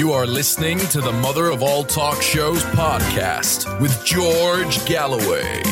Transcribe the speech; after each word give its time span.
You 0.00 0.12
are 0.14 0.26
listening 0.26 0.78
to 0.78 1.02
the 1.02 1.12
Mother 1.12 1.50
of 1.50 1.62
All 1.62 1.84
Talk 1.84 2.22
Shows 2.22 2.62
podcast 2.72 3.78
with 3.82 4.02
George 4.02 4.82
Galloway. 4.86 5.62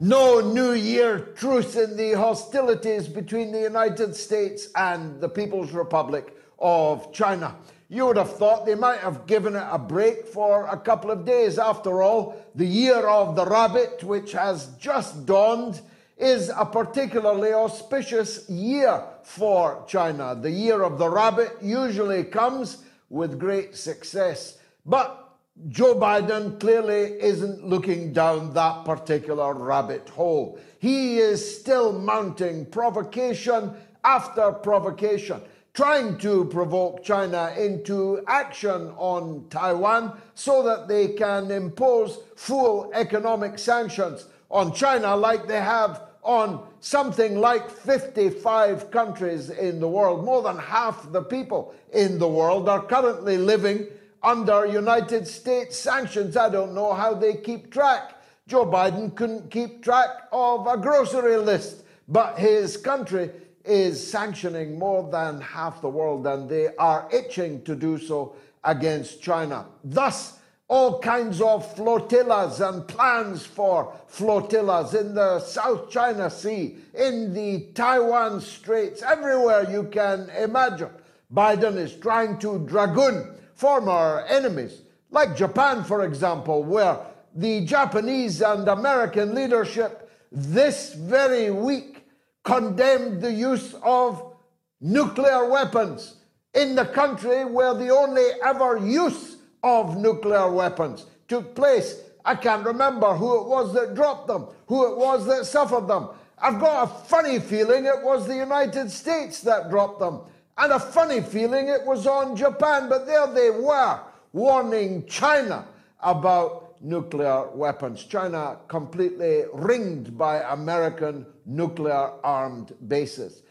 No 0.00 0.40
New 0.40 0.72
Year 0.72 1.18
truce 1.36 1.76
in 1.76 1.94
the 1.94 2.14
hostilities 2.14 3.06
between 3.06 3.52
the 3.52 3.60
United 3.60 4.16
States 4.16 4.68
and 4.74 5.20
the 5.20 5.28
People's 5.28 5.72
Republic 5.72 6.34
of 6.58 7.12
China. 7.12 7.54
You 7.90 8.06
would 8.06 8.16
have 8.16 8.34
thought 8.34 8.64
they 8.64 8.74
might 8.74 9.00
have 9.00 9.26
given 9.26 9.54
it 9.54 9.66
a 9.70 9.78
break 9.78 10.26
for 10.26 10.68
a 10.68 10.78
couple 10.78 11.10
of 11.10 11.26
days. 11.26 11.58
After 11.58 12.00
all, 12.00 12.42
the 12.54 12.64
year 12.64 13.06
of 13.06 13.36
the 13.36 13.44
rabbit, 13.44 14.02
which 14.02 14.32
has 14.32 14.68
just 14.78 15.26
dawned, 15.26 15.82
is 16.16 16.50
a 16.54 16.64
particularly 16.64 17.52
auspicious 17.52 18.48
year 18.48 19.02
for 19.22 19.84
China. 19.86 20.34
The 20.34 20.50
year 20.50 20.82
of 20.82 20.98
the 20.98 21.08
rabbit 21.08 21.56
usually 21.60 22.24
comes 22.24 22.84
with 23.10 23.38
great 23.38 23.76
success. 23.76 24.58
But 24.84 25.26
Joe 25.68 25.94
Biden 25.94 26.58
clearly 26.60 27.20
isn't 27.20 27.66
looking 27.66 28.12
down 28.12 28.54
that 28.54 28.84
particular 28.84 29.54
rabbit 29.54 30.08
hole. 30.08 30.58
He 30.78 31.18
is 31.18 31.60
still 31.60 31.92
mounting 31.92 32.66
provocation 32.66 33.74
after 34.04 34.52
provocation, 34.52 35.40
trying 35.74 36.18
to 36.18 36.44
provoke 36.46 37.02
China 37.02 37.54
into 37.58 38.22
action 38.26 38.92
on 38.96 39.46
Taiwan 39.50 40.18
so 40.34 40.62
that 40.62 40.88
they 40.88 41.08
can 41.08 41.50
impose 41.50 42.18
full 42.36 42.90
economic 42.94 43.58
sanctions 43.58 44.26
on 44.50 44.72
China 44.72 45.16
like 45.16 45.46
they 45.46 45.60
have 45.60 46.02
on 46.26 46.66
something 46.80 47.38
like 47.38 47.70
55 47.70 48.90
countries 48.90 49.48
in 49.48 49.78
the 49.80 49.88
world. 49.88 50.24
More 50.24 50.42
than 50.42 50.58
half 50.58 51.10
the 51.12 51.22
people 51.22 51.74
in 51.92 52.18
the 52.18 52.28
world 52.28 52.68
are 52.68 52.82
currently 52.82 53.38
living 53.38 53.86
under 54.22 54.66
United 54.66 55.26
States 55.26 55.78
sanctions. 55.78 56.36
I 56.36 56.48
don't 56.48 56.74
know 56.74 56.92
how 56.92 57.14
they 57.14 57.36
keep 57.36 57.72
track. 57.72 58.14
Joe 58.48 58.66
Biden 58.66 59.14
couldn't 59.14 59.50
keep 59.50 59.82
track 59.82 60.08
of 60.32 60.66
a 60.66 60.76
grocery 60.76 61.36
list, 61.36 61.84
but 62.08 62.38
his 62.38 62.76
country 62.76 63.30
is 63.64 64.04
sanctioning 64.04 64.78
more 64.78 65.08
than 65.10 65.40
half 65.40 65.80
the 65.80 65.88
world, 65.88 66.26
and 66.26 66.48
they 66.48 66.74
are 66.76 67.08
itching 67.12 67.62
to 67.62 67.74
do 67.74 67.98
so 67.98 68.34
against 68.64 69.22
China. 69.22 69.66
Thus, 69.84 70.35
all 70.68 70.98
kinds 70.98 71.40
of 71.40 71.74
flotillas 71.76 72.60
and 72.60 72.86
plans 72.88 73.46
for 73.46 73.94
flotillas 74.08 74.94
in 74.94 75.14
the 75.14 75.38
South 75.40 75.90
China 75.90 76.28
Sea, 76.28 76.76
in 76.94 77.32
the 77.32 77.68
Taiwan 77.74 78.40
Straits, 78.40 79.02
everywhere 79.02 79.70
you 79.70 79.84
can 79.84 80.28
imagine. 80.30 80.90
Biden 81.32 81.76
is 81.76 81.94
trying 81.94 82.38
to 82.38 82.58
dragoon 82.66 83.32
former 83.54 84.24
enemies, 84.28 84.82
like 85.10 85.36
Japan, 85.36 85.84
for 85.84 86.04
example, 86.04 86.64
where 86.64 86.98
the 87.34 87.64
Japanese 87.64 88.42
and 88.42 88.66
American 88.68 89.34
leadership 89.34 90.10
this 90.32 90.94
very 90.94 91.50
week 91.50 92.04
condemned 92.42 93.20
the 93.20 93.32
use 93.32 93.74
of 93.82 94.34
nuclear 94.80 95.48
weapons 95.48 96.16
in 96.54 96.74
the 96.74 96.84
country 96.84 97.44
where 97.44 97.74
the 97.74 97.90
only 97.90 98.24
ever 98.44 98.78
use 98.78 99.35
of 99.66 99.96
nuclear 99.96 100.48
weapons 100.48 101.06
took 101.26 101.56
place. 101.56 102.00
I 102.24 102.36
can't 102.36 102.64
remember 102.64 103.12
who 103.14 103.40
it 103.40 103.48
was 103.48 103.74
that 103.74 103.96
dropped 103.96 104.28
them, 104.28 104.46
who 104.68 104.92
it 104.92 104.96
was 104.96 105.26
that 105.26 105.44
suffered 105.44 105.88
them. 105.88 106.08
I've 106.38 106.60
got 106.60 106.84
a 106.84 106.86
funny 106.86 107.40
feeling 107.40 107.84
it 107.84 108.02
was 108.02 108.26
the 108.26 108.36
United 108.36 108.90
States 108.90 109.40
that 109.40 109.68
dropped 109.68 109.98
them, 109.98 110.20
and 110.56 110.72
a 110.72 110.78
funny 110.78 111.20
feeling 111.20 111.68
it 111.68 111.84
was 111.84 112.06
on 112.06 112.36
Japan, 112.36 112.88
but 112.88 113.06
there 113.06 113.26
they 113.26 113.50
were, 113.50 114.00
warning 114.32 115.04
China 115.06 115.66
about 116.00 116.80
nuclear 116.80 117.48
weapons. 117.50 118.04
China 118.04 118.58
completely 118.68 119.44
ringed 119.52 120.16
by 120.16 120.42
American 120.52 121.26
nuclear 121.44 122.12
armed 122.22 122.72
bases. 122.86 123.42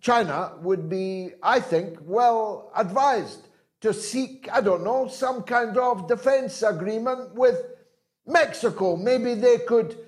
China 0.00 0.52
would 0.60 0.88
be, 0.88 1.30
I 1.42 1.58
think, 1.58 1.98
well 2.02 2.70
advised 2.76 3.43
to 3.84 3.92
seek, 3.92 4.48
I 4.50 4.62
don't 4.62 4.82
know, 4.82 5.08
some 5.08 5.42
kind 5.42 5.76
of 5.76 6.08
defense 6.08 6.62
agreement 6.62 7.34
with 7.34 7.66
Mexico. 8.26 8.96
Maybe 8.96 9.34
they 9.34 9.58
could 9.58 9.98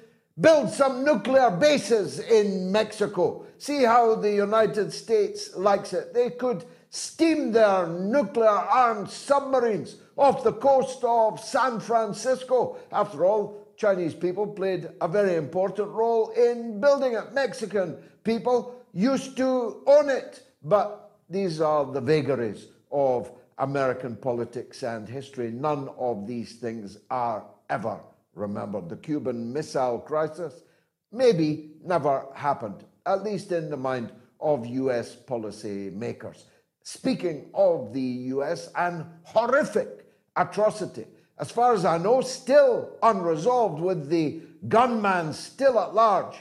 build 0.40 0.70
some 0.70 1.04
nuclear 1.04 1.50
bases 1.50 2.20
in 2.20 2.72
Mexico. 2.72 3.44
See 3.58 3.82
how 3.82 4.14
the 4.14 4.32
United 4.32 4.94
States 4.94 5.54
likes 5.56 5.92
it. 5.92 6.14
They 6.14 6.30
could 6.30 6.64
steam 6.88 7.52
their 7.52 7.86
nuclear 7.86 8.48
armed 8.48 9.10
submarines 9.10 9.96
off 10.16 10.42
the 10.42 10.54
coast 10.54 11.04
of 11.04 11.38
San 11.38 11.78
Francisco. 11.78 12.78
After 12.90 13.26
all, 13.26 13.68
Chinese 13.76 14.14
people 14.14 14.46
played 14.46 14.88
a 15.02 15.06
very 15.06 15.36
important 15.36 15.90
role 15.90 16.30
in 16.30 16.80
building 16.80 17.12
it. 17.12 17.34
Mexican 17.34 17.98
people 18.24 18.74
used 18.94 19.36
to 19.36 19.82
own 19.86 20.08
it. 20.08 20.44
But 20.62 21.10
these 21.28 21.60
are 21.60 21.84
the 21.84 22.00
vagaries 22.00 22.68
of 22.90 23.30
American 23.58 24.16
politics 24.16 24.82
and 24.82 25.08
history, 25.08 25.50
none 25.50 25.88
of 25.98 26.26
these 26.26 26.56
things 26.56 26.98
are 27.10 27.44
ever 27.70 28.00
remembered. 28.34 28.88
The 28.88 28.96
Cuban 28.96 29.52
Missile 29.52 29.98
Crisis 30.00 30.62
maybe 31.10 31.72
never 31.82 32.26
happened, 32.34 32.84
at 33.06 33.24
least 33.24 33.52
in 33.52 33.70
the 33.70 33.76
mind 33.76 34.12
of 34.40 34.66
US 34.66 35.14
policy 35.14 35.90
makers. 35.90 36.44
Speaking 36.82 37.50
of 37.54 37.92
the 37.92 38.00
US, 38.00 38.70
an 38.76 39.06
horrific 39.24 40.06
atrocity, 40.36 41.06
as 41.38 41.50
far 41.50 41.74
as 41.74 41.84
I 41.84 41.98
know, 41.98 42.20
still 42.20 42.96
unresolved 43.02 43.80
with 43.80 44.08
the 44.08 44.40
gunman 44.68 45.32
still 45.32 45.78
at 45.78 45.94
large. 45.94 46.36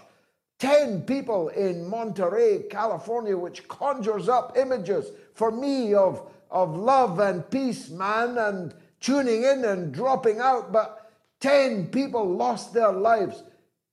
10 0.60 1.02
people 1.02 1.50
in 1.50 1.88
Monterey, 1.88 2.64
California, 2.70 3.38
which 3.38 3.68
conjures 3.68 4.30
up 4.30 4.58
images 4.58 5.12
for 5.34 5.52
me 5.52 5.94
of 5.94 6.32
of 6.56 6.78
love 6.78 7.20
and 7.20 7.48
peace, 7.52 7.90
man, 7.90 8.38
and 8.38 8.74
tuning 9.02 9.44
in 9.44 9.66
and 9.66 9.94
dropping 9.94 10.40
out, 10.40 10.72
but 10.72 11.12
10 11.42 11.88
people 11.88 12.26
lost 12.26 12.74
their 12.74 12.94
lives 12.94 13.44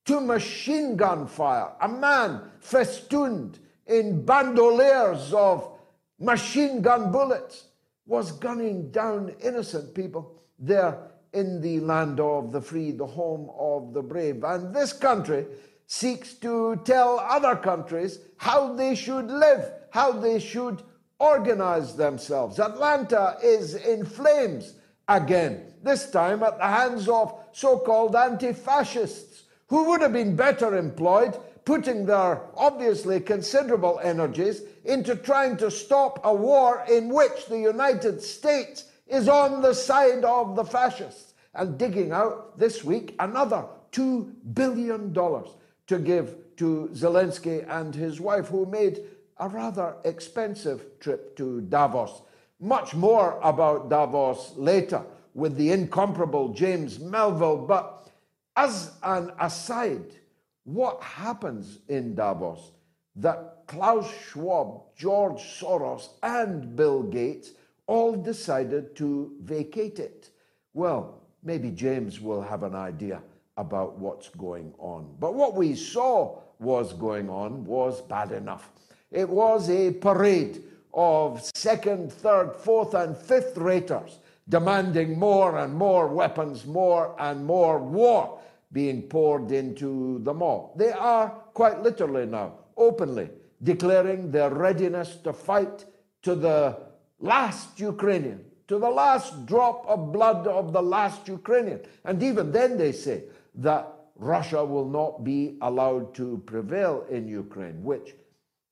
to 0.04 0.20
machine 0.20 0.96
gun 0.96 1.26
fire. 1.26 1.72
A 1.80 1.88
man 1.88 2.40
festooned 2.60 3.58
in 3.88 4.24
bandoliers 4.24 5.34
of 5.34 5.76
machine 6.20 6.82
gun 6.82 7.10
bullets 7.10 7.64
was 8.06 8.30
gunning 8.30 8.92
down 8.92 9.34
innocent 9.42 9.92
people 9.92 10.40
there 10.56 11.10
in 11.32 11.60
the 11.60 11.80
land 11.80 12.20
of 12.20 12.52
the 12.52 12.60
free, 12.60 12.92
the 12.92 13.06
home 13.06 13.50
of 13.58 13.92
the 13.92 14.02
brave. 14.02 14.44
And 14.44 14.72
this 14.72 14.92
country 14.92 15.46
seeks 15.88 16.34
to 16.34 16.80
tell 16.84 17.18
other 17.18 17.56
countries 17.56 18.20
how 18.36 18.72
they 18.74 18.94
should 18.94 19.26
live, 19.26 19.68
how 19.90 20.12
they 20.12 20.38
should 20.38 20.80
organize 21.22 21.94
themselves. 21.94 22.58
Atlanta 22.58 23.36
is 23.42 23.76
in 23.76 24.04
flames 24.04 24.74
again, 25.06 25.62
this 25.82 26.10
time 26.10 26.42
at 26.42 26.58
the 26.58 26.66
hands 26.66 27.08
of 27.08 27.38
so 27.52 27.78
called 27.78 28.16
anti 28.16 28.52
fascists 28.52 29.44
who 29.68 29.84
would 29.84 30.00
have 30.00 30.12
been 30.12 30.34
better 30.34 30.76
employed 30.76 31.38
putting 31.64 32.04
their 32.06 32.42
obviously 32.56 33.20
considerable 33.20 34.00
energies 34.02 34.62
into 34.84 35.14
trying 35.14 35.56
to 35.56 35.70
stop 35.70 36.18
a 36.24 36.34
war 36.34 36.84
in 36.90 37.08
which 37.08 37.46
the 37.46 37.58
United 37.58 38.20
States 38.20 38.86
is 39.06 39.28
on 39.28 39.62
the 39.62 39.72
side 39.72 40.24
of 40.24 40.56
the 40.56 40.64
fascists 40.64 41.34
and 41.54 41.78
digging 41.78 42.10
out 42.10 42.58
this 42.58 42.82
week 42.82 43.14
another 43.20 43.64
$2 43.92 44.32
billion 44.54 45.14
to 45.14 45.98
give 45.98 46.34
to 46.56 46.90
Zelensky 46.92 47.64
and 47.68 47.94
his 47.94 48.20
wife, 48.20 48.48
who 48.48 48.66
made 48.66 49.00
a 49.42 49.48
rather 49.48 49.96
expensive 50.04 51.00
trip 51.00 51.36
to 51.36 51.62
Davos. 51.62 52.22
Much 52.60 52.94
more 52.94 53.40
about 53.42 53.90
Davos 53.90 54.52
later 54.56 55.02
with 55.34 55.56
the 55.56 55.72
incomparable 55.72 56.50
James 56.50 57.00
Melville. 57.00 57.66
But 57.66 58.08
as 58.54 58.92
an 59.02 59.32
aside, 59.40 60.14
what 60.62 61.02
happens 61.02 61.80
in 61.88 62.14
Davos 62.14 62.70
that 63.16 63.64
Klaus 63.66 64.08
Schwab, 64.28 64.82
George 64.94 65.40
Soros, 65.40 66.10
and 66.22 66.76
Bill 66.76 67.02
Gates 67.02 67.50
all 67.88 68.14
decided 68.14 68.94
to 68.94 69.34
vacate 69.42 69.98
it? 69.98 70.30
Well, 70.72 71.20
maybe 71.42 71.72
James 71.72 72.20
will 72.20 72.42
have 72.42 72.62
an 72.62 72.76
idea 72.76 73.20
about 73.56 73.98
what's 73.98 74.28
going 74.28 74.72
on. 74.78 75.16
But 75.18 75.34
what 75.34 75.56
we 75.56 75.74
saw 75.74 76.38
was 76.60 76.92
going 76.92 77.28
on 77.28 77.64
was 77.64 78.00
bad 78.02 78.30
enough. 78.30 78.70
It 79.12 79.28
was 79.28 79.68
a 79.70 79.92
parade 79.92 80.62
of 80.94 81.42
second, 81.54 82.12
third, 82.12 82.54
fourth, 82.56 82.94
and 82.94 83.16
fifth 83.16 83.56
raters 83.56 84.18
demanding 84.48 85.18
more 85.18 85.58
and 85.58 85.74
more 85.74 86.08
weapons, 86.08 86.66
more 86.66 87.14
and 87.18 87.44
more 87.44 87.78
war 87.78 88.40
being 88.72 89.02
poured 89.02 89.52
into 89.52 90.18
the 90.24 90.32
all. 90.32 90.74
They 90.76 90.92
are 90.92 91.28
quite 91.52 91.82
literally 91.82 92.26
now, 92.26 92.54
openly 92.76 93.30
declaring 93.62 94.30
their 94.30 94.50
readiness 94.50 95.16
to 95.16 95.32
fight 95.32 95.84
to 96.22 96.34
the 96.34 96.78
last 97.20 97.78
Ukrainian, 97.78 98.44
to 98.68 98.78
the 98.78 98.90
last 98.90 99.46
drop 99.46 99.86
of 99.86 100.12
blood 100.12 100.46
of 100.46 100.72
the 100.72 100.82
last 100.82 101.28
Ukrainian. 101.28 101.80
And 102.04 102.22
even 102.22 102.50
then, 102.50 102.78
they 102.78 102.92
say 102.92 103.24
that 103.56 103.88
Russia 104.16 104.64
will 104.64 104.88
not 104.88 105.22
be 105.22 105.58
allowed 105.60 106.14
to 106.14 106.42
prevail 106.46 107.06
in 107.10 107.28
Ukraine, 107.28 107.82
which, 107.84 108.14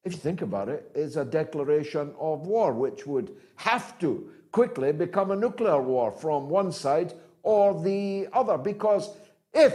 if 0.05 0.13
you 0.13 0.19
think 0.19 0.43
about 0.43 0.69
it, 0.69 0.91
is 0.95 1.17
a 1.17 1.25
declaration 1.25 2.15
of 2.19 2.47
war, 2.47 2.73
which 2.73 3.07
would 3.07 3.37
have 3.57 3.99
to 3.99 4.31
quickly 4.53 4.93
become 4.93 5.31
a 5.31 5.37
nuclear 5.37 5.81
war 5.81 6.11
from 6.11 6.49
one 6.49 6.73
side 6.73 7.13
or 7.43 7.81
the 7.83 8.27
other. 8.33 8.57
Because 8.57 9.11
if 9.53 9.75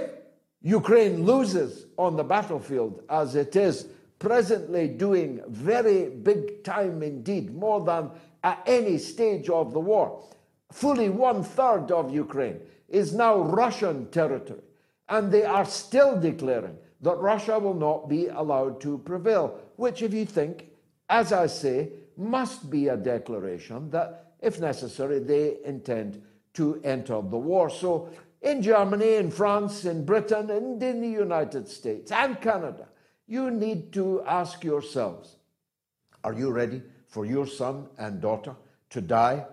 Ukraine 0.62 1.26
loses 1.26 1.86
on 1.98 2.16
the 2.16 2.24
battlefield, 2.24 3.04
as 3.10 3.36
it 3.36 3.56
is 3.56 3.88
presently 4.18 4.88
doing 4.88 5.42
very 5.48 6.10
big 6.10 6.64
time 6.64 7.04
indeed, 7.04 7.54
more 7.54 7.86
than 7.86 8.10
at 8.44 8.64
any 8.66 8.98
stage 8.98 9.50
of 9.50 9.74
the 9.74 9.80
war, 9.80 10.24
fully 10.72 11.10
one 11.10 11.44
third 11.44 11.92
of 11.92 12.14
Ukraine 12.14 12.60
is 12.90 13.14
now 13.14 13.38
Russian 13.38 14.08
territory. 14.10 14.62
And 15.08 15.32
they 15.32 15.44
are 15.44 15.66
still 15.66 16.20
declaring 16.20 16.78
that 17.02 17.18
Russia 17.18 17.60
will 17.60 17.76
not 17.76 18.10
be 18.10 18.28
allowed 18.28 18.82
to 18.82 18.98
prevail, 19.00 19.60
which, 19.78 20.02
if 20.02 20.14
you 20.14 20.26
think, 20.26 20.70
as 21.10 21.32
I 21.32 21.48
say, 21.48 21.90
must 22.18 22.70
be 22.70 22.88
a 22.88 22.98
declaration 22.98 23.90
that, 23.92 24.34
if 24.42 24.60
necessary, 24.60 25.20
they 25.20 25.58
intend 25.66 26.22
to 26.54 26.82
enter 26.84 27.22
the 27.22 27.38
war. 27.38 27.70
So, 27.70 28.10
in 28.42 28.62
Germany, 28.62 29.16
in 29.16 29.32
France, 29.32 29.86
in 29.86 30.06
Britain, 30.06 30.50
and 30.52 30.82
in 30.82 31.02
the 31.02 31.10
United 31.10 31.68
States 31.68 32.12
and 32.12 32.40
Canada, 32.40 32.88
you 33.28 33.50
need 33.50 33.92
to 33.94 34.24
ask 34.26 34.64
yourselves 34.64 35.38
are 36.24 36.34
you 36.34 36.52
ready 36.52 36.82
for 37.08 37.26
your 37.26 37.46
son 37.46 37.88
and 37.98 38.20
daughter 38.20 38.56
to 38.90 39.02
die 39.02 39.46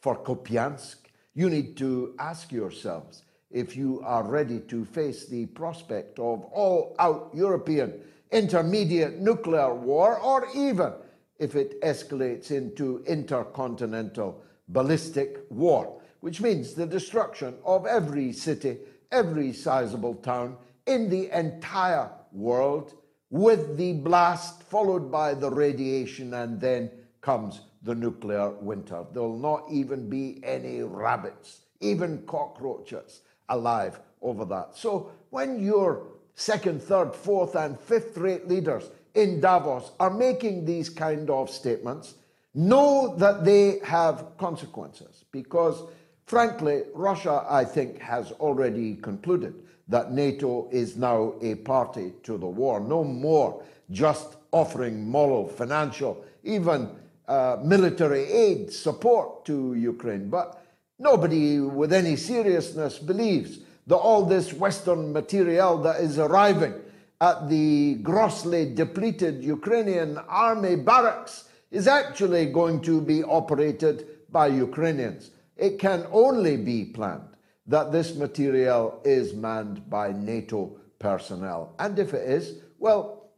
for 0.00 0.16
Kupiansk? 0.16 0.96
You 1.34 1.50
need 1.50 1.76
to 1.78 2.14
ask 2.18 2.52
yourselves 2.52 3.22
if 3.50 3.76
you 3.76 4.00
are 4.04 4.22
ready 4.22 4.60
to 4.60 4.84
face 4.84 5.26
the 5.26 5.46
prospect 5.46 6.18
of 6.18 6.44
all 6.44 6.94
out 6.98 7.30
European 7.34 8.00
intermediate 8.32 9.18
nuclear 9.18 9.74
war, 9.74 10.18
or 10.18 10.48
even 10.54 10.92
if 11.38 11.54
it 11.54 11.80
escalates 11.82 12.50
into 12.50 13.04
intercontinental 13.06 14.42
ballistic 14.68 15.38
war, 15.50 16.00
which 16.20 16.40
means 16.40 16.74
the 16.74 16.86
destruction 16.86 17.54
of 17.64 17.86
every 17.86 18.32
city, 18.32 18.78
every 19.10 19.52
sizable 19.52 20.14
town 20.14 20.56
in 20.86 21.10
the 21.10 21.30
entire 21.36 22.10
world, 22.32 22.94
with 23.30 23.76
the 23.76 23.92
blast 23.94 24.62
followed 24.62 25.10
by 25.10 25.34
the 25.34 25.50
radiation, 25.50 26.34
and 26.34 26.60
then 26.60 26.90
comes 27.20 27.62
the 27.82 27.94
nuclear 27.94 28.50
winter. 28.50 29.04
There 29.12 29.22
will 29.22 29.38
not 29.38 29.64
even 29.70 30.08
be 30.08 30.40
any 30.44 30.82
rabbits, 30.82 31.60
even 31.80 32.22
cockroaches 32.26 33.22
alive 33.48 34.00
over 34.20 34.44
that. 34.46 34.76
So 34.76 35.12
when 35.30 35.60
your 35.60 36.06
second, 36.34 36.82
third, 36.82 37.14
fourth, 37.14 37.54
and 37.54 37.78
fifth 37.78 38.16
rate 38.16 38.48
leaders 38.48 38.90
in 39.14 39.40
Davos 39.40 39.92
are 40.00 40.10
making 40.10 40.64
these 40.64 40.88
kind 40.88 41.28
of 41.30 41.50
statements, 41.50 42.14
know 42.54 43.14
that 43.18 43.44
they 43.44 43.78
have 43.84 44.36
consequences 44.38 45.24
because, 45.32 45.82
frankly, 46.26 46.82
Russia, 46.94 47.44
I 47.48 47.64
think, 47.64 47.98
has 47.98 48.32
already 48.32 48.96
concluded 48.96 49.54
that 49.88 50.12
NATO 50.12 50.68
is 50.70 50.96
now 50.96 51.34
a 51.42 51.56
party 51.56 52.12
to 52.22 52.38
the 52.38 52.46
war. 52.46 52.80
No 52.80 53.04
more 53.04 53.62
just 53.90 54.36
offering 54.52 55.08
moral, 55.08 55.48
financial, 55.48 56.24
even 56.44 56.88
uh, 57.28 57.58
military 57.62 58.24
aid 58.24 58.72
support 58.72 59.44
to 59.46 59.74
Ukraine, 59.74 60.28
but 60.28 60.62
Nobody 61.02 61.58
with 61.58 61.92
any 61.92 62.14
seriousness 62.14 63.00
believes 63.00 63.58
that 63.86 63.96
all 63.96 64.24
this 64.24 64.52
Western 64.52 65.12
material 65.12 65.78
that 65.78 66.00
is 66.00 66.18
arriving 66.18 66.74
at 67.20 67.48
the 67.48 67.94
grossly 68.02 68.74
depleted 68.74 69.44
Ukrainian 69.44 70.18
army 70.28 70.76
barracks 70.76 71.48
is 71.70 71.86
actually 71.86 72.46
going 72.46 72.80
to 72.82 73.00
be 73.00 73.22
operated 73.22 74.06
by 74.30 74.46
Ukrainians. 74.46 75.30
It 75.56 75.78
can 75.78 76.06
only 76.10 76.56
be 76.56 76.84
planned 76.86 77.28
that 77.66 77.92
this 77.92 78.14
material 78.16 79.00
is 79.04 79.34
manned 79.34 79.88
by 79.88 80.12
NATO 80.12 80.76
personnel. 80.98 81.74
And 81.78 81.98
if 81.98 82.14
it 82.14 82.28
is, 82.28 82.58
well, 82.78 83.30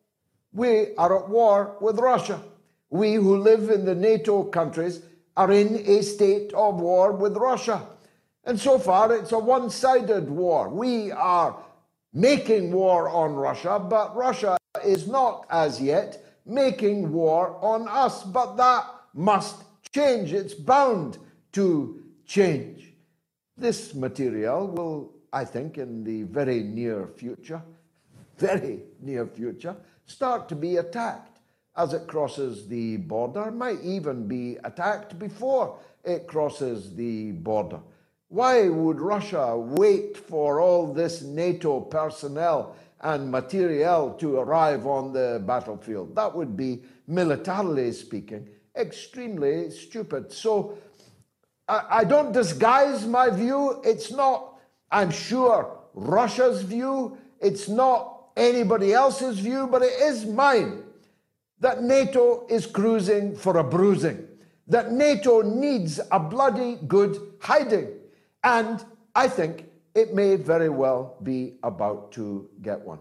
we 0.52 0.94
are 0.96 1.19
at 1.19 1.29
war 1.29 1.76
with 1.81 1.99
Russia. 1.99 2.41
We 2.91 3.14
who 3.14 3.37
live 3.37 3.70
in 3.70 3.85
the 3.85 3.94
NATO 3.94 4.44
countries 4.44 5.02
are 5.37 5.50
in 5.50 5.85
a 5.87 6.02
state 6.02 6.52
of 6.55 6.81
war 6.81 7.12
with 7.12 7.37
Russia. 7.37 7.87
And 8.46 8.61
so 8.61 8.79
far, 8.79 9.14
it's 9.14 9.32
a 9.32 9.38
one 9.38 9.70
sided 9.70 10.29
war. 10.29 10.69
We 10.69 11.11
are 11.12 11.56
making 12.12 12.73
war 12.73 13.08
on 13.08 13.35
Russia, 13.35 13.79
but 13.79 14.14
Russia 14.14 14.56
is 14.85 15.08
not 15.08 15.46
as 15.50 15.81
yet 15.81 16.23
making 16.44 17.11
war 17.11 17.56
on 17.62 17.88
us. 17.88 18.23
But 18.23 18.56
that 18.56 18.87
must 19.14 19.64
change. 19.94 20.32
It's 20.32 20.55
bound 20.55 21.19
to 21.52 22.02
change. 22.26 22.93
This 23.56 23.94
material 23.94 24.67
will, 24.67 25.12
I 25.32 25.44
think, 25.44 25.79
in 25.79 26.05
the 26.05 26.25
very 26.25 26.62
near 26.62 27.06
future, 27.06 27.62
very 28.37 28.82
near 29.00 29.26
future, 29.26 29.76
start 30.06 30.49
to 30.50 30.56
be 30.56 30.76
attacked 30.76 31.41
as 31.77 31.93
it 31.93 32.06
crosses 32.06 32.69
the 32.69 32.98
border, 32.98 33.51
might 33.51 33.81
even 33.82 34.29
be 34.29 34.58
attacked 34.65 35.19
before 35.19 35.79
it 36.05 36.27
crosses 36.27 36.94
the 36.94 37.32
border. 37.32 37.81
Why 38.28 38.69
would 38.69 39.00
Russia 39.00 39.56
wait 39.56 40.16
for 40.16 40.60
all 40.60 40.93
this 40.93 41.22
NATO 41.22 41.81
personnel 41.81 42.76
and 43.00 43.31
materiel 43.31 44.14
to 44.14 44.38
arrive 44.38 44.86
on 44.86 45.12
the 45.12 45.43
battlefield? 45.46 46.14
That 46.16 46.34
would 46.34 46.56
be, 46.56 46.82
militarily 47.06 47.93
speaking, 47.93 48.48
extremely 48.76 49.70
stupid. 49.70 50.32
So 50.32 50.78
I, 51.69 51.84
I 51.90 52.04
don't 52.04 52.32
disguise 52.32 53.06
my 53.06 53.31
view. 53.31 53.81
It's 53.84 54.10
not, 54.10 54.58
I'm 54.90 55.10
sure, 55.10 55.78
Russia's 55.94 56.62
view. 56.62 57.16
It's 57.40 57.69
not 57.69 58.28
anybody 58.36 58.93
else's 58.93 59.38
view, 59.38 59.69
but 59.70 59.82
it 59.82 59.93
is 60.00 60.24
mine 60.24 60.82
that 61.60 61.82
NATO 61.82 62.46
is 62.48 62.66
cruising 62.66 63.36
for 63.36 63.58
a 63.58 63.64
bruising, 63.64 64.26
that 64.66 64.93
NATO 64.93 65.43
needs 65.43 66.00
a 66.10 66.19
bloody 66.19 66.78
good 66.88 67.16
hiding. 67.40 67.88
And 68.44 68.84
I 69.15 69.27
think 69.29 69.70
it 69.94 70.15
may 70.15 70.36
very 70.36 70.69
well 70.69 71.17
be 71.22 71.55
about 71.63 72.13
to 72.13 72.48
get 72.63 72.81
one. 72.81 72.98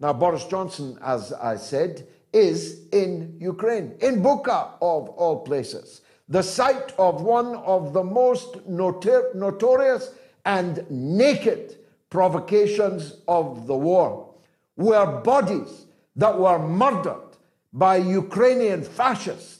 Now, 0.00 0.12
Boris 0.12 0.44
Johnson, 0.44 0.98
as 1.02 1.32
I 1.32 1.56
said, 1.56 2.06
is 2.32 2.88
in 2.92 3.36
Ukraine, 3.38 3.96
in 4.00 4.22
Bucha, 4.22 4.70
of 4.80 5.08
all 5.10 5.40
places, 5.40 6.00
the 6.28 6.42
site 6.42 6.92
of 6.98 7.22
one 7.22 7.56
of 7.56 7.92
the 7.92 8.02
most 8.02 8.52
notor- 8.68 9.34
notorious 9.34 10.14
and 10.44 10.84
naked 10.90 11.76
provocations 12.08 13.16
of 13.28 13.66
the 13.66 13.76
war, 13.76 14.32
where 14.76 15.06
bodies 15.06 15.86
that 16.16 16.38
were 16.38 16.58
murdered 16.58 17.36
by 17.72 17.96
Ukrainian 17.96 18.82
fascists 18.82 19.59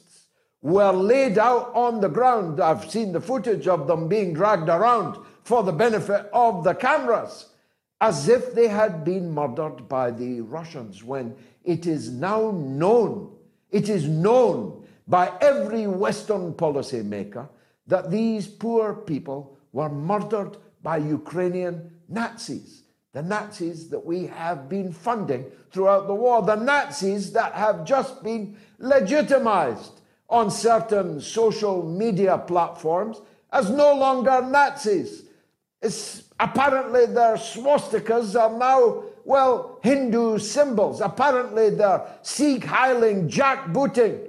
were 0.63 0.93
laid 0.93 1.39
out 1.39 1.73
on 1.75 2.01
the 2.01 2.09
ground. 2.09 2.61
I've 2.61 2.91
seen 2.91 3.13
the 3.13 3.21
footage 3.21 3.67
of 3.67 3.87
them 3.87 4.09
being 4.09 4.35
dragged 4.35 4.69
around 4.69 5.17
for 5.43 5.63
the 5.63 5.73
benefit 5.73 6.29
of 6.33 6.65
the 6.65 6.75
cameras, 6.75 7.47
as 8.01 8.29
if 8.29 8.55
they 8.55 8.69
had 8.69 9.05
been 9.05 9.31
murdered 9.31 9.89
by 9.89 10.11
the 10.11 10.41
Russians, 10.43 11.03
when 11.03 11.35
it 11.65 11.87
is 11.87 12.11
now 12.11 12.51
known, 12.51 13.35
it 13.71 13.89
is 13.89 14.07
known 14.07 14.87
by 15.09 15.33
every 15.41 15.87
Western 15.87 16.53
policymaker 16.55 17.49
that 17.87 18.11
these 18.11 18.47
poor 18.47 18.95
people 18.95 19.59
were 19.73 19.89
murdered 19.89 20.57
by 20.83 20.99
Ukrainian 20.99 21.91
Nazis. 22.09 22.85
the 23.13 23.23
Nazis 23.23 23.89
that 23.89 24.05
we 24.05 24.27
have 24.27 24.69
been 24.69 24.93
funding 24.93 25.45
throughout 25.73 26.07
the 26.07 26.15
war, 26.15 26.43
the 26.43 26.55
Nazis 26.55 27.33
that 27.33 27.53
have 27.55 27.85
just 27.85 28.23
been 28.23 28.57
legitimized 28.79 30.00
on 30.31 30.51
certain 30.51 31.21
social 31.21 31.83
media 31.83 32.39
platforms 32.39 33.21
as 33.53 33.69
no 33.69 33.95
longer 33.95 34.41
Nazis. 34.43 35.25
It's, 35.83 36.25
apparently, 36.39 37.07
their 37.07 37.35
swastikas 37.35 38.39
are 38.41 38.57
now, 38.57 39.05
well, 39.25 39.81
Hindu 39.83 40.39
symbols. 40.39 41.01
Apparently, 41.01 41.71
their 41.71 42.07
Sieg 42.23 42.63
heiling, 42.63 43.29
jackbooting, 43.29 44.29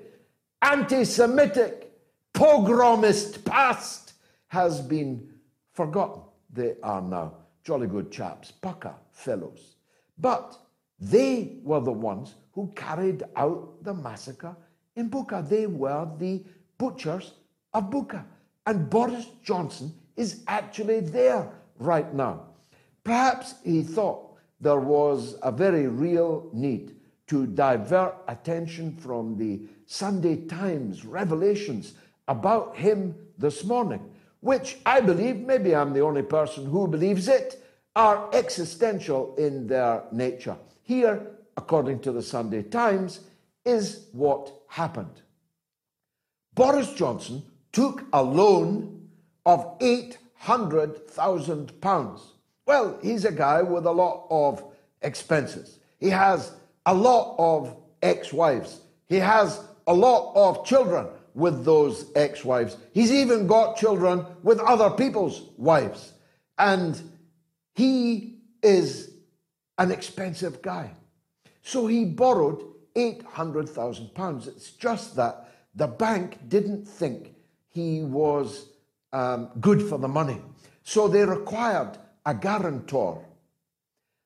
anti 0.61 1.03
Semitic, 1.03 1.91
pogromist 2.33 3.43
past 3.45 4.13
has 4.47 4.81
been 4.81 5.29
forgotten. 5.73 6.21
They 6.51 6.75
are 6.81 7.01
now 7.01 7.33
jolly 7.63 7.87
good 7.87 8.11
chaps, 8.11 8.51
pucker 8.51 8.95
fellows. 9.11 9.75
But 10.17 10.57
they 10.99 11.57
were 11.63 11.79
the 11.79 11.91
ones 11.91 12.35
who 12.53 12.71
carried 12.75 13.23
out 13.35 13.83
the 13.83 13.93
massacre 13.93 14.55
in 14.95 15.09
Bucha. 15.09 15.47
They 15.47 15.67
were 15.67 16.07
the 16.17 16.43
butchers 16.77 17.33
of 17.73 17.89
Bucha. 17.89 18.23
And 18.65 18.89
Boris 18.89 19.27
Johnson 19.43 19.93
is 20.15 20.43
actually 20.47 20.99
there 20.99 21.51
right 21.79 22.13
now. 22.13 22.47
Perhaps 23.03 23.55
he 23.63 23.81
thought 23.81 24.35
there 24.59 24.79
was 24.79 25.35
a 25.41 25.51
very 25.51 25.87
real 25.87 26.49
need 26.53 26.95
to 27.27 27.47
divert 27.47 28.15
attention 28.27 28.95
from 28.97 29.37
the 29.37 29.61
Sunday 29.85 30.45
Times 30.45 31.05
revelations 31.05 31.93
about 32.27 32.75
him 32.75 33.15
this 33.37 33.63
morning 33.63 34.11
which 34.41 34.77
I 34.85 34.99
believe, 34.99 35.37
maybe 35.37 35.75
I'm 35.75 35.93
the 35.93 36.01
only 36.01 36.23
person 36.23 36.65
who 36.65 36.87
believes 36.87 37.27
it, 37.27 37.63
are 37.95 38.29
existential 38.33 39.35
in 39.35 39.67
their 39.67 40.03
nature. 40.11 40.57
Here, 40.83 41.27
according 41.55 41.99
to 42.01 42.11
the 42.11 42.21
Sunday 42.21 42.63
Times, 42.63 43.21
is 43.63 44.07
what 44.11 44.60
happened. 44.71 45.21
Boris 46.53 46.93
Johnson 46.93 47.43
took 47.73 48.05
a 48.13 48.23
loan 48.23 49.09
of 49.45 49.77
£800,000. 49.79 52.21
Well, 52.65 52.97
he's 53.01 53.25
a 53.25 53.33
guy 53.33 53.63
with 53.63 53.85
a 53.85 53.91
lot 53.91 54.27
of 54.29 54.63
expenses. 55.01 55.79
He 55.99 56.07
has 56.09 56.53
a 56.85 56.93
lot 56.93 57.35
of 57.37 57.75
ex 58.01 58.31
wives. 58.31 58.79
He 59.09 59.17
has 59.17 59.61
a 59.87 59.93
lot 59.93 60.31
of 60.35 60.65
children 60.65 61.07
with 61.33 61.65
those 61.65 62.09
ex 62.15 62.45
wives. 62.45 62.77
He's 62.93 63.11
even 63.11 63.47
got 63.47 63.75
children 63.75 64.25
with 64.41 64.61
other 64.61 64.89
people's 64.89 65.49
wives. 65.57 66.13
And 66.57 66.97
he 67.75 68.37
is 68.63 69.11
an 69.77 69.91
expensive 69.91 70.61
guy. 70.61 70.91
So 71.61 71.87
he 71.87 72.05
borrowed 72.05 72.70
£800,000. 72.95 74.47
It's 74.47 74.71
just 74.71 75.15
that 75.15 75.49
the 75.75 75.87
bank 75.87 76.37
didn't 76.47 76.85
think 76.85 77.33
he 77.67 78.03
was 78.03 78.67
um, 79.13 79.49
good 79.59 79.81
for 79.81 79.97
the 79.97 80.07
money. 80.07 80.41
So 80.83 81.07
they 81.07 81.23
required 81.25 81.97
a 82.25 82.33
guarantor. 82.33 83.25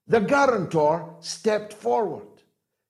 The 0.07 0.19
guarantor 0.19 1.15
stepped 1.19 1.73
forward. 1.73 2.27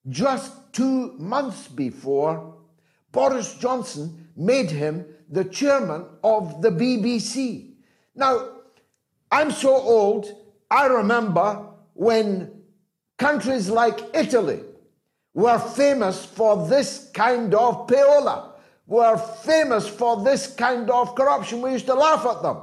Just 0.10 0.74
two 0.74 1.14
months 1.18 1.68
before, 1.68 2.56
Boris 3.12 3.56
Johnson 3.56 4.28
made 4.36 4.70
him 4.70 5.06
the 5.30 5.46
chairman 5.46 6.06
of 6.24 6.62
the 6.62 6.70
BBC. 6.70 7.72
Now, 8.14 8.50
I'm 9.32 9.52
so 9.52 9.74
old, 9.74 10.28
I 10.70 10.86
remember 10.88 11.68
when 11.94 12.62
countries 13.18 13.70
like 13.70 14.00
Italy 14.14 14.62
were 15.36 15.60
famous 15.60 16.26
for 16.26 16.68
this 16.68 17.12
kind 17.14 17.54
of 17.54 17.88
payola, 17.88 18.54
were 18.88 19.18
famous 19.18 19.88
for 19.88 20.24
this 20.24 20.48
kind 20.48 20.90
of 20.90 21.14
corruption. 21.14 21.62
We 21.62 21.74
used 21.74 21.88
to 21.88 21.94
laugh 21.94 22.26
at 22.26 22.42
them. 22.42 22.58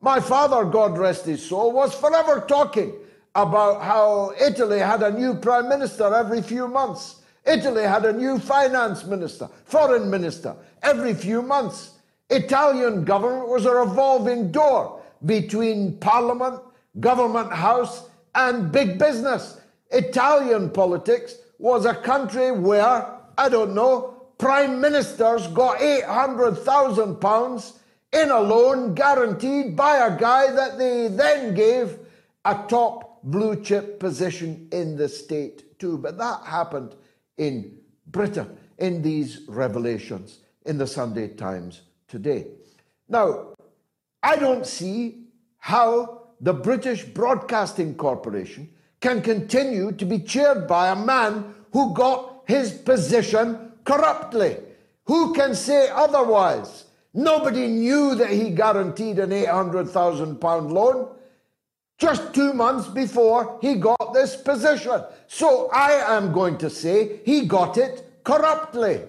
My 0.00 0.18
father, 0.18 0.64
God 0.64 0.98
rest 0.98 1.24
his 1.24 1.46
soul, 1.46 1.72
was 1.72 1.94
forever 1.94 2.44
talking 2.48 2.92
about 3.34 3.80
how 3.82 4.32
Italy 4.40 4.80
had 4.80 5.02
a 5.04 5.12
new 5.12 5.34
prime 5.34 5.68
minister 5.68 6.12
every 6.12 6.42
few 6.42 6.66
months. 6.66 7.22
Italy 7.46 7.84
had 7.84 8.04
a 8.04 8.12
new 8.12 8.40
finance 8.40 9.04
minister, 9.04 9.48
foreign 9.64 10.10
minister, 10.10 10.56
every 10.82 11.14
few 11.14 11.42
months. 11.42 11.92
Italian 12.28 13.04
government 13.04 13.48
was 13.48 13.66
a 13.66 13.74
revolving 13.74 14.50
door 14.50 15.00
between 15.26 15.96
parliament, 15.98 16.60
government 16.98 17.52
house, 17.52 18.08
and 18.34 18.72
big 18.72 18.98
business. 18.98 19.60
Italian 19.92 20.70
politics 20.70 21.36
was 21.60 21.84
a 21.84 21.94
country 21.94 22.50
where, 22.50 23.06
I 23.36 23.48
don't 23.50 23.74
know, 23.74 24.16
prime 24.38 24.80
ministers 24.80 25.46
got 25.48 25.80
800,000 25.80 27.20
pounds 27.20 27.78
in 28.12 28.30
a 28.30 28.40
loan 28.40 28.94
guaranteed 28.94 29.76
by 29.76 29.98
a 29.98 30.18
guy 30.18 30.50
that 30.50 30.78
they 30.78 31.08
then 31.08 31.54
gave 31.54 31.98
a 32.46 32.64
top 32.66 33.22
blue 33.22 33.62
chip 33.62 34.00
position 34.00 34.68
in 34.72 34.96
the 34.96 35.08
state 35.08 35.78
too. 35.78 35.98
But 35.98 36.16
that 36.16 36.44
happened 36.44 36.96
in 37.36 37.76
Britain 38.06 38.56
in 38.78 39.02
these 39.02 39.42
revelations 39.46 40.38
in 40.64 40.78
the 40.78 40.86
Sunday 40.86 41.28
Times 41.28 41.82
today. 42.08 42.46
Now, 43.06 43.54
I 44.22 44.36
don't 44.36 44.66
see 44.66 45.26
how 45.58 46.28
the 46.40 46.54
British 46.54 47.04
Broadcasting 47.04 47.94
Corporation 47.96 48.70
can 49.00 49.22
continue 49.22 49.92
to 49.92 50.04
be 50.04 50.18
cheered 50.18 50.66
by 50.66 50.90
a 50.90 50.96
man 50.96 51.54
who 51.72 51.94
got 51.94 52.42
his 52.46 52.72
position 52.72 53.72
corruptly. 53.84 54.56
Who 55.04 55.32
can 55.34 55.54
say 55.54 55.88
otherwise? 55.90 56.84
Nobody 57.12 57.66
knew 57.66 58.14
that 58.14 58.30
he 58.30 58.50
guaranteed 58.50 59.18
an 59.18 59.30
£800,000 59.30 60.70
loan 60.70 61.08
just 61.98 62.32
two 62.32 62.52
months 62.54 62.88
before 62.88 63.58
he 63.60 63.74
got 63.74 64.14
this 64.14 64.36
position. 64.36 65.02
So 65.26 65.68
I 65.72 66.16
am 66.16 66.32
going 66.32 66.58
to 66.58 66.70
say 66.70 67.20
he 67.24 67.46
got 67.46 67.76
it 67.76 68.22
corruptly. 68.24 69.02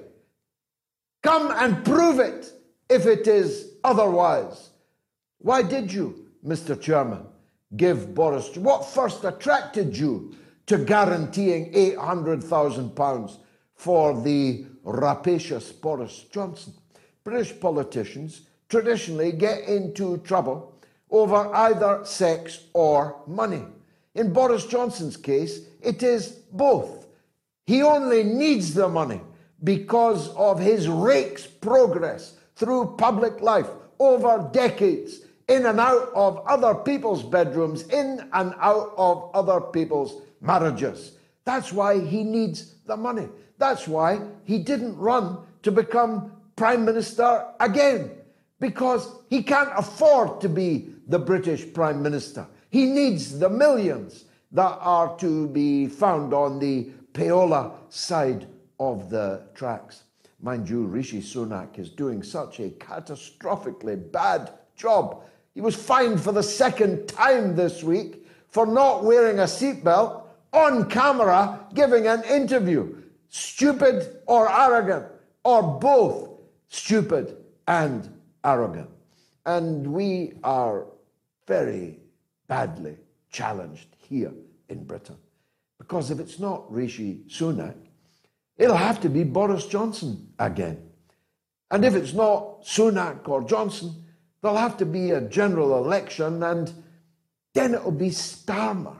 Come 1.24 1.51
and 1.55 1.86
prove 1.86 2.19
it 2.19 2.51
if 2.89 3.05
it 3.05 3.27
is 3.27 3.71
otherwise. 3.83 4.71
Why 5.38 5.62
did 5.62 5.91
you, 5.91 6.27
Mr. 6.45 6.79
Chairman, 6.79 7.25
give 7.75 8.13
Boris? 8.13 8.55
What 8.55 8.85
first 8.85 9.23
attracted 9.23 9.97
you 9.97 10.35
to 10.67 10.77
guaranteeing 10.77 11.73
£800,000 11.73 13.37
for 13.75 14.21
the 14.21 14.65
rapacious 14.83 15.71
Boris 15.71 16.25
Johnson? 16.31 16.73
British 17.23 17.59
politicians 17.59 18.41
traditionally 18.69 19.31
get 19.31 19.63
into 19.67 20.17
trouble 20.19 20.73
over 21.09 21.53
either 21.55 22.03
sex 22.05 22.65
or 22.73 23.21
money. 23.27 23.63
In 24.15 24.33
Boris 24.33 24.65
Johnson's 24.65 25.17
case, 25.17 25.61
it 25.81 26.03
is 26.03 26.29
both. 26.51 27.07
He 27.65 27.81
only 27.81 28.23
needs 28.23 28.73
the 28.73 28.89
money 28.89 29.21
because 29.63 30.29
of 30.29 30.59
his 30.59 30.87
rake's 30.87 31.45
progress 31.45 32.35
through 32.55 32.95
public 32.97 33.41
life 33.41 33.67
over 33.99 34.49
decades, 34.51 35.19
in 35.51 35.65
and 35.65 35.81
out 35.81 36.10
of 36.15 36.38
other 36.48 36.74
people's 36.74 37.24
bedrooms, 37.24 37.84
in 37.89 38.25
and 38.31 38.53
out 38.60 38.93
of 38.96 39.29
other 39.34 39.60
people's 39.60 40.22
marriages. 40.39 41.17
That's 41.43 41.74
why 41.74 42.00
he 42.00 42.24
needs 42.24 42.75
the 42.86 42.96
money. 42.96 43.27
That's 43.58 43.86
why 43.86 44.22
he 44.46 44.60
didn't 44.60 44.98
run 44.98 45.39
to 45.63 45.72
become 45.72 46.31
Prime 46.55 46.86
Minister 46.86 47.46
again, 47.60 48.12
because 48.62 49.13
he 49.29 49.43
can't 49.43 49.72
afford 49.75 50.39
to 50.41 50.48
be 50.48 50.93
the 51.08 51.20
British 51.20 51.74
Prime 51.74 52.01
Minister. 52.01 52.48
He 52.70 52.86
needs 52.86 53.38
the 53.38 53.50
millions 53.50 54.25
that 54.53 54.77
are 54.79 55.17
to 55.17 55.48
be 55.50 55.88
found 55.88 56.34
on 56.34 56.60
the 56.60 56.91
payola 57.13 57.74
side 57.89 58.48
of 58.79 59.10
the 59.10 59.48
tracks. 59.53 60.03
Mind 60.41 60.70
you, 60.70 60.86
Rishi 60.86 61.22
Sunak 61.22 61.77
is 61.77 61.89
doing 61.89 62.24
such 62.24 62.60
a 62.60 62.70
catastrophically 62.70 64.12
bad 64.12 64.53
job. 64.75 65.24
He 65.53 65.62
was 65.62 65.75
fined 65.75 66.22
for 66.22 66.31
the 66.31 66.43
second 66.43 67.08
time 67.08 67.55
this 67.55 67.84
week 67.84 68.25
for 68.50 68.65
not 68.65 69.03
wearing 69.03 69.39
a 69.39 69.43
seatbelt 69.43 70.24
on 70.53 70.89
camera 70.89 71.60
giving 71.74 72.08
an 72.08 72.24
interview. 72.24 72.96
Stupid 73.29 74.17
or 74.27 74.51
arrogant, 74.51 75.05
or 75.43 75.63
both 75.63 76.29
stupid 76.67 77.38
and 77.67 78.10
arrogant. 78.43 78.89
And 79.46 79.93
we 79.93 80.34
are 80.43 80.86
very 81.48 82.00
badly 82.48 82.98
challenged 83.31 83.88
here 83.98 84.34
in 84.70 84.84
Britain. 84.84 85.17
Because 85.77 86.12
if 86.12 86.20
it's 86.20 86.39
not 86.39 86.72
Rishi 86.72 87.22
Sunak, 87.27 87.75
it'll 88.58 88.75
have 88.75 89.00
to 89.01 89.10
be 89.10 89.24
Boris 89.24 89.65
Johnson 89.65 90.27
again. 90.38 90.89
And 91.72 91.86
if 91.86 91.96
it's 91.96 92.13
not 92.13 92.63
Sunak 92.63 93.27
or 93.27 93.43
Johnson, 93.43 94.00
there'll 94.41 94.57
have 94.57 94.77
to 94.77 94.86
be 94.86 95.12
a 95.12 95.21
general 95.21 95.77
election, 95.77 96.43
and 96.43 96.74
then 97.53 97.74
it'll 97.74 97.91
be 97.91 98.10
Starmer. 98.10 98.98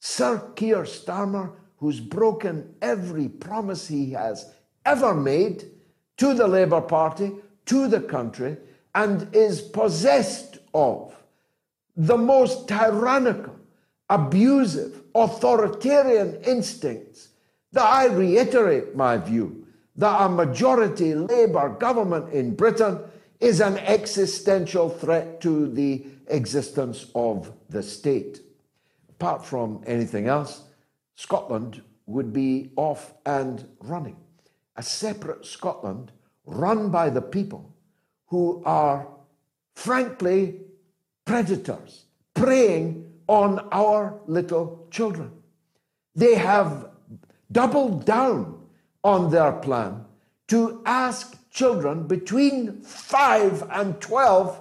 Sir 0.00 0.38
Keir 0.54 0.82
Starmer, 0.82 1.52
who's 1.78 2.00
broken 2.00 2.74
every 2.80 3.28
promise 3.28 3.88
he 3.88 4.12
has 4.12 4.52
ever 4.84 5.14
made 5.14 5.64
to 6.16 6.34
the 6.34 6.46
Labour 6.46 6.80
Party, 6.80 7.32
to 7.66 7.88
the 7.88 8.00
country, 8.00 8.56
and 8.94 9.34
is 9.34 9.60
possessed 9.60 10.58
of 10.72 11.14
the 11.96 12.16
most 12.16 12.68
tyrannical, 12.68 13.56
abusive, 14.08 15.02
authoritarian 15.14 16.40
instincts 16.44 17.28
that 17.72 17.84
I 17.84 18.06
reiterate 18.06 18.94
my 18.94 19.18
view 19.18 19.66
that 19.96 20.22
a 20.22 20.28
majority 20.28 21.14
Labour 21.14 21.70
government 21.70 22.32
in 22.32 22.54
Britain 22.54 22.98
is 23.40 23.60
an 23.60 23.78
existential 23.78 24.88
threat 24.88 25.40
to 25.42 25.68
the 25.68 26.04
existence 26.28 27.06
of 27.14 27.52
the 27.68 27.82
state. 27.82 28.40
Apart 29.10 29.44
from 29.44 29.82
anything 29.86 30.26
else, 30.28 30.64
Scotland 31.14 31.82
would 32.06 32.32
be 32.32 32.70
off 32.76 33.14
and 33.24 33.66
running. 33.80 34.16
A 34.76 34.82
separate 34.82 35.44
Scotland 35.44 36.12
run 36.44 36.90
by 36.90 37.10
the 37.10 37.22
people 37.22 37.74
who 38.26 38.62
are, 38.64 39.08
frankly, 39.74 40.60
predators, 41.24 42.04
preying 42.34 43.12
on 43.26 43.66
our 43.72 44.20
little 44.26 44.86
children. 44.90 45.32
They 46.14 46.34
have 46.34 46.90
doubled 47.50 48.04
down 48.04 48.66
on 49.02 49.30
their 49.30 49.52
plan 49.52 50.04
to 50.48 50.82
ask 50.84 51.36
children 51.56 52.06
between 52.06 52.82
5 52.82 53.70
and 53.72 53.98
12 53.98 54.60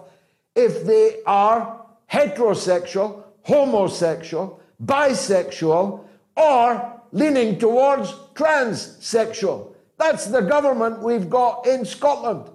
if 0.55 0.85
they 0.85 1.17
are 1.25 1.85
heterosexual, 2.09 3.23
homosexual, 3.43 4.61
bisexual, 4.83 6.05
or 6.37 7.01
leaning 7.11 7.59
towards 7.59 8.11
transsexual. 8.33 9.73
That's 9.97 10.27
the 10.27 10.41
government 10.41 11.01
we've 11.01 11.29
got 11.29 11.67
in 11.67 11.83
Scotland. 11.83 12.49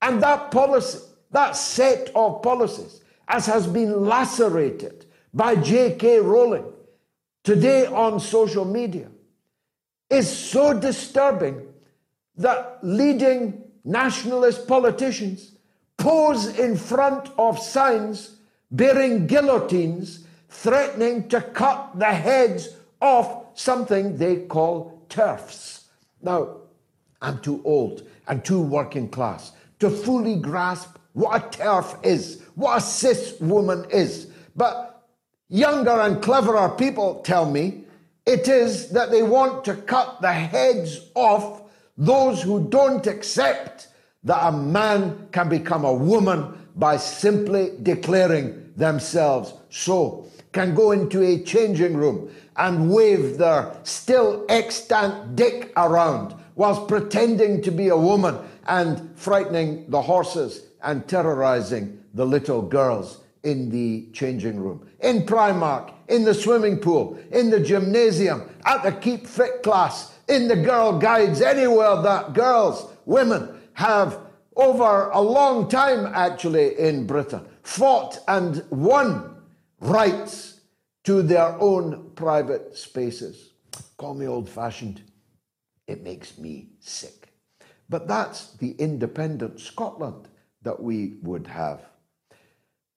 And 0.00 0.22
that 0.22 0.52
policy, 0.52 1.00
that 1.32 1.56
set 1.56 2.10
of 2.14 2.40
policies, 2.40 3.00
as 3.26 3.46
has 3.46 3.66
been 3.66 4.04
lacerated 4.04 5.06
by 5.34 5.56
J.K. 5.56 6.20
Rowling 6.20 6.66
today 7.42 7.86
on 7.86 8.20
social 8.20 8.64
media, 8.64 9.08
is 10.08 10.30
so 10.30 10.78
disturbing 10.78 11.66
that 12.36 12.78
leading 12.82 13.61
nationalist 13.84 14.66
politicians 14.66 15.52
pose 15.96 16.58
in 16.58 16.76
front 16.76 17.30
of 17.38 17.58
signs 17.58 18.36
bearing 18.70 19.26
guillotines 19.26 20.24
threatening 20.48 21.28
to 21.28 21.40
cut 21.40 21.98
the 21.98 22.12
heads 22.12 22.76
off 23.00 23.46
something 23.54 24.16
they 24.16 24.36
call 24.36 25.02
TERFs. 25.08 25.84
Now, 26.20 26.56
I'm 27.20 27.38
too 27.40 27.60
old 27.64 28.06
and 28.28 28.44
too 28.44 28.60
working 28.60 29.08
class 29.08 29.52
to 29.80 29.90
fully 29.90 30.36
grasp 30.36 30.96
what 31.12 31.36
a 31.36 31.58
TERF 31.58 32.04
is, 32.04 32.42
what 32.54 32.78
a 32.78 32.80
cis 32.80 33.38
woman 33.40 33.86
is. 33.90 34.28
But 34.56 35.04
younger 35.48 36.00
and 36.00 36.22
cleverer 36.22 36.70
people 36.70 37.20
tell 37.20 37.50
me 37.50 37.84
it 38.24 38.48
is 38.48 38.90
that 38.90 39.10
they 39.10 39.22
want 39.22 39.64
to 39.64 39.74
cut 39.74 40.20
the 40.20 40.32
heads 40.32 41.00
off 41.14 41.61
those 41.96 42.42
who 42.42 42.68
don't 42.68 43.06
accept 43.06 43.88
that 44.24 44.46
a 44.46 44.52
man 44.52 45.28
can 45.32 45.48
become 45.48 45.84
a 45.84 45.92
woman 45.92 46.58
by 46.76 46.96
simply 46.96 47.72
declaring 47.82 48.72
themselves. 48.76 49.54
So, 49.68 50.26
can 50.52 50.74
go 50.74 50.92
into 50.92 51.22
a 51.22 51.42
changing 51.42 51.96
room 51.96 52.30
and 52.56 52.90
wave 52.90 53.38
their 53.38 53.74
still 53.84 54.44
extant 54.48 55.34
dick 55.34 55.72
around 55.76 56.34
whilst 56.54 56.86
pretending 56.88 57.62
to 57.62 57.70
be 57.70 57.88
a 57.88 57.96
woman 57.96 58.38
and 58.66 59.10
frightening 59.16 59.90
the 59.90 60.02
horses 60.02 60.66
and 60.82 61.06
terrorizing 61.08 61.98
the 62.14 62.26
little 62.26 62.62
girls 62.62 63.20
in 63.42 63.70
the 63.70 64.06
changing 64.12 64.60
room, 64.60 64.86
in 65.00 65.24
Primark, 65.24 65.92
in 66.08 66.24
the 66.24 66.34
swimming 66.34 66.78
pool, 66.78 67.18
in 67.32 67.50
the 67.50 67.58
gymnasium, 67.58 68.48
at 68.64 68.82
the 68.82 68.92
Keep 68.92 69.26
Fit 69.26 69.62
class, 69.62 70.11
in 70.32 70.48
the 70.48 70.56
girl 70.56 70.98
guides, 70.98 71.42
anywhere 71.42 72.00
that 72.02 72.32
girls, 72.32 72.90
women 73.04 73.60
have 73.74 74.18
over 74.56 75.10
a 75.10 75.20
long 75.20 75.68
time 75.68 76.10
actually 76.14 76.78
in 76.78 77.06
Britain 77.06 77.46
fought 77.62 78.18
and 78.28 78.64
won 78.70 79.36
rights 79.80 80.60
to 81.04 81.22
their 81.22 81.54
own 81.60 82.10
private 82.14 82.76
spaces. 82.76 83.52
Call 83.96 84.14
me 84.14 84.26
old 84.26 84.48
fashioned, 84.48 85.02
it 85.86 86.02
makes 86.02 86.38
me 86.38 86.70
sick. 86.80 87.28
But 87.88 88.08
that's 88.08 88.54
the 88.54 88.72
independent 88.72 89.60
Scotland 89.60 90.28
that 90.62 90.82
we 90.82 91.18
would 91.22 91.46
have. 91.46 91.82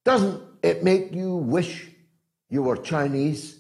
Doesn't 0.05 0.41
it 0.63 0.83
make 0.83 1.13
you 1.13 1.35
wish 1.35 1.89
you 2.49 2.63
were 2.63 2.77
Chinese 2.77 3.59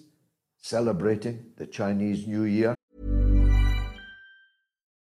celebrating 0.57 1.51
the 1.57 1.65
Chinese 1.65 2.27
New 2.27 2.43
Year? 2.43 2.74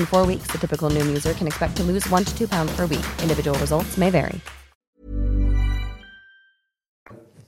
In 0.00 0.06
four 0.06 0.24
weeks, 0.24 0.46
the 0.46 0.56
typical 0.56 0.88
Noom 0.88 1.08
user 1.08 1.34
can 1.34 1.46
expect 1.46 1.76
to 1.76 1.82
lose 1.82 2.08
one 2.08 2.24
to 2.24 2.38
two 2.38 2.48
pounds 2.48 2.74
per 2.74 2.86
week. 2.86 3.04
Individual 3.20 3.58
results 3.58 3.98
may 3.98 4.08
vary. 4.08 4.40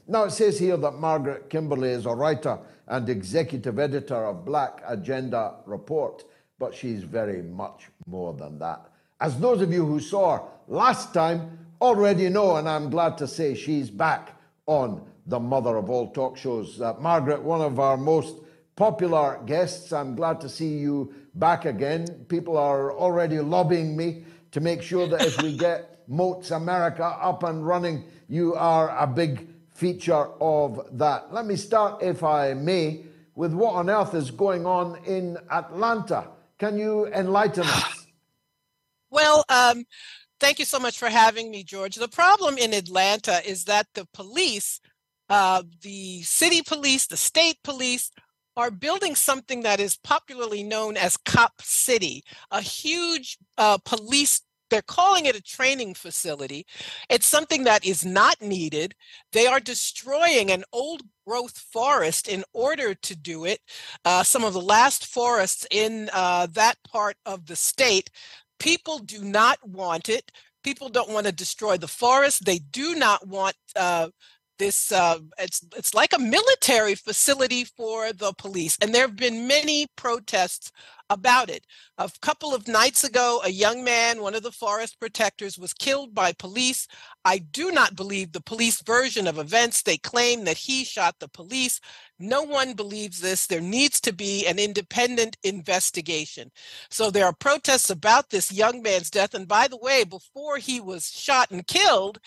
Now, 0.07 0.25
it 0.25 0.33
says 0.33 0.59
here 0.59 0.77
that 0.77 0.97
Margaret 0.97 1.49
Kimberley 1.49 1.88
is 1.88 2.05
a 2.05 2.11
writer 2.11 2.59
and 2.88 3.09
executive 3.09 3.79
editor 3.79 4.27
of 4.27 4.45
Black 4.45 4.83
Agenda 4.87 5.55
Report, 5.65 6.25
but 6.59 6.75
she's 6.75 7.05
very 7.05 7.41
much 7.41 7.88
more 8.07 8.35
than 8.35 8.59
that. 8.59 8.87
As 9.19 9.41
those 9.41 9.62
of 9.62 9.73
you 9.73 9.87
who 9.87 9.99
saw 9.99 10.37
her 10.37 10.43
last 10.69 11.15
time 11.15 11.59
already 11.81 12.29
know, 12.29 12.57
and 12.57 12.69
I'm 12.69 12.91
glad 12.91 13.17
to 13.19 13.27
say 13.27 13.55
she's 13.55 13.88
back 13.88 14.38
on 14.67 15.01
the 15.27 15.41
mother 15.41 15.79
of 15.79 15.88
all 15.88 16.11
talk 16.11 16.37
shows. 16.37 16.83
Uh, 16.83 16.93
Margaret, 17.01 17.43
one 17.43 17.62
of 17.62 17.81
our 17.81 17.97
most 17.97 18.37
popular 18.77 19.41
guests, 19.47 19.91
I'm 19.91 20.15
glad 20.15 20.38
to 20.43 20.51
see 20.51 20.77
you 20.77 21.15
back 21.35 21.64
again. 21.64 22.07
People 22.29 22.57
are 22.57 22.92
already 22.92 23.40
lobbying 23.40 23.97
me 23.97 24.25
to 24.53 24.61
make 24.61 24.83
sure 24.83 25.09
that 25.09 25.23
if 25.23 25.40
we 25.42 25.57
get 25.68 26.09
Moats 26.09 26.51
America 26.51 27.05
up 27.05 27.42
and 27.42 27.66
running, 27.66 28.05
you 28.29 28.55
are 28.55 28.97
a 28.97 29.07
big 29.07 29.49
feature 29.75 30.29
of 30.40 30.87
that. 30.92 31.33
Let 31.33 31.47
me 31.47 31.57
start, 31.57 32.03
if 32.03 32.23
I 32.23 32.55
may, 32.55 33.05
with 33.35 33.53
what 33.53 33.75
on 33.75 33.88
earth 33.88 34.14
is 34.14 34.31
going 34.31 34.66
on 34.66 34.99
in 35.05 35.38
Atlanta. 35.51 36.29
Can 36.59 36.79
you 36.79 37.07
enlighten 37.09 37.64
us? 37.64 37.99
Well, 39.11 39.45
um, 39.51 39.85
thank 40.40 40.59
you 40.59 40.64
so 40.64 40.79
much 40.79 40.99
for 40.99 41.11
having 41.11 41.51
me, 41.51 41.64
George. 41.64 41.97
The 41.97 42.09
problem 42.09 42.57
in 42.57 42.73
Atlanta 42.73 43.47
is 43.47 43.64
that 43.64 43.88
the 43.92 44.07
police, 44.14 44.81
uh, 45.29 45.64
the 45.83 46.23
city 46.23 46.62
police, 46.62 47.07
the 47.07 47.18
state 47.18 47.59
police, 47.62 48.11
are 48.57 48.71
building 48.71 49.15
something 49.15 49.62
that 49.62 49.81
is 49.81 49.97
popularly 49.97 50.62
known 50.62 50.97
as 50.97 51.17
Cop 51.17 51.61
City, 51.61 52.25
a 52.51 52.61
huge 52.61 53.38
uh, 53.59 53.79
police 53.79 54.43
they're 54.73 54.81
calling 54.81 55.27
it 55.27 55.37
a 55.37 55.43
training 55.43 55.93
facility. 55.93 56.65
It's 57.11 57.27
something 57.27 57.65
that 57.65 57.85
is 57.85 58.07
not 58.07 58.41
needed. 58.41 58.95
They 59.33 59.47
are 59.47 59.61
destroying 59.61 60.51
an 60.51 60.65
old 60.73 61.03
growth 61.27 61.59
forest 61.59 62.27
in 62.27 62.43
order 62.55 62.95
to 62.95 63.15
do 63.15 63.45
it. 63.45 63.61
Uh, 64.07 64.23
some 64.23 64.45
of 64.45 64.55
the 64.55 64.62
last 64.62 65.05
forests 65.05 65.67
in 65.71 66.09
uh, 66.15 66.47
that 66.53 66.77
part 66.91 67.17
of 67.27 67.45
the 67.45 67.55
state. 67.55 68.09
People 68.59 68.99
do 68.99 69.23
not 69.23 69.59
want 69.62 70.09
it. 70.09 70.33
People 70.65 70.88
don't 70.88 71.11
want 71.11 71.27
to 71.27 71.33
destroy 71.33 71.77
the 71.77 71.87
forest. 71.87 72.47
They 72.47 72.59
do 72.59 72.95
not 72.95 73.29
want 73.29 73.57
uh, 73.77 74.09
this 74.62 74.92
uh, 74.92 75.18
it's 75.38 75.64
it's 75.77 75.92
like 75.92 76.12
a 76.12 76.18
military 76.18 76.94
facility 76.94 77.64
for 77.64 78.12
the 78.12 78.33
police 78.35 78.79
and 78.81 78.94
there 78.94 79.03
have 79.03 79.16
been 79.16 79.48
many 79.48 79.88
protests 79.96 80.70
about 81.11 81.51
it. 81.51 81.66
A 81.98 82.11
couple 82.22 82.55
of 82.55 82.68
nights 82.68 83.03
ago 83.03 83.40
a 83.44 83.51
young 83.51 83.83
man 83.83 84.22
one 84.22 84.37
of 84.37 84.44
the 84.44 84.53
forest 84.53 85.01
protectors 85.01 85.59
was 85.59 85.75
killed 85.75 86.14
by 86.14 86.33
police. 86.33 86.87
I 87.25 87.38
do 87.38 87.72
not 87.72 87.96
believe 87.96 88.31
the 88.31 88.40
police 88.40 88.81
version 88.83 89.27
of 89.27 89.38
events. 89.38 89.83
They 89.83 89.98
claim 89.98 90.44
that 90.44 90.57
he 90.57 90.85
shot 90.85 91.16
the 91.18 91.29
police. 91.29 91.81
No 92.20 92.42
one 92.42 92.75
believes 92.75 93.20
this. 93.20 93.46
There 93.48 93.61
needs 93.61 94.01
to 94.03 94.12
be 94.12 94.46
an 94.46 94.61
independent 94.61 95.37
investigation. 95.42 96.53
So 96.88 97.11
there 97.11 97.27
are 97.27 97.35
protests 97.35 97.90
about 97.90 98.31
this 98.31 98.53
young 98.53 98.81
man's 98.81 99.11
death 99.11 99.35
and 99.35 99.48
by 99.48 99.66
the 99.66 99.77
way 99.79 100.05
before 100.05 100.59
he 100.59 100.81
was 100.81 101.11
shot 101.11 101.51
and 101.51 101.66
killed 101.66 102.20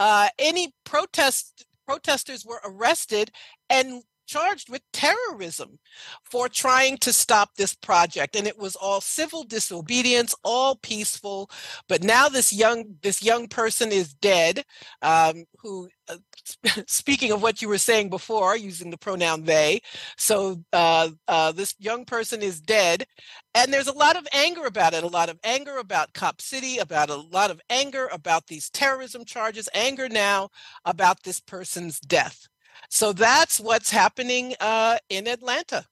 uh, 0.00 0.28
any 0.38 0.72
protest 0.84 1.66
protesters 1.86 2.44
were 2.44 2.60
arrested 2.64 3.30
and 3.68 4.02
charged 4.30 4.70
with 4.70 4.82
terrorism 4.92 5.78
for 6.22 6.48
trying 6.48 6.96
to 6.98 7.12
stop 7.12 7.56
this 7.56 7.74
project. 7.74 8.36
And 8.36 8.46
it 8.46 8.58
was 8.58 8.76
all 8.76 9.00
civil 9.00 9.42
disobedience 9.42 10.34
all 10.44 10.76
peaceful. 10.76 11.50
But 11.88 12.04
now 12.04 12.28
this 12.28 12.52
young 12.52 12.96
this 13.02 13.22
young 13.22 13.48
person 13.48 13.90
is 13.90 14.14
dead 14.14 14.64
um, 15.02 15.44
who 15.58 15.88
uh, 16.08 16.16
speaking 16.86 17.32
of 17.32 17.42
what 17.42 17.60
you 17.60 17.68
were 17.68 17.78
saying 17.78 18.08
before 18.08 18.56
using 18.56 18.90
the 18.90 18.98
pronoun 18.98 19.44
they. 19.44 19.80
So 20.16 20.62
uh, 20.72 21.10
uh, 21.26 21.52
this 21.52 21.74
young 21.78 22.04
person 22.04 22.40
is 22.42 22.60
dead. 22.60 23.06
And 23.52 23.72
there's 23.72 23.88
a 23.88 23.92
lot 23.92 24.16
of 24.16 24.28
anger 24.32 24.64
about 24.64 24.94
it 24.94 25.02
a 25.02 25.08
lot 25.08 25.28
of 25.28 25.40
anger 25.42 25.78
about 25.78 26.12
cop 26.14 26.40
city 26.40 26.78
about 26.78 27.10
a 27.10 27.16
lot 27.16 27.50
of 27.50 27.60
anger 27.68 28.08
about 28.12 28.46
these 28.46 28.70
terrorism 28.70 29.24
charges 29.24 29.68
anger 29.74 30.08
now 30.08 30.50
about 30.84 31.24
this 31.24 31.40
person's 31.40 31.98
death 31.98 32.49
so 32.90 33.12
that's 33.12 33.58
what's 33.58 33.90
happening 33.90 34.54
uh, 34.60 34.98
in 35.08 35.26
Atlanta. 35.26 35.86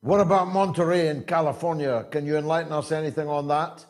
What 0.00 0.20
about 0.20 0.48
Monterey 0.48 1.08
in 1.08 1.22
California? 1.22 2.06
Can 2.10 2.26
you 2.26 2.36
enlighten 2.36 2.72
us 2.72 2.90
anything 2.92 3.28
on 3.28 3.48
that? 3.48 3.84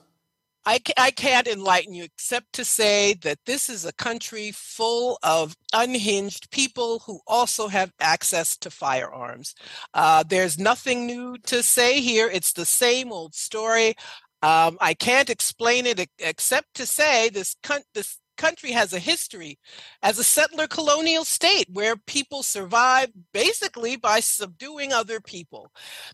I, 0.67 0.81
I 0.97 1.11
can't 1.11 1.47
enlighten 1.47 1.93
you 1.93 2.05
except 2.05 2.55
to 2.55 2.65
say 2.65 3.15
that 3.23 3.39
this 3.45 3.69
is 3.69 3.85
a 3.85 3.93
country 3.93 4.51
full 4.53 5.19
of 5.23 5.55
unhinged 5.73 6.51
people 6.51 7.01
who 7.01 7.21
also 7.27 7.69
have 7.69 7.93
access 8.01 8.57
to 8.59 8.71
firearms. 8.71 9.55
Uh, 9.93 10.25
there's 10.27 10.59
nothing 10.59 11.07
new 11.07 11.37
to 11.47 11.63
say 11.63 12.01
here. 12.01 12.31
It's 12.33 12.53
the 12.53 12.65
same 12.65 13.13
old 13.13 13.35
story. 13.35 13.95
Um, 14.43 14.79
I 14.81 14.95
can't 14.95 15.31
explain 15.31 15.87
it 15.87 16.09
except 16.19 16.75
to 16.75 16.87
say 16.87 17.29
this, 17.29 17.57
this 17.95 18.19
country 18.37 18.73
has 18.73 18.93
a 18.93 18.99
history 18.99 19.59
as 20.03 20.19
a 20.19 20.25
settler 20.25 20.67
colonial 20.67 21.25
state 21.25 21.67
where 21.73 21.97
people 21.97 22.43
survive 22.43 23.11
basically 23.33 23.97
by 23.97 24.21
subduing 24.21 24.93
other 24.93 25.21
people. 25.21 25.71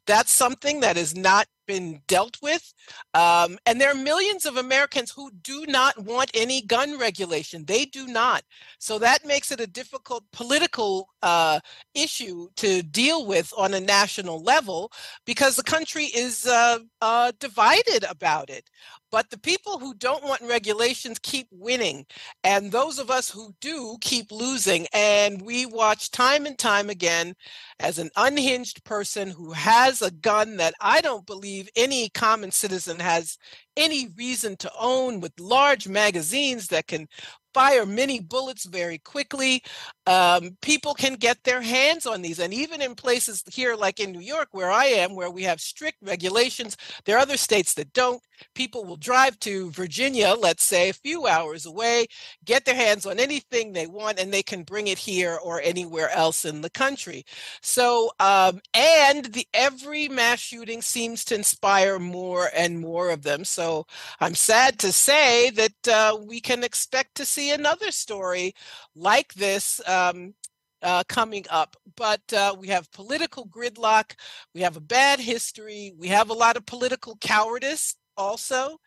That's 0.07 0.33
something 0.33 0.81
that 0.81 0.97
has 0.97 1.17
not 1.17 1.47
been 1.71 2.01
dealt 2.09 2.37
with. 2.43 2.75
Um, 3.15 3.57
and 3.65 3.81
there 3.81 3.93
are 3.93 3.95
millions 3.95 4.45
of 4.45 4.57
Americans 4.57 5.13
who 5.13 5.31
do 5.43 5.67
not 5.69 5.97
want 6.03 6.29
any 6.35 6.63
gun 6.63 6.99
regulation. 6.99 7.65
They 7.65 7.85
do 7.85 8.09
not. 8.09 8.43
So 8.81 8.99
that 8.99 9.25
makes 9.25 9.53
it 9.53 9.61
a 9.61 9.69
difficult 9.69 10.25
political 10.33 11.09
uh, 11.23 11.61
issue 11.95 12.49
to 12.57 12.83
deal 12.83 13.25
with 13.25 13.53
on 13.57 13.75
a 13.75 13.81
national 13.81 14.43
level 14.43 14.91
because 15.25 15.55
the 15.55 15.63
country 15.63 16.07
is 16.07 16.45
uh, 16.45 16.81
uh, 17.01 17.31
divided 17.39 18.05
about 18.11 18.51
it. 18.51 18.69
But 19.11 19.31
the 19.31 19.39
people 19.39 19.79
who 19.79 19.95
don't 19.95 20.25
want 20.25 20.43
regulations 20.43 21.19
keep 21.21 21.49
winning. 21.51 22.07
And 22.45 22.71
those 22.71 22.99
of 22.99 23.11
us 23.11 23.31
who 23.31 23.55
do 23.61 23.97
keep 24.01 24.31
losing. 24.31 24.87
And 24.93 25.43
we 25.43 25.67
watch 25.67 26.11
time 26.11 26.47
and 26.47 26.59
time 26.59 26.91
again 26.91 27.35
as 27.81 27.99
an 27.99 28.11
unhinged 28.17 28.85
person 28.85 29.31
who 29.31 29.53
has 29.53 30.03
a 30.03 30.11
gun 30.11 30.57
that 30.59 30.75
I 30.81 31.01
don't 31.01 31.27
believe 31.27 31.69
any 31.77 32.09
common 32.11 32.51
citizen 32.51 33.01
has 33.01 33.39
any 33.77 34.09
reason 34.17 34.57
to 34.59 34.71
own 34.79 35.21
with 35.21 35.33
large 35.41 35.89
magazines 35.89 36.69
that 36.69 36.87
can 36.87 37.09
fire 37.55 37.87
many 37.87 38.21
bullets 38.21 38.65
very 38.65 38.99
quickly. 38.99 39.63
Um, 40.07 40.57
people 40.61 40.95
can 40.95 41.15
get 41.15 41.43
their 41.45 41.61
hands 41.63 42.07
on 42.07 42.23
these. 42.23 42.39
And 42.39 42.53
even 42.53 42.83
in 42.83 42.95
places 42.95 43.43
here, 43.51 43.77
like 43.77 44.01
in 44.01 44.13
New 44.13 44.21
York, 44.21 44.49
where 44.53 44.71
I 44.71 44.87
am, 44.87 45.15
where 45.15 45.31
we 45.31 45.43
have 45.45 45.61
strict 45.61 45.99
regulations, 46.03 46.77
there 47.05 47.17
are 47.17 47.21
other 47.21 47.37
states 47.37 47.75
that 47.75 47.93
don't. 47.93 48.23
People 48.55 48.85
will 48.85 48.97
drive 48.97 49.39
to 49.41 49.71
Virginia, 49.71 50.35
let's 50.39 50.65
say, 50.65 50.89
a 50.89 50.95
few 50.95 51.27
hours 51.27 51.67
away, 51.67 52.07
get 52.45 52.65
their 52.65 52.75
hands 52.75 53.05
on 53.05 53.19
anything 53.21 53.73
they 53.73 53.87
want, 53.87 54.19
and 54.19 54.33
they 54.33 54.43
can 54.43 54.63
bring 54.63 54.87
it 54.87 54.99
here 54.99 55.39
or 55.45 55.61
anywhere 55.61 56.11
else 56.11 56.45
in 56.45 56.63
the 56.63 56.71
country. 56.71 57.25
So, 57.61 58.11
um, 58.19 58.61
and 58.73 59.27
the 59.27 59.47
every 59.53 60.09
mass 60.09 60.39
shooting 60.39 60.81
seems 60.81 61.25
to 61.27 61.35
inspire 61.35 61.99
more 61.99 62.51
and 62.57 62.81
more 62.81 63.11
of 63.11 63.23
them. 63.23 63.45
So, 63.45 63.87
I'm 64.21 64.35
sad 64.35 64.79
to 64.81 64.93
say 64.93 65.51
that 65.51 65.89
uh, 65.89 66.19
we 66.23 66.41
can 66.41 66.65
expect 66.65 67.15
to 67.17 67.25
see 67.25 67.40
see 67.41 67.53
another 67.53 67.91
story 67.91 68.55
like 68.95 69.33
this 69.35 69.81
um, 69.89 70.35
uh, 70.83 71.03
coming 71.09 71.45
up. 71.51 71.77
But 71.97 72.21
uh, 72.33 72.55
we 72.59 72.69
have 72.69 72.91
political 72.93 73.47
gridlock, 73.47 74.13
we 74.55 74.61
have 74.61 74.77
a 74.77 74.81
bad 74.81 75.21
history, 75.21 75.93
we 75.99 76.09
have 76.09 76.29
a 76.31 76.35
lot 76.35 76.57
of 76.57 76.67
political 76.67 77.17
cowardice 77.21 77.97
also. 78.17 78.79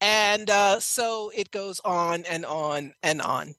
And 0.00 0.50
uh, 0.50 0.78
so 0.78 1.32
it 1.34 1.50
goes 1.50 1.80
on 1.84 2.24
and 2.26 2.44
on 2.44 2.92
and 3.02 3.20
on. 3.20 3.54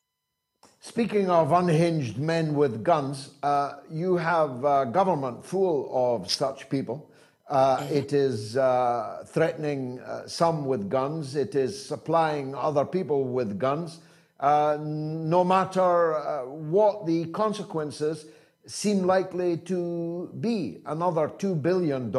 Speaking 0.79 1.29
of 1.29 1.51
unhinged 1.51 2.17
men 2.17 2.55
with 2.55 2.83
guns, 2.83 3.31
uh, 3.43 3.73
you 3.91 4.15
have 4.15 4.63
a 4.63 4.85
government 4.85 5.45
full 5.45 5.91
of 5.91 6.31
such 6.31 6.69
people. 6.69 7.09
Uh, 7.49 7.77
mm-hmm. 7.77 7.95
it 7.95 8.13
is 8.13 8.55
uh, 8.55 9.23
threatening 9.27 9.99
uh, 10.01 10.27
some 10.27 10.65
with 10.65 10.89
guns. 10.89 11.35
It 11.35 11.55
is 11.55 11.73
supplying 11.93 12.55
other 12.55 12.85
people 12.85 13.23
with 13.23 13.57
guns 13.57 13.99
uh, 14.39 14.77
no 14.79 15.43
matter 15.43 16.15
uh, 16.15 16.45
what 16.45 17.05
the 17.05 17.25
consequences 17.25 18.25
seem 18.65 19.03
likely 19.03 19.57
to 19.57 20.29
be. 20.39 20.79
Another 20.85 21.29
$2 21.29 21.61
billion 21.61 22.11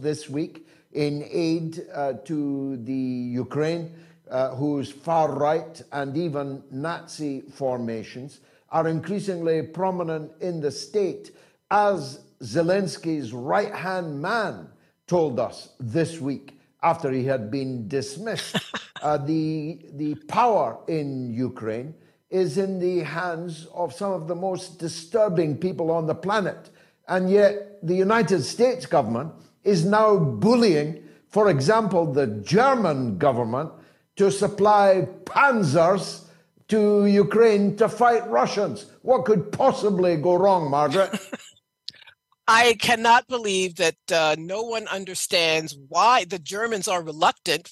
this 0.00 0.28
week 0.28 0.66
in 0.92 1.26
aid 1.30 1.86
uh, 1.92 2.12
to 2.24 2.76
the 2.84 2.92
Ukraine, 2.92 3.92
uh, 4.30 4.54
whose 4.54 4.92
far 4.92 5.32
right 5.32 5.82
and 5.92 6.16
even 6.16 6.62
Nazi 6.70 7.40
formations 7.40 8.40
are 8.70 8.88
increasingly 8.88 9.62
prominent 9.62 10.30
in 10.40 10.60
the 10.60 10.70
state, 10.70 11.32
as 11.70 12.20
Zelensky's 12.42 13.32
right 13.32 13.74
hand 13.74 14.20
man 14.20 14.68
told 15.06 15.40
us 15.40 15.70
this 15.80 16.20
week 16.20 16.58
after 16.82 17.10
he 17.10 17.24
had 17.24 17.50
been 17.50 17.88
dismissed. 17.88 18.56
uh, 19.04 19.18
the, 19.18 19.78
the 19.92 20.14
power 20.26 20.78
in 20.88 21.32
Ukraine 21.32 21.94
is 22.30 22.58
in 22.58 22.80
the 22.80 23.00
hands 23.00 23.66
of 23.74 23.92
some 23.92 24.12
of 24.12 24.26
the 24.26 24.34
most 24.34 24.78
disturbing 24.78 25.58
people 25.58 25.90
on 25.90 26.06
the 26.06 26.14
planet. 26.14 26.70
And 27.06 27.30
yet, 27.30 27.86
the 27.86 27.94
United 27.94 28.42
States 28.42 28.86
government 28.86 29.32
is 29.62 29.84
now 29.84 30.16
bullying, 30.16 31.04
for 31.28 31.50
example, 31.50 32.12
the 32.12 32.26
German 32.26 33.18
government 33.18 33.70
to 34.16 34.30
supply 34.30 35.06
panzers 35.24 36.24
to 36.68 37.04
Ukraine 37.04 37.76
to 37.76 37.90
fight 37.90 38.26
Russians. 38.30 38.86
What 39.02 39.26
could 39.26 39.52
possibly 39.52 40.16
go 40.16 40.34
wrong, 40.36 40.70
Margaret? 40.70 41.10
I 42.48 42.74
cannot 42.74 43.26
believe 43.26 43.76
that 43.76 43.96
uh, 44.12 44.36
no 44.38 44.62
one 44.62 44.86
understands 44.88 45.76
why 45.88 46.24
the 46.24 46.38
Germans 46.38 46.88
are 46.88 47.02
reluctant. 47.02 47.70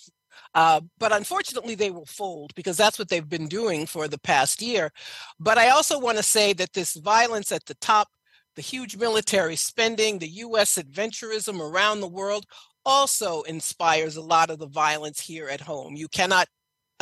Uh, 0.54 0.80
but 0.98 1.12
unfortunately, 1.12 1.74
they 1.74 1.90
will 1.90 2.06
fold 2.06 2.54
because 2.54 2.76
that's 2.76 2.98
what 2.98 3.08
they've 3.08 3.28
been 3.28 3.48
doing 3.48 3.86
for 3.86 4.08
the 4.08 4.18
past 4.18 4.60
year. 4.60 4.90
But 5.40 5.58
I 5.58 5.70
also 5.70 5.98
want 5.98 6.18
to 6.18 6.22
say 6.22 6.52
that 6.54 6.72
this 6.72 6.94
violence 6.94 7.52
at 7.52 7.64
the 7.64 7.74
top, 7.76 8.08
the 8.56 8.62
huge 8.62 8.96
military 8.96 9.56
spending, 9.56 10.18
the 10.18 10.28
US 10.28 10.76
adventurism 10.76 11.60
around 11.60 12.00
the 12.00 12.08
world 12.08 12.44
also 12.84 13.42
inspires 13.42 14.16
a 14.16 14.22
lot 14.22 14.50
of 14.50 14.58
the 14.58 14.66
violence 14.66 15.20
here 15.20 15.48
at 15.48 15.60
home. 15.60 15.94
You 15.96 16.08
cannot 16.08 16.48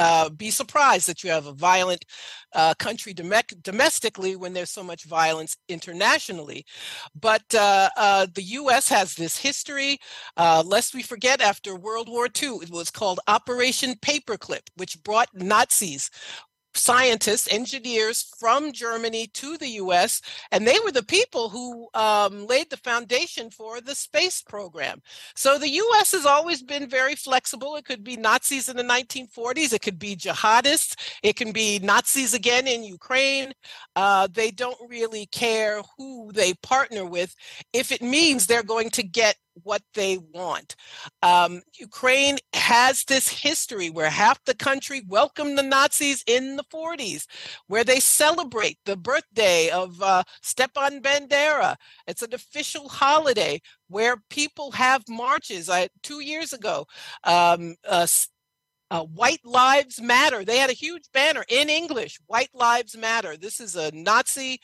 uh, 0.00 0.30
be 0.30 0.50
surprised 0.50 1.08
that 1.08 1.24
you 1.24 1.30
have 1.30 1.46
a 1.46 1.54
violent 1.54 2.06
uh, 2.54 2.74
country 2.80 3.14
dom- 3.14 3.32
domestically 3.62 4.36
when 4.36 4.54
there's 4.54 4.72
so 4.72 4.84
much 4.84 5.04
violence 5.06 5.56
internationally. 5.68 6.66
But 7.20 7.44
uh, 7.54 7.90
uh, 7.96 8.28
the 8.34 8.42
U.S. 8.44 8.88
has 8.90 9.14
this 9.14 9.38
history. 9.38 9.98
Uh, 10.38 10.64
lest 10.66 10.94
we 10.94 11.02
forget, 11.02 11.42
after 11.42 11.76
World 11.76 12.08
War 12.10 12.28
II, 12.42 12.58
it 12.62 12.70
was 12.70 12.90
called 12.90 13.20
Operation 13.28 13.94
Paperclip, 14.02 14.68
which 14.76 15.02
brought 15.04 15.28
Nazis 15.34 16.10
scientists, 16.74 17.48
engineers 17.50 18.32
from 18.38 18.72
Germany 18.72 19.26
to 19.34 19.56
the 19.56 19.68
US, 19.82 20.20
and 20.52 20.66
they 20.66 20.78
were 20.84 20.92
the 20.92 21.02
people 21.02 21.48
who 21.48 21.88
um, 21.94 22.46
laid 22.46 22.70
the 22.70 22.76
foundation 22.76 23.50
for 23.50 23.80
the 23.80 23.94
space 23.94 24.42
program. 24.42 25.02
So 25.34 25.58
the 25.58 25.68
US 25.68 26.12
has 26.12 26.26
always 26.26 26.62
been 26.62 26.88
very 26.88 27.14
flexible. 27.14 27.76
It 27.76 27.84
could 27.84 28.04
be 28.04 28.16
Nazis 28.16 28.68
in 28.68 28.76
the 28.76 28.82
1940s, 28.82 29.72
it 29.72 29.82
could 29.82 29.98
be 29.98 30.16
jihadists, 30.16 30.94
it 31.22 31.36
can 31.36 31.52
be 31.52 31.78
Nazis 31.80 32.34
again 32.34 32.66
in 32.66 32.82
Ukraine. 32.82 33.52
Uh, 33.96 34.28
they 34.32 34.50
don't 34.50 34.78
really 34.88 35.26
care 35.26 35.82
who 35.96 36.30
they 36.32 36.54
partner 36.54 37.04
with 37.04 37.34
if 37.72 37.92
it 37.92 38.02
means 38.02 38.46
they're 38.46 38.62
going 38.62 38.90
to 38.90 39.02
get 39.02 39.36
what 39.64 39.82
they 39.94 40.18
want. 40.18 40.76
Um, 41.22 41.62
Ukraine 41.78 42.38
has 42.54 43.04
this 43.04 43.28
history 43.28 43.90
where 43.90 44.10
half 44.10 44.42
the 44.44 44.54
country 44.54 45.02
welcomed 45.06 45.58
the 45.58 45.62
Nazis 45.62 46.22
in 46.26 46.56
the 46.56 46.64
40s, 46.64 47.26
where 47.66 47.84
they 47.84 48.00
celebrate 48.00 48.78
the 48.84 48.96
birthday 48.96 49.70
of 49.70 50.00
uh, 50.02 50.22
Stepan 50.42 51.00
Bandera. 51.02 51.76
It's 52.06 52.22
an 52.22 52.34
official 52.34 52.88
holiday 52.88 53.60
where 53.88 54.16
people 54.30 54.70
have 54.72 55.04
marches. 55.08 55.68
I, 55.68 55.88
two 56.02 56.20
years 56.20 56.52
ago, 56.52 56.86
um, 57.24 57.76
uh, 57.88 58.06
uh, 58.90 59.04
White 59.04 59.44
Lives 59.44 60.00
Matter. 60.00 60.44
They 60.44 60.58
had 60.58 60.70
a 60.70 60.74
huge 60.74 61.04
banner 61.12 61.44
in 61.48 61.68
English 61.68 62.18
White 62.26 62.50
Lives 62.54 62.96
Matter. 62.96 63.36
This 63.36 63.60
is 63.60 63.76
a 63.76 63.90
Nazi 63.92 64.60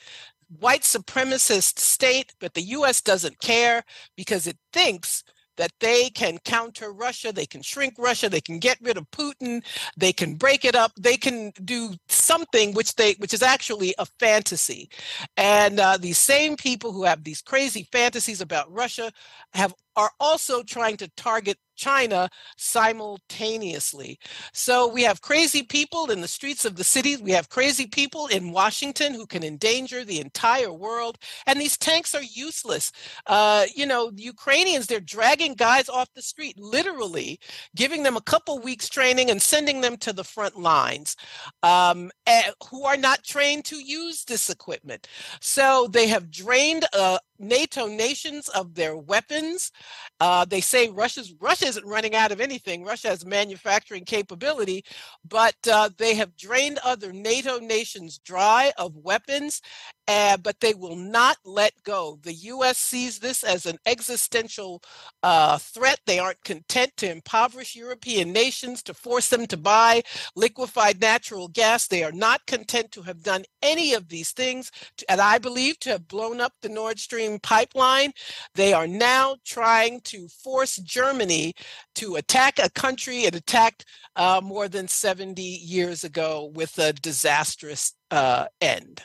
white 0.49 0.83
supremacist 0.83 1.79
state, 1.79 2.35
but 2.41 2.55
the 2.55 2.63
US 2.63 3.01
doesn't 3.01 3.41
care 3.41 3.83
because 4.17 4.47
it 4.47 4.59
thinks 4.73 5.25
that 5.57 5.73
they 5.81 6.11
can 6.11 6.39
counter 6.45 6.93
Russia, 6.93 7.33
they 7.33 7.47
can 7.47 7.63
shrink 7.63 7.95
Russia, 7.99 8.29
they 8.29 8.41
can 8.41 8.59
get 8.59 8.79
rid 8.81 8.97
of 8.97 9.11
Putin, 9.11 9.65
they 9.97 10.13
can 10.13 10.35
break 10.35 10.65
it 10.65 10.75
up, 10.75 10.93
they 10.99 11.17
can 11.17 11.53
do 11.65 11.95
something 12.09 12.73
which 12.75 12.95
they 12.97 13.15
which 13.19 13.35
is 13.35 13.43
actually 13.43 13.95
a 13.99 14.07
fantasy. 14.21 14.89
And 15.37 15.81
uh, 15.81 15.97
these 15.97 16.19
same 16.19 16.57
people 16.57 16.93
who 16.93 17.05
have 17.05 17.25
these 17.25 17.43
crazy 17.43 17.89
fantasies 17.91 18.41
about 18.41 18.73
Russia 18.73 19.11
have 19.55 19.75
are 19.97 20.11
also 20.21 20.63
trying 20.63 20.97
to 20.99 21.09
target 21.17 21.59
China 21.77 22.29
simultaneously. 22.57 24.19
So 24.53 24.89
we 24.89 25.03
have 25.03 25.21
crazy 25.21 25.63
people 25.63 26.11
in 26.11 26.21
the 26.21 26.29
streets 26.29 26.65
of 26.65 26.77
the 26.77 26.85
cities. 26.85 27.23
We 27.23 27.33
have 27.33 27.49
crazy 27.49 27.87
people 27.87 28.27
in 28.27 28.53
Washington 28.53 29.15
who 29.15 29.27
can 29.27 29.45
endanger 29.45 30.05
the 30.05 30.21
entire 30.21 30.73
world. 30.73 31.19
And 31.47 31.61
these 31.61 31.77
tanks 31.77 32.15
are 32.15 32.23
useless. 32.23 32.93
Uh, 33.27 33.67
you 33.75 33.87
know, 33.87 34.11
Ukrainians, 34.17 34.87
they're 34.87 35.01
dragging 35.01 35.55
guys 35.55 35.89
off 35.89 36.13
the 36.15 36.23
street, 36.23 36.59
literally 36.59 37.39
giving 37.75 38.03
them 38.03 38.17
a 38.17 38.23
couple 38.23 38.59
weeks 38.59 38.89
training 38.89 39.31
and 39.31 39.41
sending 39.41 39.81
them 39.81 39.97
to 39.99 40.13
the 40.13 40.25
front 40.25 40.59
lines 40.59 41.17
um, 41.63 42.11
eh, 42.27 42.51
who 42.71 42.85
are 42.85 42.97
not 42.97 43.23
trained 43.23 43.65
to 43.67 43.77
use 43.77 44.25
this 44.25 44.51
equipment. 44.51 45.09
So 45.41 45.89
they 45.91 46.09
have 46.09 46.31
drained 46.31 46.87
uh, 46.93 47.19
NATO 47.39 47.87
nations 47.87 48.49
of 48.49 48.75
their 48.75 48.97
weapons. 48.97 49.73
Uh, 50.21 50.45
they 50.45 50.61
say 50.61 50.89
Russia's 50.89 51.35
Russia 51.41 51.67
isn't 51.67 51.87
running 51.87 52.15
out 52.15 52.33
of 52.33 52.41
anything. 52.41 52.85
Russia 52.85 53.09
has 53.09 53.27
manufacturing 53.27 54.05
capability, 54.05 54.85
but 55.29 55.57
uh, 55.71 55.91
they 55.99 56.15
have 56.15 56.37
drained 56.37 56.79
other 56.85 57.13
NATO 57.13 57.59
nations 57.59 58.19
dry 58.19 58.73
of 58.79 58.97
weapons, 58.97 59.61
uh, 60.09 60.37
but 60.39 60.61
they 60.61 60.75
will 60.75 60.97
not 60.97 61.37
let 61.45 61.73
go. 61.85 62.19
The 62.23 62.35
U.S. 62.35 62.79
sees 62.79 63.19
this 63.19 63.45
as 63.45 63.67
an 63.67 63.79
existential 63.87 64.83
uh, 65.23 65.59
threat. 65.59 66.01
They 66.07 66.19
aren't 66.19 66.45
content 66.45 66.93
to 66.99 67.11
impoverish 67.11 67.77
European 67.77 68.33
nations 68.33 68.83
to 68.85 68.95
force 68.95 69.29
them 69.29 69.47
to 69.49 69.57
buy 69.57 70.03
liquefied 70.37 71.01
natural 71.01 71.49
gas. 71.49 71.87
They 71.89 72.05
are 72.05 72.13
not 72.13 72.47
content 72.47 72.93
to 72.93 73.03
have 73.03 73.23
done 73.23 73.45
any 73.63 73.95
of 73.95 74.09
these 74.09 74.33
things, 74.33 74.71
to, 74.99 75.11
and 75.11 75.21
I 75.21 75.39
believe 75.39 75.79
to 75.81 75.91
have 75.91 76.09
blown 76.09 76.41
up 76.41 76.53
the 76.63 76.69
Nord 76.69 76.99
Stream 76.99 77.26
pipeline. 77.41 78.13
They 78.55 78.73
are 78.73 78.87
now 78.87 79.37
trying 79.45 80.01
to 80.03 80.29
force 80.29 80.77
Germany 80.77 81.55
to 81.97 82.17
attack 82.17 82.59
a 82.59 82.71
country 82.71 83.25
it 83.25 83.35
attacked 83.35 83.85
uh, 84.17 84.41
more 84.43 84.69
than 84.69 84.89
70 84.89 85.43
years 85.43 86.05
ago 86.05 86.51
with 86.55 86.79
a 86.79 86.93
disastrous 86.93 87.95
uh, 88.11 88.47
end. 88.61 89.03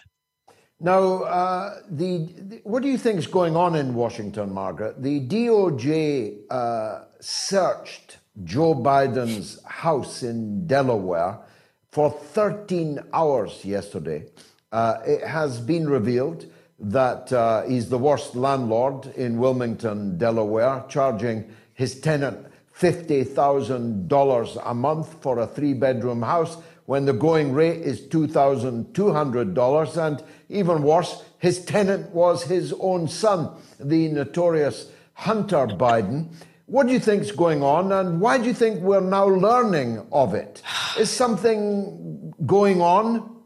Now, 0.80 1.24
uh, 1.24 1.82
the, 1.90 2.28
the, 2.40 2.62
what 2.64 2.82
do 2.82 2.90
you 2.90 2.98
think 2.98 3.20
is 3.20 3.28
going 3.28 3.56
on 3.56 3.76
in 3.76 3.94
Washington, 3.94 4.52
Margaret? 4.52 5.02
The 5.02 5.28
DOJ 5.28 6.40
uh, 6.50 7.04
searched 7.20 8.18
Joe 8.44 8.74
Biden's 8.74 9.64
house 9.66 10.24
in 10.24 10.66
Delaware 10.66 11.38
for 11.92 12.10
13 12.10 13.00
hours 13.14 13.64
yesterday. 13.64 14.26
Uh, 14.72 14.98
it 15.06 15.24
has 15.24 15.60
been 15.60 15.88
revealed 15.88 16.52
that 16.82 17.32
uh, 17.32 17.64
he's 17.64 17.90
the 17.90 17.98
worst 17.98 18.36
landlord 18.36 19.06
in 19.16 19.38
Wilmington, 19.38 20.18
Delaware, 20.18 20.84
charging 20.90 21.54
his 21.74 22.00
tenant 22.00 22.48
$50,000 22.78 24.62
a 24.66 24.74
month 24.74 25.22
for 25.22 25.40
a 25.40 25.48
three 25.48 25.74
bedroom 25.74 26.22
house 26.24 26.58
when 26.86 27.06
the 27.06 27.14
going 27.14 27.54
rate 27.54 27.82
is 27.82 28.02
$2,200. 28.02 29.98
And 29.98 30.24
even 30.50 30.82
worse, 30.82 31.24
his 31.38 31.64
tenant 31.64 32.10
was 32.10 32.44
his 32.44 32.74
own 32.80 33.08
son, 33.08 33.52
the 33.80 34.08
notorious 34.10 34.90
Hunter 35.14 35.68
Biden. 35.68 36.34
What 36.66 36.88
do 36.88 36.94
you 36.94 37.00
think 37.00 37.22
is 37.22 37.32
going 37.32 37.62
on, 37.64 37.92
and 37.92 38.20
why 38.22 38.38
do 38.38 38.46
you 38.46 38.54
think 38.54 38.80
we're 38.82 39.02
now 39.02 39.26
learning 39.28 40.08
of 40.12 40.34
it? 40.34 40.62
Is 40.98 41.10
something 41.10 42.34
going 42.46 42.82
on 42.82 43.41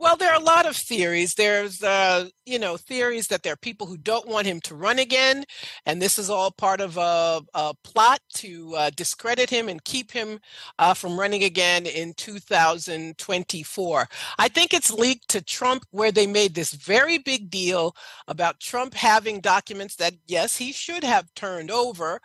well, 0.00 0.16
there 0.16 0.32
are 0.32 0.40
a 0.40 0.44
lot 0.44 0.66
of 0.66 0.76
theories. 0.76 1.34
There's, 1.34 1.82
uh, 1.82 2.28
you 2.50 2.58
know, 2.58 2.76
theories 2.76 3.28
that 3.28 3.42
there 3.42 3.52
are 3.52 3.56
people 3.56 3.86
who 3.86 3.96
don't 3.96 4.26
want 4.26 4.46
him 4.46 4.60
to 4.62 4.74
run 4.74 4.98
again, 4.98 5.44
and 5.86 6.02
this 6.02 6.18
is 6.18 6.28
all 6.28 6.50
part 6.50 6.80
of 6.80 6.96
a, 6.96 7.40
a 7.54 7.74
plot 7.84 8.20
to 8.34 8.74
uh, 8.76 8.90
discredit 8.90 9.48
him 9.48 9.68
and 9.68 9.84
keep 9.84 10.10
him 10.10 10.40
uh, 10.78 10.94
from 10.94 11.18
running 11.18 11.44
again 11.44 11.86
in 11.86 12.12
2024. 12.14 14.08
I 14.38 14.48
think 14.48 14.74
it's 14.74 14.90
leaked 14.90 15.28
to 15.28 15.40
Trump 15.42 15.84
where 15.90 16.12
they 16.12 16.26
made 16.26 16.54
this 16.54 16.72
very 16.72 17.18
big 17.18 17.50
deal 17.50 17.94
about 18.26 18.60
Trump 18.60 18.94
having 18.94 19.40
documents 19.40 19.96
that, 19.96 20.14
yes, 20.26 20.56
he 20.56 20.72
should 20.72 21.04
have 21.04 21.32
turned 21.34 21.70
over, 21.70 22.20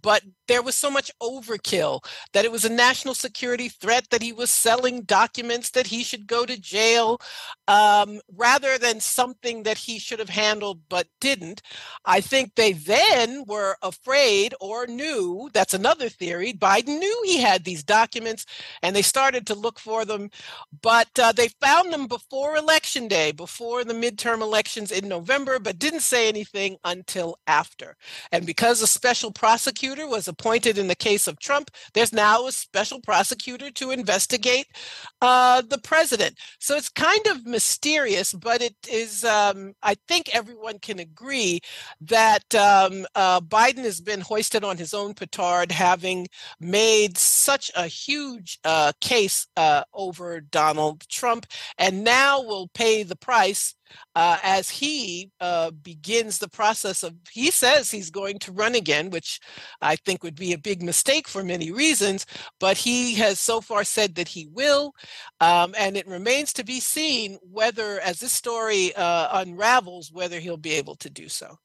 but 0.00 0.22
there 0.48 0.62
was 0.62 0.74
so 0.74 0.90
much 0.90 1.10
overkill 1.22 2.04
that 2.32 2.44
it 2.44 2.52
was 2.52 2.64
a 2.64 2.68
national 2.68 3.14
security 3.14 3.68
threat 3.68 4.08
that 4.10 4.22
he 4.22 4.32
was 4.32 4.50
selling 4.50 5.02
documents 5.02 5.70
that 5.70 5.86
he 5.86 6.02
should 6.02 6.26
go 6.26 6.44
to 6.44 6.60
jail 6.60 7.20
um, 7.68 8.20
rather 8.36 8.78
than 8.78 9.00
something 9.00 9.62
that 9.62 9.69
he 9.78 9.98
should 9.98 10.18
have 10.18 10.28
handled 10.28 10.80
but 10.88 11.06
didn't. 11.20 11.62
I 12.04 12.20
think 12.20 12.54
they 12.54 12.72
then 12.72 13.44
were 13.46 13.76
afraid 13.82 14.54
or 14.60 14.86
knew 14.86 15.50
that's 15.52 15.74
another 15.74 16.08
theory. 16.08 16.52
Biden 16.52 16.98
knew 16.98 17.22
he 17.24 17.38
had 17.38 17.64
these 17.64 17.82
documents 17.82 18.46
and 18.82 18.94
they 18.94 19.02
started 19.02 19.46
to 19.46 19.54
look 19.54 19.78
for 19.78 20.04
them, 20.04 20.30
but 20.82 21.08
uh, 21.18 21.32
they 21.32 21.48
found 21.60 21.92
them 21.92 22.06
before 22.06 22.56
election 22.56 23.08
day, 23.08 23.32
before 23.32 23.84
the 23.84 23.94
midterm 23.94 24.40
elections 24.40 24.90
in 24.90 25.08
November, 25.08 25.58
but 25.58 25.78
didn't 25.78 26.00
say 26.00 26.28
anything 26.28 26.76
until 26.84 27.38
after. 27.46 27.96
And 28.32 28.46
because 28.46 28.82
a 28.82 28.86
special 28.86 29.30
prosecutor 29.32 30.06
was 30.06 30.28
appointed 30.28 30.78
in 30.78 30.88
the 30.88 30.94
case 30.94 31.26
of 31.26 31.38
Trump, 31.38 31.70
there's 31.94 32.12
now 32.12 32.46
a 32.46 32.52
special 32.52 33.00
prosecutor 33.00 33.70
to 33.70 33.90
investigate 33.90 34.66
uh, 35.20 35.62
the 35.62 35.78
president. 35.78 36.38
So 36.58 36.76
it's 36.76 36.88
kind 36.88 37.26
of 37.26 37.46
mysterious, 37.46 38.32
but 38.32 38.62
it 38.62 38.76
is, 38.90 39.24
um, 39.50 39.74
I 39.82 39.96
think 40.08 40.34
everyone 40.34 40.78
can 40.78 40.98
agree 40.98 41.60
that 42.00 42.54
um, 42.54 43.06
uh, 43.14 43.40
Biden 43.40 43.84
has 43.84 44.00
been 44.00 44.20
hoisted 44.20 44.64
on 44.64 44.76
his 44.76 44.94
own 44.94 45.14
petard, 45.14 45.72
having 45.72 46.28
made 46.60 47.18
such 47.18 47.70
a 47.76 47.86
huge 47.86 48.58
uh, 48.64 48.92
case 49.00 49.46
uh, 49.56 49.84
over 49.92 50.40
Donald 50.40 51.08
Trump, 51.08 51.46
and 51.78 52.04
now 52.04 52.42
will 52.42 52.68
pay 52.68 53.02
the 53.02 53.16
price 53.16 53.74
uh, 54.14 54.38
as 54.42 54.68
he 54.68 55.30
uh, 55.40 55.70
begins 55.70 56.38
the 56.38 56.48
process 56.48 57.02
of, 57.02 57.14
he 57.30 57.50
says 57.50 57.90
he's 57.90 58.10
going 58.10 58.38
to 58.40 58.52
run 58.52 58.74
again, 58.74 59.10
which 59.10 59.40
I 59.80 59.96
think 59.96 60.22
would 60.22 60.36
be 60.36 60.52
a 60.52 60.58
big 60.58 60.82
mistake 60.82 61.28
for 61.28 61.42
many 61.42 61.70
reasons, 61.70 62.26
but 62.58 62.76
he 62.76 63.14
has 63.14 63.40
so 63.40 63.60
far 63.60 63.84
said 63.84 64.14
that 64.14 64.28
he 64.28 64.48
will. 64.52 64.94
Um, 65.40 65.74
and 65.78 65.96
it 65.96 66.06
remains 66.06 66.52
to 66.54 66.64
be 66.64 66.80
seen 66.80 67.38
whether, 67.42 68.00
as 68.00 68.20
this 68.20 68.32
story 68.32 68.94
uh, 68.96 69.40
unravels, 69.40 70.12
whether 70.12 70.40
he'll 70.40 70.56
be 70.56 70.74
able 70.74 70.96
to 70.96 71.10
do 71.10 71.28
so. 71.28 71.58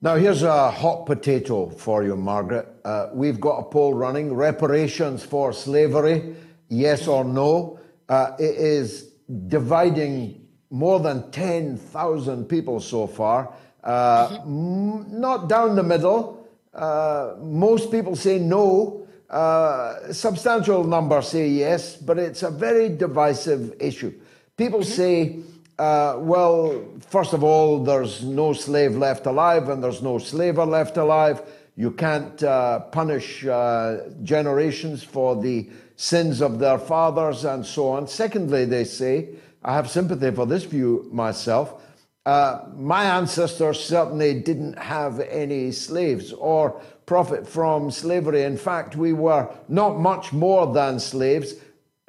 Now, 0.00 0.14
here's 0.14 0.44
a 0.44 0.70
hot 0.70 1.06
potato 1.06 1.70
for 1.70 2.04
you, 2.04 2.16
Margaret. 2.16 2.68
Uh, 2.84 3.08
we've 3.12 3.40
got 3.40 3.58
a 3.58 3.64
poll 3.64 3.94
running 3.94 4.32
reparations 4.32 5.24
for 5.24 5.52
slavery 5.52 6.36
yes 6.68 7.08
or 7.08 7.24
no. 7.24 7.80
Uh, 8.08 8.32
it 8.38 8.56
is 8.56 9.12
dividing 9.48 10.47
more 10.70 11.00
than 11.00 11.30
10,000 11.30 12.44
people 12.46 12.80
so 12.80 13.06
far. 13.06 13.52
Uh, 13.82 14.28
mm-hmm. 14.28 15.20
Not 15.20 15.48
down 15.48 15.76
the 15.76 15.82
middle. 15.82 16.46
Uh, 16.74 17.34
most 17.40 17.90
people 17.90 18.16
say 18.16 18.38
no. 18.38 19.06
Uh, 19.30 20.12
substantial 20.12 20.84
number 20.84 21.20
say 21.22 21.48
yes, 21.48 21.96
but 21.96 22.18
it's 22.18 22.42
a 22.42 22.50
very 22.50 22.88
divisive 22.88 23.74
issue. 23.80 24.12
People 24.56 24.80
mm-hmm. 24.80 24.90
say, 24.90 25.36
uh, 25.78 26.16
well, 26.18 26.84
first 27.08 27.32
of 27.32 27.44
all, 27.44 27.82
there's 27.82 28.24
no 28.24 28.52
slave 28.52 28.96
left 28.96 29.26
alive 29.26 29.68
and 29.68 29.82
there's 29.82 30.02
no 30.02 30.18
slaver 30.18 30.66
left 30.66 30.96
alive. 30.96 31.42
You 31.76 31.92
can't 31.92 32.42
uh, 32.42 32.80
punish 32.80 33.46
uh, 33.46 34.08
generations 34.24 35.04
for 35.04 35.40
the 35.40 35.68
sins 35.94 36.40
of 36.40 36.58
their 36.58 36.78
fathers 36.78 37.44
and 37.44 37.64
so 37.64 37.90
on. 37.90 38.08
Secondly, 38.08 38.64
they 38.64 38.84
say, 38.84 39.28
I 39.62 39.74
have 39.74 39.90
sympathy 39.90 40.30
for 40.30 40.46
this 40.46 40.64
view 40.64 41.08
myself. 41.12 41.82
Uh, 42.24 42.66
my 42.76 43.04
ancestors 43.04 43.82
certainly 43.82 44.40
didn't 44.40 44.78
have 44.78 45.20
any 45.20 45.72
slaves 45.72 46.32
or 46.32 46.80
profit 47.06 47.48
from 47.48 47.90
slavery. 47.90 48.42
In 48.42 48.56
fact, 48.56 48.96
we 48.96 49.12
were 49.12 49.48
not 49.68 49.98
much 49.98 50.32
more 50.32 50.72
than 50.72 51.00
slaves 51.00 51.54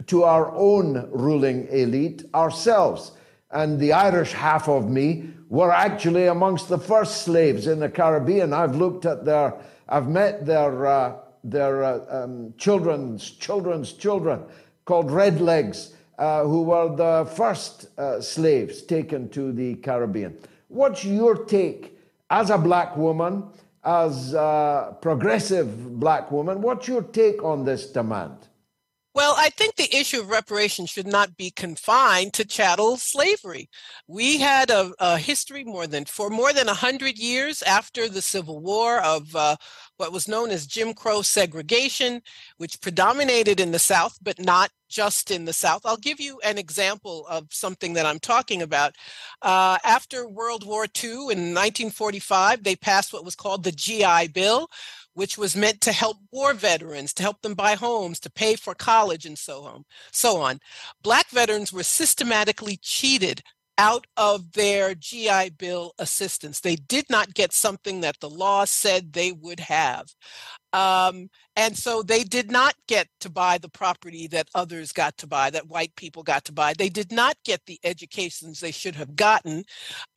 to 0.07 0.23
our 0.23 0.51
own 0.55 1.09
ruling 1.11 1.67
elite 1.69 2.25
ourselves. 2.33 3.13
And 3.51 3.79
the 3.79 3.93
Irish 3.93 4.33
half 4.33 4.67
of 4.67 4.89
me 4.89 5.29
were 5.47 5.71
actually 5.71 6.27
amongst 6.27 6.69
the 6.69 6.77
first 6.77 7.23
slaves 7.23 7.67
in 7.67 7.79
the 7.79 7.89
Caribbean. 7.89 8.53
I've 8.53 8.75
looked 8.75 9.05
at 9.05 9.25
their, 9.25 9.55
I've 9.87 10.07
met 10.07 10.45
their, 10.45 10.85
uh, 10.85 11.15
their 11.43 11.83
uh, 11.83 12.23
um, 12.23 12.53
children's 12.57 13.31
children's 13.31 13.93
children 13.93 14.43
called 14.85 15.07
redlegs, 15.07 15.93
uh, 16.19 16.43
who 16.43 16.63
were 16.63 16.93
the 16.95 17.25
first 17.33 17.87
uh, 17.97 18.19
slaves 18.19 18.81
taken 18.81 19.29
to 19.29 19.53
the 19.53 19.75
Caribbean. 19.75 20.37
What's 20.67 21.05
your 21.05 21.45
take 21.45 21.97
as 22.29 22.49
a 22.49 22.57
black 22.57 22.97
woman, 22.97 23.45
as 23.83 24.33
a 24.33 24.97
progressive 25.01 25.99
black 25.99 26.29
woman? 26.29 26.61
What's 26.61 26.87
your 26.89 27.03
take 27.03 27.41
on 27.41 27.63
this 27.63 27.89
demand? 27.89 28.35
Well, 29.15 29.33
I 29.37 29.49
think 29.49 29.75
the 29.75 29.93
issue 29.95 30.19
of 30.19 30.29
reparations 30.29 30.91
should 30.91 31.07
not 31.07 31.35
be 31.35 31.51
confined 31.51 32.33
to 32.33 32.45
chattel 32.45 32.97
slavery. 32.97 33.69
We 34.07 34.37
had 34.37 34.69
a, 34.69 34.93
a 34.99 35.17
history 35.17 35.63
more 35.63 35.87
than 35.87 36.05
for 36.05 36.29
more 36.29 36.53
than 36.53 36.67
hundred 36.67 37.17
years 37.17 37.63
after 37.63 38.07
the 38.07 38.21
Civil 38.21 38.59
War 38.59 38.99
of 38.99 39.35
uh, 39.35 39.55
what 39.99 40.13
was 40.13 40.29
known 40.29 40.49
as 40.49 40.65
Jim 40.65 40.93
Crow 40.93 41.21
segregation, 41.21 42.21
which 42.57 42.79
predominated 42.79 43.59
in 43.59 43.71
the 43.71 43.79
South, 43.79 44.17
but 44.21 44.39
not 44.39 44.71
just 44.87 45.29
in 45.29 45.43
the 45.43 45.53
South. 45.53 45.81
I'll 45.85 45.97
give 45.97 46.21
you 46.21 46.39
an 46.43 46.57
example 46.57 47.27
of 47.27 47.47
something 47.51 47.93
that 47.93 48.05
I'm 48.05 48.19
talking 48.19 48.61
about. 48.61 48.95
Uh, 49.41 49.77
after 49.83 50.27
World 50.27 50.65
War 50.65 50.85
II 50.85 51.11
in 51.11 51.53
1945, 51.53 52.63
they 52.63 52.77
passed 52.77 53.11
what 53.11 53.25
was 53.25 53.35
called 53.35 53.63
the 53.63 53.73
GI 53.73 54.29
Bill, 54.29 54.69
which 55.13 55.37
was 55.37 55.55
meant 55.55 55.81
to 55.81 55.91
help 55.91 56.17
war 56.31 56.53
veterans, 56.53 57.13
to 57.15 57.23
help 57.23 57.41
them 57.41 57.53
buy 57.53 57.75
homes, 57.75 58.21
to 58.21 58.31
pay 58.31 58.55
for 58.55 58.73
college, 58.73 59.25
and 59.25 59.37
so 59.37 59.63
on. 59.65 59.83
So 60.13 60.37
on. 60.37 60.59
Black 61.03 61.29
veterans 61.29 61.73
were 61.73 61.83
systematically 61.83 62.77
cheated 62.81 63.43
out 63.79 64.05
of 64.17 64.51
their 64.51 64.93
GI 64.93 65.51
Bill 65.57 65.93
assistance. 65.99 66.59
They 66.59 66.75
did 66.75 67.05
not 67.09 67.33
get 67.33 67.53
something 67.53 68.01
that 68.01 68.19
the 68.19 68.29
law 68.29 68.65
said 68.65 69.13
they 69.13 69.31
would 69.31 69.61
have. 69.61 70.13
Um, 70.73 71.29
and 71.55 71.77
so 71.77 72.03
they 72.03 72.23
did 72.23 72.51
not 72.51 72.75
get 72.89 73.07
to 73.21 73.29
buy 73.29 73.57
the 73.57 73.69
property 73.69 74.27
that 74.27 74.49
others 74.53 74.91
got 74.91 75.17
to 75.19 75.27
buy, 75.27 75.49
that 75.51 75.69
white 75.69 75.95
people 75.95 76.23
got 76.23 76.43
to 76.45 76.51
buy. 76.51 76.73
They 76.73 76.89
did 76.89 77.11
not 77.11 77.37
get 77.45 77.61
the 77.65 77.79
educations 77.85 78.59
they 78.59 78.71
should 78.71 78.95
have 78.95 79.15
gotten 79.15 79.63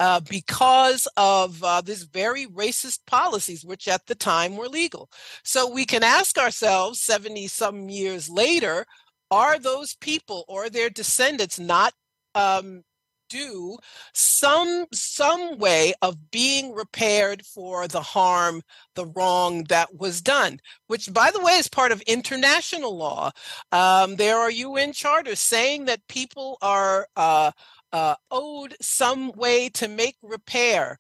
uh, 0.01 0.21
because 0.29 1.07
of 1.17 1.63
uh, 1.63 1.83
these 1.83 2.03
very 2.03 2.47
racist 2.47 2.99
policies, 3.07 3.65
which 3.65 3.87
at 3.87 4.07
the 4.07 4.17
time 4.17 4.57
were 4.57 4.69
legal. 4.69 5.09
So 5.45 5.71
we 5.71 5.85
can 5.87 6.03
ask 6.03 6.37
ourselves 6.37 7.01
70 7.01 7.47
some 7.47 7.89
years 7.89 8.29
later, 8.29 8.87
are 9.31 9.59
those 9.61 9.95
people 9.95 10.45
or 10.49 10.69
their 10.69 10.91
descendants 10.91 11.61
not 11.61 11.95
um, 12.35 12.83
do 13.33 13.77
some 14.13 14.87
some 14.93 15.59
way 15.59 15.95
of 16.03 16.31
being 16.31 16.75
repaired 16.75 17.45
for 17.47 17.89
the 17.89 18.03
harm 18.03 18.63
the 18.95 19.07
wrong 19.07 19.65
that 19.65 19.89
was 19.95 20.21
done 20.21 20.59
which 20.93 21.13
by 21.13 21.31
the 21.31 21.41
way 21.41 21.53
is 21.53 21.69
part 21.69 21.93
of 21.93 22.01
international 22.03 22.97
law. 22.97 23.31
Um, 23.73 24.17
there 24.17 24.39
are 24.39 24.51
un 24.51 24.93
charters 24.93 25.41
saying 25.41 25.87
that 25.87 26.07
people 26.09 26.59
are 26.61 27.09
uh, 27.17 27.53
uh, 27.93 28.15
owed 28.31 28.77
some 28.81 29.33
way 29.33 29.69
to 29.71 29.89
make 29.89 30.17
repair 30.23 30.99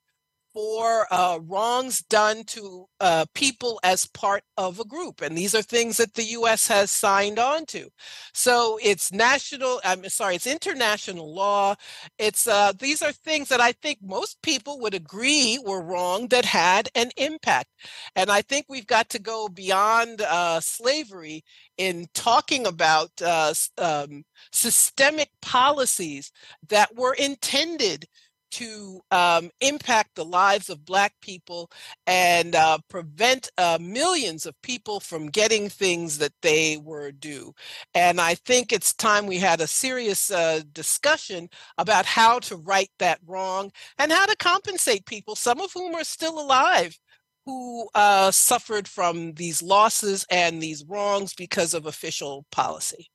for 0.54 1.06
uh, 1.10 1.38
wrongs 1.42 2.02
done 2.02 2.44
to 2.44 2.86
uh, 3.00 3.24
people 3.34 3.80
as 3.82 4.06
part 4.06 4.42
of 4.56 4.78
a 4.80 4.84
group. 4.84 5.22
And 5.22 5.36
these 5.36 5.54
are 5.54 5.62
things 5.62 5.96
that 5.96 6.14
the 6.14 6.24
US 6.24 6.68
has 6.68 6.90
signed 6.90 7.38
on 7.38 7.64
to. 7.66 7.88
So 8.34 8.78
it's 8.82 9.12
national, 9.12 9.80
I'm 9.84 10.08
sorry, 10.08 10.36
it's 10.36 10.46
international 10.46 11.34
law. 11.34 11.74
It's 12.18 12.46
uh, 12.46 12.72
these 12.78 13.02
are 13.02 13.12
things 13.12 13.48
that 13.48 13.60
I 13.60 13.72
think 13.72 13.98
most 14.02 14.40
people 14.42 14.80
would 14.80 14.94
agree 14.94 15.58
were 15.64 15.82
wrong 15.82 16.28
that 16.28 16.44
had 16.44 16.88
an 16.94 17.10
impact. 17.16 17.70
And 18.14 18.30
I 18.30 18.42
think 18.42 18.66
we've 18.68 18.86
got 18.86 19.08
to 19.10 19.18
go 19.18 19.48
beyond 19.48 20.20
uh, 20.20 20.60
slavery 20.60 21.44
in 21.78 22.06
talking 22.14 22.66
about 22.66 23.10
uh, 23.24 23.54
um, 23.78 24.24
systemic 24.52 25.30
policies 25.40 26.30
that 26.68 26.94
were 26.94 27.14
intended 27.14 28.06
to 28.52 29.00
um, 29.10 29.50
impact 29.60 30.14
the 30.14 30.24
lives 30.24 30.70
of 30.70 30.84
Black 30.84 31.12
people 31.20 31.70
and 32.06 32.54
uh, 32.54 32.78
prevent 32.88 33.50
uh, 33.58 33.78
millions 33.80 34.46
of 34.46 34.60
people 34.62 35.00
from 35.00 35.28
getting 35.28 35.68
things 35.68 36.18
that 36.18 36.32
they 36.42 36.76
were 36.78 37.12
due. 37.12 37.54
And 37.94 38.20
I 38.20 38.34
think 38.34 38.72
it's 38.72 38.94
time 38.94 39.26
we 39.26 39.38
had 39.38 39.60
a 39.60 39.66
serious 39.66 40.30
uh, 40.30 40.62
discussion 40.72 41.48
about 41.78 42.06
how 42.06 42.38
to 42.40 42.56
right 42.56 42.90
that 42.98 43.20
wrong 43.26 43.70
and 43.98 44.12
how 44.12 44.26
to 44.26 44.36
compensate 44.36 45.06
people, 45.06 45.36
some 45.36 45.60
of 45.60 45.72
whom 45.72 45.94
are 45.94 46.04
still 46.04 46.40
alive. 46.40 46.98
Who 47.46 47.88
uh, 47.94 48.30
suffered 48.30 48.86
from 48.88 49.34
these 49.34 49.62
losses 49.62 50.24
and 50.30 50.62
these 50.62 50.84
wrongs 50.84 51.34
because 51.34 51.74
of 51.74 51.86
official 51.86 52.46
policy? 52.52 53.11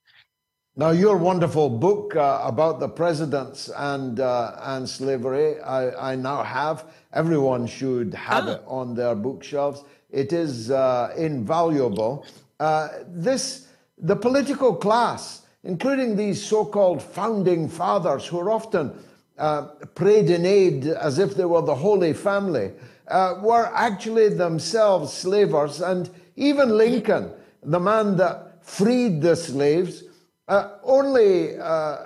Now, 0.79 0.91
your 0.91 1.17
wonderful 1.17 1.71
book 1.71 2.15
uh, 2.15 2.39
about 2.43 2.79
the 2.79 2.87
presidents 2.87 3.71
and 3.75 4.19
uh, 4.19 4.59
and 4.61 4.87
slavery, 4.87 5.59
I, 5.59 6.11
I, 6.11 6.15
now 6.15 6.43
have. 6.43 6.85
Everyone 7.13 7.65
should 7.65 8.13
have 8.13 8.47
it 8.47 8.61
on 8.67 8.93
their 8.93 9.15
bookshelves. 9.15 9.83
It 10.11 10.33
is 10.33 10.69
uh, 10.69 11.15
invaluable. 11.17 12.27
Uh, 12.59 12.89
this 13.07 13.69
the 13.97 14.15
political 14.15 14.75
class, 14.75 15.47
including 15.63 16.15
these 16.15 16.45
so-called 16.45 17.01
founding 17.01 17.67
fathers, 17.67 18.27
who 18.27 18.37
are 18.37 18.51
often 18.51 18.93
uh, 19.39 19.63
prayed 19.95 20.29
in 20.29 20.45
aid 20.45 20.85
as 20.85 21.17
if 21.17 21.33
they 21.33 21.45
were 21.45 21.63
the 21.63 21.73
Holy 21.73 22.13
Family, 22.13 22.71
uh, 23.07 23.39
were 23.41 23.65
actually 23.73 24.29
themselves 24.29 25.11
slavers. 25.11 25.81
And 25.81 26.07
even 26.35 26.77
Lincoln, 26.77 27.31
the 27.63 27.79
man 27.79 28.15
that 28.17 28.63
freed 28.63 29.23
the 29.23 29.35
slaves 29.35 30.03
uh, 30.47 30.69
only 30.83 31.57
uh, 31.57 31.97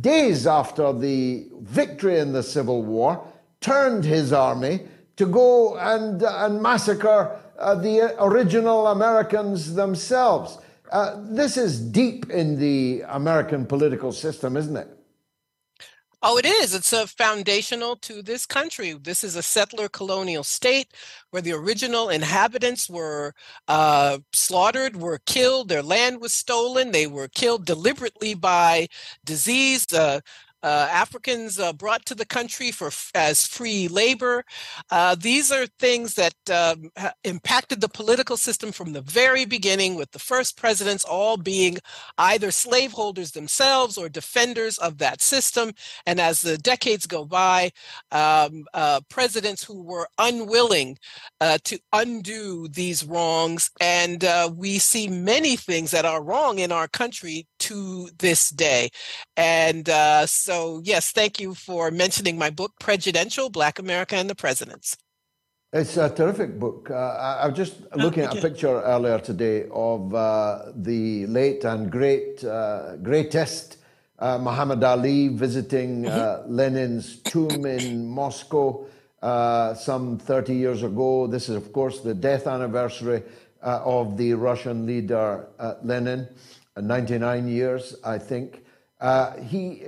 days 0.00 0.46
after 0.46 0.92
the 0.92 1.46
victory 1.60 2.18
in 2.18 2.32
the 2.32 2.42
Civil 2.42 2.82
War, 2.82 3.26
turned 3.60 4.04
his 4.04 4.32
army 4.32 4.80
to 5.16 5.26
go 5.26 5.76
and, 5.78 6.22
uh, 6.22 6.46
and 6.46 6.62
massacre 6.62 7.40
uh, 7.58 7.74
the 7.74 8.14
original 8.22 8.88
Americans 8.88 9.74
themselves. 9.74 10.58
Uh, 10.90 11.16
this 11.30 11.56
is 11.56 11.80
deep 11.80 12.30
in 12.30 12.58
the 12.58 13.02
American 13.08 13.64
political 13.64 14.12
system, 14.12 14.56
isn't 14.56 14.76
it? 14.76 14.88
Oh, 16.24 16.38
it 16.38 16.46
is. 16.46 16.74
It's 16.74 16.94
a 16.94 17.08
foundational 17.08 17.96
to 17.98 18.22
this 18.22 18.46
country. 18.46 18.94
This 18.94 19.24
is 19.24 19.36
a 19.36 19.42
settler 19.44 19.88
colonial 19.88 20.44
state 20.44 20.94
where 21.30 21.42
the 21.42 21.52
original 21.54 22.10
inhabitants 22.10 22.90
were 22.90 23.34
uh, 23.68 24.20
slaughtered, 24.34 24.96
were 24.96 25.20
killed, 25.26 25.70
their 25.70 25.82
land 25.82 26.20
was 26.22 26.34
stolen, 26.34 26.92
they 26.92 27.08
were 27.08 27.28
killed 27.28 27.66
deliberately 27.66 28.34
by 28.34 28.88
disease. 29.24 29.86
Uh, 29.94 30.20
uh, 30.64 30.88
Africans 30.90 31.58
uh, 31.60 31.74
brought 31.74 32.06
to 32.06 32.14
the 32.14 32.24
country 32.24 32.70
for 32.70 32.90
as 33.14 33.46
free 33.46 33.86
labor. 33.86 34.42
Uh, 34.90 35.14
these 35.14 35.52
are 35.52 35.66
things 35.78 36.14
that 36.14 36.34
um, 36.50 36.90
impacted 37.22 37.82
the 37.82 37.88
political 37.88 38.38
system 38.38 38.72
from 38.72 38.94
the 38.94 39.02
very 39.02 39.44
beginning, 39.44 39.94
with 39.94 40.10
the 40.12 40.18
first 40.18 40.56
presidents 40.56 41.04
all 41.04 41.36
being 41.36 41.76
either 42.16 42.50
slaveholders 42.50 43.32
themselves 43.32 43.98
or 43.98 44.08
defenders 44.08 44.78
of 44.78 44.96
that 44.98 45.20
system. 45.20 45.70
And 46.06 46.18
as 46.18 46.40
the 46.40 46.56
decades 46.56 47.06
go 47.06 47.26
by, 47.26 47.70
um, 48.10 48.64
uh, 48.72 49.02
presidents 49.10 49.62
who 49.62 49.82
were 49.82 50.08
unwilling 50.18 50.96
uh, 51.42 51.58
to 51.64 51.78
undo 51.92 52.68
these 52.68 53.04
wrongs, 53.04 53.70
and 53.80 54.24
we 54.56 54.78
see 54.78 55.08
many 55.08 55.56
things 55.56 55.90
that 55.90 56.06
are 56.06 56.22
wrong 56.22 56.58
in 56.58 56.72
our 56.72 56.88
country 56.88 57.46
to 57.68 58.10
this 58.18 58.50
day. 58.50 58.90
And 59.36 59.88
uh, 59.88 60.26
so, 60.26 60.80
yes, 60.84 61.12
thank 61.12 61.40
you 61.40 61.54
for 61.54 61.90
mentioning 61.90 62.36
my 62.38 62.50
book, 62.50 62.72
Prejudential 62.78 63.50
Black 63.50 63.78
America 63.78 64.16
and 64.16 64.28
the 64.28 64.34
Presidents. 64.34 64.96
It's 65.74 65.96
a 65.96 66.08
terrific 66.08 66.60
book. 66.60 66.88
Uh, 66.88 66.94
I 67.42 67.48
was 67.48 67.56
just 67.56 67.74
oh, 67.92 67.98
looking 67.98 68.22
at 68.22 68.38
a 68.38 68.40
picture 68.40 68.80
earlier 68.82 69.18
today 69.18 69.66
of 69.72 70.14
uh, 70.14 70.66
the 70.76 71.26
late 71.26 71.64
and 71.64 71.90
great, 71.90 72.44
uh, 72.44 72.94
greatest 73.02 73.78
uh, 74.20 74.38
Muhammad 74.38 74.84
Ali 74.84 75.26
visiting 75.26 76.06
uh, 76.06 76.12
mm-hmm. 76.12 76.54
Lenin's 76.54 77.16
tomb 77.22 77.66
in 77.66 78.06
Moscow 78.06 78.86
uh, 79.20 79.74
some 79.74 80.16
30 80.16 80.54
years 80.54 80.84
ago. 80.84 81.26
This 81.26 81.48
is, 81.48 81.56
of 81.56 81.72
course, 81.72 82.02
the 82.02 82.14
death 82.14 82.46
anniversary 82.46 83.24
of 83.60 84.16
the 84.16 84.34
Russian 84.34 84.86
leader 84.86 85.48
Lenin, 85.82 86.28
99 86.76 87.48
years, 87.48 87.96
I 88.04 88.18
think. 88.18 88.64
he 89.42 89.82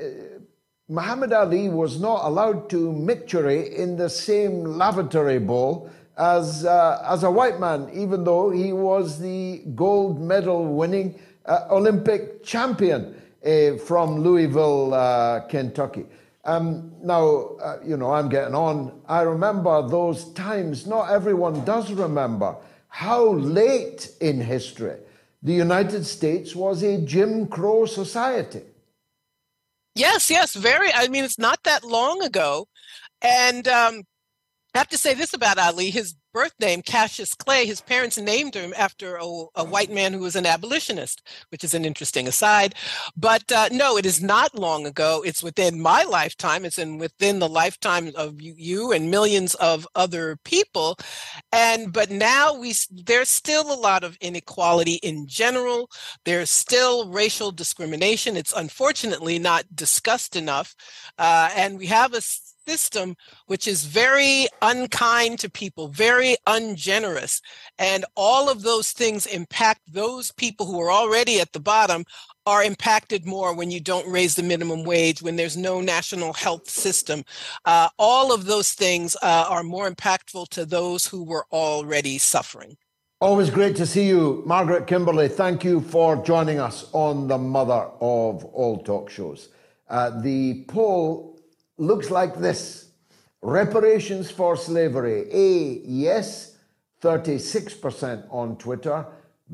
Muhammad 0.88 1.32
Ali 1.32 1.68
was 1.68 2.00
not 2.00 2.24
allowed 2.24 2.70
to 2.70 2.92
micturate 2.92 3.72
in 3.72 3.96
the 3.96 4.08
same 4.08 4.62
lavatory 4.62 5.40
bowl 5.40 5.90
as, 6.16 6.64
uh, 6.64 7.04
as 7.08 7.24
a 7.24 7.30
white 7.30 7.58
man, 7.58 7.90
even 7.92 8.22
though 8.22 8.50
he 8.50 8.72
was 8.72 9.18
the 9.18 9.62
gold 9.74 10.20
medal 10.20 10.64
winning 10.64 11.18
uh, 11.44 11.66
Olympic 11.70 12.44
champion 12.44 13.20
uh, 13.44 13.76
from 13.78 14.20
Louisville, 14.20 14.94
uh, 14.94 15.40
Kentucky. 15.48 16.06
Um, 16.44 16.92
now, 17.02 17.56
uh, 17.60 17.78
you 17.84 17.96
know, 17.96 18.12
I'm 18.12 18.28
getting 18.28 18.54
on. 18.54 19.00
I 19.08 19.22
remember 19.22 19.88
those 19.88 20.32
times. 20.34 20.86
Not 20.86 21.10
everyone 21.10 21.64
does 21.64 21.90
remember 21.92 22.54
how 22.88 23.32
late 23.32 24.12
in 24.20 24.40
history 24.40 24.98
the 25.42 25.52
United 25.52 26.04
States 26.06 26.54
was 26.54 26.82
a 26.82 27.00
Jim 27.00 27.46
Crow 27.46 27.86
society. 27.86 28.62
Yes, 29.94 30.28
yes, 30.28 30.54
very. 30.54 30.92
I 30.92 31.08
mean, 31.08 31.24
it's 31.24 31.38
not 31.38 31.62
that 31.64 31.84
long 31.84 32.22
ago. 32.22 32.68
And 33.22 33.66
um, 33.66 34.02
I 34.74 34.78
have 34.78 34.88
to 34.88 34.98
say 34.98 35.14
this 35.14 35.32
about 35.32 35.58
Ali. 35.58 35.90
His 35.90 36.14
birth 36.36 36.52
name, 36.60 36.82
Cassius 36.82 37.32
Clay, 37.32 37.64
his 37.64 37.80
parents 37.80 38.18
named 38.18 38.54
him 38.54 38.74
after 38.76 39.16
a, 39.16 39.24
a, 39.54 39.64
white 39.64 39.90
man 39.90 40.12
who 40.12 40.18
was 40.18 40.36
an 40.36 40.44
abolitionist, 40.44 41.22
which 41.48 41.64
is 41.64 41.72
an 41.72 41.86
interesting 41.86 42.28
aside. 42.28 42.74
But 43.16 43.50
uh, 43.50 43.70
no, 43.72 43.96
it 43.96 44.04
is 44.04 44.22
not 44.22 44.54
long 44.54 44.84
ago. 44.84 45.22
It's 45.24 45.42
within 45.42 45.80
my 45.80 46.02
lifetime. 46.02 46.66
It's 46.66 46.78
in 46.78 46.98
within 46.98 47.38
the 47.38 47.48
lifetime 47.48 48.12
of 48.16 48.34
you, 48.42 48.92
and 48.92 49.10
millions 49.10 49.54
of 49.54 49.88
other 49.94 50.36
people. 50.44 50.98
And 51.52 51.90
but 51.90 52.10
now 52.10 52.54
we 52.54 52.74
there's 52.90 53.30
still 53.30 53.72
a 53.72 53.80
lot 53.88 54.04
of 54.04 54.18
inequality 54.20 54.96
in 54.96 55.26
general. 55.26 55.88
There's 56.26 56.50
still 56.50 57.10
racial 57.10 57.50
discrimination. 57.50 58.36
It's 58.36 58.52
unfortunately 58.52 59.38
not 59.38 59.64
discussed 59.74 60.36
enough, 60.36 60.76
uh, 61.16 61.48
and 61.56 61.78
we 61.78 61.86
have 61.86 62.12
a 62.12 62.20
system 62.66 63.16
which 63.46 63.68
is 63.68 63.84
very 63.84 64.46
unkind 64.62 65.38
to 65.38 65.50
people, 65.50 65.88
very 65.88 66.36
ungenerous. 66.46 67.40
And 67.78 68.04
all 68.16 68.48
of 68.48 68.62
those 68.62 68.92
things 68.92 69.26
impact 69.26 69.80
those 69.92 70.32
people 70.32 70.66
who 70.66 70.80
are 70.80 70.90
already 70.90 71.40
at 71.40 71.52
the 71.52 71.60
bottom 71.60 72.04
are 72.44 72.62
impacted 72.62 73.26
more 73.26 73.54
when 73.54 73.70
you 73.70 73.80
don't 73.80 74.08
raise 74.08 74.34
the 74.34 74.42
minimum 74.42 74.84
wage, 74.84 75.22
when 75.22 75.36
there's 75.36 75.56
no 75.56 75.80
national 75.80 76.32
health 76.32 76.68
system. 76.68 77.24
Uh, 77.64 77.88
all 77.98 78.32
of 78.32 78.44
those 78.44 78.72
things 78.72 79.16
uh, 79.22 79.46
are 79.48 79.62
more 79.62 79.90
impactful 79.90 80.48
to 80.48 80.64
those 80.64 81.06
who 81.06 81.24
were 81.24 81.46
already 81.52 82.18
suffering. 82.18 82.76
Always 83.20 83.50
great 83.50 83.74
to 83.76 83.86
see 83.86 84.06
you, 84.06 84.42
Margaret 84.46 84.86
Kimberley. 84.86 85.28
Thank 85.28 85.64
you 85.64 85.80
for 85.80 86.16
joining 86.22 86.60
us 86.60 86.88
on 86.92 87.28
the 87.28 87.38
mother 87.38 87.88
of 88.00 88.44
all 88.44 88.82
talk 88.84 89.08
shows. 89.08 89.48
Uh, 89.88 90.20
the 90.20 90.64
poll 90.68 91.35
looks 91.78 92.10
like 92.10 92.36
this 92.36 92.90
reparations 93.42 94.30
for 94.30 94.56
slavery. 94.56 95.28
A, 95.32 95.80
yes, 95.84 96.56
36% 97.02 98.26
on 98.30 98.56
Twitter. 98.56 99.04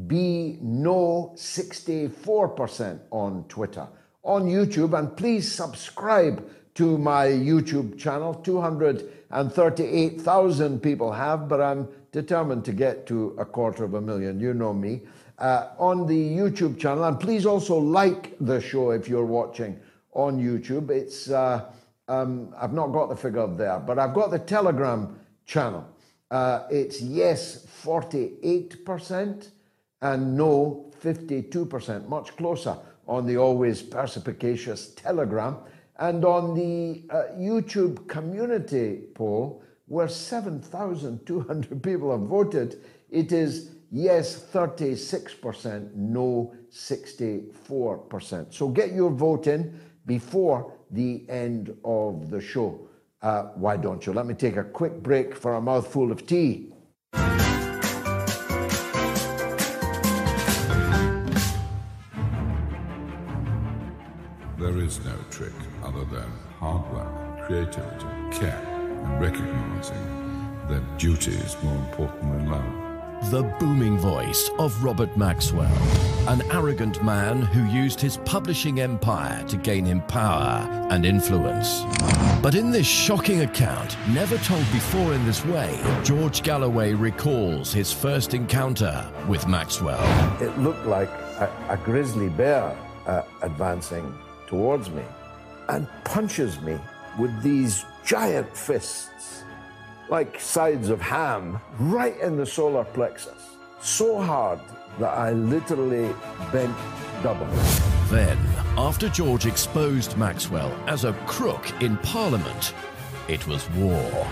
B, 0.06 0.58
no, 0.62 1.34
64% 1.36 3.00
on 3.10 3.44
Twitter. 3.48 3.88
On 4.24 4.44
YouTube, 4.44 4.96
and 4.98 5.14
please 5.16 5.52
subscribe 5.52 6.48
to 6.74 6.96
my 6.96 7.26
YouTube 7.26 7.98
channel. 7.98 8.32
238,000 8.34 10.80
people 10.80 11.10
have, 11.12 11.48
but 11.48 11.60
I'm 11.60 11.88
determined 12.12 12.64
to 12.66 12.72
get 12.72 13.04
to 13.08 13.34
a 13.38 13.44
quarter 13.44 13.82
of 13.84 13.94
a 13.94 14.00
million. 14.00 14.38
You 14.40 14.54
know 14.54 14.72
me. 14.72 15.00
Uh, 15.38 15.70
on 15.78 16.06
the 16.06 16.36
YouTube 16.36 16.78
channel, 16.78 17.02
and 17.04 17.18
please 17.18 17.44
also 17.44 17.76
like 17.76 18.36
the 18.40 18.60
show 18.60 18.92
if 18.92 19.08
you're 19.08 19.26
watching 19.26 19.76
on 20.12 20.38
YouTube. 20.38 20.90
It's 20.90 21.30
uh, 21.30 21.64
um, 22.08 22.54
I've 22.58 22.72
not 22.72 22.88
got 22.88 23.08
the 23.08 23.16
figure 23.16 23.46
there, 23.46 23.78
but 23.78 23.98
I've 23.98 24.14
got 24.14 24.30
the 24.30 24.38
Telegram 24.38 25.18
channel. 25.46 25.86
Uh, 26.30 26.66
it's 26.70 27.00
yes 27.00 27.66
48% 27.84 29.48
and 30.00 30.36
no 30.36 30.90
52%, 31.02 32.08
much 32.08 32.36
closer 32.36 32.76
on 33.06 33.26
the 33.26 33.36
always 33.36 33.82
perspicacious 33.82 34.94
Telegram. 34.94 35.58
And 35.98 36.24
on 36.24 36.54
the 36.54 37.04
uh, 37.10 37.24
YouTube 37.38 38.08
community 38.08 39.02
poll, 39.14 39.62
where 39.86 40.08
7,200 40.08 41.82
people 41.82 42.10
have 42.10 42.28
voted, 42.28 42.82
it 43.10 43.30
is 43.30 43.72
yes 43.90 44.42
36%, 44.52 45.94
no 45.94 46.54
64%. 46.72 48.54
So 48.54 48.68
get 48.68 48.92
your 48.92 49.10
vote 49.10 49.46
in 49.46 49.78
before 50.06 50.72
the 50.92 51.24
end 51.28 51.74
of 51.84 52.30
the 52.30 52.40
show. 52.40 52.88
Uh, 53.22 53.44
why 53.54 53.76
don't 53.76 54.04
you? 54.06 54.12
Let 54.12 54.26
me 54.26 54.34
take 54.34 54.56
a 54.56 54.64
quick 54.64 55.02
break 55.02 55.34
for 55.34 55.54
a 55.54 55.60
mouthful 55.60 56.12
of 56.12 56.26
tea. 56.26 56.72
There 64.58 64.78
is 64.78 65.04
no 65.04 65.16
trick 65.30 65.52
other 65.82 66.04
than 66.04 66.30
hard 66.58 66.92
work, 66.92 67.46
creativity, 67.46 68.06
care, 68.30 68.62
and 69.04 69.20
recognizing 69.20 70.22
that 70.68 70.98
duty 70.98 71.32
is 71.32 71.56
more 71.62 71.74
important 71.74 72.22
than 72.22 72.50
love. 72.50 72.81
The 73.30 73.44
booming 73.60 73.98
voice 73.98 74.50
of 74.58 74.82
Robert 74.82 75.16
Maxwell, 75.16 75.72
an 76.28 76.42
arrogant 76.50 77.02
man 77.04 77.40
who 77.40 77.64
used 77.72 78.00
his 78.00 78.16
publishing 78.18 78.80
empire 78.80 79.42
to 79.46 79.56
gain 79.56 79.84
him 79.84 80.02
power 80.02 80.68
and 80.90 81.06
influence. 81.06 81.84
But 82.42 82.56
in 82.56 82.72
this 82.72 82.86
shocking 82.86 83.42
account, 83.42 83.96
never 84.08 84.36
told 84.38 84.64
before 84.72 85.14
in 85.14 85.24
this 85.24 85.46
way, 85.46 85.80
George 86.02 86.42
Galloway 86.42 86.94
recalls 86.94 87.72
his 87.72 87.92
first 87.92 88.34
encounter 88.34 89.08
with 89.28 89.46
Maxwell. 89.46 90.02
It 90.42 90.58
looked 90.58 90.84
like 90.86 91.08
a, 91.08 91.48
a 91.70 91.76
grizzly 91.84 92.28
bear 92.28 92.76
uh, 93.06 93.22
advancing 93.42 94.12
towards 94.48 94.90
me 94.90 95.04
and 95.68 95.86
punches 96.04 96.60
me 96.60 96.76
with 97.18 97.40
these 97.40 97.84
giant 98.04 98.54
fists 98.56 99.41
like 100.12 100.38
sides 100.38 100.90
of 100.90 101.00
ham, 101.00 101.58
right 101.78 102.20
in 102.20 102.36
the 102.36 102.44
solar 102.44 102.84
plexus. 102.84 103.56
So 103.80 104.20
hard 104.20 104.60
that 104.98 105.08
I 105.08 105.32
literally 105.32 106.14
bent 106.52 106.76
double. 107.22 107.46
Then, 108.10 108.36
after 108.76 109.08
George 109.08 109.46
exposed 109.46 110.18
Maxwell 110.18 110.70
as 110.86 111.04
a 111.06 111.14
crook 111.24 111.64
in 111.80 111.96
Parliament, 112.14 112.74
it 113.26 113.46
was 113.46 113.70
war. 113.70 114.26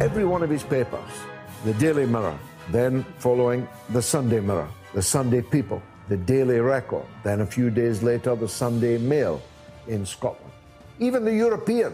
Every 0.00 0.24
one 0.24 0.42
of 0.42 0.50
his 0.50 0.64
papers, 0.64 1.12
the 1.64 1.74
Daily 1.74 2.04
Mirror, 2.04 2.36
then 2.72 3.04
following 3.18 3.68
the 3.90 4.02
Sunday 4.02 4.40
Mirror, 4.40 4.68
the 4.92 5.02
Sunday 5.02 5.40
People, 5.40 5.80
the 6.08 6.16
Daily 6.16 6.58
Record, 6.58 7.06
then 7.22 7.42
a 7.42 7.46
few 7.46 7.70
days 7.70 8.02
later, 8.02 8.34
the 8.34 8.48
Sunday 8.48 8.98
Mail 8.98 9.40
in 9.86 10.04
Scotland. 10.04 10.52
Even 10.98 11.24
the 11.24 11.32
European, 11.32 11.92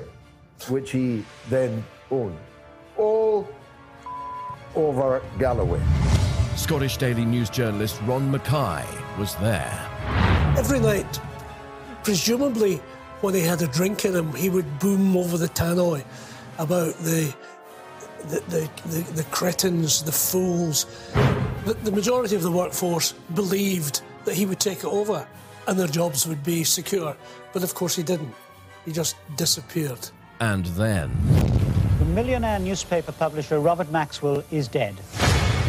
which 0.70 0.92
he 0.92 1.26
then 1.50 1.84
owned 2.10 2.38
all 2.96 3.48
over 4.74 5.22
Galloway. 5.38 5.82
Scottish 6.56 6.96
Daily 6.96 7.24
News 7.24 7.50
journalist 7.50 8.00
Ron 8.02 8.30
Mackay 8.30 8.84
was 9.18 9.34
there. 9.36 9.90
Every 10.56 10.80
night, 10.80 11.20
presumably 12.04 12.76
when 13.20 13.34
he 13.34 13.40
had 13.40 13.62
a 13.62 13.66
drink 13.68 14.04
in 14.04 14.14
him, 14.14 14.32
he 14.34 14.50
would 14.50 14.78
boom 14.78 15.16
over 15.16 15.38
the 15.38 15.48
tannoy 15.48 16.04
about 16.58 16.94
the 16.98 17.34
the, 18.28 18.40
the, 18.48 18.70
the, 18.86 19.12
the 19.14 19.24
cretins, 19.24 20.02
the 20.02 20.12
fools. 20.12 20.86
The, 21.64 21.74
the 21.82 21.90
majority 21.90 22.36
of 22.36 22.42
the 22.42 22.52
workforce 22.52 23.12
believed 23.34 24.02
that 24.24 24.34
he 24.34 24.46
would 24.46 24.60
take 24.60 24.78
it 24.78 24.84
over 24.84 25.26
and 25.66 25.78
their 25.78 25.88
jobs 25.88 26.26
would 26.26 26.42
be 26.44 26.64
secure. 26.64 27.16
But 27.52 27.62
of 27.64 27.74
course 27.74 27.96
he 27.96 28.02
didn't. 28.02 28.34
He 28.84 28.92
just 28.92 29.16
disappeared. 29.36 30.08
And 30.40 30.66
then 30.66 31.10
the 31.26 31.71
millionaire 32.14 32.58
newspaper 32.58 33.12
publisher 33.12 33.60
Robert 33.60 33.90
Maxwell 33.90 34.42
is 34.50 34.68
dead. 34.68 34.94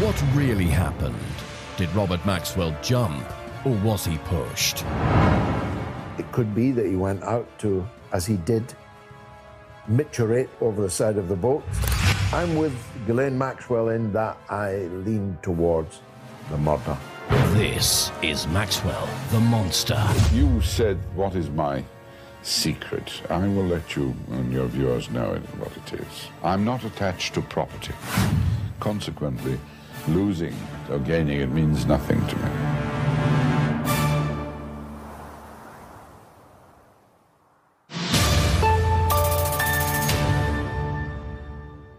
What 0.01 0.21
really 0.35 0.67
happened? 0.67 1.15
Did 1.77 1.93
Robert 1.95 2.25
Maxwell 2.25 2.75
jump? 2.81 3.25
or 3.65 3.73
was 3.77 4.05
he 4.05 4.17
pushed? 4.19 4.83
It 6.17 6.31
could 6.31 6.53
be 6.53 6.71
that 6.71 6.85
he 6.85 6.95
went 6.95 7.23
out 7.23 7.47
to, 7.59 7.87
as 8.11 8.25
he 8.25 8.37
did, 8.37 8.73
micturate 9.87 10.49
over 10.61 10.81
the 10.81 10.89
side 10.89 11.17
of 11.17 11.27
the 11.27 11.35
boat. 11.35 11.63
I'm 12.31 12.55
with 12.55 12.73
Ghislaine 13.05 13.37
Maxwell 13.37 13.89
in 13.89 14.11
that 14.13 14.37
I 14.49 14.89
lean 15.05 15.37
towards 15.41 16.01
the 16.49 16.57
murder. 16.57 16.97
This 17.53 18.11
is 18.21 18.47
Maxwell, 18.47 19.07
the 19.31 19.39
monster. 19.39 20.01
You 20.33 20.61
said, 20.61 20.97
What 21.15 21.35
is 21.35 21.49
my 21.49 21.83
secret? 22.43 23.21
I 23.29 23.47
will 23.47 23.65
let 23.65 23.95
you 23.95 24.15
and 24.31 24.51
your 24.51 24.67
viewers 24.67 25.09
know 25.09 25.35
what 25.57 25.71
it 25.75 26.01
is. 26.01 26.27
I'm 26.43 26.63
not 26.63 26.83
attached 26.83 27.33
to 27.35 27.41
property. 27.41 27.93
Consequently, 28.79 29.59
losing 30.07 30.55
or 30.89 30.99
gaining 30.99 31.39
it 31.39 31.49
means 31.49 31.85
nothing 31.85 32.25
to 32.27 32.35
me. 32.35 32.49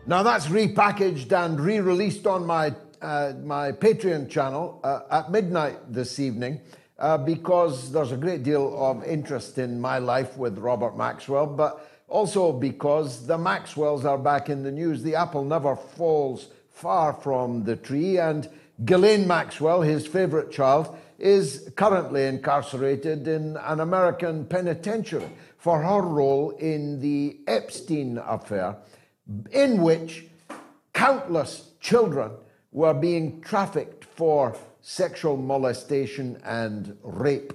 Now 0.06 0.22
that's 0.22 0.46
repackaged 0.46 1.32
and 1.32 1.58
re-released 1.58 2.26
on 2.26 2.46
my 2.46 2.74
uh, 3.00 3.32
my 3.42 3.72
Patreon 3.72 4.30
channel 4.30 4.80
uh, 4.84 5.00
at 5.10 5.30
midnight 5.30 5.92
this 5.92 6.18
evening 6.18 6.60
uh, 6.98 7.18
because 7.18 7.92
there's 7.92 8.12
a 8.12 8.16
great 8.16 8.42
deal 8.42 8.74
of 8.76 9.04
interest 9.04 9.58
in 9.58 9.80
my 9.80 9.98
life 9.98 10.36
with 10.36 10.58
Robert 10.58 10.96
Maxwell, 10.96 11.46
but 11.46 11.90
also 12.08 12.52
because 12.52 13.26
the 13.26 13.38
Maxwells 13.38 14.04
are 14.04 14.18
back 14.18 14.48
in 14.48 14.62
the 14.62 14.70
news. 14.70 15.02
The 15.02 15.14
apple 15.14 15.44
never 15.44 15.74
falls 15.74 16.48
far 16.70 17.12
from 17.12 17.64
the 17.64 17.76
tree, 17.76 18.18
and 18.18 18.48
Ghislaine 18.84 19.26
Maxwell, 19.26 19.82
his 19.82 20.06
favourite 20.06 20.50
child, 20.50 20.96
is 21.18 21.70
currently 21.76 22.26
incarcerated 22.26 23.26
in 23.28 23.56
an 23.56 23.80
American 23.80 24.44
penitentiary 24.46 25.30
for 25.56 25.80
her 25.80 26.02
role 26.02 26.50
in 26.50 27.00
the 27.00 27.38
Epstein 27.46 28.18
affair 28.18 28.76
in 29.52 29.80
which 29.80 30.26
countless 30.92 31.70
children 31.80 32.32
were 32.72 32.94
being 32.94 33.40
trafficked 33.40 34.04
for 34.04 34.56
sexual 34.86 35.38
molestation 35.38 36.38
and 36.44 36.94
rape. 37.02 37.54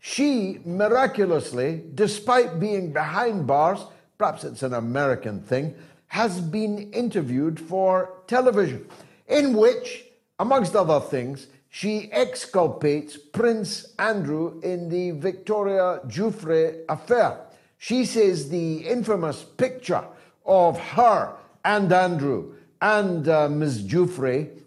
She 0.00 0.60
miraculously, 0.64 1.82
despite 1.94 2.58
being 2.58 2.90
behind 2.90 3.46
bars, 3.46 3.84
perhaps 4.16 4.44
it's 4.44 4.62
an 4.62 4.72
American 4.72 5.42
thing, 5.42 5.74
has 6.06 6.40
been 6.40 6.90
interviewed 6.92 7.60
for 7.60 8.14
television, 8.26 8.86
in 9.28 9.54
which, 9.54 10.06
amongst 10.38 10.74
other 10.74 11.00
things, 11.00 11.48
she 11.68 12.10
exculpates 12.12 13.16
Prince 13.16 13.92
Andrew 13.98 14.58
in 14.62 14.88
the 14.88 15.10
Victoria 15.10 16.00
Giuffre 16.08 16.84
affair. 16.88 17.40
She 17.76 18.06
says 18.06 18.48
the 18.48 18.78
infamous 18.78 19.44
picture 19.44 20.04
of 20.46 20.80
her 20.80 21.34
and 21.62 21.92
Andrew 21.92 22.54
and 22.80 23.28
uh, 23.28 23.50
Ms. 23.50 23.84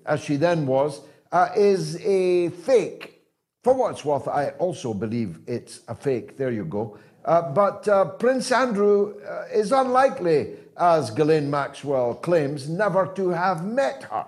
As 0.05 0.23
she 0.23 0.35
then 0.35 0.67
was, 0.67 1.01
uh, 1.33 1.49
is 1.57 1.97
a 2.05 2.49
fake. 2.49 3.21
For 3.63 3.73
what 3.73 3.91
it's 3.93 4.05
worth, 4.05 4.27
I 4.27 4.49
also 4.59 4.93
believe 4.93 5.39
it's 5.47 5.81
a 5.87 5.95
fake. 5.95 6.37
There 6.37 6.51
you 6.51 6.63
go. 6.63 6.97
Uh, 7.25 7.41
but 7.53 7.87
uh, 7.87 8.05
Prince 8.05 8.51
Andrew 8.51 9.15
uh, 9.27 9.45
is 9.51 9.71
unlikely, 9.71 10.51
as 10.77 11.09
Ghislaine 11.09 11.49
Maxwell 11.49 12.15
claims, 12.15 12.69
never 12.69 13.07
to 13.15 13.29
have 13.29 13.65
met 13.65 14.03
her 14.03 14.25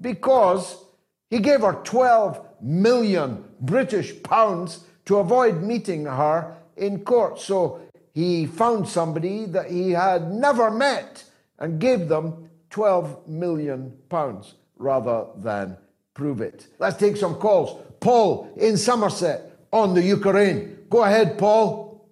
because 0.00 0.84
he 1.28 1.40
gave 1.40 1.60
her 1.60 1.80
12 1.84 2.44
million 2.62 3.44
British 3.60 4.22
pounds 4.22 4.84
to 5.04 5.16
avoid 5.16 5.62
meeting 5.62 6.06
her 6.06 6.56
in 6.76 7.00
court. 7.04 7.40
So 7.40 7.80
he 8.14 8.46
found 8.46 8.88
somebody 8.88 9.46
that 9.46 9.70
he 9.70 9.90
had 9.90 10.32
never 10.32 10.70
met 10.70 11.24
and 11.58 11.80
gave 11.80 12.08
them 12.08 12.48
12 12.70 13.28
million 13.28 13.96
pounds 14.08 14.54
rather 14.78 15.26
than 15.36 15.76
prove 16.16 16.40
it. 16.40 16.66
Let's 16.78 16.96
take 16.96 17.16
some 17.16 17.34
calls. 17.34 17.78
Paul 18.00 18.50
in 18.56 18.76
Somerset 18.76 19.52
on 19.70 19.94
the 19.94 20.02
Ukraine. 20.02 20.78
Go 20.88 21.04
ahead, 21.04 21.38
Paul. 21.38 22.08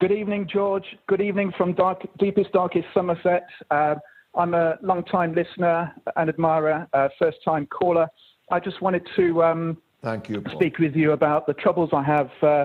Good 0.00 0.12
evening, 0.12 0.48
George. 0.50 0.84
Good 1.08 1.20
evening 1.20 1.52
from 1.58 1.72
dark, 1.72 2.06
deepest, 2.18 2.52
darkest 2.52 2.86
Somerset. 2.94 3.46
Uh, 3.70 3.96
I'm 4.34 4.54
a 4.54 4.78
long-time 4.82 5.34
listener 5.34 5.92
and 6.16 6.28
admirer, 6.28 6.86
uh, 6.92 7.08
first-time 7.18 7.66
caller. 7.66 8.06
I 8.50 8.60
just 8.60 8.80
wanted 8.80 9.04
to 9.16 9.42
um, 9.42 9.78
thank 10.02 10.28
you 10.28 10.40
Paul. 10.40 10.54
speak 10.54 10.78
with 10.78 10.94
you 10.94 11.12
about 11.12 11.46
the 11.46 11.54
troubles 11.54 11.90
I 11.92 12.04
have 12.04 12.30
uh, 12.42 12.64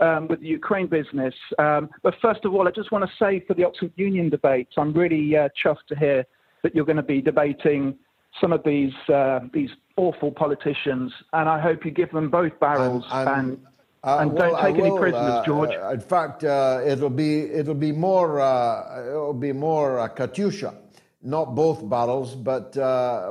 um, 0.00 0.28
with 0.28 0.40
the 0.40 0.48
Ukraine 0.48 0.88
business. 0.88 1.34
Um, 1.58 1.88
but 2.02 2.14
first 2.20 2.44
of 2.44 2.52
all, 2.52 2.68
I 2.68 2.72
just 2.72 2.90
want 2.92 3.04
to 3.08 3.12
say 3.18 3.40
for 3.46 3.54
the 3.54 3.64
Oxford 3.64 3.92
Union 3.96 4.28
debate, 4.28 4.68
I'm 4.76 4.92
really 4.92 5.36
uh, 5.36 5.48
chuffed 5.64 5.86
to 5.88 5.96
hear 5.96 6.26
that 6.62 6.74
you're 6.74 6.84
going 6.84 6.96
to 6.96 7.02
be 7.02 7.22
debating 7.22 7.96
some 8.40 8.52
of 8.52 8.62
these 8.64 8.94
uh, 9.08 9.40
these 9.52 9.70
awful 9.96 10.30
politicians, 10.32 11.12
and 11.32 11.48
I 11.48 11.60
hope 11.60 11.84
you 11.84 11.90
give 11.90 12.10
them 12.12 12.30
both 12.30 12.58
barrels 12.60 13.04
I'm, 13.10 13.28
I'm, 13.28 13.38
and. 13.38 13.66
Uh, 14.04 14.18
and 14.20 14.32
well, 14.32 14.50
don't 14.50 14.62
take 14.62 14.76
will, 14.82 14.86
any 14.86 14.98
prisoners, 14.98 15.30
uh, 15.30 15.44
George. 15.44 15.70
in 15.92 16.00
fact, 16.00 16.42
uh, 16.42 16.80
it'll 16.84 17.08
be 17.08 17.42
it'll 17.42 17.72
be 17.72 17.92
more 17.92 18.40
uh, 18.40 19.06
it'll 19.06 19.32
be 19.32 19.52
more 19.52 20.10
Katyusha, 20.16 20.74
not 21.22 21.54
both 21.54 21.88
barrels, 21.88 22.34
but 22.34 22.74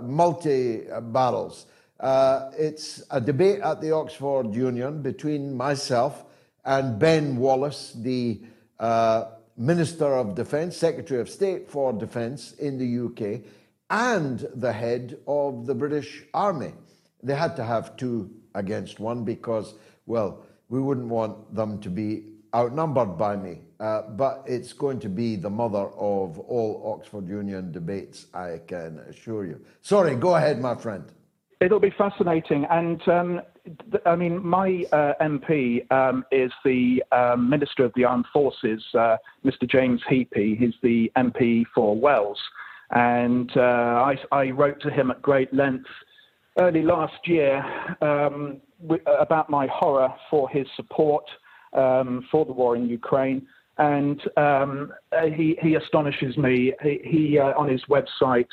multi 0.02 0.84
barrels. 1.12 1.66
it's 2.58 3.04
a 3.12 3.20
debate 3.20 3.60
at 3.60 3.82
the 3.82 3.92
Oxford 3.92 4.56
Union 4.56 5.02
between 5.02 5.58
myself 5.58 6.24
and 6.66 7.00
Ben 7.00 7.38
Wallace, 7.38 7.94
the 7.94 8.42
uh, 8.80 9.26
Minister 9.58 10.16
of 10.16 10.36
Defence, 10.36 10.78
Secretary 10.78 11.20
of 11.22 11.30
State 11.30 11.70
for 11.70 11.94
Defence 11.94 12.54
in 12.54 12.78
the 12.78 13.06
UK, 13.06 13.42
and 13.92 14.48
the 14.56 14.72
head 14.72 15.18
of 15.28 15.66
the 15.68 15.76
British 15.76 16.24
Army. 16.34 16.74
They 17.22 17.36
had 17.36 17.56
to 17.58 17.64
have 17.64 17.98
two 17.98 18.32
against 18.56 19.00
one 19.00 19.24
because, 19.24 19.76
well, 20.06 20.44
we 20.70 20.80
wouldn't 20.80 21.08
want 21.08 21.54
them 21.54 21.80
to 21.82 21.90
be 21.90 22.24
outnumbered 22.56 23.18
by 23.18 23.36
me. 23.36 23.60
Uh, 23.80 24.04
but 24.04 24.44
it's 24.46 24.74
going 24.74 25.00
to 25.00 25.10
be 25.10 25.36
the 25.36 25.50
mother 25.50 25.90
of 25.98 26.40
all 26.40 26.96
Oxford 26.96 27.28
Union 27.28 27.72
debates, 27.72 28.28
I 28.34 28.62
can 28.66 29.00
assure 29.10 29.46
you. 29.46 29.60
Sorry, 29.82 30.16
go 30.16 30.36
ahead, 30.36 30.60
my 30.62 30.76
friend. 30.76 31.04
It'll 31.60 31.80
be 31.80 31.94
fascinating. 31.98 32.66
And 32.70 33.08
um, 33.08 33.42
I 34.06 34.16
mean, 34.16 34.46
my 34.46 34.86
uh, 34.92 35.14
MP 35.22 35.92
um, 35.92 36.26
is 36.32 36.52
the 36.64 37.04
um, 37.12 37.50
Minister 37.50 37.86
of 37.86 37.92
the 37.96 38.06
Armed 38.06 38.26
Forces, 38.32 38.84
uh, 38.94 39.18
Mr. 39.46 39.70
James 39.70 40.02
Heappey. 40.10 40.58
He's 40.58 40.74
the 40.82 41.12
MP 41.18 41.66
for 41.74 41.96
Wells. 41.96 42.40
And 42.92 43.50
uh, 43.56 43.60
I, 43.60 44.16
I, 44.32 44.50
wrote 44.52 44.82
to 44.82 44.90
him 44.90 45.12
at 45.12 45.22
great 45.22 45.54
length 45.54 45.88
early 46.60 46.82
last 46.82 47.26
year 47.26 47.64
um, 48.02 48.60
about 49.20 49.50
my 49.50 49.68
horror 49.68 50.14
for 50.30 50.50
his 50.50 50.68
support 50.76 51.24
um, 51.74 52.28
for 52.30 52.46
the 52.46 52.52
war 52.52 52.76
in 52.76 52.90
Ukraine. 52.90 53.48
And 53.78 54.22
um, 54.38 54.92
he, 55.36 55.58
he, 55.62 55.76
astonishes 55.76 56.38
me. 56.38 56.74
He, 56.84 57.00
he 57.04 57.40
uh, 57.40 57.54
on 57.58 57.70
his 57.70 57.82
website, 57.90 58.48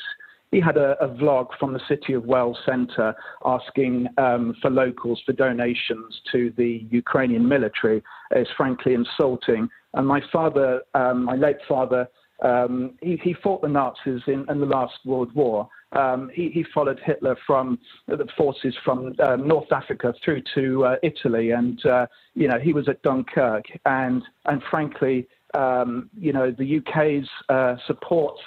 he 0.51 0.59
had 0.59 0.77
a, 0.77 0.95
a, 1.03 1.07
vlog 1.09 1.47
from 1.59 1.73
the 1.73 1.81
City 1.87 2.13
of 2.13 2.25
Wells 2.25 2.57
Centre 2.65 3.13
asking 3.45 4.07
um, 4.17 4.55
for 4.61 4.71
locals 4.71 5.21
for 5.25 5.33
donations 5.33 6.21
to 6.31 6.51
the 6.57 6.87
Ukrainian 6.89 7.47
military. 7.47 8.01
It's 8.31 8.49
frankly 8.57 8.93
insulting. 8.93 9.69
And 9.93 10.07
my 10.07 10.21
father, 10.31 10.81
um, 10.95 11.25
my 11.25 11.35
late 11.35 11.57
father, 11.67 12.07
um, 12.41 12.91
he, 13.01 13.17
he, 13.21 13.33
fought 13.33 13.61
the 13.61 13.67
Nazis 13.67 14.21
in, 14.27 14.45
in 14.49 14.59
the 14.59 14.65
last 14.65 14.93
World 15.05 15.33
War. 15.35 15.67
Um, 15.91 16.29
he, 16.33 16.49
he, 16.49 16.63
followed 16.73 16.99
Hitler 17.03 17.35
from 17.47 17.79
the 18.07 18.27
forces 18.37 18.75
from 18.85 19.13
uh, 19.19 19.35
North 19.35 19.71
Africa 19.71 20.13
through 20.23 20.43
to 20.55 20.85
uh, 20.85 20.95
Italy, 21.03 21.51
and 21.51 21.83
uh, 21.85 22.05
you 22.35 22.47
know 22.47 22.59
he 22.59 22.73
was 22.73 22.87
at 22.87 23.01
Dunkirk. 23.01 23.65
And 23.85 24.21
and 24.45 24.61
frankly, 24.69 25.27
um, 25.55 26.09
you 26.17 26.31
know 26.31 26.51
the 26.51 26.77
UK's 26.77 27.27
uh, 27.49 27.75
support 27.87 28.37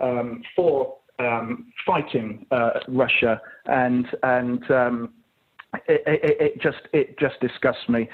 um, 0.00 0.42
for 0.54 0.96
um, 1.18 1.72
fighting 1.84 2.46
uh, 2.52 2.70
Russia, 2.88 3.40
and 3.66 4.06
and 4.22 4.70
um, 4.70 5.12
it, 5.88 6.02
it, 6.06 6.40
it, 6.40 6.62
just 6.62 6.82
it 6.92 7.18
just 7.18 7.40
disgusts 7.40 7.88
me. 7.88 8.08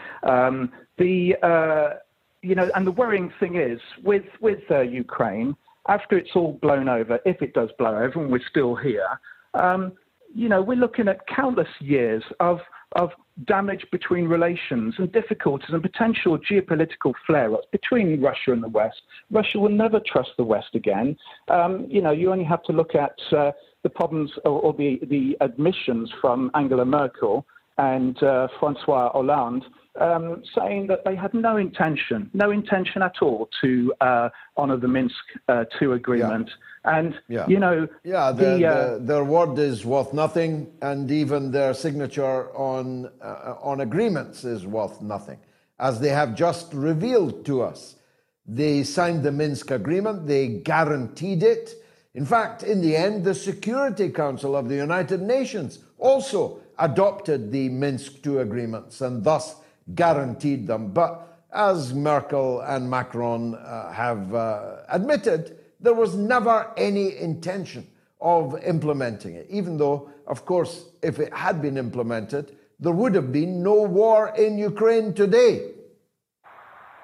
The 0.98 1.36
uh, 1.42 1.98
you 2.42 2.54
know, 2.54 2.70
and 2.74 2.86
the 2.86 2.92
worrying 2.92 3.32
thing 3.40 3.56
is 3.56 3.80
with 4.02 4.24
with 4.40 4.60
uh, 4.70 4.80
Ukraine, 4.80 5.56
after 5.88 6.16
it's 6.16 6.30
all 6.34 6.52
blown 6.60 6.88
over, 6.88 7.18
if 7.24 7.42
it 7.42 7.54
does 7.54 7.70
blow 7.78 7.96
over, 7.96 8.22
and 8.22 8.30
we're 8.30 8.40
still 8.48 8.74
here, 8.74 9.20
um, 9.54 9.92
you 10.34 10.48
know, 10.48 10.62
we're 10.62 10.76
looking 10.76 11.08
at 11.08 11.26
countless 11.26 11.68
years 11.80 12.22
of 12.40 12.60
of 12.92 13.10
damage 13.44 13.84
between 13.92 14.26
relations 14.26 14.94
and 14.98 15.12
difficulties 15.12 15.68
and 15.70 15.82
potential 15.82 16.38
geopolitical 16.38 17.12
flare-ups 17.26 17.66
between 17.70 18.20
Russia 18.20 18.52
and 18.52 18.62
the 18.62 18.68
West. 18.68 19.02
Russia 19.30 19.58
will 19.58 19.68
never 19.68 20.00
trust 20.00 20.30
the 20.36 20.44
West 20.44 20.74
again. 20.74 21.16
Um, 21.48 21.86
you 21.88 22.00
know, 22.00 22.10
you 22.10 22.32
only 22.32 22.44
have 22.44 22.62
to 22.64 22.72
look 22.72 22.94
at 22.94 23.18
uh, 23.36 23.52
the 23.82 23.90
problems 23.90 24.30
or, 24.44 24.60
or, 24.60 24.72
the, 24.72 24.98
the 25.08 25.36
admissions 25.40 26.10
from 26.20 26.50
Angela 26.54 26.84
Merkel 26.84 27.46
and 27.76 28.20
uh, 28.22 28.48
Francois 28.58 29.10
Hollande 29.12 29.64
um, 30.00 30.42
saying 30.56 30.86
that 30.88 31.04
they 31.04 31.14
had 31.16 31.34
no 31.34 31.56
intention, 31.56 32.30
no 32.32 32.50
intention 32.50 33.02
at 33.02 33.16
all 33.20 33.48
to 33.60 33.92
uh, 34.00 34.28
honour 34.56 34.76
the 34.76 34.88
Minsk 34.88 35.14
uh, 35.48 35.64
II 35.80 35.92
agreement. 35.92 36.48
Yeah. 36.48 36.98
And, 36.98 37.20
yeah. 37.28 37.46
you 37.48 37.58
know, 37.58 37.88
yeah, 38.04 38.32
the, 38.32 38.44
the, 38.44 38.66
uh, 38.66 38.94
the, 38.94 39.04
their 39.04 39.24
word 39.24 39.58
is 39.58 39.84
worth 39.84 40.12
nothing, 40.12 40.72
and 40.80 41.10
even 41.10 41.50
their 41.50 41.74
signature 41.74 42.56
on, 42.56 43.10
uh, 43.20 43.56
on 43.60 43.80
agreements 43.80 44.44
is 44.44 44.66
worth 44.66 45.02
nothing, 45.02 45.38
as 45.78 46.00
they 46.00 46.10
have 46.10 46.34
just 46.34 46.72
revealed 46.72 47.44
to 47.46 47.62
us. 47.62 47.96
They 48.46 48.82
signed 48.84 49.22
the 49.22 49.32
Minsk 49.32 49.70
agreement, 49.70 50.26
they 50.26 50.48
guaranteed 50.48 51.42
it. 51.42 51.74
In 52.14 52.24
fact, 52.24 52.62
in 52.62 52.80
the 52.80 52.96
end, 52.96 53.24
the 53.24 53.34
Security 53.34 54.08
Council 54.08 54.56
of 54.56 54.68
the 54.68 54.74
United 54.76 55.20
Nations 55.20 55.80
also 55.98 56.60
adopted 56.78 57.52
the 57.52 57.68
Minsk 57.68 58.26
II 58.26 58.38
agreements 58.38 59.00
and 59.00 59.22
thus 59.22 59.56
guaranteed 59.94 60.66
them. 60.66 60.92
But 60.92 61.26
as 61.52 61.94
Merkel 61.94 62.60
and 62.60 62.90
Macron 62.90 63.54
uh, 63.54 63.92
have 63.92 64.34
uh, 64.34 64.76
admitted, 64.88 65.58
there 65.80 65.94
was 65.94 66.16
never 66.16 66.70
any 66.76 67.16
intention 67.16 67.86
of 68.20 68.60
implementing 68.64 69.34
it, 69.34 69.46
even 69.48 69.78
though, 69.78 70.10
of 70.26 70.44
course, 70.44 70.88
if 71.02 71.18
it 71.20 71.32
had 71.32 71.62
been 71.62 71.76
implemented, 71.76 72.56
there 72.80 72.92
would 72.92 73.14
have 73.14 73.32
been 73.32 73.62
no 73.62 73.82
war 73.82 74.34
in 74.36 74.58
Ukraine 74.58 75.14
today. 75.14 75.70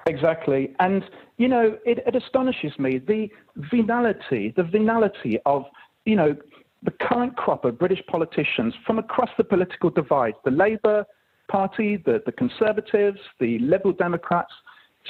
Exactly. 0.06 0.74
And, 0.80 1.04
you 1.38 1.48
know, 1.48 1.78
it, 1.86 1.98
it 2.06 2.14
astonishes 2.14 2.78
me 2.78 2.98
the 2.98 3.30
venality, 3.56 4.52
the 4.56 4.64
venality 4.64 5.38
of, 5.46 5.64
you 6.04 6.16
know, 6.16 6.36
the 6.82 6.90
current 6.90 7.36
crop 7.36 7.64
of 7.64 7.78
British 7.78 8.04
politicians 8.06 8.74
from 8.86 8.98
across 8.98 9.30
the 9.38 9.44
political 9.44 9.88
divide, 9.88 10.34
the 10.44 10.50
Labour, 10.50 11.06
Party, 11.48 11.96
the, 11.96 12.22
the 12.26 12.32
Conservatives, 12.32 13.18
the 13.40 13.58
Liberal 13.60 13.92
Democrats, 13.92 14.52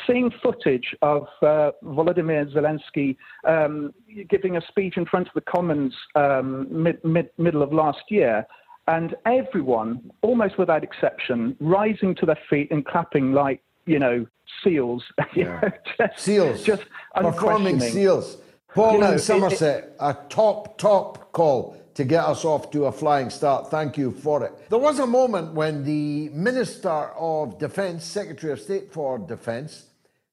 seeing 0.06 0.30
footage 0.42 0.94
of 1.02 1.28
uh, 1.42 1.70
Volodymyr 1.84 2.52
Zelensky 2.52 3.16
um, 3.46 3.92
giving 4.28 4.56
a 4.56 4.60
speech 4.66 4.96
in 4.96 5.06
front 5.06 5.28
of 5.28 5.34
the 5.34 5.40
Commons 5.40 5.94
um, 6.14 6.66
mid, 6.70 7.02
mid, 7.04 7.30
middle 7.38 7.62
of 7.62 7.72
last 7.72 8.02
year, 8.08 8.46
and 8.88 9.14
everyone, 9.24 10.10
almost 10.22 10.58
without 10.58 10.84
exception, 10.84 11.56
rising 11.60 12.14
to 12.16 12.26
their 12.26 12.38
feet 12.50 12.70
and 12.70 12.84
clapping 12.84 13.32
like, 13.32 13.62
you 13.86 13.98
know, 13.98 14.26
seals. 14.62 15.02
Yeah. 15.34 15.70
just, 15.98 16.18
seals. 16.18 16.62
Just 16.62 16.84
performing 17.14 17.80
seals. 17.80 18.38
Paul 18.74 18.94
you 18.94 18.98
know, 19.00 19.12
in 19.12 19.18
Somerset, 19.18 19.84
it, 19.84 19.86
it, 19.86 19.96
a 20.00 20.16
top, 20.28 20.78
top 20.78 21.32
call 21.32 21.76
to 21.94 22.04
get 22.04 22.24
us 22.24 22.44
off 22.44 22.70
to 22.72 22.86
a 22.86 22.92
flying 22.92 23.30
start. 23.30 23.70
Thank 23.70 23.96
you 23.96 24.10
for 24.10 24.44
it. 24.44 24.52
There 24.68 24.78
was 24.78 24.98
a 24.98 25.06
moment 25.06 25.54
when 25.54 25.84
the 25.84 26.28
Minister 26.30 26.88
of 26.88 27.58
Defence, 27.58 28.04
Secretary 28.04 28.52
of 28.52 28.60
State 28.60 28.92
for 28.92 29.18
Defence, 29.18 29.86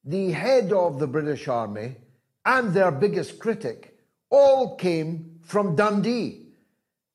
the 0.04 0.32
head 0.32 0.72
of 0.72 0.98
the 0.98 1.06
British 1.06 1.46
Army, 1.46 1.96
and 2.44 2.74
their 2.74 2.90
biggest 2.90 3.38
critic 3.38 3.96
all 4.30 4.76
came 4.76 5.38
from 5.42 5.76
Dundee. 5.76 6.48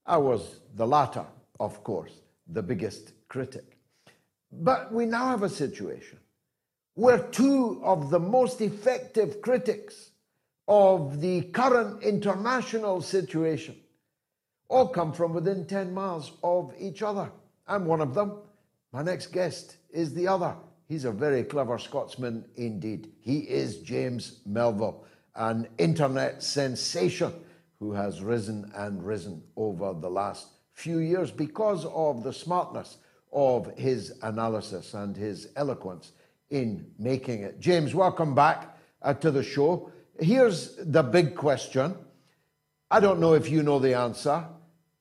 I 0.05 0.17
was 0.17 0.61
the 0.75 0.87
latter, 0.87 1.25
of 1.59 1.83
course, 1.83 2.13
the 2.47 2.63
biggest 2.63 3.11
critic. 3.27 3.77
But 4.51 4.93
we 4.93 5.05
now 5.05 5.27
have 5.27 5.43
a 5.43 5.49
situation 5.49 6.19
where 6.93 7.19
two 7.19 7.81
of 7.83 8.09
the 8.09 8.19
most 8.19 8.61
effective 8.61 9.41
critics 9.41 10.11
of 10.69 11.19
the 11.19 11.41
current 11.41 12.01
international 12.01 13.01
situation 13.01 13.75
all 14.69 14.87
come 14.87 15.13
from 15.13 15.33
within 15.33 15.65
10 15.65 15.93
miles 15.93 16.33
of 16.43 16.73
each 16.77 17.01
other. 17.01 17.31
I'm 17.67 17.85
one 17.85 18.01
of 18.01 18.13
them. 18.13 18.39
My 18.91 19.01
next 19.01 19.27
guest 19.27 19.77
is 19.91 20.13
the 20.13 20.27
other. 20.27 20.55
He's 20.87 21.05
a 21.05 21.11
very 21.11 21.43
clever 21.43 21.77
Scotsman 21.77 22.45
indeed. 22.55 23.11
He 23.19 23.39
is 23.39 23.79
James 23.79 24.39
Melville, 24.45 25.03
an 25.35 25.67
internet 25.77 26.41
sensation 26.41 27.33
who 27.79 27.91
has 27.91 28.23
risen 28.23 28.71
and 28.75 29.05
risen 29.05 29.43
over 29.55 29.93
the 29.93 30.09
last 30.09 30.47
few 30.73 30.99
years 30.99 31.31
because 31.31 31.85
of 31.85 32.23
the 32.23 32.33
smartness 32.33 32.97
of 33.33 33.77
his 33.77 34.17
analysis 34.21 34.93
and 34.93 35.15
his 35.15 35.49
eloquence 35.55 36.13
in 36.49 36.89
making 36.97 37.41
it. 37.41 37.59
James, 37.59 37.93
welcome 37.93 38.33
back 38.33 38.77
uh, 39.01 39.13
to 39.13 39.31
the 39.31 39.43
show. 39.43 39.91
Here's 40.19 40.75
the 40.77 41.03
big 41.03 41.35
question. 41.35 41.95
I 42.89 42.99
don't 43.01 43.19
know 43.19 43.33
if 43.33 43.49
you 43.49 43.63
know 43.63 43.79
the 43.79 43.93
answer. 43.95 44.45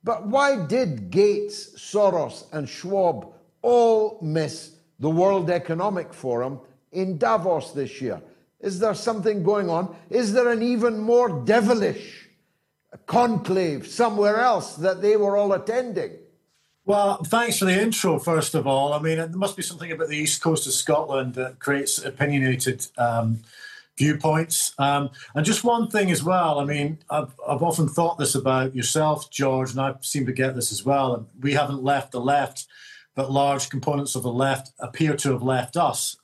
But 0.06 0.28
why 0.28 0.64
did 0.66 1.10
Gates, 1.10 1.70
Soros, 1.76 2.44
and 2.52 2.68
Schwab 2.68 3.34
all 3.60 4.20
miss 4.22 4.76
the 5.00 5.10
World 5.10 5.50
Economic 5.50 6.14
Forum 6.14 6.60
in 6.92 7.18
Davos 7.18 7.72
this 7.72 8.00
year? 8.00 8.22
Is 8.60 8.78
there 8.78 8.94
something 8.94 9.42
going 9.42 9.68
on? 9.68 9.96
Is 10.08 10.32
there 10.32 10.48
an 10.48 10.62
even 10.62 11.00
more 11.00 11.44
devilish 11.44 12.28
conclave 13.06 13.88
somewhere 13.88 14.38
else 14.38 14.76
that 14.76 15.02
they 15.02 15.16
were 15.16 15.36
all 15.36 15.52
attending? 15.54 16.12
Well, 16.84 17.24
thanks 17.24 17.58
for 17.58 17.64
the 17.64 17.82
intro, 17.82 18.20
first 18.20 18.54
of 18.54 18.64
all. 18.64 18.92
I 18.92 19.00
mean, 19.00 19.16
there 19.16 19.28
must 19.30 19.56
be 19.56 19.62
something 19.64 19.90
about 19.90 20.08
the 20.08 20.16
east 20.16 20.40
coast 20.40 20.68
of 20.68 20.72
Scotland 20.72 21.34
that 21.34 21.58
creates 21.58 21.98
opinionated 21.98 22.86
um, 22.96 23.40
viewpoints. 23.98 24.72
Um, 24.78 25.10
and 25.34 25.44
just 25.44 25.64
one 25.64 25.88
thing 25.88 26.10
as 26.10 26.22
well. 26.22 26.60
I 26.60 26.64
mean, 26.64 26.98
I've, 27.10 27.32
I've 27.46 27.62
often 27.62 27.88
thought 27.88 28.18
this 28.18 28.34
about 28.34 28.74
yourself, 28.74 29.30
George, 29.30 29.70
and 29.70 29.80
I 29.80 29.94
seem 30.00 30.26
to 30.26 30.32
get 30.32 30.54
this 30.54 30.72
as 30.72 30.84
well. 30.84 31.14
And 31.14 31.26
We 31.40 31.54
haven't 31.54 31.82
left 31.82 32.12
the 32.12 32.20
left, 32.20 32.66
but 33.14 33.30
large 33.30 33.70
components 33.70 34.14
of 34.14 34.22
the 34.22 34.32
left 34.32 34.72
appear 34.78 35.16
to 35.16 35.32
have 35.32 35.42
left 35.42 35.76
us. 35.76 36.16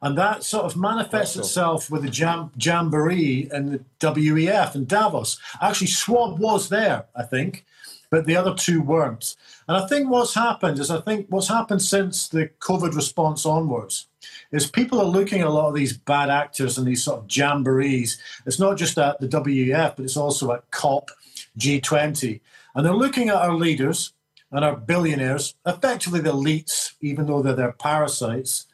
And 0.00 0.18
that 0.18 0.42
sort 0.42 0.64
of 0.64 0.76
manifests 0.76 1.36
itself 1.36 1.88
with 1.88 2.02
the 2.02 2.10
jam- 2.10 2.50
jamboree 2.58 3.48
and 3.52 3.72
the 3.72 3.84
WEF 4.00 4.74
and 4.74 4.88
Davos. 4.88 5.38
Actually, 5.60 5.86
Schwab 5.86 6.40
was 6.40 6.70
there, 6.70 7.04
I 7.14 7.22
think, 7.22 7.64
but 8.12 8.26
the 8.26 8.36
other 8.36 8.52
two 8.52 8.82
weren't. 8.82 9.36
And 9.66 9.74
I 9.74 9.86
think 9.86 10.10
what's 10.10 10.34
happened 10.34 10.78
is 10.78 10.90
I 10.90 11.00
think 11.00 11.28
what's 11.30 11.48
happened 11.48 11.80
since 11.80 12.28
the 12.28 12.50
COVID 12.60 12.94
response 12.94 13.46
onwards 13.46 14.06
is 14.50 14.70
people 14.70 15.00
are 15.00 15.06
looking 15.06 15.40
at 15.40 15.46
a 15.46 15.50
lot 15.50 15.68
of 15.68 15.74
these 15.74 15.96
bad 15.96 16.28
actors 16.28 16.76
and 16.76 16.86
these 16.86 17.02
sort 17.02 17.20
of 17.20 17.26
jamborees. 17.26 18.18
It's 18.44 18.60
not 18.60 18.76
just 18.76 18.98
at 18.98 19.18
the 19.18 19.28
WEF, 19.28 19.96
but 19.96 20.04
it's 20.04 20.18
also 20.18 20.52
at 20.52 20.70
COP, 20.70 21.10
G20. 21.58 22.40
And 22.74 22.84
they're 22.84 22.92
looking 22.92 23.30
at 23.30 23.36
our 23.36 23.54
leaders 23.54 24.12
and 24.50 24.62
our 24.62 24.76
billionaires, 24.76 25.54
effectively 25.64 26.20
the 26.20 26.32
elites, 26.32 26.92
even 27.00 27.24
though 27.24 27.40
they're 27.40 27.54
their 27.54 27.72
parasites. 27.72 28.66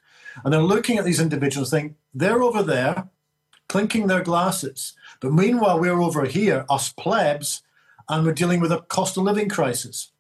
And 0.43 0.53
they're 0.53 0.61
looking 0.61 0.99
at 0.99 1.05
these 1.05 1.21
individuals 1.21 1.71
think 1.71 1.95
they're 2.13 2.43
over 2.43 2.65
there 2.65 3.09
clinking 3.69 4.09
their 4.09 4.25
glasses. 4.25 4.95
But 5.21 5.33
meanwhile, 5.33 5.79
we're 5.79 6.01
over 6.01 6.25
here, 6.25 6.67
us 6.69 6.93
plebs, 6.93 7.63
and 8.09 8.25
we're 8.25 8.33
dealing 8.33 8.61
with 8.61 8.73
a 8.73 8.83
cost 8.83 9.17
of 9.17 9.25
living 9.25 9.49
crisis. 9.49 10.13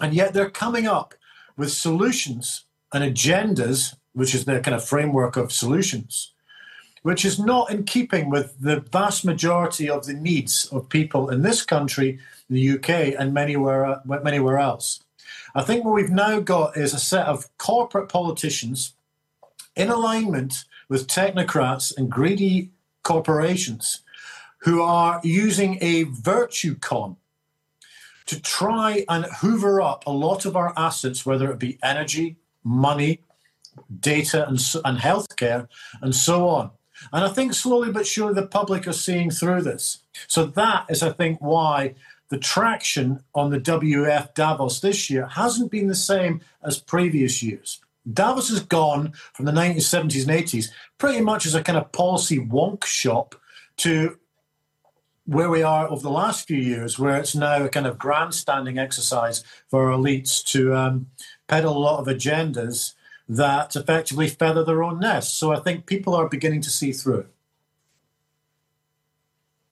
And 0.00 0.14
yet 0.14 0.34
they're 0.34 0.50
coming 0.50 0.86
up 0.86 1.14
with 1.56 1.72
solutions 1.72 2.64
and 2.92 3.02
agendas 3.02 3.94
which 4.16 4.34
is 4.34 4.46
their 4.46 4.62
kind 4.62 4.74
of 4.74 4.82
framework 4.82 5.36
of 5.36 5.52
solutions, 5.52 6.32
which 7.02 7.22
is 7.22 7.38
not 7.38 7.70
in 7.70 7.84
keeping 7.84 8.30
with 8.30 8.58
the 8.58 8.80
vast 8.90 9.26
majority 9.26 9.90
of 9.90 10.06
the 10.06 10.14
needs 10.14 10.64
of 10.72 10.88
people 10.88 11.28
in 11.28 11.42
this 11.42 11.62
country, 11.62 12.18
the 12.48 12.78
UK, 12.78 12.90
and 13.18 13.36
manywhere, 13.36 14.04
manywhere 14.06 14.58
else. 14.58 15.00
I 15.54 15.62
think 15.62 15.84
what 15.84 15.92
we've 15.92 16.08
now 16.08 16.40
got 16.40 16.78
is 16.78 16.94
a 16.94 16.98
set 16.98 17.26
of 17.26 17.46
corporate 17.58 18.08
politicians 18.08 18.94
in 19.76 19.90
alignment 19.90 20.64
with 20.88 21.08
technocrats 21.08 21.94
and 21.94 22.10
greedy 22.10 22.70
corporations 23.02 24.00
who 24.60 24.80
are 24.80 25.20
using 25.22 25.76
a 25.82 26.04
virtue 26.04 26.74
con 26.74 27.18
to 28.26 28.40
try 28.40 29.04
and 29.08 29.24
hoover 29.40 29.80
up 29.80 30.06
a 30.06 30.10
lot 30.10 30.44
of 30.44 30.56
our 30.56 30.72
assets, 30.76 31.24
whether 31.24 31.50
it 31.50 31.58
be 31.58 31.78
energy, 31.82 32.36
money, 32.64 33.20
data 34.00 34.46
and, 34.46 34.58
and 34.84 34.98
healthcare 34.98 35.68
and 36.02 36.14
so 36.14 36.48
on. 36.48 36.70
And 37.12 37.24
I 37.24 37.28
think 37.28 37.54
slowly 37.54 37.92
but 37.92 38.06
surely 38.06 38.34
the 38.34 38.46
public 38.46 38.86
are 38.86 38.92
seeing 38.92 39.30
through 39.30 39.62
this. 39.62 39.98
So 40.26 40.46
that 40.46 40.86
is, 40.88 41.02
I 41.02 41.10
think, 41.10 41.38
why 41.40 41.94
the 42.28 42.38
traction 42.38 43.22
on 43.34 43.50
the 43.50 43.60
WF 43.60 44.34
Davos 44.34 44.80
this 44.80 45.10
year 45.10 45.26
hasn't 45.26 45.70
been 45.70 45.86
the 45.86 45.94
same 45.94 46.40
as 46.62 46.78
previous 46.78 47.42
years. 47.42 47.80
Davos 48.12 48.48
has 48.48 48.60
gone 48.60 49.12
from 49.34 49.44
the 49.44 49.52
1970s 49.52 50.28
and 50.28 50.44
80s 50.44 50.70
pretty 50.98 51.20
much 51.20 51.44
as 51.44 51.54
a 51.54 51.62
kind 51.62 51.78
of 51.78 51.92
policy 51.92 52.38
wonk 52.38 52.84
shop 52.84 53.34
to 53.78 54.18
where 55.26 55.50
we 55.50 55.62
are 55.62 55.88
over 55.88 56.02
the 56.02 56.10
last 56.10 56.46
few 56.46 56.56
years, 56.56 56.98
where 56.98 57.16
it's 57.16 57.34
now 57.34 57.64
a 57.64 57.68
kind 57.68 57.86
of 57.86 57.98
grandstanding 57.98 58.78
exercise 58.78 59.44
for 59.68 59.90
elites 59.90 60.42
to 60.44 60.74
um, 60.74 61.06
peddle 61.48 61.76
a 61.76 61.78
lot 61.78 62.00
of 62.00 62.06
agendas 62.06 62.94
that 63.28 63.74
effectively 63.74 64.28
feather 64.28 64.64
their 64.64 64.84
own 64.84 65.00
nests. 65.00 65.34
So 65.34 65.52
I 65.52 65.58
think 65.58 65.86
people 65.86 66.14
are 66.14 66.28
beginning 66.28 66.60
to 66.62 66.70
see 66.70 66.92
through 66.92 67.26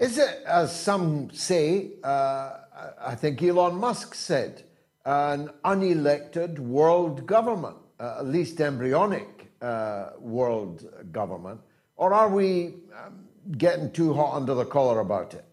Is 0.01 0.19
it, 0.19 0.43
as 0.45 0.79
some 0.79 1.31
say, 1.31 1.93
uh, 2.03 2.59
I 3.01 3.15
think 3.15 3.41
Elon 3.43 3.77
Musk 3.77 4.15
said, 4.15 4.65
an 5.07 5.51
unelected 5.65 6.59
world 6.59 7.27
government, 7.27 7.77
uh, 8.01 8.17
at 8.19 8.27
least 8.27 8.61
embryonic 8.61 9.53
uh, 9.63 10.11
world 10.19 10.85
government? 11.13 11.61
Or 11.97 12.13
are 12.13 12.29
we 12.29 12.75
um, 12.99 13.24
getting 13.53 13.91
too 13.91 14.15
hot 14.15 14.35
under 14.35 14.55
the 14.55 14.65
collar 14.65 15.01
about 15.01 15.35
it? 15.35 15.45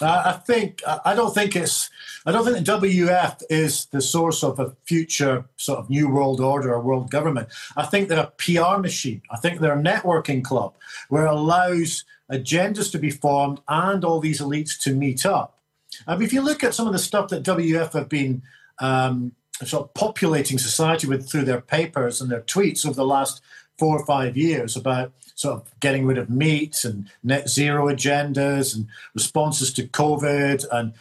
I 0.00 0.32
think 0.32 0.82
I 1.04 1.14
don't 1.14 1.32
think 1.32 1.54
it's 1.54 1.88
I 2.26 2.32
don't 2.32 2.44
think 2.44 2.66
the 2.66 2.72
WF 2.72 3.42
is 3.48 3.86
the 3.86 4.02
source 4.02 4.42
of 4.42 4.58
a 4.58 4.74
future 4.84 5.44
sort 5.56 5.78
of 5.78 5.88
new 5.88 6.08
world 6.08 6.40
order 6.40 6.74
or 6.74 6.80
world 6.80 7.12
government. 7.12 7.48
I 7.76 7.86
think 7.86 8.08
they're 8.08 8.18
a 8.18 8.32
PR 8.36 8.80
machine. 8.80 9.22
I 9.30 9.36
think 9.36 9.60
they're 9.60 9.78
a 9.78 9.82
networking 9.82 10.42
club 10.42 10.74
where 11.10 11.26
it 11.26 11.32
allows 11.32 12.04
agendas 12.30 12.90
to 12.90 12.98
be 12.98 13.10
formed 13.10 13.60
and 13.68 14.04
all 14.04 14.18
these 14.18 14.40
elites 14.40 14.80
to 14.82 14.94
meet 14.94 15.24
up. 15.24 15.60
Um, 16.08 16.22
if 16.22 16.32
you 16.32 16.42
look 16.42 16.64
at 16.64 16.74
some 16.74 16.88
of 16.88 16.92
the 16.92 16.98
stuff 16.98 17.28
that 17.28 17.44
WF 17.44 17.92
have 17.92 18.08
been 18.08 18.42
um, 18.80 19.32
sort 19.62 19.84
of 19.84 19.94
populating 19.94 20.58
society 20.58 21.06
with 21.06 21.30
through 21.30 21.44
their 21.44 21.60
papers 21.60 22.20
and 22.20 22.30
their 22.30 22.40
tweets 22.42 22.84
over 22.84 22.96
the 22.96 23.06
last 23.06 23.40
four 23.78 23.98
or 23.98 24.06
five 24.06 24.36
years 24.36 24.76
about 24.76 25.12
sort 25.34 25.56
of 25.56 25.80
getting 25.80 26.06
rid 26.06 26.18
of 26.18 26.30
meat 26.30 26.84
and 26.84 27.10
net 27.22 27.48
zero 27.48 27.88
agendas 27.88 28.74
and 28.74 28.86
responses 29.14 29.72
to 29.72 29.82
COVID 29.88 30.64
and 30.70 30.92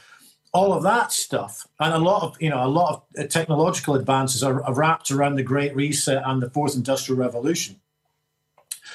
all 0.53 0.73
of 0.73 0.83
that 0.83 1.11
stuff. 1.11 1.67
And 1.79 1.93
a 1.93 1.97
lot 1.97 2.23
of, 2.23 2.41
you 2.41 2.49
know, 2.49 2.63
a 2.63 2.67
lot 2.67 2.93
of 2.93 3.23
uh, 3.23 3.27
technological 3.27 3.95
advances 3.95 4.43
are, 4.43 4.63
are 4.63 4.73
wrapped 4.73 5.11
around 5.11 5.35
the 5.35 5.43
Great 5.43 5.75
Reset 5.75 6.21
and 6.25 6.41
the 6.41 6.49
Fourth 6.49 6.75
Industrial 6.75 7.19
Revolution. 7.19 7.79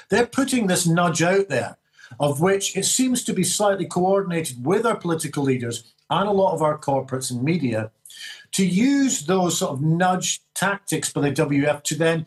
They're 0.09 0.27
putting 0.27 0.67
this 0.67 0.87
nudge 0.87 1.23
out 1.23 1.49
there, 1.49 1.77
of 2.19 2.41
which 2.41 2.77
it 2.77 2.85
seems 2.85 3.25
to 3.25 3.33
be 3.33 3.45
slightly 3.45 3.87
coordinated 3.87 4.65
with 4.65 4.87
our 4.87 4.97
political 4.97 5.43
leaders 5.43 5.93
and 6.11 6.29
a 6.29 6.33
lot 6.33 6.55
of 6.55 6.63
our 6.63 6.79
corporates 6.79 7.31
and 7.31 7.43
media 7.43 7.91
to 8.53 8.65
use 8.65 9.27
those 9.27 9.59
sort 9.59 9.73
of 9.73 9.83
nudge 9.83 10.41
tactics 10.55 11.13
by 11.13 11.21
the 11.21 11.33
WF 11.33 11.83
to 11.83 11.95
then 11.95 12.27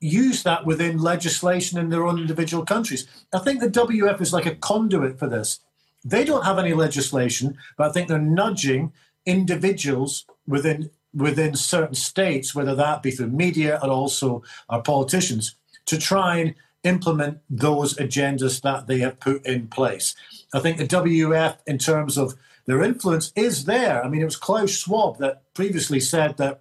use 0.00 0.42
that 0.42 0.66
within 0.66 0.98
legislation 0.98 1.78
in 1.78 1.88
their 1.88 2.04
own 2.04 2.18
individual 2.18 2.64
countries. 2.64 3.06
I 3.32 3.38
think 3.38 3.60
the 3.60 3.68
WF 3.68 4.20
is 4.20 4.32
like 4.32 4.46
a 4.46 4.54
conduit 4.54 5.18
for 5.18 5.28
this. 5.28 5.60
They 6.04 6.24
don't 6.24 6.44
have 6.44 6.58
any 6.58 6.74
legislation, 6.74 7.56
but 7.78 7.88
I 7.88 7.92
think 7.92 8.08
they're 8.08 8.18
nudging 8.18 8.92
individuals 9.24 10.26
within 10.46 10.90
within 11.14 11.54
certain 11.54 11.94
states, 11.94 12.54
whether 12.54 12.74
that 12.74 13.02
be 13.02 13.10
through 13.10 13.28
media 13.28 13.78
and 13.80 13.90
also 13.90 14.42
our 14.68 14.82
politicians, 14.82 15.54
to 15.86 15.96
try 15.96 16.38
and 16.38 16.54
implement 16.82 17.38
those 17.48 17.94
agendas 17.94 18.60
that 18.62 18.86
they 18.86 18.98
have 18.98 19.20
put 19.20 19.46
in 19.46 19.68
place. 19.68 20.14
I 20.52 20.60
think 20.60 20.76
the 20.76 20.86
WF, 20.86 21.56
in 21.66 21.78
terms 21.78 22.18
of 22.18 22.34
their 22.66 22.82
influence, 22.82 23.32
is 23.36 23.64
there. 23.64 24.04
I 24.04 24.08
mean, 24.08 24.22
it 24.22 24.26
was 24.26 24.36
Klaus 24.36 24.70
Schwab 24.70 25.18
that 25.18 25.42
previously 25.54 26.00
said 26.00 26.36
that 26.38 26.60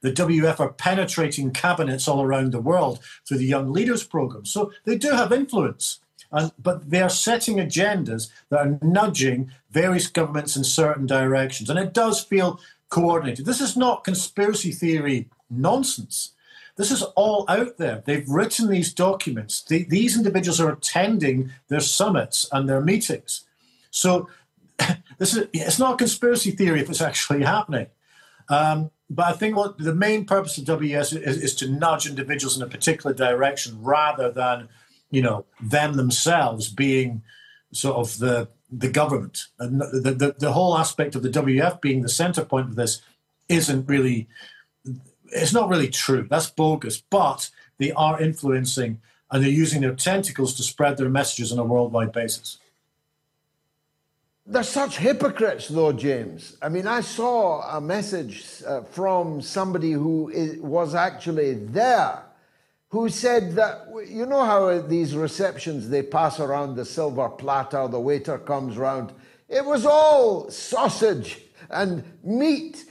the 0.00 0.12
WF 0.12 0.60
are 0.60 0.72
penetrating 0.72 1.50
cabinets 1.50 2.08
all 2.08 2.22
around 2.22 2.52
the 2.52 2.60
world 2.60 3.00
through 3.26 3.38
the 3.38 3.46
Young 3.46 3.72
Leaders 3.72 4.04
Program. 4.04 4.44
So 4.44 4.72
they 4.84 4.96
do 4.96 5.10
have 5.10 5.32
influence. 5.32 6.00
And, 6.32 6.52
but 6.58 6.90
they 6.90 7.00
are 7.02 7.08
setting 7.08 7.56
agendas 7.56 8.30
that 8.48 8.66
are 8.66 8.78
nudging 8.82 9.50
various 9.70 10.08
governments 10.08 10.56
in 10.56 10.64
certain 10.64 11.06
directions. 11.06 11.70
And 11.70 11.78
it 11.78 11.92
does 11.92 12.22
feel 12.22 12.60
coordinated. 12.88 13.46
This 13.46 13.60
is 13.60 13.76
not 13.76 14.04
conspiracy 14.04 14.72
theory 14.72 15.28
nonsense. 15.50 16.32
This 16.76 16.90
is 16.90 17.02
all 17.14 17.46
out 17.48 17.78
there. 17.78 18.02
They've 18.04 18.28
written 18.28 18.68
these 18.68 18.92
documents. 18.92 19.62
The, 19.62 19.84
these 19.84 20.16
individuals 20.16 20.60
are 20.60 20.70
attending 20.70 21.50
their 21.68 21.80
summits 21.80 22.46
and 22.52 22.68
their 22.68 22.82
meetings. 22.82 23.44
So 23.90 24.28
this 25.18 25.34
is 25.34 25.48
it's 25.52 25.78
not 25.78 25.98
conspiracy 25.98 26.50
theory 26.50 26.80
if 26.80 26.90
it's 26.90 27.00
actually 27.00 27.42
happening. 27.44 27.86
Um, 28.48 28.90
but 29.08 29.26
I 29.26 29.32
think 29.32 29.56
what 29.56 29.78
the 29.78 29.94
main 29.94 30.24
purpose 30.24 30.58
of 30.58 30.68
WES 30.68 31.12
is, 31.12 31.42
is, 31.42 31.54
to 31.56 31.70
nudge 31.70 32.08
individuals 32.08 32.56
in 32.56 32.62
a 32.62 32.66
particular 32.68 33.14
direction 33.14 33.80
rather 33.82 34.30
than, 34.30 34.68
you 35.10 35.22
know, 35.22 35.44
them 35.60 35.94
themselves 35.94 36.68
being 36.68 37.22
sort 37.72 37.96
of 37.96 38.18
the 38.18 38.48
the 38.70 38.88
government. 38.88 39.46
And 39.58 39.80
the, 39.80 40.14
the, 40.16 40.34
the 40.38 40.52
whole 40.52 40.76
aspect 40.76 41.14
of 41.14 41.22
the 41.22 41.28
WF 41.28 41.80
being 41.80 42.02
the 42.02 42.08
center 42.08 42.44
point 42.44 42.68
of 42.68 42.76
this 42.76 43.00
isn't 43.48 43.88
really, 43.88 44.28
it's 45.26 45.52
not 45.52 45.68
really 45.68 45.88
true. 45.88 46.26
That's 46.28 46.50
bogus. 46.50 47.00
But 47.00 47.50
they 47.78 47.92
are 47.92 48.20
influencing 48.20 49.00
and 49.30 49.42
they're 49.42 49.50
using 49.50 49.82
their 49.82 49.94
tentacles 49.94 50.54
to 50.54 50.62
spread 50.62 50.96
their 50.96 51.08
messages 51.08 51.52
on 51.52 51.58
a 51.58 51.64
worldwide 51.64 52.12
basis. 52.12 52.58
They're 54.48 54.62
such 54.62 54.98
hypocrites, 54.98 55.66
though, 55.66 55.92
James. 55.92 56.56
I 56.62 56.68
mean, 56.68 56.86
I 56.86 57.00
saw 57.00 57.76
a 57.76 57.80
message 57.80 58.44
uh, 58.64 58.82
from 58.82 59.42
somebody 59.42 59.90
who 59.90 60.28
is, 60.28 60.58
was 60.60 60.94
actually 60.94 61.54
there 61.54 62.22
who 62.90 63.08
said 63.08 63.56
that, 63.56 63.88
you 64.08 64.24
know 64.24 64.44
how 64.44 64.80
these 64.82 65.16
receptions 65.16 65.88
they 65.88 66.02
pass 66.02 66.38
around 66.38 66.76
the 66.76 66.84
silver 66.84 67.28
platter, 67.28 67.88
the 67.88 67.98
waiter 67.98 68.38
comes 68.38 68.76
round. 68.76 69.12
It 69.48 69.64
was 69.64 69.84
all 69.84 70.48
sausage 70.48 71.42
and 71.68 72.04
meat 72.22 72.84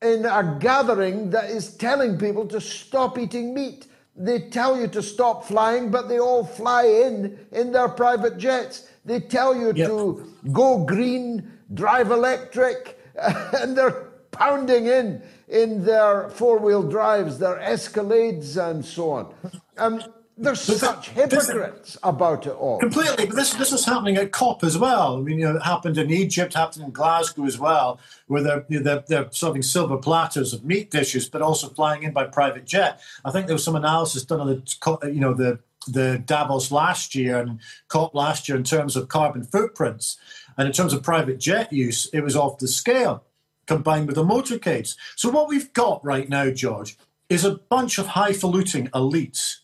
in 0.00 0.24
a 0.24 0.56
gathering 0.58 1.28
that 1.30 1.50
is 1.50 1.76
telling 1.76 2.18
people 2.18 2.46
to 2.46 2.60
stop 2.60 3.18
eating 3.18 3.52
meat. 3.52 3.86
They 4.16 4.48
tell 4.48 4.80
you 4.80 4.88
to 4.88 5.02
stop 5.02 5.44
flying, 5.44 5.90
but 5.90 6.08
they 6.08 6.18
all 6.18 6.44
fly 6.44 6.84
in 6.84 7.38
in 7.52 7.72
their 7.72 7.88
private 7.88 8.38
jets. 8.38 8.88
They 9.04 9.20
tell 9.20 9.54
you 9.54 9.72
yep. 9.74 9.88
to 9.88 10.32
go 10.52 10.84
green, 10.84 11.50
drive 11.74 12.10
electric, 12.10 12.98
and 13.20 13.76
they're 13.76 14.10
pounding 14.30 14.86
in 14.86 15.22
in 15.48 15.84
their 15.84 16.30
four 16.30 16.58
wheel 16.58 16.82
drives, 16.82 17.38
their 17.38 17.58
Escalades, 17.58 18.56
and 18.56 18.84
so 18.84 19.10
on. 19.10 19.34
Um, 19.76 20.02
there's 20.38 20.60
such 20.60 21.10
hypocrites 21.10 21.92
this, 21.92 21.98
about 22.02 22.46
it 22.46 22.52
all. 22.52 22.78
Completely. 22.78 23.26
But 23.26 23.36
this 23.36 23.54
this 23.54 23.72
is 23.72 23.84
happening 23.84 24.16
at 24.16 24.32
COP 24.32 24.64
as 24.64 24.78
well. 24.78 25.16
I 25.16 25.20
mean, 25.20 25.38
you 25.38 25.44
know, 25.44 25.56
it 25.56 25.62
happened 25.62 25.98
in 25.98 26.10
Egypt, 26.10 26.54
happened 26.54 26.84
in 26.84 26.90
Glasgow 26.90 27.44
as 27.44 27.58
well, 27.58 28.00
where 28.28 28.42
they're, 28.42 28.64
you 28.68 28.78
know, 28.78 28.84
they're, 28.84 29.04
they're 29.06 29.28
serving 29.30 29.62
silver 29.62 29.98
platters 29.98 30.54
of 30.54 30.64
meat 30.64 30.90
dishes, 30.90 31.28
but 31.28 31.42
also 31.42 31.68
flying 31.68 32.02
in 32.02 32.12
by 32.12 32.24
private 32.24 32.64
jet. 32.64 33.00
I 33.24 33.30
think 33.30 33.46
there 33.46 33.54
was 33.54 33.64
some 33.64 33.76
analysis 33.76 34.24
done 34.24 34.40
on 34.40 34.46
the 34.48 35.12
you 35.12 35.20
know 35.20 35.34
the 35.34 35.58
the 35.86 36.22
Davos 36.24 36.70
last 36.70 37.14
year 37.14 37.38
and 37.38 37.60
COP 37.88 38.14
last 38.14 38.48
year 38.48 38.56
in 38.56 38.64
terms 38.64 38.96
of 38.96 39.08
carbon 39.08 39.44
footprints. 39.44 40.16
And 40.56 40.66
in 40.66 40.72
terms 40.72 40.92
of 40.92 41.02
private 41.02 41.40
jet 41.40 41.72
use, 41.72 42.08
it 42.12 42.20
was 42.20 42.36
off 42.36 42.58
the 42.58 42.68
scale 42.68 43.24
combined 43.66 44.06
with 44.06 44.16
the 44.16 44.24
motorcades. 44.24 44.96
So 45.16 45.30
what 45.30 45.48
we've 45.48 45.72
got 45.72 46.04
right 46.04 46.28
now, 46.28 46.50
George, 46.50 46.96
is 47.28 47.44
a 47.44 47.54
bunch 47.54 47.98
of 47.98 48.08
highfalutin 48.08 48.90
elites 48.90 49.58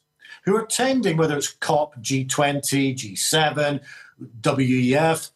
who 0.45 0.57
are 0.57 0.63
attending, 0.63 1.17
whether 1.17 1.37
it's 1.37 1.49
COP, 1.49 1.97
G20, 2.01 2.95
G7, 2.95 3.81
WEF, 4.43 5.31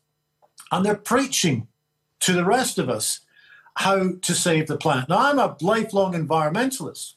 and 0.71 0.87
they're 0.87 0.95
preaching 0.95 1.69
to 2.21 2.33
the 2.33 2.45
rest 2.45 2.79
of 2.79 2.89
us 2.89 3.21
how 3.75 4.13
to 4.23 4.35
save 4.35 4.69
the 4.69 4.77
planet. 4.77 5.09
Now, 5.09 5.19
I'm 5.19 5.39
a 5.39 5.57
lifelong 5.61 6.15
environmentalist. 6.15 7.15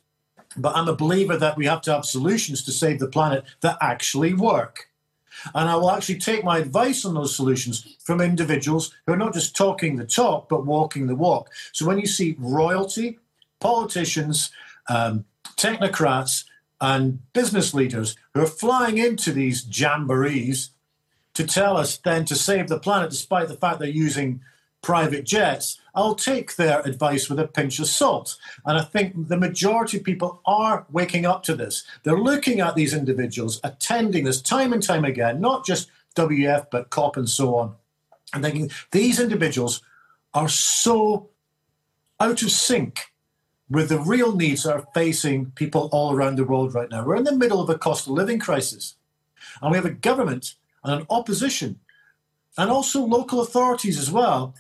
But 0.58 0.76
I'm 0.76 0.88
a 0.88 0.96
believer 0.96 1.38
that 1.38 1.58
we 1.58 1.66
have 1.66 1.82
to 1.82 1.94
have 1.94 2.06
solutions 2.06 2.64
to 2.64 2.72
save 2.72 3.00
the 3.00 3.08
planet 3.08 3.44
that 3.62 3.78
actually 3.82 4.34
work. 4.34 4.90
And 5.54 5.70
I 5.70 5.76
will 5.76 5.92
actually 5.92 6.20
take 6.20 6.44
my 6.44 6.60
advice 6.60 7.04
on 7.04 7.14
those 7.14 7.36
solutions 7.36 7.98
from 8.00 8.22
individuals 8.22 8.94
who 9.06 9.14
are 9.14 9.18
not 9.18 9.34
just 9.34 9.56
talking 9.56 9.96
the 9.96 10.06
talk, 10.06 10.48
but 10.50 10.66
walking 10.66 11.08
the 11.08 11.16
walk. 11.16 11.50
So 11.74 11.86
when 11.86 12.00
you 12.00 12.08
see 12.08 12.36
royalty, 12.40 13.20
politicians, 13.60 14.52
um, 14.88 15.26
technocrats, 15.58 16.46
and 16.82 17.20
business 17.34 17.74
leaders 17.74 18.16
who 18.34 18.42
are 18.42 18.48
flying 18.48 18.98
into 18.98 19.32
these 19.32 19.64
jamborees 19.64 20.70
to 21.34 21.46
tell 21.46 21.78
us 21.78 21.98
then 21.98 22.26
to 22.26 22.36
save 22.36 22.68
the 22.68 22.80
planet, 22.80 23.10
despite 23.10 23.48
the 23.48 23.56
fact 23.56 23.80
they're 23.80 23.88
using 23.88 24.42
private 24.86 25.26
jets, 25.26 25.80
I'll 25.96 26.14
take 26.14 26.56
their 26.58 26.82
advice 26.82 27.28
with 27.28 27.40
a 27.40 27.48
pinch 27.48 27.80
of 27.80 27.88
salt. 27.88 28.38
And 28.66 28.78
I 28.78 28.84
think 28.84 29.30
the 29.30 29.36
majority 29.36 29.98
of 29.98 30.04
people 30.04 30.44
are 30.46 30.86
waking 30.92 31.26
up 31.26 31.42
to 31.46 31.56
this. 31.56 31.86
They're 32.04 32.20
looking 32.20 32.60
at 32.60 32.76
these 32.76 32.94
individuals, 32.94 33.60
attending 33.64 34.26
this 34.26 34.44
time 34.44 34.74
and 34.74 34.84
time 34.84 35.04
again, 35.04 35.42
not 35.42 35.66
just 35.66 35.90
WF, 36.16 36.68
but 36.70 36.92
COP 36.92 37.18
and 37.18 37.28
so 37.28 37.56
on, 37.56 37.74
and 38.32 38.44
thinking 38.44 38.70
these 38.92 39.20
individuals 39.20 39.82
are 40.36 40.50
so 40.50 41.32
out 42.20 42.44
of 42.44 42.52
sync 42.52 43.12
with 43.72 43.90
the 43.90 44.00
real 44.00 44.36
needs 44.36 44.64
that 44.64 44.76
are 44.76 44.88
facing 44.94 45.48
people 45.56 45.90
all 45.92 46.14
around 46.14 46.36
the 46.36 46.46
world 46.46 46.76
right 46.76 46.92
now. 46.92 47.04
We're 47.04 47.16
in 47.16 47.24
the 47.24 47.36
middle 47.36 47.60
of 47.60 47.72
a 47.72 47.78
cost 47.78 48.06
of 48.06 48.14
living 48.14 48.38
crisis, 48.38 48.98
and 49.64 49.72
we 49.72 49.78
have 49.78 49.86
a 49.86 49.90
government 50.10 50.54
and 50.84 51.02
an 51.02 51.08
opposition, 51.10 51.80
and 52.56 52.70
also 52.70 53.04
local 53.04 53.42
authorities 53.42 53.98
as 53.98 54.12
well, 54.12 54.54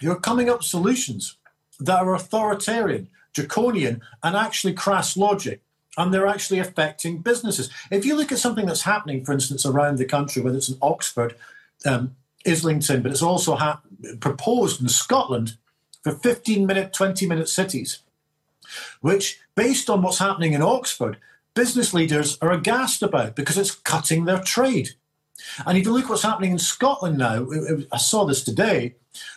you're 0.00 0.16
coming 0.16 0.48
up 0.48 0.62
solutions 0.62 1.36
that 1.78 2.00
are 2.00 2.14
authoritarian, 2.14 3.08
draconian, 3.32 4.02
and 4.22 4.36
actually 4.36 4.72
crass 4.72 5.16
logic. 5.16 5.62
And 5.96 6.14
they're 6.14 6.26
actually 6.26 6.60
affecting 6.60 7.18
businesses. 7.18 7.68
If 7.90 8.04
you 8.06 8.16
look 8.16 8.30
at 8.32 8.38
something 8.38 8.66
that's 8.66 8.82
happening, 8.82 9.24
for 9.24 9.32
instance, 9.32 9.66
around 9.66 9.98
the 9.98 10.04
country, 10.04 10.40
whether 10.40 10.56
it's 10.56 10.68
in 10.68 10.78
Oxford, 10.80 11.34
um, 11.84 12.14
Islington, 12.46 13.02
but 13.02 13.12
it's 13.12 13.22
also 13.22 13.56
ha- 13.56 13.82
proposed 14.20 14.80
in 14.80 14.88
Scotland 14.88 15.56
for 16.02 16.12
15 16.12 16.64
minute, 16.64 16.92
20 16.92 17.26
minute 17.26 17.48
cities, 17.48 17.98
which, 19.00 19.40
based 19.54 19.90
on 19.90 20.00
what's 20.00 20.18
happening 20.18 20.52
in 20.52 20.62
Oxford, 20.62 21.18
business 21.54 21.92
leaders 21.92 22.38
are 22.40 22.52
aghast 22.52 23.02
about 23.02 23.34
because 23.34 23.58
it's 23.58 23.72
cutting 23.72 24.24
their 24.24 24.40
trade. 24.40 24.90
And 25.66 25.76
if 25.76 25.84
you 25.84 25.92
look 25.92 26.08
what's 26.08 26.22
happening 26.22 26.52
in 26.52 26.58
Scotland 26.58 27.18
now, 27.18 27.46
I 27.92 27.98
saw 27.98 28.24
this 28.24 28.44
today, 28.44 28.94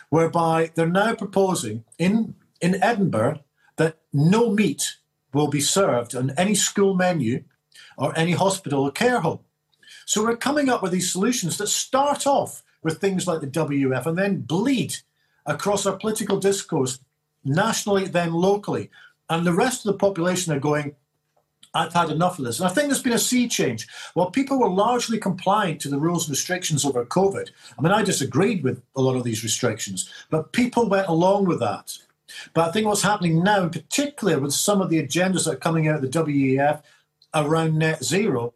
whereby 0.08 0.70
they're 0.74 0.86
now 0.86 1.14
proposing 1.14 1.84
in, 1.98 2.34
in 2.60 2.82
Edinburgh 2.82 3.40
that 3.76 3.98
no 4.12 4.50
meat 4.50 4.96
will 5.32 5.48
be 5.48 5.60
served 5.60 6.14
on 6.14 6.30
any 6.36 6.54
school 6.54 6.94
menu 6.94 7.44
or 7.96 8.16
any 8.16 8.32
hospital 8.32 8.84
or 8.84 8.92
care 8.92 9.20
home. 9.20 9.40
So 10.06 10.22
we're 10.22 10.36
coming 10.36 10.68
up 10.68 10.82
with 10.82 10.92
these 10.92 11.10
solutions 11.10 11.58
that 11.58 11.68
start 11.68 12.26
off 12.26 12.62
with 12.82 13.00
things 13.00 13.26
like 13.26 13.40
the 13.40 13.46
WF 13.46 14.06
and 14.06 14.18
then 14.18 14.40
bleed 14.42 14.96
across 15.46 15.86
our 15.86 15.96
political 15.96 16.38
discourse 16.38 17.00
nationally, 17.44 18.06
then 18.06 18.32
locally. 18.32 18.90
And 19.28 19.46
the 19.46 19.52
rest 19.52 19.84
of 19.84 19.92
the 19.92 19.98
population 19.98 20.52
are 20.52 20.60
going, 20.60 20.94
I've 21.74 21.92
had 21.92 22.10
enough 22.10 22.38
of 22.38 22.44
this. 22.44 22.60
And 22.60 22.68
I 22.68 22.72
think 22.72 22.88
there's 22.88 23.02
been 23.02 23.12
a 23.12 23.18
sea 23.18 23.48
change. 23.48 23.88
While 24.14 24.30
people 24.30 24.60
were 24.60 24.68
largely 24.68 25.18
compliant 25.18 25.80
to 25.82 25.88
the 25.88 25.98
rules 25.98 26.24
and 26.24 26.30
restrictions 26.30 26.84
over 26.84 27.04
COVID, 27.04 27.50
I 27.76 27.82
mean, 27.82 27.92
I 27.92 28.02
disagreed 28.02 28.62
with 28.62 28.80
a 28.96 29.02
lot 29.02 29.16
of 29.16 29.24
these 29.24 29.42
restrictions, 29.42 30.08
but 30.30 30.52
people 30.52 30.88
went 30.88 31.08
along 31.08 31.46
with 31.46 31.60
that. 31.60 31.98
But 32.52 32.68
I 32.68 32.72
think 32.72 32.86
what's 32.86 33.02
happening 33.02 33.42
now, 33.42 33.64
in 33.64 33.70
particular 33.70 34.38
with 34.38 34.52
some 34.54 34.80
of 34.80 34.88
the 34.88 35.02
agendas 35.02 35.44
that 35.44 35.54
are 35.54 35.56
coming 35.56 35.88
out 35.88 35.96
of 35.96 36.02
the 36.02 36.08
WEF 36.08 36.82
around 37.34 37.78
net 37.78 38.02
zero, 38.04 38.54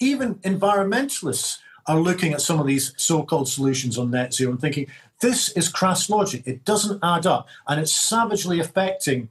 even 0.00 0.36
environmentalists 0.36 1.58
are 1.86 2.00
looking 2.00 2.32
at 2.32 2.40
some 2.40 2.58
of 2.58 2.66
these 2.66 2.94
so 2.96 3.22
called 3.22 3.48
solutions 3.48 3.98
on 3.98 4.10
net 4.10 4.32
zero 4.32 4.52
and 4.52 4.60
thinking, 4.60 4.86
this 5.20 5.50
is 5.50 5.68
crass 5.68 6.08
logic. 6.08 6.42
It 6.46 6.64
doesn't 6.64 7.00
add 7.02 7.26
up. 7.26 7.48
And 7.68 7.80
it's 7.80 7.92
savagely 7.92 8.60
affecting 8.60 9.28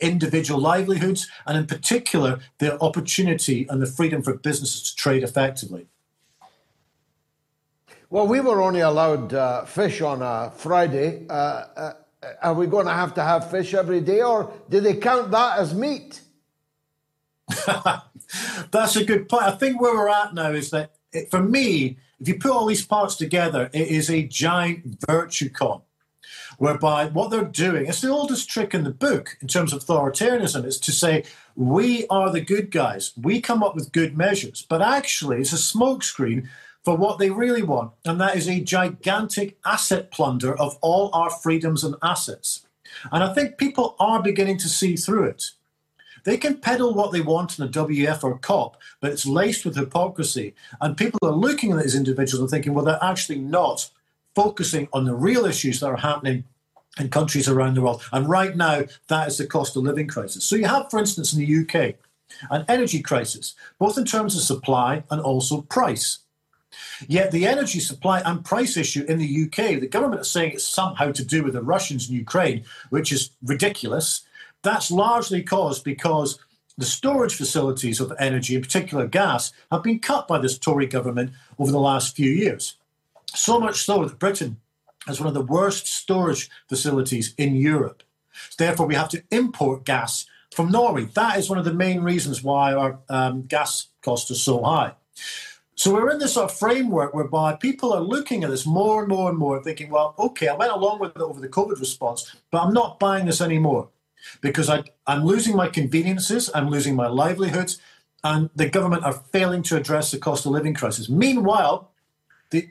individual 0.00 0.60
livelihoods 0.60 1.28
and, 1.46 1.56
in 1.56 1.66
particular, 1.66 2.40
the 2.58 2.80
opportunity 2.80 3.66
and 3.68 3.80
the 3.80 3.86
freedom 3.86 4.22
for 4.22 4.34
businesses 4.34 4.90
to 4.90 4.96
trade 4.96 5.22
effectively. 5.22 5.86
Well, 8.08 8.26
we 8.26 8.40
were 8.40 8.60
only 8.60 8.80
allowed 8.80 9.32
uh, 9.32 9.64
fish 9.64 10.00
on 10.00 10.20
a 10.20 10.50
Friday. 10.50 11.26
Uh, 11.28 11.32
uh, 11.32 11.92
are 12.42 12.54
we 12.54 12.66
going 12.66 12.86
to 12.86 12.92
have 12.92 13.14
to 13.14 13.22
have 13.22 13.50
fish 13.50 13.72
every 13.72 14.00
day, 14.00 14.22
or 14.22 14.52
do 14.68 14.80
they 14.80 14.96
count 14.96 15.30
that 15.30 15.58
as 15.58 15.74
meat? 15.74 16.20
That's 18.70 18.96
a 18.96 19.04
good 19.04 19.28
point. 19.28 19.44
I 19.44 19.52
think 19.52 19.80
where 19.80 19.94
we're 19.94 20.08
at 20.08 20.34
now 20.34 20.50
is 20.50 20.70
that, 20.70 20.92
it, 21.12 21.30
for 21.30 21.42
me, 21.42 21.98
if 22.18 22.28
you 22.28 22.38
put 22.38 22.50
all 22.50 22.66
these 22.66 22.84
parts 22.84 23.16
together, 23.16 23.70
it 23.72 23.88
is 23.88 24.10
a 24.10 24.24
giant 24.24 24.98
virtue 25.06 25.48
con 25.48 25.82
whereby 26.58 27.06
what 27.06 27.30
they're 27.30 27.44
doing, 27.44 27.86
it's 27.86 28.00
the 28.00 28.10
oldest 28.10 28.48
trick 28.48 28.74
in 28.74 28.84
the 28.84 28.90
book 28.90 29.36
in 29.40 29.48
terms 29.48 29.72
of 29.72 29.84
authoritarianism, 29.84 30.64
is 30.64 30.78
to 30.80 30.92
say, 30.92 31.24
we 31.56 32.06
are 32.08 32.30
the 32.30 32.40
good 32.40 32.70
guys. 32.70 33.12
We 33.20 33.40
come 33.40 33.62
up 33.62 33.74
with 33.74 33.92
good 33.92 34.16
measures. 34.16 34.64
But 34.68 34.82
actually, 34.82 35.40
it's 35.40 35.52
a 35.52 35.56
smokescreen 35.56 36.48
for 36.84 36.96
what 36.96 37.18
they 37.18 37.30
really 37.30 37.62
want, 37.62 37.92
and 38.04 38.20
that 38.20 38.36
is 38.36 38.48
a 38.48 38.60
gigantic 38.60 39.58
asset 39.66 40.10
plunder 40.10 40.58
of 40.58 40.78
all 40.80 41.10
our 41.12 41.30
freedoms 41.30 41.84
and 41.84 41.94
assets. 42.02 42.66
And 43.12 43.22
I 43.22 43.34
think 43.34 43.58
people 43.58 43.96
are 44.00 44.22
beginning 44.22 44.58
to 44.58 44.68
see 44.68 44.96
through 44.96 45.24
it. 45.24 45.44
They 46.24 46.36
can 46.36 46.58
peddle 46.58 46.94
what 46.94 47.12
they 47.12 47.20
want 47.20 47.58
in 47.58 47.64
a 47.64 47.68
WF 47.68 48.24
or 48.24 48.38
COP, 48.38 48.76
but 49.00 49.10
it's 49.10 49.26
laced 49.26 49.64
with 49.64 49.76
hypocrisy. 49.76 50.54
And 50.80 50.96
people 50.96 51.18
are 51.22 51.32
looking 51.32 51.72
at 51.72 51.82
these 51.82 51.94
individuals 51.94 52.40
and 52.40 52.50
thinking, 52.50 52.74
well, 52.74 52.84
they're 52.84 52.98
actually 53.02 53.38
not 53.38 53.90
focusing 54.34 54.88
on 54.92 55.04
the 55.04 55.14
real 55.14 55.44
issues 55.44 55.80
that 55.80 55.86
are 55.86 55.96
happening 55.96 56.44
in 56.98 57.08
countries 57.08 57.48
around 57.48 57.74
the 57.74 57.82
world. 57.82 58.02
And 58.12 58.28
right 58.28 58.56
now, 58.56 58.84
that 59.08 59.28
is 59.28 59.38
the 59.38 59.46
cost 59.46 59.76
of 59.76 59.84
living 59.84 60.08
crisis. 60.08 60.44
So 60.44 60.56
you 60.56 60.66
have, 60.66 60.90
for 60.90 60.98
instance, 60.98 61.32
in 61.32 61.40
the 61.40 61.60
UK, 61.60 61.94
an 62.50 62.64
energy 62.68 63.00
crisis, 63.00 63.54
both 63.78 63.98
in 63.98 64.04
terms 64.04 64.36
of 64.36 64.42
supply 64.42 65.04
and 65.10 65.20
also 65.20 65.62
price. 65.62 66.18
Yet 67.08 67.32
the 67.32 67.46
energy 67.46 67.80
supply 67.80 68.20
and 68.20 68.44
price 68.44 68.76
issue 68.76 69.04
in 69.08 69.18
the 69.18 69.44
UK, 69.44 69.80
the 69.80 69.88
government 69.88 70.22
is 70.22 70.30
saying 70.30 70.52
it's 70.52 70.66
somehow 70.66 71.12
to 71.12 71.24
do 71.24 71.42
with 71.42 71.54
the 71.54 71.62
Russians 71.62 72.08
in 72.08 72.16
Ukraine, 72.16 72.64
which 72.90 73.12
is 73.12 73.30
ridiculous. 73.42 74.22
That's 74.62 74.90
largely 74.90 75.42
caused 75.42 75.84
because 75.84 76.38
the 76.78 76.86
storage 76.86 77.34
facilities 77.34 78.00
of 78.00 78.12
energy, 78.18 78.54
in 78.54 78.62
particular 78.62 79.06
gas, 79.06 79.52
have 79.70 79.82
been 79.82 79.98
cut 79.98 80.28
by 80.28 80.38
this 80.38 80.58
Tory 80.58 80.86
government 80.86 81.32
over 81.58 81.72
the 81.72 81.80
last 81.80 82.14
few 82.14 82.30
years. 82.30 82.76
So 83.34 83.58
much 83.58 83.82
so 83.82 84.04
that 84.04 84.18
Britain 84.18 84.58
has 85.06 85.20
one 85.20 85.28
of 85.28 85.34
the 85.34 85.42
worst 85.42 85.86
storage 85.86 86.50
facilities 86.68 87.34
in 87.36 87.54
Europe. 87.54 88.02
Therefore, 88.58 88.86
we 88.86 88.94
have 88.94 89.08
to 89.10 89.22
import 89.30 89.84
gas 89.84 90.26
from 90.54 90.70
Norway. 90.70 91.04
That 91.14 91.38
is 91.38 91.48
one 91.48 91.58
of 91.58 91.64
the 91.64 91.72
main 91.72 92.02
reasons 92.02 92.42
why 92.42 92.74
our 92.74 92.98
um, 93.08 93.42
gas 93.42 93.88
costs 94.02 94.30
are 94.30 94.34
so 94.34 94.62
high. 94.62 94.94
So 95.74 95.94
we're 95.94 96.10
in 96.10 96.18
this 96.18 96.34
sort 96.34 96.50
of 96.50 96.58
framework 96.58 97.14
whereby 97.14 97.54
people 97.54 97.92
are 97.92 98.02
looking 98.02 98.44
at 98.44 98.50
this 98.50 98.66
more 98.66 99.00
and 99.00 99.08
more 99.08 99.30
and 99.30 99.38
more, 99.38 99.62
thinking, 99.62 99.90
well, 99.90 100.14
okay, 100.18 100.48
I 100.48 100.54
went 100.54 100.72
along 100.72 100.98
with 100.98 101.16
it 101.16 101.22
over 101.22 101.40
the 101.40 101.48
COVID 101.48 101.80
response, 101.80 102.36
but 102.50 102.62
I'm 102.62 102.74
not 102.74 102.98
buying 102.98 103.24
this 103.24 103.40
anymore 103.40 103.88
because 104.42 104.68
I, 104.68 104.84
I'm 105.06 105.24
losing 105.24 105.56
my 105.56 105.68
conveniences, 105.68 106.50
I'm 106.54 106.68
losing 106.68 106.94
my 106.94 107.06
livelihoods, 107.06 107.80
and 108.22 108.50
the 108.54 108.68
government 108.68 109.04
are 109.04 109.14
failing 109.14 109.62
to 109.64 109.76
address 109.76 110.10
the 110.10 110.18
cost 110.18 110.44
of 110.44 110.52
living 110.52 110.74
crisis. 110.74 111.08
Meanwhile, 111.08 111.90
the, 112.50 112.68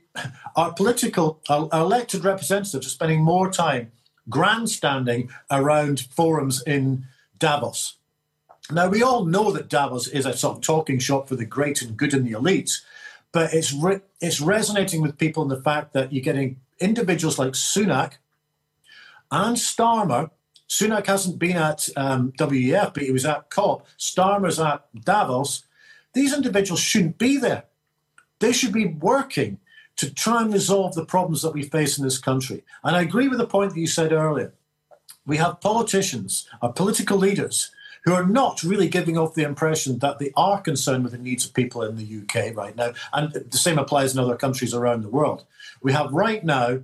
our 0.55 0.73
political, 0.73 1.41
our, 1.49 1.69
elected 1.73 2.23
representatives 2.23 2.85
are 2.85 2.89
spending 2.89 3.21
more 3.21 3.51
time 3.51 3.91
grandstanding 4.29 5.29
around 5.49 6.01
forums 6.11 6.61
in 6.63 7.05
Davos. 7.37 7.95
Now, 8.71 8.87
we 8.87 9.01
all 9.01 9.25
know 9.25 9.51
that 9.51 9.69
Davos 9.69 10.07
is 10.07 10.25
a 10.25 10.37
sort 10.37 10.57
of 10.57 10.61
talking 10.61 10.99
shop 10.99 11.27
for 11.27 11.35
the 11.35 11.45
great 11.45 11.81
and 11.81 11.97
good 11.97 12.13
and 12.13 12.27
the 12.27 12.33
elites, 12.33 12.81
but 13.31 13.53
it's 13.53 13.73
re- 13.73 14.01
it's 14.21 14.39
resonating 14.39 15.01
with 15.01 15.17
people 15.17 15.41
in 15.41 15.49
the 15.49 15.61
fact 15.61 15.93
that 15.93 16.13
you're 16.13 16.23
getting 16.23 16.59
individuals 16.79 17.39
like 17.39 17.53
Sunak 17.53 18.13
and 19.31 19.57
Starmer. 19.57 20.29
Sunak 20.67 21.07
hasn't 21.07 21.39
been 21.39 21.57
at 21.57 21.89
um, 21.95 22.31
WEF, 22.33 22.93
but 22.93 23.03
he 23.03 23.11
was 23.11 23.25
at 23.25 23.49
COP. 23.49 23.87
Starmer's 23.97 24.59
at 24.59 24.85
Davos. 25.03 25.63
These 26.13 26.35
individuals 26.35 26.79
shouldn't 26.79 27.17
be 27.17 27.37
there. 27.37 27.63
They 28.39 28.51
should 28.51 28.73
be 28.73 28.85
working 28.85 29.59
to 29.99 30.09
try 30.13 30.41
and 30.41 30.53
resolve 30.53 30.95
the 30.95 31.03
problems 31.03 31.41
that 31.41 31.53
we 31.53 31.61
face 31.61 31.97
in 31.97 32.05
this 32.05 32.17
country. 32.17 32.63
And 32.85 32.95
I 32.95 33.01
agree 33.01 33.27
with 33.27 33.37
the 33.37 33.45
point 33.45 33.73
that 33.73 33.79
you 33.81 33.85
said 33.85 34.13
earlier. 34.13 34.53
We 35.25 35.35
have 35.35 35.59
politicians, 35.59 36.47
our 36.61 36.71
political 36.71 37.17
leaders, 37.17 37.69
who 38.05 38.13
are 38.13 38.25
not 38.25 38.63
really 38.63 38.87
giving 38.87 39.17
off 39.17 39.35
the 39.35 39.43
impression 39.43 39.99
that 39.99 40.17
they 40.17 40.31
are 40.37 40.61
concerned 40.61 41.03
with 41.03 41.11
the 41.11 41.17
needs 41.17 41.45
of 41.45 41.53
people 41.53 41.83
in 41.83 41.97
the 41.97 42.21
UK 42.21 42.55
right 42.55 42.77
now. 42.77 42.93
And 43.11 43.33
the 43.33 43.57
same 43.57 43.77
applies 43.77 44.13
in 44.13 44.19
other 44.19 44.37
countries 44.37 44.73
around 44.73 45.01
the 45.01 45.09
world. 45.09 45.43
We 45.81 45.91
have 45.91 46.13
right 46.13 46.45
now 46.45 46.79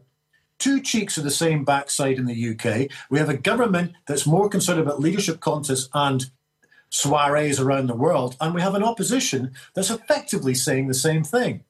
two 0.60 0.82
cheeks 0.82 1.18
of 1.18 1.24
the 1.24 1.32
same 1.32 1.64
backside 1.64 2.18
in 2.18 2.26
the 2.26 2.50
UK. 2.50 2.92
We 3.10 3.20
have 3.20 3.30
a 3.30 3.38
government 3.38 3.94
that's 4.08 4.28
more 4.28 4.50
concerned 4.50 4.82
about 4.82 5.00
leadership 5.00 5.40
contests 5.40 5.88
and 5.94 6.26
soirees 6.90 7.62
around 7.62 7.88
the 7.88 7.96
world. 7.96 8.36
And 8.42 8.54
we 8.54 8.60
have 8.60 8.76
an 8.76 8.84
opposition 8.84 9.54
that's 9.74 9.90
effectively 9.90 10.54
saying 10.54 10.90
the 10.90 10.94
same 10.94 11.24
thing. 11.24 11.64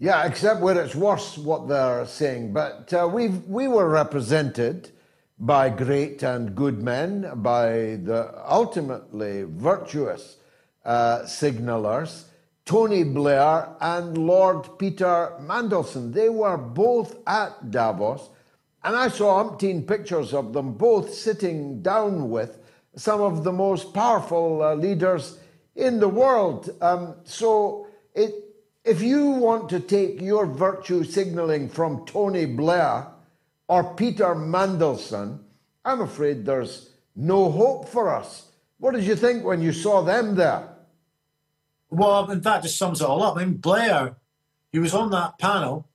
Yeah, 0.00 0.26
except 0.26 0.60
where 0.60 0.80
it's 0.80 0.94
worse 0.94 1.36
what 1.36 1.66
they're 1.66 2.06
saying. 2.06 2.52
But 2.52 2.92
uh, 2.92 3.08
we 3.12 3.28
we 3.28 3.66
were 3.66 3.88
represented 3.88 4.92
by 5.40 5.70
great 5.70 6.22
and 6.22 6.54
good 6.54 6.80
men, 6.80 7.28
by 7.36 7.98
the 8.04 8.32
ultimately 8.48 9.42
virtuous 9.42 10.36
uh, 10.84 11.22
signalers, 11.22 12.26
Tony 12.64 13.02
Blair 13.02 13.68
and 13.80 14.16
Lord 14.16 14.78
Peter 14.78 15.32
Mandelson. 15.40 16.12
They 16.12 16.28
were 16.28 16.56
both 16.56 17.16
at 17.26 17.72
Davos, 17.72 18.30
and 18.84 18.94
I 18.94 19.08
saw 19.08 19.42
umpteen 19.42 19.84
pictures 19.84 20.32
of 20.32 20.52
them 20.52 20.74
both 20.74 21.12
sitting 21.12 21.82
down 21.82 22.30
with 22.30 22.60
some 22.94 23.20
of 23.20 23.42
the 23.42 23.52
most 23.52 23.92
powerful 23.92 24.62
uh, 24.62 24.74
leaders 24.74 25.40
in 25.74 25.98
the 25.98 26.08
world. 26.08 26.70
Um, 26.80 27.16
so 27.24 27.88
it, 28.14 28.47
if 28.84 29.02
you 29.02 29.26
want 29.26 29.68
to 29.70 29.80
take 29.80 30.20
your 30.20 30.46
virtue 30.46 31.04
signaling 31.04 31.68
from 31.68 32.06
Tony 32.06 32.46
Blair, 32.46 33.08
or 33.68 33.94
Peter 33.94 34.34
Mandelson, 34.34 35.40
I'm 35.84 36.00
afraid 36.00 36.44
there's 36.44 36.90
no 37.14 37.50
hope 37.50 37.88
for 37.88 38.08
us. 38.14 38.50
What 38.78 38.94
did 38.94 39.04
you 39.04 39.16
think 39.16 39.44
when 39.44 39.60
you 39.60 39.72
saw 39.72 40.02
them 40.02 40.34
there? 40.34 40.68
Well, 41.90 42.30
in 42.30 42.40
fact, 42.40 42.64
just 42.64 42.78
sums 42.78 43.00
it 43.00 43.06
all 43.06 43.22
up. 43.22 43.36
I 43.36 43.44
mean, 43.44 43.54
Blair, 43.54 44.16
he 44.72 44.78
was 44.78 44.94
on 44.94 45.10
that 45.10 45.38
panel 45.38 45.88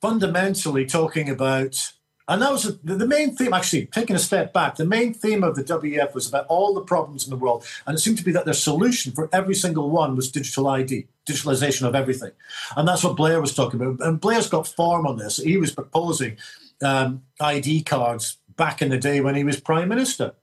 fundamentally 0.00 0.84
talking 0.86 1.28
about, 1.28 1.92
and 2.28 2.40
that 2.40 2.52
was 2.52 2.78
the, 2.82 3.06
main 3.06 3.34
theme, 3.34 3.52
actually, 3.52 3.86
taking 3.86 4.14
a 4.14 4.20
step 4.20 4.52
back, 4.52 4.76
the 4.76 4.84
main 4.84 5.12
theme 5.12 5.42
of 5.42 5.56
the 5.56 5.64
WEF 5.64 6.14
was 6.14 6.28
about 6.28 6.46
all 6.46 6.72
the 6.72 6.82
problems 6.82 7.24
in 7.24 7.30
the 7.30 7.36
world. 7.36 7.66
And 7.86 7.96
it 7.96 8.00
seemed 8.00 8.18
to 8.18 8.24
be 8.24 8.32
that 8.32 8.44
their 8.44 8.54
solution 8.54 9.12
for 9.12 9.28
every 9.32 9.54
single 9.54 9.90
one 9.90 10.14
was 10.14 10.30
digital 10.30 10.68
ID, 10.68 11.08
digitalization 11.26 11.86
of 11.86 11.96
everything. 11.96 12.30
And 12.76 12.86
that's 12.86 13.02
what 13.02 13.16
Blair 13.16 13.40
was 13.40 13.54
talking 13.54 13.80
about. 13.80 14.00
And 14.06 14.20
Blair's 14.20 14.48
got 14.48 14.68
form 14.68 15.06
on 15.06 15.18
this. 15.18 15.38
He 15.38 15.56
was 15.56 15.72
proposing 15.72 16.36
um, 16.80 17.22
ID 17.40 17.82
cards 17.82 18.36
back 18.56 18.82
in 18.82 18.90
the 18.90 18.98
day 18.98 19.20
when 19.20 19.34
he 19.34 19.44
was 19.44 19.60
prime 19.60 19.88
minister, 19.88 20.34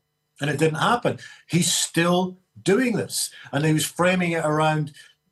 and 0.41 0.49
it 0.49 0.57
didn't 0.57 0.79
happen. 0.79 1.19
He's 1.47 1.71
still 1.71 2.37
doing 2.61 2.95
this, 2.95 3.31
and 3.51 3.65
he 3.65 3.73
was 3.73 3.85
framing 3.85 4.33
it 4.33 4.45
around 4.45 4.91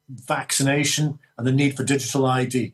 vaccination 0.09 1.19
and 1.37 1.45
the 1.45 1.51
need 1.51 1.75
for 1.75 1.83
digital 1.83 2.25
ID. 2.25 2.73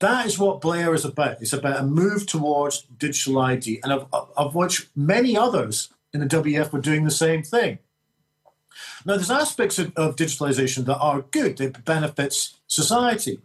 That 0.00 0.26
is 0.26 0.38
what 0.38 0.60
Blair 0.60 0.94
is 0.94 1.04
about. 1.04 1.40
It's 1.40 1.52
about 1.52 1.80
a 1.80 1.86
move 1.86 2.26
towards 2.26 2.82
digital 2.98 3.38
ID, 3.38 3.80
and 3.82 3.92
of, 3.92 4.08
of 4.36 4.54
which 4.54 4.88
many 4.94 5.36
others 5.36 5.88
in 6.12 6.20
the 6.20 6.26
WF 6.26 6.72
were 6.72 6.80
doing 6.80 7.04
the 7.04 7.10
same 7.10 7.42
thing. 7.42 7.78
Now, 9.04 9.14
there's 9.16 9.30
aspects 9.30 9.78
of, 9.78 9.94
of 9.96 10.16
digitalization 10.16 10.84
that 10.84 10.98
are 10.98 11.22
good, 11.22 11.60
it 11.60 11.84
benefits 11.84 12.58
society. 12.66 13.40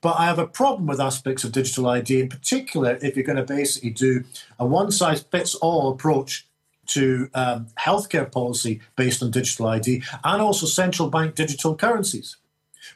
But 0.00 0.18
I 0.18 0.24
have 0.24 0.38
a 0.38 0.46
problem 0.46 0.86
with 0.86 1.00
aspects 1.00 1.44
of 1.44 1.52
digital 1.52 1.86
ID, 1.86 2.22
in 2.22 2.28
particular, 2.28 2.98
if 3.02 3.16
you're 3.16 3.24
going 3.24 3.36
to 3.36 3.44
basically 3.44 3.90
do 3.90 4.24
a 4.58 4.66
one 4.66 4.90
size 4.90 5.22
fits 5.22 5.54
all 5.54 5.92
approach 5.92 6.46
to 6.86 7.30
um, 7.34 7.68
healthcare 7.78 8.30
policy 8.30 8.80
based 8.96 9.22
on 9.22 9.30
digital 9.30 9.68
ID 9.68 10.02
and 10.24 10.42
also 10.42 10.66
central 10.66 11.08
bank 11.08 11.36
digital 11.36 11.76
currencies, 11.76 12.36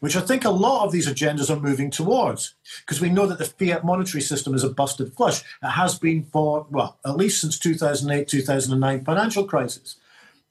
which 0.00 0.16
I 0.16 0.20
think 0.20 0.44
a 0.44 0.50
lot 0.50 0.84
of 0.84 0.92
these 0.92 1.08
agendas 1.08 1.50
are 1.50 1.60
moving 1.60 1.90
towards 1.90 2.54
because 2.80 3.00
we 3.00 3.10
know 3.10 3.26
that 3.26 3.38
the 3.38 3.44
fiat 3.44 3.84
monetary 3.84 4.22
system 4.22 4.54
is 4.54 4.64
a 4.64 4.70
busted 4.70 5.14
flush. 5.14 5.40
It 5.62 5.70
has 5.70 5.98
been 5.98 6.24
for, 6.24 6.66
well, 6.70 6.98
at 7.04 7.16
least 7.16 7.40
since 7.40 7.58
2008, 7.58 8.28
2009 8.28 9.04
financial 9.04 9.44
crisis. 9.44 9.96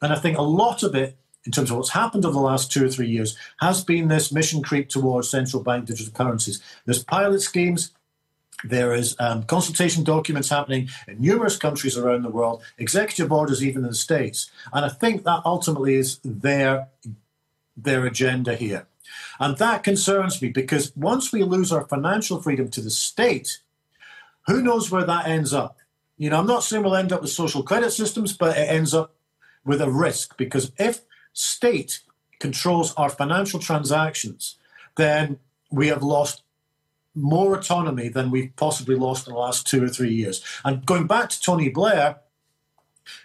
And 0.02 0.14
I 0.14 0.18
think 0.18 0.38
a 0.38 0.44
lot 0.44 0.84
of 0.84 0.96
it 0.96 1.18
in 1.46 1.52
terms 1.52 1.70
of 1.70 1.78
what's 1.78 1.92
happened 1.92 2.26
over 2.26 2.34
the 2.34 2.40
last 2.40 2.72
two 2.72 2.86
or 2.86 2.90
three 2.90 3.08
years 3.08 3.38
has 3.60 3.84
been 3.84 4.08
this 4.08 4.32
mission 4.32 4.64
creep 4.64 4.90
towards 4.90 5.30
central 5.30 5.64
bank 5.64 5.86
digital 5.86 6.14
currencies. 6.14 6.62
There's 6.86 7.04
pilot 7.04 7.42
schemes. 7.42 7.92
There 8.64 8.94
is 8.94 9.16
um, 9.20 9.44
consultation 9.44 10.04
documents 10.04 10.50
happening 10.50 10.90
in 11.08 11.22
numerous 11.22 11.58
countries 11.58 11.98
around 11.98 12.24
the 12.24 12.30
world, 12.30 12.64
executive 12.78 13.32
orders 13.32 13.64
even 13.64 13.84
in 13.84 13.90
the 13.90 13.96
States. 13.96 14.50
And 14.74 14.86
I 14.86 14.90
think 14.90 15.24
that 15.24 15.42
ultimately 15.46 15.96
is 15.96 16.20
their, 16.24 16.88
their 17.78 18.06
agenda 18.06 18.56
here. 18.56 18.88
And 19.40 19.58
that 19.58 19.84
concerns 19.84 20.42
me 20.42 20.50
because 20.50 20.96
once 20.96 21.32
we 21.32 21.44
lose 21.44 21.72
our 21.72 21.86
financial 21.88 22.42
freedom 22.42 22.70
to 22.70 22.82
the 22.82 22.90
state, 22.90 23.60
who 24.48 24.62
knows 24.62 24.92
where 24.92 25.06
that 25.06 25.28
ends 25.28 25.54
up? 25.54 25.78
You 26.18 26.30
know, 26.30 26.40
I'm 26.40 26.48
not 26.48 26.64
saying 26.64 26.84
we'll 26.84 26.96
end 26.96 27.12
up 27.12 27.22
with 27.22 27.32
social 27.32 27.64
credit 27.64 27.92
systems, 27.92 28.34
but 28.34 28.58
it 28.58 28.70
ends 28.70 28.94
up 28.94 29.16
with 29.66 29.82
a 29.82 29.90
risk 29.90 30.38
because 30.38 30.72
if 30.78 31.02
state 31.34 32.02
controls 32.40 32.94
our 32.96 33.10
financial 33.10 33.60
transactions, 33.60 34.56
then 34.96 35.40
we 35.72 35.88
have 35.88 36.04
lost 36.04 36.44
more 37.16 37.58
autonomy 37.58 38.10
than 38.10 38.30
we've 38.30 38.56
possibly 38.56 38.96
lost 38.96 39.28
in 39.28 39.34
the 39.34 39.40
last 39.40 39.68
two 39.68 39.84
or 39.84 39.90
three 39.90 40.14
years. 40.14 40.44
And 40.64 40.86
going 40.86 41.08
back 41.08 41.30
to 41.30 41.42
Tony 41.42 41.70
Blair, 41.70 42.18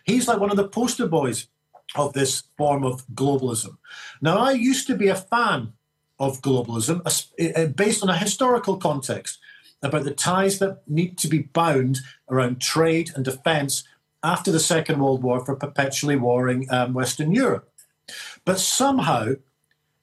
he's 0.05 0.29
like 0.29 0.41
one 0.41 0.51
of 0.51 0.57
the 0.57 0.69
poster 0.69 1.07
boys 1.07 1.49
of 1.97 2.13
this 2.13 2.45
form 2.57 2.85
of 2.85 3.07
globalism. 3.09 3.77
Now, 4.21 4.39
I 4.39 4.53
used 4.53 4.87
to 4.87 4.97
be 4.97 5.09
a 5.09 5.17
fan 5.17 5.73
of 6.21 6.43
globalism 6.43 7.03
based 7.75 8.03
on 8.03 8.11
a 8.11 8.17
historical 8.17 8.77
context 8.77 9.39
about 9.83 10.05
the 10.05 10.13
ties 10.13 10.59
that 10.59 10.83
need 10.87 11.17
to 11.19 11.27
be 11.27 11.39
bound 11.39 11.99
around 12.29 12.61
trade 12.61 13.11
and 13.17 13.25
defense 13.25 13.83
after 14.23 14.53
the 14.53 14.61
Second 14.61 15.01
World 15.01 15.23
War 15.23 15.45
for 15.45 15.57
perpetually 15.57 16.17
warring 16.17 16.67
um, 16.71 16.93
Western 16.93 17.33
Europe. 17.33 17.73
But 18.45 18.59
somehow 18.59 19.35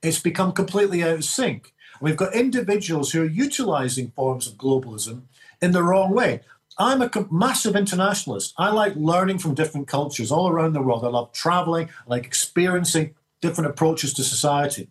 it's 0.01 0.19
become 0.19 0.51
completely 0.51 1.03
out 1.03 1.13
of 1.13 1.23
sync. 1.23 1.73
We've 2.01 2.17
got 2.17 2.35
individuals 2.35 3.11
who 3.11 3.21
are 3.21 3.25
utilizing 3.25 4.11
forms 4.11 4.47
of 4.47 4.55
globalism 4.55 5.23
in 5.61 5.71
the 5.71 5.83
wrong 5.83 6.13
way. 6.13 6.41
I'm 6.79 7.01
a 7.01 7.09
massive 7.31 7.75
internationalist. 7.75 8.53
I 8.57 8.69
like 8.69 8.93
learning 8.95 9.39
from 9.39 9.55
different 9.55 9.87
cultures 9.87 10.31
all 10.31 10.49
around 10.49 10.73
the 10.73 10.81
world. 10.81 11.03
I 11.03 11.09
love 11.09 11.31
traveling, 11.33 11.89
I 11.89 12.09
like 12.09 12.25
experiencing 12.25 13.15
different 13.41 13.69
approaches 13.69 14.13
to 14.13 14.23
society. 14.23 14.89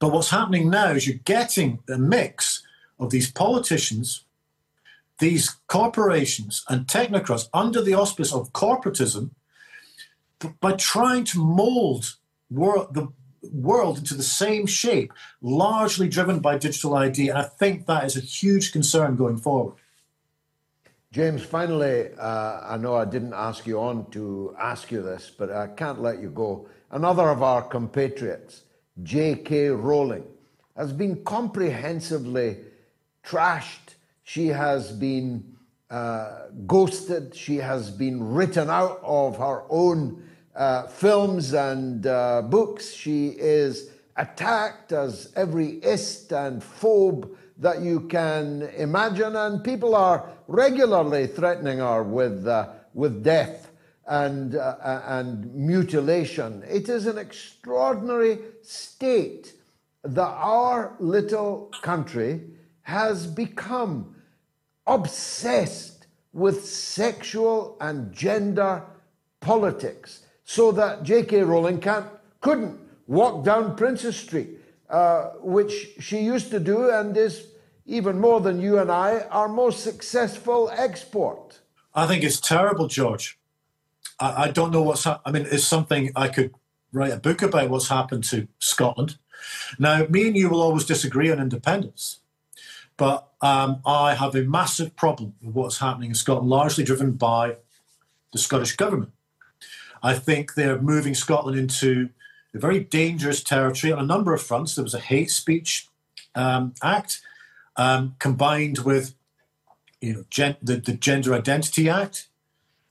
But 0.00 0.12
what's 0.12 0.30
happening 0.30 0.70
now 0.70 0.90
is 0.90 1.06
you're 1.06 1.18
getting 1.24 1.80
a 1.88 1.98
mix 1.98 2.62
of 2.98 3.10
these 3.10 3.30
politicians, 3.30 4.24
these 5.18 5.56
corporations, 5.66 6.64
and 6.68 6.86
technocrats 6.86 7.48
under 7.52 7.82
the 7.82 7.94
auspice 7.94 8.32
of 8.32 8.52
corporatism 8.52 9.30
by 10.60 10.72
trying 10.72 11.24
to 11.24 11.38
mold 11.38 12.16
the 12.50 13.08
world 13.52 13.98
into 13.98 14.14
the 14.14 14.22
same 14.22 14.66
shape, 14.66 15.12
largely 15.42 16.08
driven 16.08 16.40
by 16.40 16.58
digital 16.58 16.94
ID. 16.94 17.28
And 17.28 17.38
I 17.38 17.42
think 17.42 17.86
that 17.86 18.04
is 18.04 18.16
a 18.16 18.20
huge 18.20 18.72
concern 18.72 19.16
going 19.16 19.36
forward. 19.36 19.74
James, 21.12 21.42
finally, 21.44 22.08
uh, 22.18 22.60
I 22.64 22.76
know 22.76 22.96
I 22.96 23.04
didn't 23.04 23.34
ask 23.34 23.66
you 23.68 23.78
on 23.78 24.10
to 24.10 24.54
ask 24.58 24.90
you 24.90 25.00
this, 25.00 25.30
but 25.30 25.52
I 25.52 25.68
can't 25.68 26.02
let 26.02 26.20
you 26.20 26.28
go. 26.28 26.66
Another 26.90 27.28
of 27.28 27.40
our 27.40 27.62
compatriots, 27.62 28.62
J.K. 29.02 29.68
Rowling, 29.68 30.24
has 30.76 30.92
been 30.92 31.24
comprehensively 31.24 32.58
trashed. 33.24 33.94
She 34.22 34.48
has 34.48 34.92
been 34.92 35.56
uh, 35.90 36.46
ghosted. 36.66 37.34
She 37.34 37.56
has 37.56 37.90
been 37.90 38.32
written 38.32 38.70
out 38.70 39.00
of 39.02 39.36
her 39.38 39.64
own 39.68 40.22
uh, 40.54 40.86
films 40.86 41.52
and 41.52 42.06
uh, 42.06 42.42
books. 42.42 42.92
She 42.92 43.28
is 43.28 43.90
attacked 44.16 44.92
as 44.92 45.32
every 45.34 45.80
ist 45.82 46.32
and 46.32 46.62
phobe 46.62 47.36
that 47.58 47.80
you 47.80 48.00
can 48.00 48.62
imagine, 48.76 49.36
and 49.36 49.62
people 49.62 49.94
are 49.94 50.28
regularly 50.48 51.26
threatening 51.26 51.78
her 51.78 52.02
with, 52.02 52.46
uh, 52.46 52.68
with 52.94 53.22
death 53.22 53.70
and, 54.06 54.54
uh, 54.54 54.76
uh, 54.82 55.02
and 55.06 55.54
mutilation. 55.54 56.62
It 56.68 56.88
is 56.88 57.06
an 57.06 57.18
extraordinary 57.18 58.38
state 58.62 59.54
that 60.02 60.20
our 60.22 60.94
little 60.98 61.72
country 61.82 62.42
has 62.82 63.26
become 63.26 64.14
obsessed 64.86 66.06
with 66.32 66.64
sexual 66.66 67.76
and 67.80 68.12
gender 68.12 68.82
politics 69.40 70.26
so 70.44 70.72
that 70.72 71.02
J.K. 71.02 71.42
Rowling 71.42 71.80
can't, 71.80 72.06
couldn't 72.40 72.78
walk 73.06 73.44
down 73.44 73.76
Princes 73.76 74.16
Street, 74.16 74.58
uh, 74.90 75.30
which 75.40 75.72
she 76.00 76.18
used 76.18 76.50
to 76.50 76.60
do 76.60 76.90
and 76.90 77.16
is 77.16 77.46
even 77.86 78.20
more 78.20 78.40
than 78.40 78.60
you 78.60 78.78
and 78.78 78.90
I, 78.90 79.20
our 79.30 79.48
most 79.48 79.82
successful 79.82 80.70
export. 80.74 81.60
I 81.94 82.06
think 82.06 82.24
it's 82.24 82.40
terrible, 82.40 82.88
George. 82.88 83.38
I, 84.20 84.44
I 84.44 84.50
don't 84.50 84.72
know 84.72 84.82
what's 84.82 85.04
happened. 85.04 85.22
I 85.26 85.38
mean, 85.38 85.48
it's 85.50 85.64
something 85.64 86.10
I 86.14 86.28
could 86.28 86.54
write 86.92 87.12
a 87.12 87.18
book 87.18 87.42
about 87.42 87.70
what's 87.70 87.88
happened 87.88 88.24
to 88.24 88.48
Scotland. 88.58 89.18
Now, 89.78 90.06
me 90.08 90.28
and 90.28 90.36
you 90.36 90.48
will 90.48 90.62
always 90.62 90.84
disagree 90.84 91.30
on 91.30 91.38
independence, 91.38 92.20
but 92.96 93.28
um, 93.40 93.80
I 93.84 94.14
have 94.14 94.34
a 94.34 94.42
massive 94.42 94.96
problem 94.96 95.34
with 95.42 95.54
what's 95.54 95.78
happening 95.78 96.10
in 96.10 96.14
Scotland, 96.14 96.48
largely 96.48 96.84
driven 96.84 97.12
by 97.12 97.56
the 98.32 98.38
Scottish 98.38 98.76
government. 98.76 99.12
I 100.02 100.14
think 100.14 100.54
they're 100.54 100.80
moving 100.80 101.14
Scotland 101.14 101.58
into 101.58 102.10
a 102.54 102.58
very 102.58 102.80
dangerous 102.80 103.42
territory 103.42 103.92
on 103.92 103.98
a 103.98 104.06
number 104.06 104.32
of 104.32 104.42
fronts. 104.42 104.74
There 104.74 104.84
was 104.84 104.94
a 104.94 105.00
hate 105.00 105.30
speech 105.30 105.88
um, 106.34 106.74
act 106.82 107.20
um, 107.76 108.16
combined 108.18 108.78
with 108.78 109.14
you 110.00 110.12
know, 110.12 110.24
gen- 110.30 110.56
the, 110.62 110.76
the, 110.76 110.92
Gender 110.92 111.34
Identity 111.34 111.88
Act, 111.88 112.28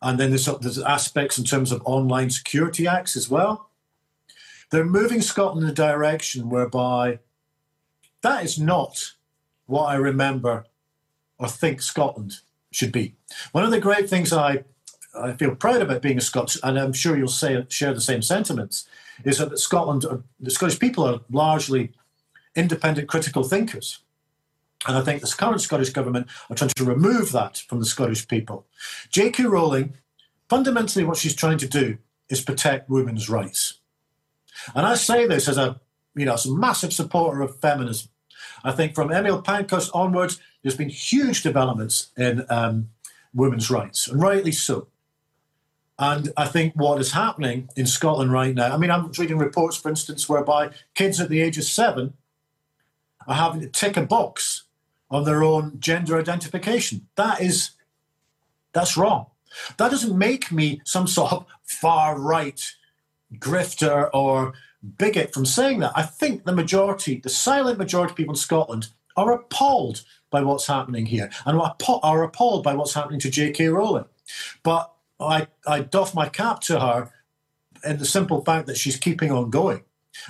and 0.03 0.19
then 0.19 0.29
there's, 0.29 0.45
there's 0.45 0.79
aspects 0.79 1.37
in 1.37 1.45
terms 1.45 1.71
of 1.71 1.81
online 1.85 2.29
security 2.29 2.87
acts 2.87 3.15
as 3.15 3.29
well. 3.29 3.69
They're 4.69 4.83
moving 4.83 5.21
Scotland 5.21 5.63
in 5.63 5.71
a 5.71 5.73
direction 5.73 6.49
whereby 6.49 7.19
that 8.21 8.43
is 8.43 8.59
not 8.59 9.13
what 9.65 9.85
I 9.85 9.95
remember 9.95 10.65
or 11.39 11.47
think 11.47 11.81
Scotland 11.81 12.39
should 12.71 12.91
be. 12.91 13.15
One 13.51 13.63
of 13.63 13.71
the 13.71 13.79
great 13.79 14.09
things 14.09 14.33
I 14.33 14.63
I 15.15 15.33
feel 15.33 15.55
proud 15.55 15.81
about 15.81 16.01
being 16.01 16.17
a 16.17 16.21
Scot, 16.21 16.55
and 16.63 16.79
I'm 16.79 16.93
sure 16.93 17.17
you'll 17.17 17.27
say, 17.27 17.63
share 17.69 17.93
the 17.93 18.01
same 18.01 18.21
sentiments, 18.21 18.87
is 19.23 19.37
that 19.37 19.57
Scotland, 19.59 20.05
uh, 20.05 20.17
the 20.39 20.49
Scottish 20.49 20.79
people 20.79 21.03
are 21.03 21.19
largely 21.29 21.91
independent 22.55 23.07
critical 23.07 23.43
thinkers. 23.43 23.99
And 24.87 24.97
I 24.97 25.01
think 25.01 25.21
this 25.21 25.33
current 25.33 25.61
Scottish 25.61 25.91
government 25.91 26.27
are 26.49 26.55
trying 26.55 26.71
to 26.75 26.83
remove 26.83 27.31
that 27.31 27.63
from 27.67 27.79
the 27.79 27.85
Scottish 27.85 28.27
people. 28.27 28.65
J.K. 29.09 29.45
Rowling, 29.45 29.93
fundamentally, 30.49 31.05
what 31.05 31.17
she's 31.17 31.35
trying 31.35 31.57
to 31.59 31.67
do 31.67 31.97
is 32.29 32.41
protect 32.41 32.89
women's 32.89 33.29
rights. 33.29 33.79
And 34.75 34.85
I 34.85 34.95
say 34.95 35.25
this 35.27 35.47
as 35.47 35.57
a, 35.57 35.79
you 36.15 36.25
know, 36.25 36.33
as 36.33 36.45
a 36.45 36.53
massive 36.53 36.93
supporter 36.93 37.41
of 37.41 37.59
feminism. 37.59 38.09
I 38.63 38.71
think 38.71 38.95
from 38.95 39.11
Emmeline 39.11 39.41
Pankhurst 39.41 39.91
onwards, 39.93 40.39
there's 40.61 40.77
been 40.77 40.89
huge 40.89 41.43
developments 41.43 42.11
in 42.17 42.45
um, 42.49 42.89
women's 43.33 43.69
rights, 43.69 44.07
and 44.07 44.21
rightly 44.21 44.51
so. 44.51 44.87
And 45.99 46.31
I 46.35 46.47
think 46.47 46.73
what 46.75 46.99
is 46.99 47.11
happening 47.11 47.69
in 47.75 47.85
Scotland 47.85 48.31
right 48.31 48.53
now, 48.53 48.73
I 48.73 48.77
mean, 48.77 48.89
I'm 48.89 49.11
reading 49.11 49.37
reports, 49.37 49.77
for 49.77 49.89
instance, 49.89 50.27
whereby 50.27 50.71
kids 50.95 51.19
at 51.19 51.29
the 51.29 51.41
age 51.41 51.57
of 51.57 51.65
seven 51.65 52.13
are 53.27 53.35
having 53.35 53.61
to 53.61 53.67
tick 53.67 53.95
a 53.95 54.01
box 54.01 54.63
on 55.13 55.23
their 55.23 55.43
own 55.43 55.79
gender 55.79 56.19
identification. 56.19 57.07
That 57.15 57.41
is 57.41 57.71
That's 58.73 58.97
wrong. 58.97 59.27
That 59.77 59.91
doesn't 59.91 60.17
make 60.17 60.51
me 60.51 60.81
some 60.83 61.05
sort 61.07 61.31
of 61.31 61.45
far 61.63 62.19
right 62.19 62.59
grifter 63.35 64.09
or 64.13 64.53
bigot 64.97 65.31
from 65.31 65.45
saying 65.45 65.79
that. 65.79 65.93
I 65.95 66.01
think 66.01 66.43
the 66.43 66.51
majority, 66.53 67.19
the 67.19 67.29
silent 67.29 67.77
majority 67.77 68.11
of 68.11 68.17
people 68.17 68.33
in 68.33 68.37
Scotland, 68.37 68.87
are 69.15 69.31
appalled 69.31 70.03
by 70.31 70.41
what's 70.41 70.65
happening 70.65 71.05
here 71.05 71.29
and 71.45 71.59
are 71.59 72.23
appalled 72.23 72.63
by 72.63 72.73
what's 72.73 72.95
happening 72.95 73.19
to 73.19 73.29
J.K. 73.29 73.67
Rowling. 73.67 74.05
But 74.63 74.91
I, 75.19 75.47
I 75.67 75.81
doff 75.81 76.15
my 76.15 76.29
cap 76.29 76.61
to 76.61 76.79
her 76.79 77.11
in 77.83 77.99
the 77.99 78.05
simple 78.05 78.43
fact 78.43 78.65
that 78.65 78.77
she's 78.77 78.97
keeping 78.97 79.31
on 79.31 79.51
going. 79.51 79.83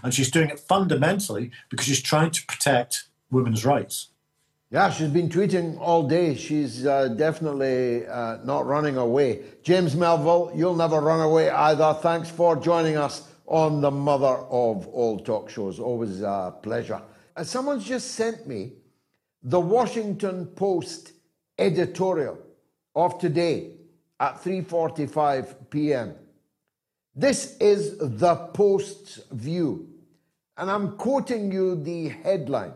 And 0.03 0.13
she's 0.13 0.31
doing 0.31 0.49
it 0.49 0.59
fundamentally 0.59 1.51
because 1.69 1.87
she's 1.87 2.01
trying 2.01 2.31
to 2.31 2.45
protect 2.45 3.05
women's 3.31 3.65
rights. 3.65 4.09
Yeah, 4.73 4.89
she's 4.89 5.09
been 5.09 5.29
tweeting 5.29 5.79
all 5.79 6.07
day. 6.07 6.33
She's 6.33 6.83
uh, 6.83 7.09
definitely 7.09 8.07
uh, 8.07 8.37
not 8.43 8.65
running 8.65 8.97
away. 8.97 9.43
James 9.61 9.95
Melville, 9.95 10.51
you'll 10.55 10.75
never 10.75 10.99
run 10.99 11.19
away 11.19 11.51
either. 11.51 11.93
Thanks 12.01 12.31
for 12.31 12.55
joining 12.55 12.97
us 12.97 13.29
on 13.45 13.81
the 13.81 13.91
mother 13.91 14.25
of 14.49 14.87
all 14.87 15.19
talk 15.19 15.51
shows. 15.51 15.79
Always 15.79 16.21
a 16.21 16.55
pleasure. 16.63 16.99
Uh, 17.35 17.43
someone's 17.43 17.85
just 17.85 18.13
sent 18.13 18.47
me 18.47 18.71
the 19.43 19.59
Washington 19.59 20.47
Post 20.47 21.11
editorial 21.59 22.39
of 22.95 23.19
today 23.19 23.73
at 24.19 24.43
3:45 24.43 25.69
p.m. 25.69 26.15
This 27.13 27.57
is 27.57 27.95
the 27.99 28.49
Post's 28.55 29.19
view, 29.31 29.87
and 30.57 30.71
I'm 30.71 30.97
quoting 30.97 31.51
you 31.51 31.75
the 31.75 32.09
headline. 32.09 32.73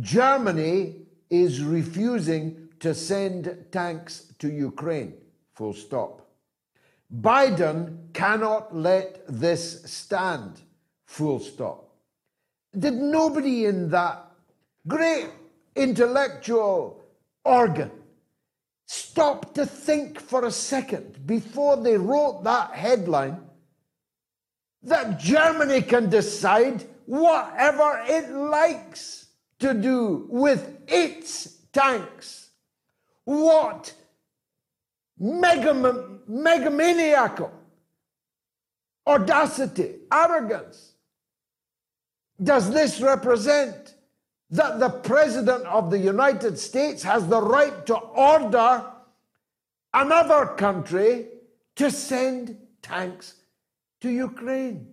Germany 0.00 0.96
is 1.30 1.62
refusing 1.62 2.68
to 2.80 2.94
send 2.94 3.66
tanks 3.70 4.32
to 4.38 4.48
Ukraine. 4.50 5.14
Full 5.54 5.72
stop. 5.72 6.28
Biden 7.20 8.12
cannot 8.12 8.74
let 8.74 9.24
this 9.28 9.82
stand. 9.84 10.60
Full 11.06 11.38
stop. 11.38 11.94
Did 12.76 12.94
nobody 12.94 13.66
in 13.66 13.88
that 13.90 14.32
great 14.88 15.28
intellectual 15.76 17.00
organ 17.44 17.90
stop 18.86 19.54
to 19.54 19.64
think 19.64 20.20
for 20.20 20.44
a 20.44 20.50
second 20.50 21.24
before 21.26 21.76
they 21.76 21.96
wrote 21.96 22.42
that 22.44 22.72
headline 22.72 23.40
that 24.82 25.18
Germany 25.18 25.82
can 25.82 26.10
decide 26.10 26.84
whatever 27.06 28.02
it 28.06 28.30
likes? 28.30 29.23
To 29.64 29.72
do 29.72 30.26
with 30.28 30.76
its 30.86 31.56
tanks. 31.72 32.50
What 33.24 33.94
megam- 35.18 36.18
megamaniacal 36.28 37.50
audacity, 39.06 40.00
arrogance 40.12 40.92
does 42.42 42.70
this 42.70 43.00
represent? 43.00 43.94
That 44.50 44.78
the 44.78 44.90
President 44.90 45.64
of 45.64 45.90
the 45.90 45.98
United 45.98 46.58
States 46.58 47.02
has 47.02 47.26
the 47.26 47.40
right 47.40 47.86
to 47.86 47.96
order 47.96 48.84
another 49.94 50.46
country 50.46 51.26
to 51.76 51.90
send 51.90 52.58
tanks 52.82 53.34
to 54.02 54.10
Ukraine. 54.10 54.92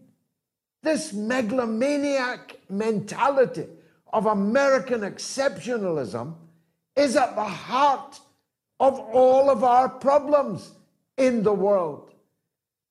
This 0.81 1.13
megalomaniac 1.13 2.59
mentality 2.69 3.67
of 4.13 4.25
American 4.25 5.01
exceptionalism 5.01 6.35
is 6.95 7.15
at 7.15 7.35
the 7.35 7.43
heart 7.43 8.19
of 8.79 8.99
all 8.99 9.49
of 9.49 9.63
our 9.63 9.87
problems 9.87 10.71
in 11.17 11.43
the 11.43 11.53
world. 11.53 12.13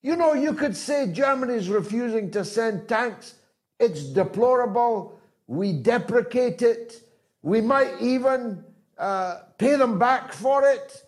You 0.03 0.17
know, 0.17 0.33
you 0.33 0.55
could 0.55 0.77
say 0.77 1.13
Germany's 1.13 1.69
refusing 1.69 2.31
to 2.31 2.45
send 2.45 2.89
tanks. 2.89 3.35
It's 3.79 4.05
deplorable. 4.05 5.19
We 5.47 5.73
deprecate 5.73 6.63
it. 6.63 7.03
We 7.43 7.61
might 7.61 8.01
even 8.01 8.65
uh, 8.97 9.41
pay 9.59 9.77
them 9.77 9.99
back 9.99 10.33
for 10.33 10.65
it. 10.65 11.03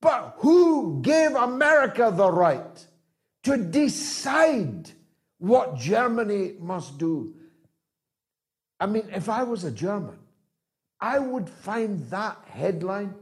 But 0.00 0.34
who 0.38 1.00
gave 1.02 1.34
America 1.34 2.12
the 2.14 2.30
right 2.30 2.86
to 3.44 3.56
decide 3.56 4.90
what 5.38 5.76
Germany 5.76 6.54
must 6.60 6.98
do? 6.98 7.35
I 8.78 8.86
mean, 8.86 9.08
if 9.12 9.28
I 9.28 9.42
was 9.42 9.64
a 9.64 9.70
German, 9.70 10.18
I 11.00 11.18
would 11.18 11.48
find 11.48 12.08
that 12.10 12.38
headline 12.48 13.14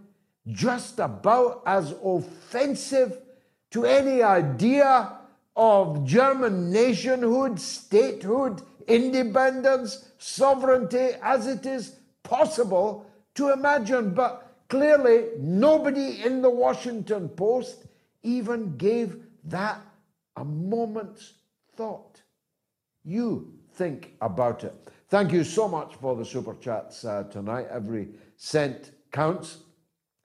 just 0.46 0.98
about 0.98 1.62
as 1.66 1.94
offensive 2.04 3.18
to 3.70 3.84
any 3.84 4.22
idea 4.22 5.18
of 5.56 6.04
German 6.04 6.70
nationhood, 6.70 7.58
statehood, 7.60 8.62
independence, 8.86 10.08
sovereignty 10.18 11.10
as 11.22 11.46
it 11.46 11.64
is 11.66 11.96
possible 12.22 13.06
to 13.34 13.52
imagine. 13.52 14.14
But 14.14 14.56
clearly, 14.68 15.28
nobody 15.38 16.22
in 16.22 16.42
the 16.42 16.50
Washington 16.50 17.28
Post 17.28 17.86
even 18.22 18.76
gave 18.76 19.16
that 19.44 19.80
a 20.36 20.44
moment's 20.44 21.34
thought. 21.76 22.20
You 23.04 23.52
think 23.74 24.14
about 24.20 24.64
it. 24.64 24.88
Thank 25.14 25.30
you 25.30 25.44
so 25.44 25.68
much 25.68 25.94
for 26.00 26.16
the 26.16 26.24
super 26.24 26.56
chats 26.60 27.04
uh, 27.04 27.22
tonight. 27.30 27.68
Every 27.70 28.08
cent 28.36 28.90
counts. 29.12 29.58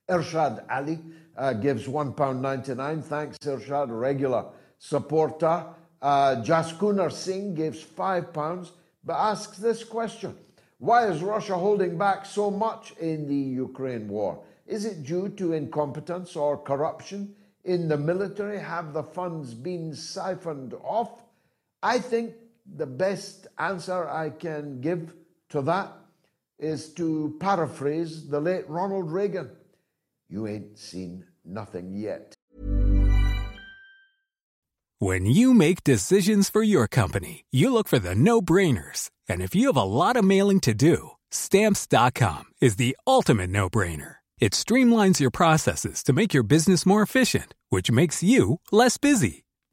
Irshad 0.09 0.65
Ali 0.67 0.97
uh, 1.37 1.53
gives 1.53 1.85
£1.99. 1.85 3.03
Thanks, 3.03 3.37
Irshad, 3.37 3.89
regular 3.91 4.45
supporter. 4.79 5.63
Uh, 6.01 6.37
Jaskunar 6.37 7.11
Singh 7.11 7.53
gives 7.53 7.83
£5 7.83 8.71
but 9.03 9.13
asks 9.13 9.59
this 9.59 9.83
question 9.83 10.35
Why 10.79 11.05
is 11.05 11.21
Russia 11.21 11.53
holding 11.55 11.95
back 11.95 12.25
so 12.25 12.49
much 12.49 12.93
in 12.99 13.27
the 13.27 13.35
Ukraine 13.35 14.07
war? 14.07 14.41
Is 14.65 14.85
it 14.85 15.03
due 15.03 15.29
to 15.37 15.53
incompetence 15.53 16.35
or 16.35 16.57
corruption 16.57 17.35
in 17.63 17.87
the 17.87 17.97
military? 17.97 18.57
Have 18.57 18.93
the 18.93 19.03
funds 19.03 19.53
been 19.53 19.93
siphoned 19.93 20.73
off? 20.81 21.21
I 21.83 21.99
think 21.99 22.33
the 22.75 22.85
best 22.85 23.47
answer 23.57 24.07
I 24.07 24.29
can 24.29 24.81
give 24.81 25.13
to 25.49 25.61
that 25.63 25.93
is 26.57 26.93
to 26.93 27.35
paraphrase 27.39 28.27
the 28.27 28.39
late 28.39 28.69
Ronald 28.69 29.11
Reagan 29.11 29.49
You 30.29 30.47
ain't 30.47 30.77
seen 30.77 31.25
nothing 31.43 31.93
yet. 31.93 32.35
When 34.99 35.25
you 35.25 35.53
make 35.53 35.83
decisions 35.85 36.49
for 36.49 36.61
your 36.61 36.85
company, 36.87 37.45
you 37.51 37.71
look 37.71 37.87
for 37.87 37.99
the 37.99 38.13
no 38.13 38.41
brainers. 38.41 39.09
And 39.29 39.41
if 39.41 39.55
you 39.55 39.67
have 39.67 39.77
a 39.77 39.83
lot 39.83 40.17
of 40.17 40.25
mailing 40.25 40.59
to 40.61 40.73
do, 40.73 41.11
stamps.com 41.31 42.43
is 42.59 42.75
the 42.75 42.97
ultimate 43.07 43.49
no 43.49 43.69
brainer. 43.69 44.15
It 44.39 44.51
streamlines 44.51 45.19
your 45.19 45.31
processes 45.31 46.03
to 46.03 46.13
make 46.13 46.33
your 46.33 46.43
business 46.43 46.85
more 46.85 47.01
efficient, 47.01 47.53
which 47.69 47.89
makes 47.89 48.21
you 48.21 48.59
less 48.71 48.97
busy. 48.97 49.45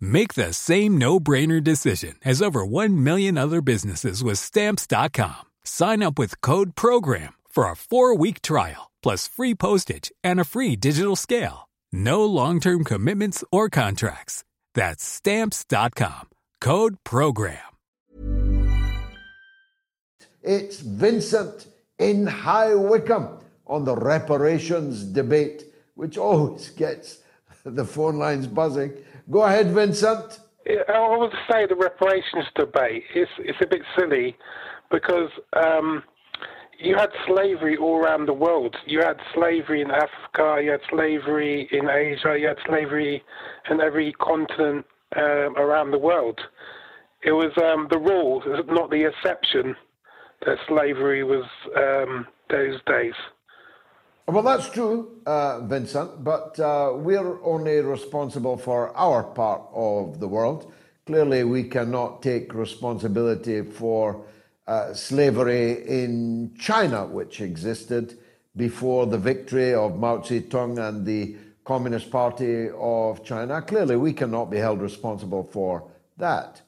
Make 0.00 0.34
the 0.34 0.52
same 0.52 0.98
no-brainer 0.98 1.62
decision 1.62 2.16
as 2.24 2.42
over 2.42 2.66
1 2.66 3.02
million 3.04 3.38
other 3.38 3.62
businesses 3.62 4.24
with 4.24 4.38
stamps.com. 4.38 5.46
Sign 5.62 6.02
up 6.02 6.18
with 6.18 6.40
code 6.40 6.74
program 6.74 7.34
for 7.48 7.64
a 7.64 7.74
4-week 7.74 8.42
trial 8.42 8.90
plus 9.02 9.28
free 9.28 9.54
postage 9.54 10.10
and 10.24 10.40
a 10.40 10.44
free 10.44 10.74
digital 10.76 11.16
scale. 11.16 11.68
No 11.92 12.24
long-term 12.24 12.84
commitments 12.84 13.44
or 13.52 13.70
contracts. 13.70 14.44
That's 14.74 15.04
stamps.com. 15.04 16.28
Code 16.60 16.96
program. 17.04 17.58
It's 20.42 20.80
Vincent 20.80 21.66
in 21.98 22.26
High 22.26 22.74
Wycombe 22.74 23.40
on 23.66 23.84
the 23.84 23.96
reparations 23.96 25.04
debate, 25.04 25.64
which 25.94 26.16
always 26.16 26.70
gets 26.70 27.18
the 27.64 27.84
phone 27.84 28.18
lines 28.18 28.46
buzzing. 28.46 28.92
Go 29.30 29.42
ahead, 29.42 29.72
Vincent. 29.72 30.40
I 30.88 31.16
would 31.16 31.32
say 31.50 31.66
the 31.66 31.76
reparations 31.76 32.46
debate 32.54 33.04
is 33.14 33.28
it's 33.38 33.58
a 33.62 33.66
bit 33.66 33.82
silly 33.98 34.36
because 34.90 35.30
um, 35.54 36.02
you 36.78 36.94
had 36.96 37.10
slavery 37.26 37.76
all 37.76 37.96
around 37.96 38.26
the 38.26 38.32
world. 38.32 38.74
You 38.86 39.00
had 39.00 39.16
slavery 39.34 39.82
in 39.82 39.90
Africa, 39.90 40.62
you 40.62 40.70
had 40.70 40.80
slavery 40.90 41.68
in 41.72 41.88
Asia, 41.88 42.36
you 42.38 42.48
had 42.48 42.58
slavery 42.66 43.22
in 43.70 43.80
every 43.80 44.12
continent 44.14 44.86
um, 45.16 45.56
around 45.56 45.90
the 45.90 45.98
world. 45.98 46.38
It 47.22 47.32
was 47.32 47.52
um, 47.58 47.88
the 47.90 47.98
rule, 47.98 48.42
not 48.68 48.90
the 48.90 49.08
exception, 49.08 49.74
that 50.46 50.56
slavery 50.68 51.24
was 51.24 51.44
um, 51.76 52.26
those 52.48 52.78
days. 52.86 53.14
Well, 54.28 54.42
that's 54.42 54.68
true, 54.68 55.22
uh, 55.24 55.60
Vincent, 55.60 56.22
but 56.22 56.60
uh, 56.60 56.92
we're 56.94 57.42
only 57.42 57.78
responsible 57.80 58.58
for 58.58 58.94
our 58.94 59.22
part 59.22 59.62
of 59.72 60.20
the 60.20 60.28
world. 60.28 60.70
Clearly, 61.06 61.44
we 61.44 61.64
cannot 61.64 62.20
take 62.20 62.52
responsibility 62.52 63.62
for 63.62 64.26
uh, 64.66 64.92
slavery 64.92 65.82
in 65.88 66.54
China, 66.58 67.06
which 67.06 67.40
existed 67.40 68.18
before 68.54 69.06
the 69.06 69.16
victory 69.16 69.72
of 69.72 69.98
Mao 69.98 70.18
Zedong 70.18 70.76
and 70.76 71.06
the 71.06 71.36
Communist 71.64 72.10
Party 72.10 72.68
of 72.78 73.24
China. 73.24 73.62
Clearly, 73.62 73.96
we 73.96 74.12
cannot 74.12 74.50
be 74.50 74.58
held 74.58 74.82
responsible 74.82 75.44
for 75.44 75.90
that. 76.18 76.60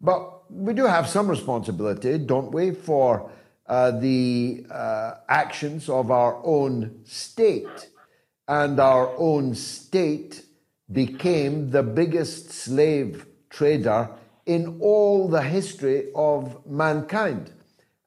But 0.00 0.50
we 0.50 0.74
do 0.74 0.84
have 0.84 1.08
some 1.08 1.28
responsibility, 1.28 2.18
don't 2.18 2.50
we, 2.50 2.72
for 2.72 3.30
uh, 3.68 3.90
the 3.90 4.64
uh, 4.70 5.14
actions 5.28 5.88
of 5.88 6.10
our 6.10 6.40
own 6.44 7.00
state. 7.04 7.90
And 8.48 8.80
our 8.80 9.14
own 9.18 9.54
state 9.54 10.42
became 10.90 11.70
the 11.70 11.82
biggest 11.82 12.50
slave 12.50 13.26
trader 13.50 14.08
in 14.46 14.78
all 14.80 15.28
the 15.28 15.42
history 15.42 16.10
of 16.14 16.66
mankind. 16.66 17.52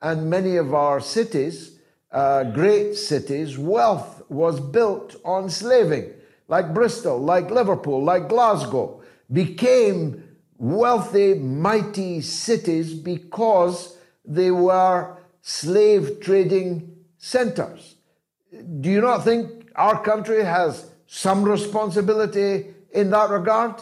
And 0.02 0.30
many 0.30 0.58
of 0.58 0.74
our 0.74 1.00
cities, 1.00 1.78
uh, 2.12 2.46
great 2.46 2.96
cities, 2.96 3.58
wealth 3.58 4.24
was 4.30 4.60
built 4.60 5.16
on 5.24 5.52
slaving, 5.52 6.12
like 6.48 6.74
Bristol, 6.74 7.20
like 7.20 7.52
Liverpool, 7.52 8.04
like 8.04 8.28
Glasgow, 8.28 9.04
became 9.32 10.24
wealthy, 10.58 11.36
mighty 11.36 12.22
cities 12.22 12.96
because 12.96 13.98
they 14.26 14.50
were 14.50 15.18
slave 15.42 16.20
trading 16.22 16.96
centers. 17.18 17.96
Do 18.80 18.90
you 18.90 19.02
not 19.02 19.24
think 19.24 19.70
our 19.76 20.02
country 20.04 20.44
has 20.44 20.92
some 21.08 21.44
responsibility 21.44 22.74
in 22.92 23.10
that 23.12 23.30
regard? 23.30 23.76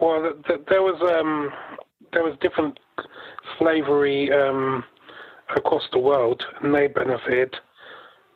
Well, 0.00 0.22
th- 0.22 0.44
th- 0.46 0.60
there 0.68 0.82
was 0.82 1.00
um, 1.02 1.50
there 2.12 2.22
was 2.22 2.36
different 2.40 2.78
slavery 3.58 4.32
um, 4.32 4.84
across 5.56 5.82
the 5.92 5.98
world, 5.98 6.42
and 6.60 6.74
they 6.74 6.86
benefited. 6.88 7.56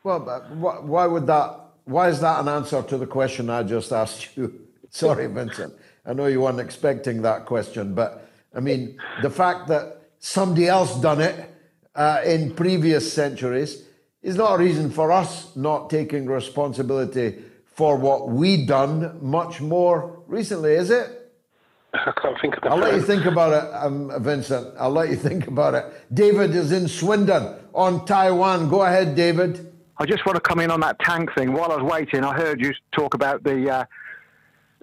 Well, 0.03 0.21
why 0.21 1.07
would 1.07 1.27
that? 1.27 1.61
Why 1.85 2.09
is 2.09 2.21
that 2.21 2.41
an 2.41 2.49
answer 2.49 2.83
to 2.83 2.99
the 2.99 3.07
question 3.07 3.51
I 3.51 3.63
just 3.63 3.93
asked 4.03 4.37
you? 4.37 4.61
Sorry, 4.91 5.27
Vincent. 5.27 5.75
I 6.05 6.13
know 6.15 6.27
you 6.27 6.41
weren't 6.41 6.61
expecting 6.61 7.23
that 7.23 7.47
question, 7.47 7.95
but 7.95 8.29
I 8.55 8.61
mean 8.61 8.99
the 9.23 9.31
fact 9.31 9.69
that 9.69 10.03
somebody 10.19 10.67
else 10.69 11.01
done 11.01 11.21
it 11.21 11.52
uh, 11.95 12.21
in 12.25 12.55
previous 12.55 13.13
centuries 13.13 13.85
is 14.23 14.37
not 14.37 14.55
a 14.55 14.59
reason 14.59 14.91
for 14.91 15.13
us 15.13 15.55
not 15.57 15.91
taking 15.91 16.27
responsibility 16.27 17.43
for 17.75 17.97
what 17.97 18.29
we've 18.29 18.67
done 18.67 19.19
much 19.21 19.61
more 19.61 20.23
recently, 20.27 20.73
is 20.75 20.91
it? 20.91 21.33
I 21.95 22.13
can't 22.21 22.41
think 22.41 22.57
of 22.57 22.65
I'll 22.65 22.79
let 22.79 22.95
you 22.95 23.03
think 23.03 23.27
about 23.27 23.53
it, 23.53 23.75
um, 23.75 24.13
Vincent. 24.23 24.75
I'll 24.79 24.91
let 24.91 25.11
you 25.11 25.17
think 25.17 25.47
about 25.47 25.75
it. 25.75 25.85
David 26.15 26.55
is 26.55 26.73
in 26.73 26.89
Swindon 26.89 27.57
on 27.75 28.05
Taiwan. 28.07 28.69
Go 28.69 28.83
ahead, 28.83 29.15
David. 29.15 29.73
I 29.99 30.07
just 30.07 30.25
want 30.25 30.37
to 30.37 30.41
come 30.41 30.59
in 30.61 30.71
on 30.71 30.81
that 30.81 30.99
tank 31.01 31.31
thing. 31.35 31.53
While 31.53 31.71
I 31.71 31.77
was 31.77 31.91
waiting, 31.91 32.25
I 32.25 32.35
heard 32.35 32.61
you 32.61 32.73
talk 32.93 33.15
about 33.15 33.45
the 33.45 33.71
uh, 33.71 33.85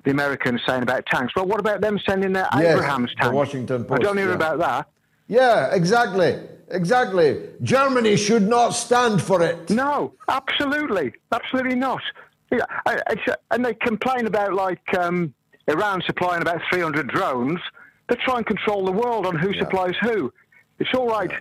the 0.05 0.11
Americans 0.11 0.61
saying 0.67 0.83
about 0.83 1.05
tanks. 1.07 1.35
Well, 1.35 1.45
what 1.45 1.59
about 1.59 1.81
them 1.81 1.99
sending 2.07 2.31
their 2.31 2.47
yes, 2.53 2.77
Abrams 2.77 3.13
tanks? 3.15 3.29
The 3.29 3.35
Washington 3.35 3.85
Post. 3.85 4.01
I 4.01 4.03
don't 4.03 4.17
hear 4.17 4.29
yeah. 4.29 4.35
about 4.35 4.59
that. 4.59 4.89
Yeah, 5.29 5.73
exactly. 5.73 6.37
Exactly. 6.71 7.49
Germany 7.61 8.17
should 8.17 8.47
not 8.47 8.71
stand 8.71 9.21
for 9.21 9.41
it. 9.41 9.69
No, 9.69 10.13
absolutely. 10.27 11.13
Absolutely 11.31 11.75
not. 11.75 12.01
Yeah, 12.51 12.65
and 13.51 13.63
they 13.63 13.75
complain 13.75 14.25
about, 14.25 14.53
like, 14.53 14.81
um, 14.97 15.33
Iran 15.67 16.01
supplying 16.05 16.41
about 16.41 16.61
300 16.71 17.07
drones. 17.07 17.59
They 18.09 18.15
try 18.15 18.37
and 18.37 18.45
control 18.45 18.85
the 18.85 18.91
world 18.91 19.27
on 19.27 19.37
who 19.37 19.51
yeah. 19.51 19.59
supplies 19.59 19.93
who. 20.01 20.33
It's 20.79 20.93
all 20.95 21.07
right. 21.07 21.31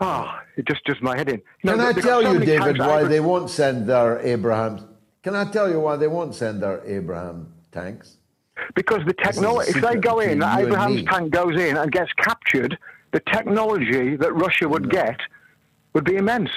Oh, 0.00 0.38
it 0.56 0.66
just 0.66 0.84
does 0.84 1.00
my 1.00 1.16
head 1.16 1.28
in. 1.28 1.42
You 1.62 1.70
Can 1.70 1.80
I 1.80 1.92
tell 1.92 2.22
so 2.22 2.32
you, 2.32 2.38
David, 2.38 2.78
why 2.78 3.04
they 3.04 3.20
won't 3.20 3.50
send 3.50 3.88
their 3.88 4.20
Abrahams? 4.20 4.82
Can 5.22 5.34
I 5.34 5.44
tell 5.50 5.68
you 5.68 5.80
why 5.80 5.96
they 5.96 6.06
won't 6.06 6.34
send 6.34 6.62
their 6.62 6.84
Abraham 6.86 7.52
tanks? 7.72 8.18
Because 8.74 9.00
the 9.06 9.14
technology, 9.14 9.70
if 9.70 9.80
they 9.82 9.96
go 9.96 10.20
in, 10.20 10.42
Abraham's 10.42 11.02
tank 11.04 11.30
goes 11.30 11.58
in 11.60 11.76
and 11.76 11.90
gets 11.90 12.12
captured, 12.12 12.78
the 13.16 13.32
technology 13.32 14.14
that 14.14 14.30
Russia 14.34 14.68
would 14.68 14.90
get 14.90 15.18
would 15.94 16.04
be 16.04 16.16
immense. 16.16 16.50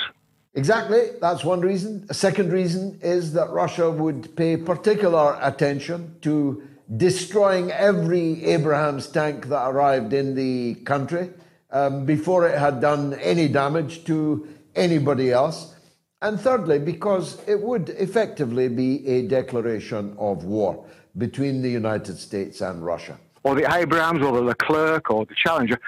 Exactly. 0.55 1.11
That's 1.21 1.45
one 1.45 1.61
reason. 1.61 2.05
A 2.09 2.13
second 2.13 2.51
reason 2.51 2.99
is 3.01 3.31
that 3.31 3.49
Russia 3.49 3.89
would 3.89 4.35
pay 4.35 4.57
particular 4.57 5.39
attention 5.41 6.17
to 6.23 6.61
destroying 6.97 7.71
every 7.71 8.43
Abrams 8.43 9.07
tank 9.07 9.47
that 9.47 9.69
arrived 9.69 10.11
in 10.11 10.35
the 10.35 10.75
country 10.83 11.29
um, 11.71 12.05
before 12.05 12.45
it 12.45 12.57
had 12.59 12.81
done 12.81 13.13
any 13.13 13.47
damage 13.47 14.03
to 14.03 14.45
anybody 14.75 15.31
else. 15.31 15.75
And 16.21 16.37
thirdly, 16.37 16.79
because 16.79 17.41
it 17.47 17.61
would 17.61 17.87
effectively 17.91 18.67
be 18.67 19.07
a 19.07 19.25
declaration 19.29 20.13
of 20.19 20.43
war 20.43 20.85
between 21.17 21.61
the 21.61 21.69
United 21.69 22.17
States 22.17 22.59
and 22.59 22.83
Russia 22.83 23.17
or 23.49 23.55
the 23.55 23.73
Abrams 23.75 24.21
or 24.21 24.31
the 24.31 24.41
Leclerc 24.41 25.09
or 25.09 25.25
the 25.25 25.33
Challenger, 25.35 25.79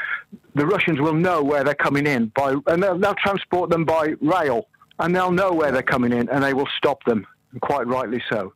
the 0.56 0.66
Russians 0.66 1.00
will 1.00 1.14
know 1.14 1.44
where 1.44 1.64
they're 1.64 1.76
coming 1.76 2.08
in 2.08 2.32
by, 2.36 2.56
and 2.66 2.82
they'll, 2.82 2.98
they'll 2.98 3.14
transport 3.16 3.70
them 3.70 3.86
by 3.86 4.16
rail, 4.20 4.68
and 4.98 5.16
they'll 5.16 5.32
know 5.32 5.54
where 5.54 5.72
they're 5.72 5.84
coming 5.84 6.12
in, 6.12 6.28
and 6.30 6.44
they 6.44 6.56
will 6.56 6.68
stop 6.76 7.04
them, 7.06 7.28
and 7.52 7.62
quite 7.62 7.86
rightly 7.86 8.22
so. 8.32 8.54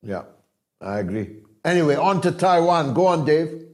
Yeah, 0.00 0.22
I 0.80 1.00
agree. 1.00 1.38
Anyway, 1.64 1.96
on 1.96 2.20
to 2.20 2.30
Taiwan. 2.30 2.94
Go 2.94 3.06
on, 3.08 3.24
Dave. 3.24 3.64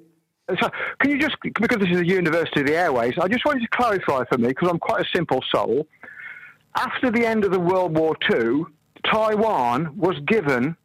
Uh, 0.48 0.56
so, 0.58 0.70
can 1.00 1.10
you 1.10 1.18
just, 1.18 1.36
because 1.42 1.78
this 1.78 1.90
is 1.90 2.00
a 2.00 2.06
University 2.06 2.60
of 2.62 2.66
the 2.66 2.74
Airways, 2.74 3.12
I 3.20 3.28
just 3.28 3.44
wanted 3.44 3.60
to 3.60 3.68
clarify 3.68 4.24
for 4.24 4.38
me, 4.38 4.48
because 4.48 4.70
I'm 4.70 4.78
quite 4.78 5.02
a 5.02 5.08
simple 5.14 5.44
soul. 5.54 5.86
After 6.76 7.10
the 7.10 7.26
end 7.26 7.44
of 7.44 7.52
the 7.52 7.60
World 7.60 7.94
War 7.94 8.16
II, 8.32 8.64
Taiwan 9.04 9.98
was 9.98 10.18
given 10.26 10.76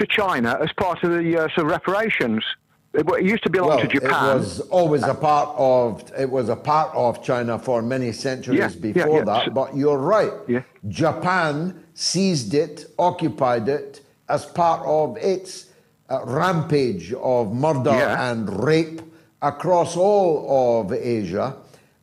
to 0.00 0.06
China 0.06 0.58
as 0.60 0.72
part 0.72 1.02
of 1.04 1.10
the 1.12 1.36
uh, 1.36 1.48
sort 1.54 1.58
of 1.58 1.66
reparations. 1.66 2.44
It, 2.92 3.08
it, 3.08 3.24
used 3.24 3.44
to 3.44 3.50
belong 3.50 3.68
well, 3.68 3.80
to 3.80 3.86
Japan. 3.86 4.36
It 4.36 4.38
was 4.38 4.60
always 4.62 5.04
a 5.04 5.14
part 5.14 5.54
of 5.56 6.10
it 6.18 6.28
was 6.28 6.48
a 6.48 6.56
part 6.56 6.92
of 6.94 7.22
China 7.22 7.56
for 7.58 7.82
many 7.82 8.10
centuries 8.10 8.58
yeah, 8.58 8.68
before 8.68 9.18
yeah, 9.18 9.24
that. 9.24 9.54
But 9.54 9.76
you're 9.76 9.98
right. 9.98 10.32
Yeah. 10.48 10.62
Japan 10.88 11.84
seized 11.94 12.54
it, 12.54 12.86
occupied 12.98 13.68
it 13.68 14.00
as 14.28 14.44
part 14.44 14.84
of 14.84 15.16
its 15.18 15.66
uh, 16.08 16.24
rampage 16.24 17.12
of 17.12 17.54
murder 17.54 17.90
and 17.90 18.64
rape 18.64 19.02
across 19.40 19.96
all 19.96 20.80
of 20.80 20.92
Asia. 20.92 21.56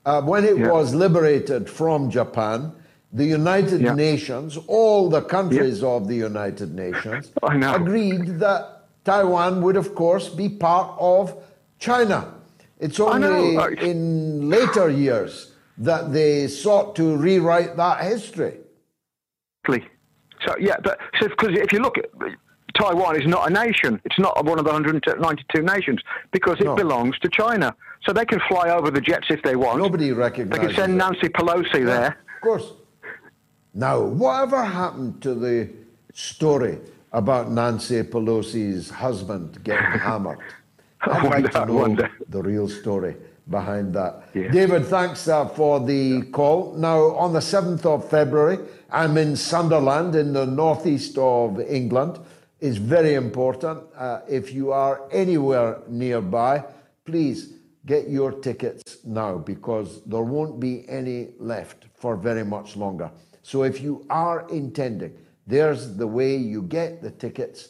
Uh, 0.06 0.22
when 0.22 0.46
it 0.46 0.58
was 0.58 0.96
liberated 0.96 1.70
from 1.70 2.10
Japan, 2.10 2.72
the 3.12 3.26
United 3.26 3.82
yeah. 3.82 3.94
Nations, 3.94 4.58
all 4.68 5.10
the 5.10 5.22
countries 5.22 5.82
yeah. 5.82 5.88
of 5.88 6.08
the 6.08 6.16
United 6.16 6.76
Nations, 6.76 7.32
agreed 7.42 8.40
that 8.40 8.86
Taiwan 9.06 9.62
would, 9.62 9.78
of 9.78 9.96
course, 9.96 10.30
be 10.30 10.50
part 10.50 10.96
of 11.00 11.34
China. 11.80 12.34
It's 12.80 13.00
only 13.00 13.56
in 13.80 14.50
later 14.50 14.90
years 14.90 15.54
that 15.78 16.12
they 16.12 16.48
sought 16.48 16.96
to 16.98 17.16
rewrite 17.16 17.78
that 17.78 18.04
history. 18.04 18.58
So 20.46 20.56
yeah, 20.60 20.76
but 20.84 21.00
so 21.20 21.28
because 21.28 21.58
if 21.58 21.74
you 21.74 21.80
look 21.80 21.98
at 21.98 22.06
Taiwan 22.80 23.20
is 23.20 23.28
not 23.28 23.50
a 23.50 23.54
nation. 23.54 24.00
It's 24.06 24.20
not 24.20 24.46
one 24.46 24.60
of 24.60 24.66
the 24.66 24.72
192 24.72 25.62
nations 25.62 26.00
because 26.32 26.58
it 26.60 26.66
no. 26.66 26.76
belongs 26.76 27.18
to 27.20 27.30
China. 27.30 27.76
So 28.04 28.14
they 28.14 28.26
can 28.26 28.40
fly 28.48 28.70
over 28.70 28.92
the 28.92 29.02
jets 29.02 29.28
if 29.30 29.42
they 29.42 29.56
want. 29.56 29.80
Nobody 29.80 30.12
recognizes. 30.12 30.62
They 30.62 30.68
can 30.68 30.76
send 30.76 30.98
Nancy 30.98 31.30
Pelosi 31.30 31.80
yeah, 31.80 31.86
there. 31.86 32.18
Of 32.36 32.42
course. 32.42 32.72
Now, 33.78 34.02
whatever 34.02 34.64
happened 34.64 35.22
to 35.22 35.36
the 35.36 35.70
story 36.12 36.80
about 37.12 37.52
Nancy 37.52 38.02
Pelosi's 38.02 38.90
husband 38.90 39.64
getting 39.64 40.00
hammered? 40.00 40.40
I'd 41.02 41.30
like 41.30 41.52
to 41.52 41.66
know 41.68 41.96
the 42.28 42.42
real 42.42 42.68
story 42.68 43.16
behind 43.48 43.94
that. 43.94 44.30
Yeah. 44.34 44.50
David, 44.50 44.88
thanks 44.88 45.28
uh, 45.28 45.48
for 45.50 45.80
the 45.80 46.24
call. 46.32 46.74
Now, 46.74 47.16
on 47.18 47.34
the 47.34 47.40
7th 47.40 47.86
of 47.86 48.10
February, 48.10 48.58
I'm 48.90 49.16
in 49.16 49.36
Sunderland 49.36 50.16
in 50.16 50.34
the 50.34 50.48
northeast 50.48 51.16
of 51.20 51.62
England. 51.62 52.18
It's 52.60 52.78
very 52.78 53.14
important. 53.14 53.84
Uh, 53.96 54.22
if 54.28 54.52
you 54.54 54.72
are 54.72 55.04
anywhere 55.12 55.82
nearby, 55.88 56.66
please 57.06 57.54
get 57.86 58.10
your 58.10 58.32
tickets 58.32 59.06
now 59.06 59.38
because 59.38 60.02
there 60.06 60.24
won't 60.24 60.60
be 60.60 60.84
any 60.90 61.30
left 61.38 61.86
for 61.94 62.18
very 62.18 62.44
much 62.44 62.76
longer. 62.76 63.12
So 63.48 63.64
if 63.64 63.80
you 63.80 64.06
are 64.10 64.46
intending, 64.50 65.18
there's 65.46 65.96
the 65.96 66.06
way 66.06 66.36
you 66.36 66.64
get 66.64 67.02
the 67.02 67.12
tickets 67.12 67.70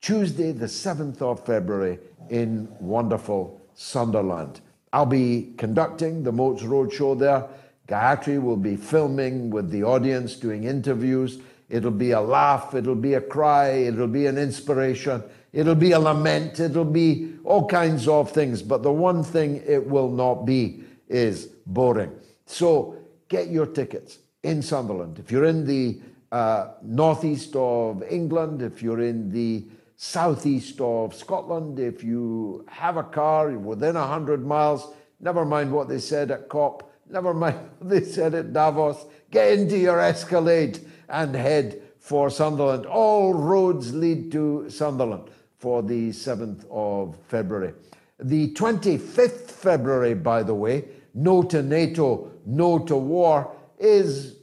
Tuesday, 0.00 0.50
the 0.50 0.66
7th 0.66 1.22
of 1.22 1.46
February, 1.46 2.00
in 2.28 2.66
wonderful 2.80 3.64
Sunderland. 3.72 4.60
I'll 4.92 5.06
be 5.06 5.54
conducting 5.58 6.24
the 6.24 6.32
Moats 6.32 6.64
Road 6.64 6.92
show 6.92 7.14
there. 7.14 7.46
Gayatri 7.86 8.42
will 8.42 8.56
be 8.56 8.74
filming 8.74 9.50
with 9.50 9.70
the 9.70 9.84
audience, 9.84 10.34
doing 10.34 10.64
interviews. 10.64 11.38
It'll 11.70 11.92
be 11.92 12.10
a 12.10 12.20
laugh, 12.20 12.74
it'll 12.74 12.96
be 12.96 13.14
a 13.14 13.20
cry, 13.20 13.68
it'll 13.68 14.08
be 14.08 14.26
an 14.26 14.38
inspiration, 14.38 15.22
it'll 15.52 15.76
be 15.76 15.92
a 15.92 16.00
lament, 16.00 16.58
it'll 16.58 16.84
be 16.84 17.36
all 17.44 17.68
kinds 17.68 18.08
of 18.08 18.32
things. 18.32 18.60
But 18.60 18.82
the 18.82 18.90
one 18.90 19.22
thing 19.22 19.62
it 19.68 19.86
will 19.86 20.10
not 20.10 20.46
be 20.46 20.82
is 21.08 21.46
boring. 21.64 22.10
So 22.44 22.96
get 23.28 23.50
your 23.50 23.66
tickets 23.66 24.18
in 24.42 24.62
Sunderland. 24.62 25.18
If 25.18 25.30
you're 25.30 25.44
in 25.44 25.66
the 25.66 26.00
uh, 26.30 26.72
northeast 26.82 27.54
of 27.54 28.02
England, 28.02 28.62
if 28.62 28.82
you're 28.82 29.02
in 29.02 29.30
the 29.30 29.64
southeast 29.96 30.80
of 30.80 31.14
Scotland, 31.14 31.78
if 31.78 32.02
you 32.02 32.64
have 32.68 32.96
a 32.96 33.04
car 33.04 33.50
within 33.50 33.94
100 33.94 34.44
miles, 34.44 34.94
never 35.20 35.44
mind 35.44 35.70
what 35.70 35.88
they 35.88 35.98
said 35.98 36.30
at 36.30 36.48
COP, 36.48 36.90
never 37.08 37.32
mind 37.32 37.56
what 37.78 37.90
they 37.90 38.02
said 38.02 38.34
at 38.34 38.52
Davos, 38.52 39.04
get 39.30 39.52
into 39.58 39.78
your 39.78 40.00
Escalade 40.00 40.80
and 41.08 41.34
head 41.34 41.82
for 41.98 42.30
Sunderland. 42.30 42.86
All 42.86 43.32
roads 43.32 43.94
lead 43.94 44.32
to 44.32 44.68
Sunderland 44.68 45.30
for 45.58 45.82
the 45.82 46.10
7th 46.10 46.64
of 46.70 47.16
February. 47.28 47.74
The 48.18 48.52
25th 48.54 49.50
February, 49.50 50.14
by 50.14 50.42
the 50.42 50.54
way, 50.54 50.86
no 51.14 51.42
to 51.44 51.62
NATO, 51.62 52.32
no 52.44 52.78
to 52.80 52.96
war, 52.96 53.54
is 53.82 54.36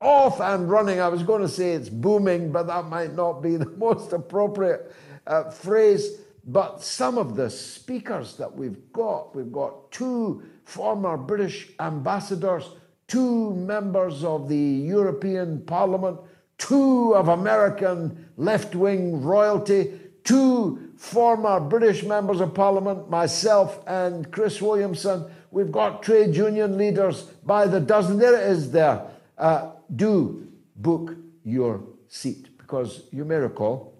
off 0.00 0.40
and 0.40 0.70
running. 0.70 1.00
I 1.00 1.08
was 1.08 1.22
going 1.22 1.42
to 1.42 1.48
say 1.48 1.72
it's 1.72 1.88
booming, 1.88 2.52
but 2.52 2.66
that 2.66 2.86
might 2.86 3.14
not 3.14 3.42
be 3.42 3.56
the 3.56 3.66
most 3.76 4.12
appropriate 4.12 4.92
uh, 5.26 5.50
phrase. 5.50 6.20
But 6.44 6.82
some 6.82 7.18
of 7.18 7.36
the 7.36 7.50
speakers 7.50 8.36
that 8.36 8.54
we've 8.54 8.92
got, 8.92 9.36
we've 9.36 9.52
got 9.52 9.92
two 9.92 10.42
former 10.64 11.16
British 11.16 11.68
ambassadors, 11.78 12.70
two 13.06 13.52
members 13.54 14.24
of 14.24 14.48
the 14.48 14.56
European 14.56 15.60
Parliament, 15.62 16.18
two 16.56 17.14
of 17.14 17.28
American 17.28 18.28
left 18.36 18.74
wing 18.74 19.22
royalty, 19.22 20.00
two 20.24 20.92
former 20.96 21.60
British 21.60 22.02
members 22.02 22.40
of 22.40 22.54
Parliament, 22.54 23.10
myself 23.10 23.82
and 23.86 24.30
Chris 24.30 24.60
Williamson. 24.60 25.24
We've 25.50 25.72
got 25.72 26.02
trade 26.02 26.36
union 26.36 26.76
leaders 26.76 27.22
by 27.22 27.66
the 27.66 27.80
dozen. 27.80 28.18
There 28.18 28.34
it 28.34 28.50
is 28.50 28.70
there. 28.70 29.02
Uh, 29.36 29.70
do 29.94 30.46
book 30.76 31.16
your 31.44 31.82
seat 32.08 32.56
because 32.58 33.04
you 33.10 33.24
may 33.24 33.36
recall 33.36 33.94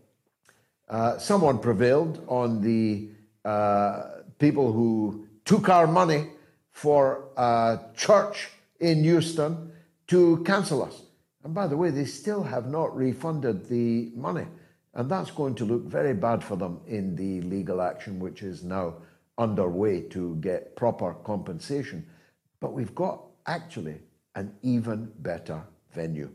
uh, 0.89 1.19
someone 1.19 1.59
prevailed 1.59 2.25
on 2.29 2.61
the 2.61 3.09
uh, 3.45 4.05
people 4.39 4.73
who 4.73 5.27
took 5.45 5.69
our 5.69 5.87
money 5.87 6.27
for 6.71 7.29
a 7.37 7.81
church 7.97 8.49
in 8.81 9.03
Houston 9.03 9.73
to 10.07 10.43
cancel 10.45 10.83
us. 10.83 11.03
And 11.45 11.55
by 11.55 11.67
the 11.67 11.77
way, 11.77 11.91
they 11.91 12.05
still 12.05 12.43
have 12.43 12.69
not 12.69 12.95
refunded 12.97 13.69
the 13.69 14.11
money. 14.15 14.47
And 14.95 15.11
that's 15.11 15.31
going 15.31 15.55
to 15.57 15.65
look 15.65 15.85
very 15.85 16.15
bad 16.15 16.43
for 16.43 16.57
them 16.57 16.81
in 16.87 17.17
the 17.17 17.41
legal 17.43 17.81
action, 17.81 18.19
which 18.19 18.43
is 18.43 18.65
now 18.65 18.95
underway 19.39 20.03
to 20.03 20.37
get 20.37 20.77
proper 20.77 21.15
compensation. 21.25 22.07
But 22.61 22.73
we've 22.73 22.95
got 22.95 23.23
actually 23.47 24.01
an 24.35 24.53
even 24.63 25.13
better 25.21 25.63
venue. 25.93 26.31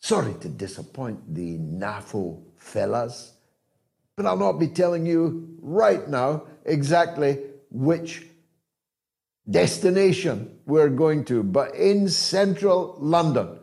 Sorry 0.00 0.34
to 0.40 0.48
disappoint 0.48 1.34
the 1.34 1.58
NAFO 1.58 2.42
fellas, 2.56 3.34
but 4.16 4.26
I'll 4.26 4.36
not 4.36 4.58
be 4.58 4.68
telling 4.68 5.06
you 5.06 5.56
right 5.60 6.06
now 6.08 6.42
exactly 6.64 7.38
which 7.70 8.26
destination 9.48 10.58
we're 10.66 10.88
going 10.88 11.24
to, 11.26 11.42
but 11.42 11.74
in 11.74 12.08
central 12.08 12.96
London 12.98 13.58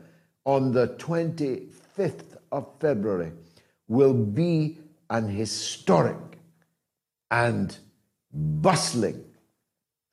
on 0.45 0.71
the 0.71 0.87
25th 0.97 2.37
of 2.51 2.67
February 2.79 3.31
will 3.87 4.13
be 4.13 4.79
an 5.09 5.27
historic 5.27 6.17
and 7.31 7.77
bustling, 8.34 9.23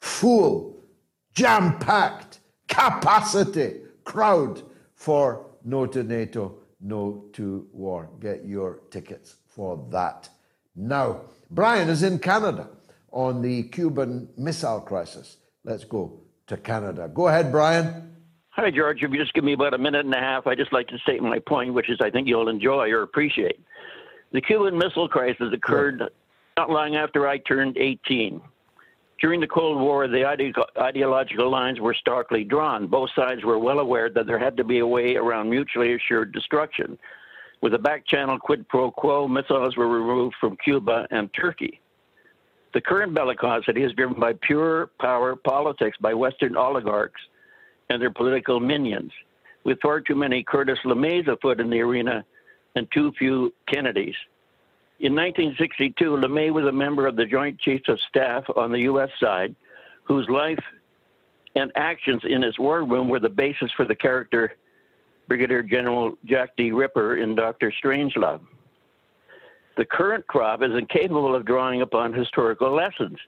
full, 0.01 0.82
jam 1.34 1.78
packed 1.78 2.40
capacity 2.68 3.80
crowd 4.05 4.62
for 4.94 5.47
No 5.64 5.86
to 5.86 6.02
NATO, 6.02 6.59
No 6.80 7.24
to 7.32 7.66
War. 7.72 8.10
Get 8.20 8.44
your 8.44 8.80
tickets 8.90 9.36
for 9.47 9.86
that 9.90 10.28
now. 10.74 11.22
Brian 11.51 11.88
is 11.88 12.02
in 12.02 12.18
Canada 12.18 12.68
on 13.10 13.43
the 13.43 13.64
Cuban 13.64 14.28
Missile 14.36 14.80
Crisis. 14.80 15.36
Let's 15.64 15.84
go 15.84 16.20
to 16.47 16.56
Canada. 16.56 17.10
Go 17.12 17.28
ahead, 17.28 17.51
Brian. 17.51 18.12
Hi, 18.51 18.70
George. 18.70 19.02
If 19.02 19.10
you 19.10 19.18
just 19.18 19.34
give 19.34 19.44
me 19.44 19.52
about 19.52 19.74
a 19.74 19.78
minute 19.78 20.06
and 20.06 20.14
a 20.14 20.18
half, 20.18 20.47
I'd 20.47 20.59
just 20.59 20.72
like 20.72 20.88
to 20.88 20.98
state 20.98 21.22
my 21.22 21.38
point, 21.40 21.74
which 21.74 21.90
is 21.90 21.98
I 22.01 22.10
think 22.10 22.26
you'll 22.26 22.48
enjoy 22.48 22.90
or 22.90 23.02
appreciate. 23.02 23.60
The 24.32 24.40
Cuban 24.40 24.78
Missile 24.78 25.09
Crisis 25.09 25.52
occurred 25.52 26.02
not 26.56 26.70
long 26.70 26.96
after 26.96 27.28
I 27.28 27.38
turned 27.38 27.76
18. 27.76 28.40
During 29.20 29.40
the 29.40 29.46
Cold 29.46 29.78
War, 29.80 30.08
the 30.08 30.24
ide- 30.24 30.54
ideological 30.78 31.50
lines 31.50 31.80
were 31.80 31.94
starkly 31.94 32.44
drawn. 32.44 32.86
Both 32.86 33.10
sides 33.14 33.44
were 33.44 33.58
well 33.58 33.78
aware 33.78 34.10
that 34.10 34.26
there 34.26 34.38
had 34.38 34.56
to 34.56 34.64
be 34.64 34.78
a 34.78 34.86
way 34.86 35.16
around 35.16 35.50
mutually 35.50 35.94
assured 35.94 36.32
destruction. 36.32 36.98
With 37.62 37.74
a 37.74 37.78
back 37.78 38.06
channel 38.06 38.38
quid 38.38 38.68
pro 38.68 38.90
quo, 38.90 39.26
missiles 39.28 39.76
were 39.76 39.88
removed 39.88 40.36
from 40.40 40.56
Cuba 40.62 41.06
and 41.10 41.30
Turkey. 41.34 41.80
The 42.74 42.80
current 42.80 43.14
bellicosity 43.14 43.86
is 43.86 43.92
driven 43.92 44.20
by 44.20 44.34
pure 44.42 44.90
power 45.00 45.36
politics 45.36 45.96
by 46.00 46.12
Western 46.12 46.56
oligarchs 46.56 47.20
and 47.88 48.00
their 48.00 48.10
political 48.10 48.60
minions, 48.60 49.12
with 49.64 49.80
far 49.80 50.00
too 50.00 50.14
many 50.14 50.42
Curtis 50.42 50.78
LeMays 50.84 51.28
afoot 51.28 51.60
in 51.60 51.70
the 51.70 51.80
arena 51.80 52.24
and 52.74 52.86
too 52.92 53.12
few 53.18 53.54
Kennedys. 53.72 54.14
In 54.98 55.14
1962, 55.14 56.05
LeMay 56.05 56.51
was 56.51 56.64
a 56.64 56.73
member 56.73 57.06
of 57.06 57.16
the 57.16 57.27
Joint 57.27 57.60
Chiefs 57.60 57.89
of 57.89 58.01
Staff 58.09 58.44
on 58.56 58.73
the 58.73 58.81
U.S. 58.81 59.10
side, 59.20 59.55
whose 60.05 60.27
life 60.31 60.62
and 61.55 61.70
actions 61.77 62.23
in 62.24 62.40
his 62.40 62.59
war 62.59 62.85
room 62.85 63.09
were 63.09 63.20
the 63.20 63.28
basis 63.28 63.70
for 63.77 63.85
the 63.85 63.94
character 63.94 64.55
Brigadier 65.28 65.62
General 65.62 66.16
Jack 66.24 66.51
D. 66.56 66.73
Ripper 66.73 67.16
in 67.16 67.35
Dr. 67.35 67.73
Strangelove. 67.82 68.40
The 69.77 69.85
current 69.85 70.27
crop 70.27 70.62
is 70.62 70.70
incapable 70.73 71.35
of 71.35 71.44
drawing 71.44 71.82
upon 71.82 72.14
historical 72.14 72.74
lessons, 72.74 73.18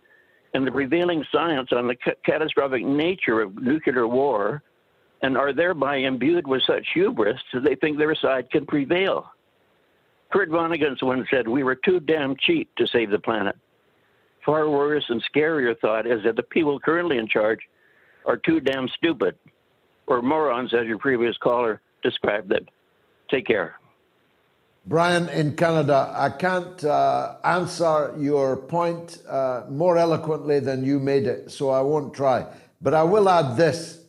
and 0.55 0.66
the 0.66 0.70
prevailing 0.70 1.23
science 1.31 1.69
on 1.73 1.86
the 1.86 1.97
ca- 1.97 2.12
catastrophic 2.24 2.85
nature 2.85 3.43
of 3.43 3.61
nuclear 3.61 4.07
war 4.07 4.62
and 5.20 5.36
are 5.36 5.53
thereby 5.53 5.97
imbued 5.97 6.47
with 6.47 6.62
such 6.62 6.86
hubris 6.95 7.39
that 7.53 7.65
they 7.65 7.74
think 7.74 7.99
their 7.99 8.15
side 8.15 8.51
can 8.51 8.65
prevail. 8.65 9.31
Kurt 10.32 10.50
Vonnegut 10.50 11.02
once 11.02 11.26
said, 11.30 11.48
We 11.48 11.62
were 11.62 11.74
too 11.74 12.00
damn 12.00 12.36
cheap 12.36 12.68
to 12.76 12.86
save 12.86 13.10
the 13.10 13.18
planet. 13.18 13.56
Far 14.44 14.68
worse 14.68 15.05
and 15.09 15.22
scarier 15.34 15.78
thought 15.80 16.06
is 16.06 16.22
that 16.24 16.36
the 16.36 16.42
people 16.42 16.78
currently 16.80 17.18
in 17.18 17.28
charge 17.28 17.60
are 18.26 18.36
too 18.36 18.60
damn 18.60 18.88
stupid, 18.88 19.36
or 20.06 20.22
morons, 20.22 20.74
as 20.74 20.86
your 20.86 20.98
previous 20.98 21.36
caller 21.38 21.80
described 22.02 22.48
them. 22.48 22.66
Take 23.30 23.46
care. 23.46 23.76
Brian 24.86 25.28
in 25.28 25.55
Canada, 25.55 26.12
I 26.16 26.30
can't 26.30 26.82
uh, 26.82 27.36
answer 27.44 28.14
your 28.18 28.56
point 28.56 29.18
uh, 29.28 29.64
more 29.68 29.98
eloquently 29.98 30.60
than 30.60 30.84
you 30.84 30.98
made 30.98 31.26
it, 31.26 31.50
so 31.50 31.68
I 31.68 31.82
won't 31.82 32.14
try. 32.14 32.46
But 32.80 32.94
I 32.94 33.02
will 33.02 33.28
add 33.28 33.56
this 33.56 34.02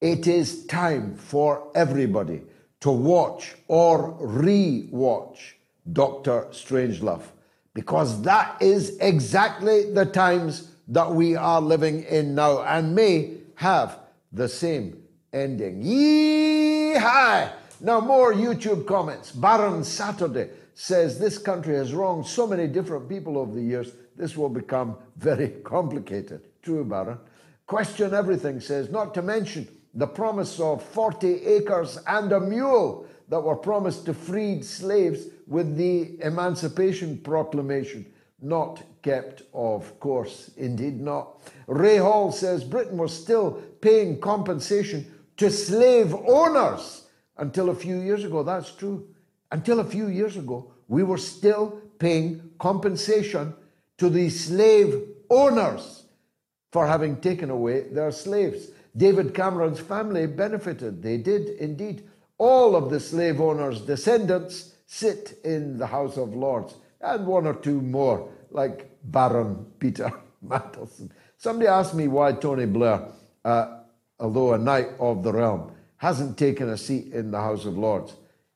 it 0.00 0.26
is 0.26 0.64
time 0.66 1.16
for 1.16 1.70
everybody 1.74 2.42
to 2.80 2.90
watch 2.90 3.54
or 3.66 4.16
re 4.20 4.88
watch 4.90 5.56
Doctor 5.92 6.46
Strangelove 6.50 7.22
because 7.74 8.22
that 8.22 8.60
is 8.60 8.98
exactly 8.98 9.92
the 9.92 10.04
times 10.04 10.72
that 10.88 11.10
we 11.10 11.36
are 11.36 11.60
living 11.60 12.02
in 12.04 12.34
now 12.34 12.62
and 12.62 12.94
may 12.94 13.34
have 13.54 13.98
the 14.32 14.48
same 14.48 15.02
ending. 15.32 15.82
Yee 15.82 16.94
hi! 16.96 17.52
Now, 17.80 18.00
more 18.00 18.32
YouTube 18.32 18.86
comments. 18.86 19.30
Baron 19.30 19.84
Saturday 19.84 20.50
says 20.74 21.18
this 21.18 21.38
country 21.38 21.76
has 21.76 21.92
wronged 21.92 22.26
so 22.26 22.46
many 22.46 22.66
different 22.66 23.08
people 23.08 23.38
over 23.38 23.54
the 23.54 23.62
years, 23.62 23.92
this 24.16 24.36
will 24.36 24.48
become 24.48 24.96
very 25.16 25.48
complicated. 25.64 26.40
True, 26.62 26.84
Baron. 26.84 27.18
Question 27.66 28.14
everything 28.14 28.60
says, 28.60 28.90
not 28.90 29.14
to 29.14 29.22
mention 29.22 29.68
the 29.94 30.06
promise 30.06 30.60
of 30.60 30.82
40 30.82 31.44
acres 31.46 31.98
and 32.06 32.32
a 32.32 32.40
mule 32.40 33.06
that 33.28 33.40
were 33.40 33.56
promised 33.56 34.06
to 34.06 34.14
freed 34.14 34.64
slaves 34.64 35.26
with 35.46 35.76
the 35.76 36.18
Emancipation 36.22 37.18
Proclamation. 37.18 38.06
Not 38.40 38.82
kept, 39.02 39.42
of 39.52 39.98
course, 39.98 40.50
indeed 40.56 41.00
not. 41.00 41.40
Ray 41.66 41.96
Hall 41.96 42.30
says 42.30 42.62
Britain 42.62 42.96
was 42.96 43.12
still 43.12 43.62
paying 43.80 44.20
compensation 44.20 45.12
to 45.36 45.50
slave 45.50 46.14
owners 46.14 47.06
until 47.36 47.70
a 47.70 47.74
few 47.74 48.00
years 48.00 48.24
ago. 48.24 48.42
That's 48.42 48.72
true. 48.72 49.08
Until 49.50 49.80
a 49.80 49.84
few 49.84 50.08
years 50.08 50.36
ago, 50.36 50.72
we 50.88 51.02
were 51.02 51.18
still 51.18 51.80
paying 51.98 52.50
compensation 52.58 53.54
to 53.98 54.08
the 54.08 54.30
slave 54.30 55.08
owners 55.30 56.04
for 56.70 56.86
having 56.86 57.16
taken 57.20 57.50
away 57.50 57.88
their 57.88 58.10
slaves. 58.10 58.68
David 58.98 59.32
Cameron's 59.32 59.78
family 59.78 60.26
benefited. 60.26 61.02
They 61.02 61.18
did 61.18 61.50
indeed. 61.60 62.02
All 62.36 62.74
of 62.74 62.90
the 62.90 63.00
slave 63.00 63.40
owners' 63.40 63.80
descendants 63.80 64.74
sit 64.86 65.38
in 65.44 65.78
the 65.78 65.86
House 65.86 66.16
of 66.16 66.34
Lords, 66.34 66.74
and 67.00 67.26
one 67.26 67.46
or 67.46 67.54
two 67.54 67.80
more, 67.80 68.28
like 68.50 68.90
Baron 69.04 69.66
Peter 69.78 70.10
Mandelson. 70.46 71.10
Somebody 71.36 71.68
asked 71.68 71.94
me 71.94 72.08
why 72.08 72.32
Tony 72.32 72.66
Blair, 72.66 73.06
uh, 73.44 73.78
although 74.18 74.54
a 74.54 74.58
knight 74.58 74.88
of 74.98 75.22
the 75.22 75.32
realm, 75.32 75.72
hasn't 75.98 76.36
taken 76.36 76.68
a 76.68 76.76
seat 76.76 77.12
in 77.12 77.30
the 77.30 77.40
House 77.40 77.64
of 77.64 77.78
Lords. 77.78 78.14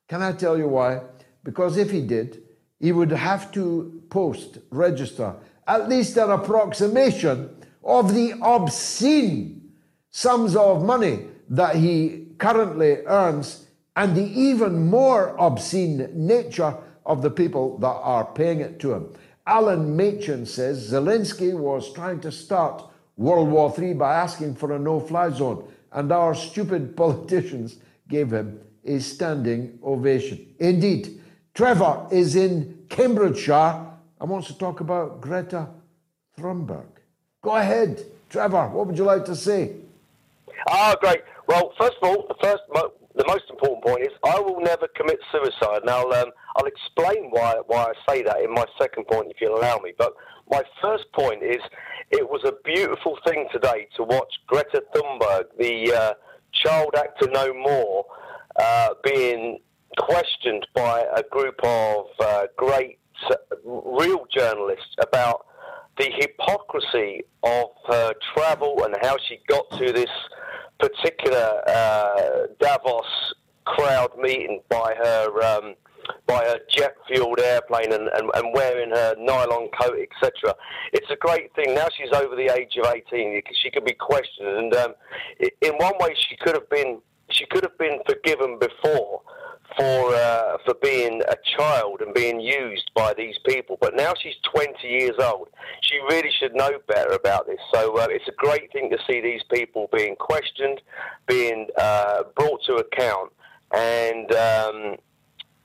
Can 0.09 0.23
I 0.23 0.32
tell 0.32 0.59
you 0.59 0.69
why? 0.69 1.02
Because 1.44 1.77
if 1.77 1.90
he 1.90 2.01
did, 2.01 2.43
he 2.81 2.90
would 2.90 3.12
have 3.12 3.52
to 3.52 4.02
post, 4.10 4.59
register, 4.70 5.35
at 5.69 5.89
least 5.89 6.16
an 6.16 6.31
approximation 6.31 7.51
of 7.85 8.12
the 8.14 8.35
obscene 8.43 9.61
sums 10.12 10.55
of 10.55 10.84
money 10.84 11.26
that 11.48 11.74
he 11.74 12.26
currently 12.39 12.98
earns 13.06 13.66
and 13.97 14.14
the 14.14 14.24
even 14.24 14.86
more 14.86 15.34
obscene 15.40 16.09
nature 16.14 16.76
of 17.05 17.22
the 17.22 17.30
people 17.30 17.78
that 17.78 17.86
are 17.86 18.24
paying 18.24 18.60
it 18.60 18.78
to 18.78 18.93
him. 18.93 19.12
Alan 19.47 19.97
Machin 19.97 20.47
says 20.47 20.93
Zelensky 20.93 21.52
was 21.52 21.93
trying 21.93 22.20
to 22.20 22.30
start 22.30 22.84
World 23.16 23.48
War 23.48 23.74
III 23.76 23.94
by 23.94 24.14
asking 24.14 24.55
for 24.55 24.72
a 24.72 24.78
no 24.78 25.01
fly 25.01 25.30
zone, 25.30 25.68
and 25.90 26.12
our 26.12 26.34
stupid 26.34 26.97
politicians 26.97 27.78
gave 28.09 28.32
him 28.32 28.60
a 28.84 28.98
standing 29.01 29.78
ovation. 29.82 30.55
Indeed, 30.59 31.20
Trevor 31.55 32.06
is 32.10 32.36
in 32.36 32.84
Cambridgeshire 32.89 33.86
and 34.20 34.30
wants 34.30 34.47
to 34.48 34.56
talk 34.56 34.80
about 34.80 35.20
Greta 35.20 35.68
Thunberg. 36.39 36.86
Go 37.43 37.56
ahead, 37.56 38.05
Trevor. 38.30 38.68
What 38.68 38.86
would 38.86 38.97
you 38.97 39.05
like 39.05 39.24
to 39.26 39.36
say? 39.36 39.82
Ah, 40.68 40.94
great. 41.01 41.22
Well, 41.48 41.72
first 41.78 41.94
of 42.01 42.09
all, 42.09 42.26
the 42.28 42.36
first, 42.43 42.62
the 43.14 43.24
most 43.26 43.44
important 43.51 43.84
point 43.84 44.02
is 44.02 44.09
I 44.24 44.39
will 44.39 44.60
never 44.60 44.89
commit 44.97 45.18
suicide. 45.30 45.82
Now, 45.84 46.02
um, 46.10 46.30
I'll 46.56 46.66
explain 46.66 47.30
why 47.30 47.56
why 47.66 47.93
I 47.93 48.12
say 48.12 48.22
that 48.22 48.40
in 48.40 48.52
my 48.52 48.64
second 48.80 49.06
point, 49.06 49.30
if 49.30 49.40
you'll 49.40 49.59
allow 49.59 49.78
me. 49.78 49.93
But 49.98 50.12
my 50.51 50.62
first 50.80 51.05
point 51.12 51.43
is 51.43 51.60
it 52.10 52.28
was 52.28 52.43
a 52.44 52.52
beautiful 52.64 53.18
thing 53.26 53.48
today 53.52 53.89
to 53.97 54.05
watch 54.05 54.32
Greta 54.47 54.82
Thunberg, 54.94 55.44
the 55.59 55.93
uh, 55.94 56.14
child 56.52 56.94
actor 56.97 57.28
no 57.32 57.52
more, 57.55 58.05
uh, 58.60 58.90
being 59.05 59.59
questioned 59.98 60.66
by 60.74 61.05
a 61.16 61.22
group 61.30 61.56
of 61.62 62.06
uh, 62.20 62.47
great 62.56 62.98
real 63.64 64.26
journalists 64.34 64.94
about 65.01 65.47
the 65.98 66.10
hypocrisy 66.19 67.23
of 67.43 67.66
her 67.89 68.12
travel 68.35 68.85
and 68.85 68.94
how 69.02 69.16
she 69.28 69.40
got 69.48 69.70
to 69.78 69.93
this 69.93 70.10
particular 70.78 71.62
uh, 71.66 72.47
Davos 72.60 73.35
crowd 73.64 74.10
meeting 74.19 74.60
by 74.69 74.94
her 74.97 75.43
um, 75.43 75.74
by 76.27 76.44
her 76.44 76.59
jet 76.69 76.97
fueled 77.06 77.39
airplane 77.39 77.93
and, 77.93 78.09
and, 78.09 78.28
and, 78.35 78.55
wearing 78.55 78.90
her 78.90 79.14
nylon 79.19 79.69
coat, 79.81 79.97
etc. 79.97 80.55
It's 80.93 81.09
a 81.10 81.16
great 81.16 81.55
thing. 81.55 81.74
Now 81.74 81.86
she's 81.97 82.12
over 82.12 82.35
the 82.35 82.52
age 82.52 82.77
of 82.82 82.93
18, 82.93 83.40
she 83.62 83.70
could 83.70 83.85
be 83.85 83.93
questioned, 83.93 84.48
and 84.48 84.74
um, 84.74 84.94
in 85.60 85.74
one 85.74 85.94
way 86.01 86.14
she 86.28 86.36
could 86.36 86.55
have 86.55 86.69
been 86.70 87.01
she 87.31 87.47
could 87.47 87.62
have 87.62 87.78
been 87.78 87.98
forgiven 88.06 88.59
before 88.59 89.23
for 89.76 90.14
uh, 90.14 90.59
for 90.64 90.74
being 90.82 91.22
a 91.28 91.36
child 91.56 92.01
and 92.01 92.12
being 92.14 92.40
used 92.40 92.90
by 92.94 93.14
these 93.14 93.36
people. 93.47 93.78
But 93.80 93.97
now 93.97 94.12
she's 94.20 94.34
20 94.55 94.86
years 94.86 95.16
old. 95.20 95.48
She 95.82 95.98
really 96.10 96.30
should 96.39 96.55
know 96.55 96.72
better 96.89 97.12
about 97.12 97.47
this. 97.47 97.59
So 97.72 97.97
uh, 97.97 98.06
it's 98.10 98.28
a 98.28 98.32
great 98.36 98.72
thing 98.72 98.90
to 98.90 98.98
see 99.09 99.20
these 99.20 99.43
people 99.52 99.89
being 99.93 100.16
questioned, 100.16 100.80
being 101.26 101.68
uh, 101.78 102.24
brought 102.36 102.62
to 102.64 102.74
account, 102.74 103.32
and. 103.72 104.32
Um, 104.34 104.97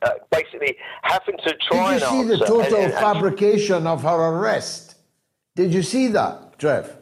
uh, 0.03 0.11
basically, 0.29 0.77
having 1.01 1.35
to 1.37 1.55
try 1.67 1.93
Did 1.93 2.01
you 2.03 2.07
see 2.07 2.23
the 2.23 2.37
total 2.45 2.75
and, 2.75 2.75
and, 2.75 2.93
fabrication 2.93 3.87
of 3.87 4.03
her 4.03 4.09
arrest? 4.09 4.93
Did 5.55 5.73
you 5.73 5.81
see 5.81 6.05
that, 6.09 6.59
Trev? 6.59 6.95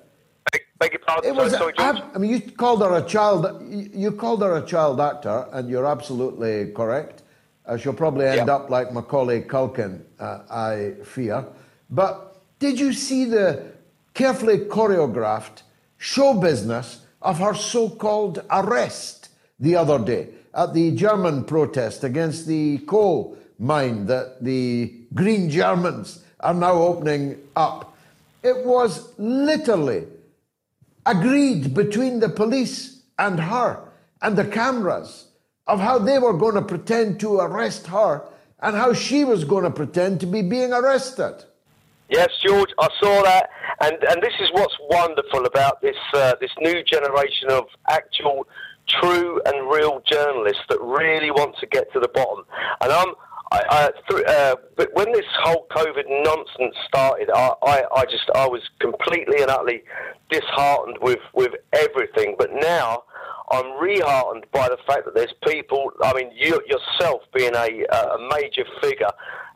Beg 0.77 0.93
your 0.93 0.99
pardon. 0.99 1.29
It 1.29 1.35
was. 1.35 1.53
Sorry, 1.53 1.73
George. 1.73 2.01
I 2.13 2.17
mean, 2.17 2.31
you 2.31 2.41
called 2.41 2.81
her 2.81 2.97
a 2.97 3.01
child. 3.01 3.63
You 3.69 4.11
called 4.11 4.41
her 4.41 4.57
a 4.57 4.65
child 4.65 4.99
actor, 4.99 5.47
and 5.53 5.69
you're 5.69 5.85
absolutely 5.85 6.71
correct. 6.71 7.23
Uh, 7.65 7.77
she'll 7.77 7.93
probably 7.93 8.27
end 8.27 8.47
yeah. 8.47 8.55
up 8.55 8.69
like 8.69 8.93
Macaulay 8.93 9.41
Culkin, 9.41 10.01
uh, 10.19 10.39
I 10.49 10.93
fear. 11.03 11.45
But 11.89 12.37
did 12.59 12.79
you 12.79 12.93
see 12.93 13.25
the 13.25 13.63
carefully 14.13 14.59
choreographed 14.59 15.63
show 15.97 16.33
business 16.33 17.01
of 17.21 17.39
her 17.39 17.55
so-called 17.55 18.43
arrest 18.51 19.29
the 19.59 19.75
other 19.75 19.97
day 19.97 20.29
at 20.53 20.73
the 20.73 20.91
German 20.91 21.43
protest 21.43 22.03
against 22.03 22.45
the 22.45 22.77
coal 22.79 23.37
mine 23.57 24.05
that 24.05 24.43
the 24.43 24.93
Green 25.13 25.49
Germans 25.49 26.23
are 26.41 26.53
now 26.53 26.73
opening 26.73 27.37
up? 27.55 27.97
It 28.43 28.63
was 28.63 29.17
literally 29.17 30.05
agreed 31.05 31.73
between 31.73 32.19
the 32.19 32.29
police 32.29 33.01
and 33.17 33.39
her 33.39 33.89
and 34.21 34.37
the 34.37 34.45
cameras 34.45 35.27
of 35.67 35.79
how 35.79 35.97
they 35.97 36.19
were 36.19 36.37
going 36.37 36.55
to 36.55 36.61
pretend 36.61 37.19
to 37.19 37.39
arrest 37.39 37.87
her 37.87 38.27
and 38.61 38.75
how 38.75 38.93
she 38.93 39.23
was 39.23 39.43
going 39.43 39.63
to 39.63 39.71
pretend 39.71 40.19
to 40.19 40.25
be 40.25 40.41
being 40.41 40.73
arrested. 40.73 41.43
Yes, 42.09 42.29
George, 42.45 42.69
I 42.79 42.87
saw 43.01 43.23
that, 43.23 43.49
and 43.81 43.97
and 44.09 44.21
this 44.21 44.33
is 44.39 44.49
what's 44.51 44.75
wonderful 44.91 45.45
about 45.45 45.81
this 45.81 45.95
uh, 46.13 46.35
this 46.39 46.51
new 46.59 46.83
generation 46.83 47.49
of 47.49 47.65
actual, 47.89 48.47
true 48.87 49.41
and 49.45 49.67
real 49.67 50.03
journalists 50.05 50.61
that 50.69 50.79
really 50.81 51.31
want 51.31 51.57
to 51.57 51.65
get 51.65 51.91
to 51.93 51.99
the 51.99 52.07
bottom. 52.09 52.45
And 52.81 52.91
I'm 52.91 53.15
I, 53.55 53.89
I, 54.09 54.21
uh, 54.27 54.55
but 54.75 54.89
when 54.93 55.11
this 55.13 55.25
whole 55.43 55.67
COVID 55.71 56.03
nonsense 56.07 56.75
started, 56.87 57.29
I, 57.33 57.51
I, 57.63 57.83
I, 57.95 58.05
just 58.05 58.29
I 58.35 58.47
was 58.47 58.61
completely 58.79 59.41
and 59.41 59.49
utterly 59.49 59.83
disheartened 60.29 60.97
with, 61.01 61.19
with 61.33 61.53
everything. 61.73 62.35
But 62.37 62.49
now 62.53 63.03
I'm 63.51 63.79
reheartened 63.79 64.45
by 64.51 64.67
the 64.67 64.77
fact 64.87 65.05
that 65.05 65.15
there's 65.15 65.33
people. 65.47 65.91
I 66.03 66.13
mean, 66.13 66.31
you 66.35 66.61
yourself 66.67 67.21
being 67.33 67.55
a, 67.55 67.85
a 67.93 68.29
major 68.31 68.65
figure, 68.81 69.11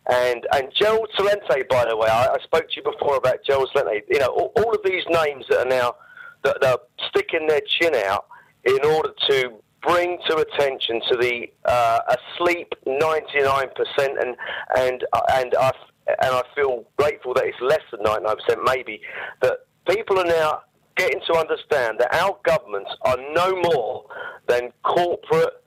and 0.10 0.48
and 0.54 0.72
Gerald 0.74 1.10
Celente, 1.18 1.68
by 1.70 1.86
the 1.90 1.98
way, 1.98 2.08
I, 2.08 2.28
I 2.28 2.38
spoke 2.44 2.70
to 2.70 2.76
you 2.76 2.84
before 2.84 3.18
about 3.18 3.44
Gerald 3.46 3.70
Celente. 3.76 4.04
You 4.10 4.20
know, 4.20 4.28
all, 4.28 4.54
all 4.58 4.74
of 4.74 4.82
these 4.86 5.04
names 5.10 5.46
that 5.50 5.66
are 5.66 5.70
now 5.70 5.96
that 6.44 6.64
are 6.64 6.80
sticking 7.10 7.48
their 7.48 7.62
chin 7.62 7.96
out 7.96 8.28
in 8.64 8.80
order 8.86 9.10
to 9.30 9.54
bring 9.82 10.18
to 10.28 10.38
attention 10.38 11.02
to 11.10 11.18
the 11.18 11.48
uh, 11.66 12.00
asleep 12.18 12.74
99% 12.86 13.70
and 13.98 14.36
and 14.78 15.06
and 15.34 15.56
I 15.56 15.72
and 16.08 16.32
I 16.34 16.42
feel 16.56 16.86
grateful 16.98 17.34
that 17.36 17.46
it's 17.46 17.62
less 17.62 17.82
than 17.92 18.02
99% 18.02 18.64
maybe 18.66 19.02
that 19.42 19.66
people 19.88 20.20
are 20.20 20.26
now 20.26 20.62
getting 20.96 21.22
to 21.28 21.34
understand 21.36 21.98
that 22.00 22.14
our 22.14 22.38
governments 22.44 22.92
are 23.04 23.18
no 23.34 23.62
more 23.62 24.06
than 24.48 24.72
corporate 24.84 25.64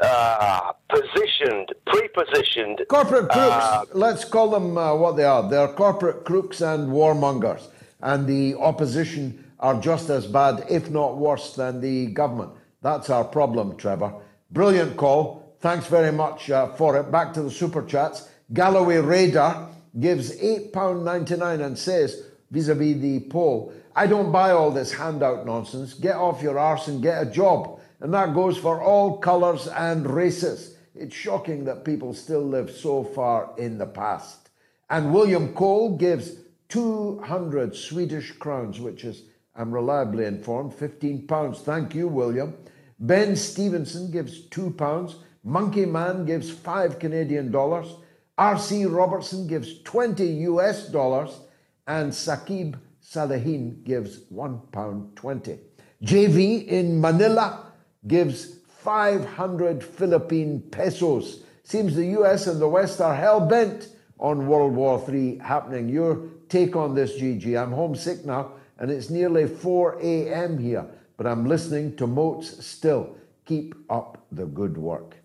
uh, 0.00 0.72
positioned, 0.88 1.72
pre-positioned 1.86 2.82
corporate 2.88 3.28
crooks. 3.30 3.64
Uh, 3.64 3.84
let's 3.94 4.24
call 4.24 4.50
them 4.50 4.76
uh, 4.76 4.94
what 4.94 5.16
they 5.16 5.24
are. 5.24 5.48
They're 5.48 5.68
corporate 5.68 6.24
crooks 6.24 6.60
and 6.60 6.90
warmongers, 6.90 7.68
and 8.02 8.26
the 8.26 8.54
opposition 8.56 9.44
are 9.58 9.80
just 9.80 10.10
as 10.10 10.26
bad, 10.26 10.66
if 10.68 10.90
not 10.90 11.16
worse, 11.16 11.54
than 11.54 11.80
the 11.80 12.06
government. 12.08 12.50
That's 12.86 13.10
our 13.10 13.24
problem, 13.24 13.76
Trevor. 13.76 14.14
Brilliant 14.52 14.96
call. 14.96 15.56
Thanks 15.58 15.88
very 15.88 16.12
much 16.12 16.48
uh, 16.50 16.68
for 16.74 16.96
it. 16.96 17.10
Back 17.10 17.32
to 17.32 17.42
the 17.42 17.50
super 17.50 17.84
chats. 17.84 18.28
Galloway 18.52 18.98
Raider 18.98 19.66
gives 19.98 20.38
£8.99 20.38 21.66
and 21.66 21.76
says, 21.76 22.28
vis 22.52 22.68
a 22.68 22.76
vis 22.76 22.98
the 22.98 23.18
poll, 23.28 23.72
I 23.96 24.06
don't 24.06 24.30
buy 24.30 24.52
all 24.52 24.70
this 24.70 24.92
handout 24.92 25.44
nonsense. 25.44 25.94
Get 25.94 26.14
off 26.14 26.42
your 26.42 26.60
arse 26.60 26.86
and 26.86 27.02
get 27.02 27.20
a 27.20 27.28
job. 27.28 27.80
And 27.98 28.14
that 28.14 28.34
goes 28.34 28.56
for 28.56 28.80
all 28.80 29.18
colours 29.18 29.66
and 29.66 30.08
races. 30.08 30.76
It's 30.94 31.16
shocking 31.16 31.64
that 31.64 31.84
people 31.84 32.14
still 32.14 32.46
live 32.46 32.70
so 32.70 33.02
far 33.02 33.50
in 33.58 33.78
the 33.78 33.86
past. 33.86 34.50
And 34.88 35.12
William 35.12 35.54
Cole 35.54 35.96
gives 35.96 36.36
200 36.68 37.74
Swedish 37.74 38.30
crowns, 38.30 38.78
which 38.78 39.04
is, 39.04 39.24
I'm 39.56 39.72
reliably 39.72 40.26
informed, 40.26 40.72
15 40.72 41.26
pounds. 41.26 41.58
Thank 41.58 41.92
you, 41.92 42.06
William. 42.06 42.54
Ben 42.98 43.36
Stevenson 43.36 44.10
gives 44.10 44.46
two 44.46 44.70
pounds. 44.70 45.16
Monkey 45.44 45.86
Man 45.86 46.24
gives 46.24 46.50
five 46.50 46.98
Canadian 46.98 47.50
dollars. 47.50 47.94
R.C. 48.38 48.84
Robertson 48.86 49.46
gives 49.46 49.82
20 49.82 50.24
US 50.24 50.88
dollars. 50.88 51.40
And 51.86 52.10
Sakib 52.10 52.76
Salehin 53.02 53.84
gives 53.84 54.20
one 54.28 54.60
pound 54.72 55.14
20. 55.16 55.58
JV 56.02 56.66
in 56.66 57.00
Manila 57.00 57.72
gives 58.06 58.56
500 58.68 59.82
Philippine 59.82 60.60
pesos. 60.70 61.42
Seems 61.62 61.94
the 61.94 62.06
US 62.20 62.46
and 62.46 62.60
the 62.60 62.68
West 62.68 63.00
are 63.00 63.14
hell 63.14 63.40
bent 63.40 63.88
on 64.18 64.46
World 64.46 64.74
War 64.74 65.02
III 65.08 65.38
happening. 65.38 65.88
Your 65.88 66.28
take 66.48 66.76
on 66.76 66.94
this, 66.94 67.12
GG? 67.18 67.60
I'm 67.60 67.72
homesick 67.72 68.24
now, 68.24 68.52
and 68.78 68.90
it's 68.90 69.10
nearly 69.10 69.46
4 69.46 69.98
a.m. 70.00 70.58
here, 70.58 70.86
but 71.16 71.26
I'm 71.26 71.46
listening 71.46 71.96
to 71.96 72.06
Moats 72.06 72.64
still. 72.64 73.16
Keep 73.44 73.74
up 73.88 74.26
the 74.32 74.46
good 74.46 74.76
work. 74.76 75.16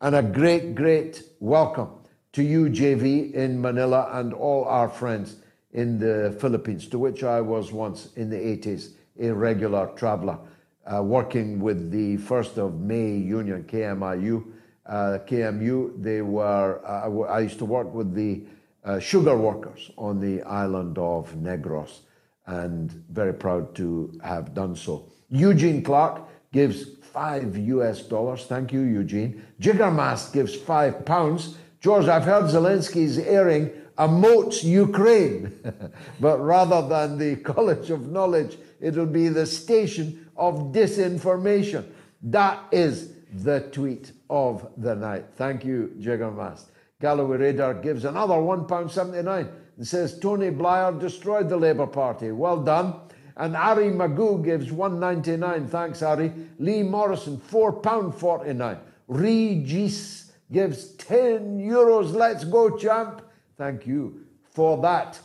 And 0.00 0.14
a 0.14 0.22
great, 0.22 0.74
great 0.74 1.22
welcome 1.40 1.90
to 2.32 2.42
you, 2.42 2.66
JV, 2.66 3.32
in 3.32 3.60
Manila, 3.60 4.10
and 4.12 4.32
all 4.32 4.64
our 4.64 4.88
friends 4.88 5.36
in 5.72 5.98
the 5.98 6.36
Philippines, 6.40 6.86
to 6.88 6.98
which 6.98 7.22
I 7.22 7.40
was 7.40 7.72
once 7.72 8.12
in 8.16 8.30
the 8.30 8.36
80s 8.36 8.92
a 9.18 9.32
regular 9.32 9.86
traveller, 9.96 10.38
uh, 10.86 11.02
working 11.02 11.60
with 11.60 11.90
the 11.90 12.18
1st 12.18 12.58
of 12.58 12.80
May 12.80 13.16
Union, 13.16 13.64
KMIU. 13.64 14.44
Uh, 14.84 15.18
KMU, 15.26 16.00
they 16.02 16.22
were, 16.22 16.80
uh, 16.86 17.32
I 17.32 17.40
used 17.40 17.58
to 17.58 17.64
work 17.64 17.92
with 17.92 18.14
the 18.14 18.44
uh, 18.84 19.00
sugar 19.00 19.36
workers 19.36 19.90
on 19.96 20.20
the 20.20 20.42
island 20.42 20.96
of 20.98 21.34
Negros, 21.34 22.00
and 22.46 22.92
very 23.10 23.34
proud 23.34 23.74
to 23.76 24.12
have 24.22 24.54
done 24.54 24.76
so. 24.76 25.10
Eugene 25.30 25.82
Clark 25.82 26.22
gives 26.52 26.96
five 27.12 27.56
US 27.56 28.02
dollars. 28.02 28.44
Thank 28.44 28.72
you, 28.72 28.80
Eugene. 28.80 29.42
Jiggermast 29.60 30.32
gives 30.32 30.54
five 30.54 31.04
pounds. 31.04 31.56
George, 31.80 32.06
I've 32.06 32.24
heard 32.24 32.44
Zelensky's 32.44 33.18
airing 33.18 33.70
a 33.98 34.06
moats 34.06 34.62
Ukraine, 34.62 35.52
but 36.20 36.38
rather 36.38 36.86
than 36.86 37.18
the 37.18 37.36
College 37.54 37.90
of 37.90 38.10
Knowledge, 38.10 38.58
it'll 38.80 39.06
be 39.06 39.28
the 39.28 39.46
station 39.46 40.28
of 40.36 40.72
disinformation. 40.72 41.86
That 42.22 42.62
is 42.72 43.12
the 43.32 43.60
tweet 43.72 44.12
of 44.28 44.68
the 44.76 44.94
night. 44.94 45.24
Thank 45.36 45.64
you, 45.64 45.94
Jiggermast. 45.98 46.66
Galloway 47.00 47.36
Radar 47.36 47.74
gives 47.74 48.04
another 48.04 48.34
£1.79 48.34 49.50
and 49.76 49.86
says 49.86 50.18
Tony 50.18 50.50
Blair 50.50 50.92
destroyed 50.92 51.48
the 51.48 51.56
Labour 51.56 51.86
Party. 51.86 52.30
Well 52.30 52.62
done. 52.62 52.94
And 53.36 53.54
Ari 53.54 53.90
Magoo 53.90 54.42
gives 54.42 54.72
199. 54.72 55.68
Thanks, 55.68 56.02
Ari. 56.02 56.32
Lee 56.58 56.82
Morrison, 56.82 57.36
£4.49. 57.36 58.78
Regis 59.08 60.32
gives 60.50 60.92
10 60.96 61.58
euros. 61.58 62.14
Let's 62.14 62.44
go, 62.44 62.76
champ. 62.76 63.22
Thank 63.58 63.86
you 63.86 64.26
for 64.44 64.80
that. 64.82 65.20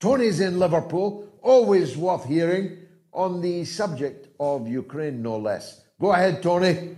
Tony's 0.00 0.40
in 0.40 0.58
Liverpool, 0.58 1.28
always 1.42 1.96
worth 1.96 2.24
hearing 2.24 2.78
on 3.12 3.40
the 3.40 3.64
subject 3.64 4.28
of 4.38 4.68
Ukraine, 4.68 5.22
no 5.22 5.36
less. 5.36 5.82
Go 6.00 6.12
ahead, 6.12 6.42
Tony. 6.42 6.96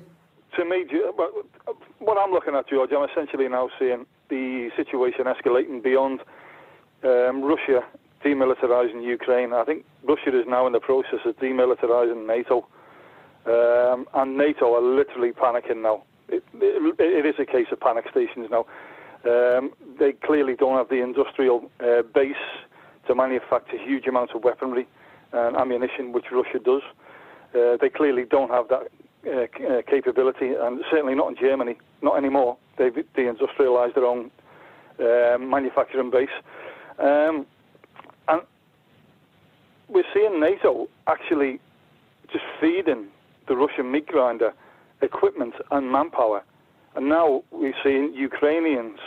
To 0.57 0.65
me, 0.65 0.85
what 1.99 2.19
I'm 2.19 2.31
looking 2.31 2.55
at, 2.55 2.69
George, 2.69 2.91
I'm 2.93 3.09
essentially 3.09 3.49
now 3.49 3.71
seeing 3.79 4.05
the 4.29 4.71
situation 4.77 5.25
escalating 5.25 5.83
beyond 5.83 6.21
um, 7.05 7.43
Russia 7.43 7.85
demilitarizing 8.25 9.03
Ukraine. 9.03 9.53
I 9.53 9.65
think 9.65 9.85
Russia 10.05 10.39
is 10.39 10.47
now 10.47 10.67
in 10.67 10.73
the 10.73 10.81
process 10.81 11.21
of 11.25 11.37
demilitarizing 11.37 12.27
NATO. 12.27 12.67
Um, 13.47 14.07
and 14.15 14.37
NATO 14.37 14.75
are 14.75 14.83
literally 14.83 15.33
panicking 15.33 15.83
now. 15.83 16.03
It, 16.29 16.45
it, 16.55 17.01
it 17.01 17.27
is 17.27 17.35
a 17.39 17.47
case 17.47 17.67
of 17.73 17.81
panic 17.81 18.05
stations 18.11 18.49
now. 18.51 18.67
Um, 19.25 19.73
they 19.99 20.13
clearly 20.13 20.55
don't 20.55 20.77
have 20.77 20.89
the 20.89 21.03
industrial 21.03 21.71
uh, 21.81 22.03
base 22.15 22.35
to 23.07 23.15
manufacture 23.15 23.79
huge 23.79 24.07
amounts 24.07 24.33
of 24.35 24.45
weaponry 24.45 24.87
and 25.33 25.57
ammunition, 25.57 26.13
which 26.13 26.27
Russia 26.31 26.59
does. 26.59 26.83
Uh, 27.55 27.77
they 27.81 27.89
clearly 27.89 28.25
don't 28.25 28.51
have 28.51 28.69
that 28.69 28.89
uh, 29.27 29.65
uh 29.67 29.83
capability, 29.83 30.53
and 30.59 30.81
certainly 30.91 31.15
not 31.15 31.29
in 31.29 31.37
Germany, 31.37 31.77
not 32.03 32.17
anymore. 32.17 32.57
They've 32.79 32.95
their 33.95 34.07
own 34.07 34.31
uh, 34.99 35.37
manufacturing 35.39 36.11
base. 36.11 36.31
Um, 36.99 37.47
we're 39.91 40.05
seeing 40.15 40.41
NATO 40.41 40.89
actually 41.07 41.61
just 42.33 42.45
feeding 42.61 43.09
the 43.49 43.57
Russian 43.57 43.91
meat 43.91 44.07
grinder 44.07 44.53
equipment 45.03 45.55
and 45.71 45.91
manpower. 45.91 46.43
And 46.95 47.09
now 47.09 47.43
we're 47.51 47.75
seeing 47.83 48.15
Ukrainians 48.15 48.99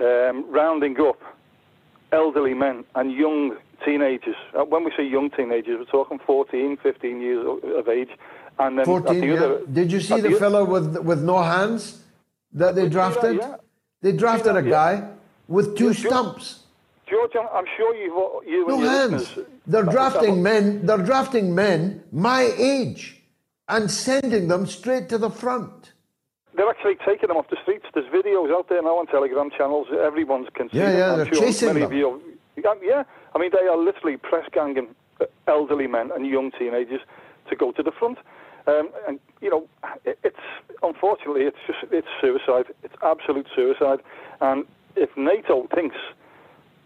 um, 0.00 0.50
rounding 0.50 0.98
up 1.00 1.20
elderly 2.12 2.54
men 2.54 2.84
and 2.94 3.12
young 3.12 3.56
teenagers. 3.84 4.36
Uh, 4.54 4.64
when 4.64 4.84
we 4.84 4.92
say 4.96 5.04
young 5.06 5.30
teenagers, 5.30 5.78
we're 5.78 5.84
talking 5.84 6.18
14, 6.26 6.78
15 6.82 7.20
years 7.20 7.46
of 7.76 7.88
age. 7.88 8.10
And 8.58 8.78
then 8.78 8.84
14, 8.84 9.20
the 9.20 9.36
other. 9.36 9.66
Did 9.66 9.92
you 9.92 10.00
see 10.00 10.20
the, 10.20 10.30
the 10.30 10.36
fellow 10.36 10.64
with, 10.64 10.96
with 10.98 11.22
no 11.22 11.42
hands 11.42 12.02
that 12.52 12.74
they 12.74 12.88
drafted? 12.88 13.40
That, 13.40 13.50
yeah. 13.50 13.56
They 14.02 14.12
drafted 14.12 14.54
that, 14.54 14.66
a 14.66 14.70
guy 14.70 14.92
yeah. 14.92 15.08
with 15.48 15.76
two 15.76 15.92
stumps. 15.92 16.65
George, 17.08 17.32
I'm, 17.36 17.64
sure 17.76 17.94
you, 17.94 18.42
you 18.46 18.66
no 18.66 18.78
hands. 18.80 19.38
They're 19.66 19.84
drafting 19.84 20.42
men. 20.42 20.84
They're 20.84 20.98
drafting 20.98 21.54
men 21.54 22.02
my 22.10 22.52
age 22.58 23.22
and 23.68 23.90
sending 23.90 24.48
them 24.48 24.66
straight 24.66 25.08
to 25.10 25.18
the 25.18 25.30
front. 25.30 25.92
They're 26.56 26.68
actually 26.68 26.96
taking 27.06 27.28
them 27.28 27.36
off 27.36 27.48
the 27.50 27.58
streets. 27.62 27.84
There's 27.94 28.06
videos 28.06 28.50
out 28.50 28.68
there 28.68 28.82
now 28.82 28.98
on 28.98 29.06
Telegram 29.06 29.50
channels. 29.50 29.88
Everyone's 29.92 30.48
can 30.54 30.70
see 30.70 30.78
yeah, 30.78 30.90
them. 30.90 30.98
Yeah, 30.98 31.10
I'm 31.12 31.16
they're 31.18 31.34
sure 31.34 31.42
chasing 31.44 31.68
many 31.68 31.80
them. 31.80 31.92
Of 31.92 31.96
you, 31.96 32.22
yeah, 32.82 33.04
I 33.34 33.38
mean, 33.38 33.50
they 33.52 33.66
are 33.68 33.76
literally 33.76 34.16
press 34.16 34.48
ganging 34.52 34.88
elderly 35.46 35.86
men 35.86 36.10
and 36.14 36.26
young 36.26 36.50
teenagers 36.58 37.00
to 37.50 37.56
go 37.56 37.72
to 37.72 37.82
the 37.82 37.92
front. 37.92 38.18
Um, 38.66 38.88
and 39.06 39.20
you 39.40 39.50
know, 39.50 39.68
it's 40.04 40.36
unfortunately 40.82 41.42
it's 41.42 41.58
just 41.66 41.78
it's 41.92 42.08
suicide. 42.20 42.66
It's 42.82 42.94
absolute 43.02 43.46
suicide. 43.54 44.00
And 44.40 44.64
if 44.96 45.10
NATO 45.16 45.68
thinks 45.72 45.96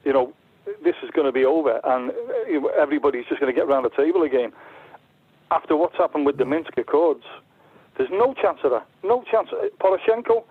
you 0.05 0.13
know, 0.13 0.33
this 0.83 0.95
is 1.03 1.11
going 1.11 1.27
to 1.27 1.33
be 1.33 1.45
over 1.45 1.81
and 1.85 2.11
uh, 2.11 2.69
everybody's 2.79 3.27
just 3.27 3.41
going 3.41 3.53
to 3.53 3.59
get 3.59 3.69
around 3.69 3.85
the 3.85 3.91
table 3.91 4.23
again. 4.23 4.53
After 5.51 5.77
what's 5.77 5.97
happened 5.97 6.27
with 6.27 6.39
the 6.39 6.45
Minsk 6.45 6.77
Accords, 6.77 7.25
there's 7.97 8.11
no 8.11 8.35
chance 8.35 8.59
of 8.65 8.71
that. 8.71 8.87
No 9.03 9.25
chance. 9.31 9.49
Uh, 9.53 9.67
Poroshenko, 9.81 10.45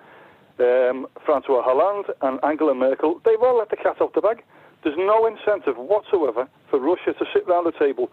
um, 0.60 1.08
Francois 1.26 1.64
Hollande, 1.64 2.08
and 2.22 2.40
Angela 2.44 2.76
Merkel, 2.76 3.22
they've 3.24 3.42
all 3.42 3.58
let 3.58 3.70
the 3.70 3.78
cat 3.78 4.02
out 4.02 4.14
the 4.14 4.22
bag. 4.22 4.44
There's 4.84 4.98
no 4.98 5.26
incentive 5.26 5.78
whatsoever 5.78 6.48
for 6.70 6.80
Russia 6.80 7.14
to 7.14 7.26
sit 7.34 7.48
round 7.48 7.66
the 7.66 7.78
table 7.78 8.10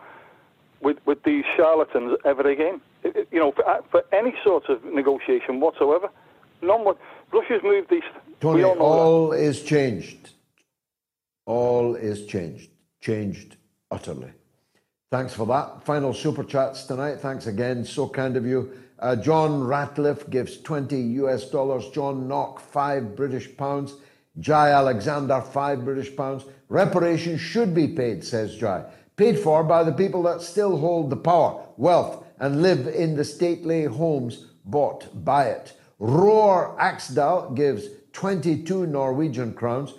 with, 0.81 0.99
with 1.07 1.23
these 1.25 1.45
charlatans 1.57 2.17
ever 2.25 2.49
again. 2.49 2.81
It, 3.03 3.17
it, 3.17 3.29
you 3.31 3.39
know, 3.39 3.53
for, 3.53 3.69
uh, 3.69 3.83
for, 3.91 4.05
any 4.13 4.35
sort 4.45 4.69
of 4.69 4.85
negotiation 4.85 5.61
whatsoever. 5.61 6.09
None. 6.63 6.85
Russia's 7.33 7.63
moved 7.63 7.91
these. 7.91 8.03
Tony, 8.41 8.63
all 8.65 9.31
that. 9.31 9.39
is 9.39 9.63
changed 9.63 10.31
all 11.47 11.95
is 11.95 12.27
changed, 12.27 12.71
changed 13.01 13.57
utterly. 13.91 14.33
Thanks 15.11 15.33
for 15.33 15.47
that. 15.47 15.85
Final 15.85 16.13
super 16.13 16.45
chats 16.45 16.85
tonight. 16.85 17.21
Thanks 17.21 17.47
again. 17.47 17.85
So 17.85 18.09
kind 18.09 18.37
of 18.37 18.45
you. 18.45 18.73
Uh, 18.99 19.15
John 19.15 19.61
Ratliff 19.61 20.29
gives 20.31 20.61
20 20.61 21.01
US 21.23 21.49
dollars. 21.49 21.89
John 21.91 22.27
Knock, 22.27 22.61
5 22.61 23.15
British 23.15 23.57
pounds. 23.57 23.95
Jai 24.39 24.71
Alexander, 24.71 25.41
5 25.41 25.85
British 25.85 26.15
pounds. 26.17 26.45
Reparations 26.69 27.41
should 27.41 27.75
be 27.75 27.89
paid, 27.89 28.25
says 28.25 28.57
Jai. 28.57 28.85
Paid 29.17 29.39
for 29.39 29.63
by 29.65 29.85
the 29.85 29.93
people 29.93 30.23
that 30.25 30.43
still 30.43 30.77
hold 30.77 31.09
the 31.09 31.17
power, 31.17 31.65
wealth, 31.77 32.25
and 32.39 32.61
live 32.61 32.87
in 32.89 33.17
the 33.17 33.25
stately 33.25 33.85
homes 33.85 34.47
bought 34.65 35.25
by 35.25 35.47
it. 35.47 35.73
Roar 35.99 36.77
Axdal 36.79 37.55
gives 37.55 37.87
22 38.13 38.87
Norwegian 38.87 39.55
crowns. 39.55 39.95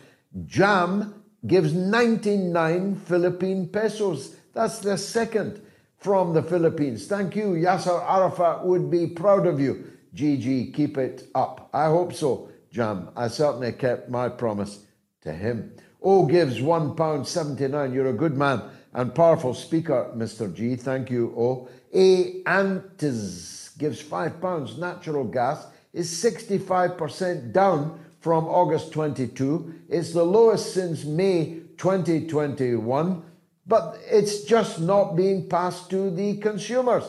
Jam 0.46 1.17
gives 1.46 1.74
99 1.74 2.96
Philippine 2.96 3.68
pesos. 3.68 4.36
That's 4.54 4.80
the 4.80 4.98
second 4.98 5.62
from 5.98 6.34
the 6.34 6.44
Philippines. 6.44 7.08
Thank 7.08 7.36
you. 7.36 7.50
Yasser 7.50 8.04
Arafat 8.04 8.66
would 8.66 8.90
be 8.90 9.08
proud 9.08 9.46
of 9.46 9.60
you. 9.60 9.92
GG, 10.16 10.74
keep 10.74 10.98
it 10.98 11.30
up. 11.36 11.70
I 11.74 11.86
hope 11.86 12.14
so, 12.14 12.50
Jam. 12.72 13.10
I 13.16 13.28
certainly 13.28 13.74
kept 13.74 14.10
my 14.10 14.30
promise 14.30 14.80
to 15.22 15.32
him. 15.32 15.74
O 16.02 16.26
gives 16.26 16.60
£1.79. 16.60 17.94
You're 17.94 18.10
a 18.10 18.14
good 18.14 18.36
man 18.36 18.64
and 18.94 19.14
powerful 19.14 19.54
speaker, 19.54 20.12
Mr. 20.16 20.54
G. 20.54 20.76
Thank 20.76 21.12
you, 21.12 21.34
O. 21.38 21.70
A 21.94 22.42
Antis 22.46 23.72
gives 23.78 24.02
£5. 24.02 24.78
Natural 24.80 25.24
gas 25.24 25.68
is 25.94 26.10
65% 26.10 27.52
down 27.52 28.00
from 28.20 28.46
August 28.46 28.92
22. 28.92 29.74
It's 29.90 30.14
the 30.14 30.24
lowest 30.24 30.74
since 30.74 31.06
May 31.06 31.62
2021, 31.78 33.24
but 33.66 33.98
it's 34.10 34.44
just 34.44 34.80
not 34.80 35.16
being 35.16 35.48
passed 35.48 35.90
to 35.92 36.10
the 36.10 36.38
consumers. 36.38 37.04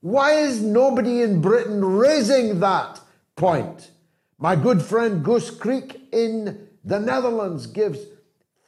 Why 0.00 0.32
is 0.32 0.60
nobody 0.60 1.22
in 1.22 1.40
Britain 1.40 1.84
raising 1.84 2.60
that 2.60 3.00
point? 3.36 3.90
My 4.38 4.56
good 4.56 4.82
friend 4.82 5.24
Goose 5.24 5.50
Creek 5.50 6.08
in 6.12 6.68
the 6.84 7.00
Netherlands 7.00 7.66
gives 7.66 8.00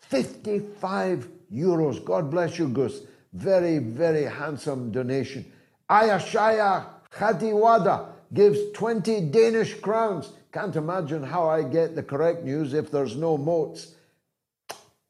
55 0.00 1.28
euros. 1.52 2.02
God 2.04 2.30
bless 2.30 2.58
you, 2.58 2.68
Goose. 2.68 3.02
Very, 3.32 3.78
very 3.78 4.24
handsome 4.24 4.90
donation. 4.90 5.44
Ayashaya 5.90 6.86
Khatiwada 7.12 8.06
gives 8.32 8.58
20 8.72 9.20
Danish 9.30 9.74
crowns. 9.80 10.32
Can't 10.56 10.76
imagine 10.76 11.22
how 11.22 11.50
I 11.50 11.64
get 11.64 11.94
the 11.94 12.02
correct 12.02 12.42
news 12.42 12.72
if 12.72 12.90
there's 12.90 13.14
no 13.14 13.36
moats. 13.36 13.92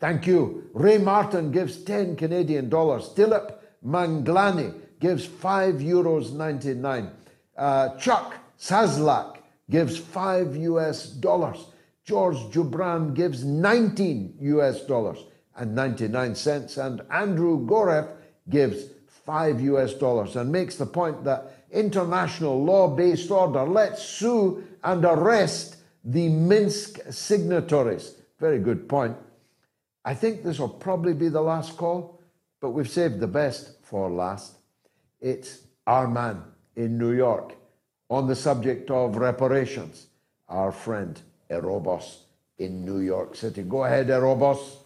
Thank 0.01 0.27
you. 0.27 0.69
Ray 0.75 0.99
Martin 0.99 1.53
gives 1.53 1.85
10 1.85 2.17
Canadian 2.17 2.69
dollars. 2.69 3.11
Dilip 3.11 3.55
Manglani 3.87 4.75
gives 4.99 5.25
5 5.25 5.77
euros 5.77 6.33
99. 6.33 7.11
Uh, 7.57 7.91
Chuck 7.91 8.35
Sazlak 8.59 9.37
gives 9.71 9.97
5 9.97 10.57
US 10.57 11.11
dollars. 11.11 11.67
George 12.05 12.39
Jubran 12.51 13.15
gives 13.15 13.45
19 13.45 14.39
US 14.41 14.81
dollars 14.81 15.19
and 15.55 15.77
99 15.77 16.35
cents. 16.35 16.77
And 16.77 17.03
Andrew 17.09 17.65
Gorev 17.65 18.09
gives 18.51 18.87
5 19.07 19.61
US 19.61 19.95
dollars 19.95 20.35
and 20.35 20.51
makes 20.51 20.75
the 20.75 20.87
point 20.87 21.23
that 21.23 21.53
international 21.71 22.65
law 22.65 22.89
based 22.89 23.31
order 23.31 23.65
let's 23.65 24.03
sue 24.03 24.65
and 24.87 25.05
arrest 25.05 25.77
the 26.05 26.29
Minsk 26.29 27.01
signatories. 27.11 28.15
Very 28.39 28.61
good 28.61 28.89
point. 28.89 29.17
I 30.05 30.15
think 30.15 30.45
this 30.45 30.61
will 30.61 30.69
probably 30.69 31.13
be 31.13 31.29
the 31.29 31.41
last 31.41 31.77
call, 31.77 32.21
but 32.61 32.71
we've 32.71 32.89
saved 32.89 33.19
the 33.19 33.27
best 33.27 33.73
for 33.83 34.09
last. 34.09 34.55
It's 35.21 35.63
our 35.89 36.07
man 36.07 36.43
in 36.77 36.97
New 36.97 37.13
York 37.13 37.57
on 38.09 38.29
the 38.29 38.37
subject 38.37 38.89
of 38.91 39.17
reparations, 39.17 40.07
our 40.49 40.71
friend 40.71 41.21
Erobos 41.51 42.19
in 42.59 42.85
New 42.85 43.01
York 43.01 43.35
City. 43.35 43.63
Go 43.63 43.85
ahead, 43.85 44.07
Erobos. 44.07 44.77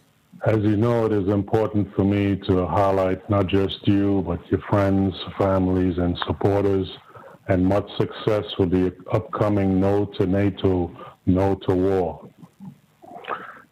As 0.45 0.63
you 0.63 0.77
know, 0.77 1.05
it 1.05 1.11
is 1.11 1.27
important 1.27 1.93
for 1.93 2.03
me 2.03 2.37
to 2.47 2.65
highlight 2.65 3.29
not 3.29 3.45
just 3.45 3.87
you, 3.87 4.23
but 4.25 4.39
your 4.49 4.61
friends, 4.61 5.13
families, 5.37 5.99
and 5.99 6.17
supporters, 6.25 6.89
and 7.51 7.65
much 7.65 7.89
success 7.97 8.45
with 8.57 8.71
the 8.71 8.95
upcoming 9.11 9.77
No 9.77 10.05
to 10.17 10.25
NATO, 10.25 10.89
No 11.25 11.55
to 11.67 11.75
War. 11.75 12.29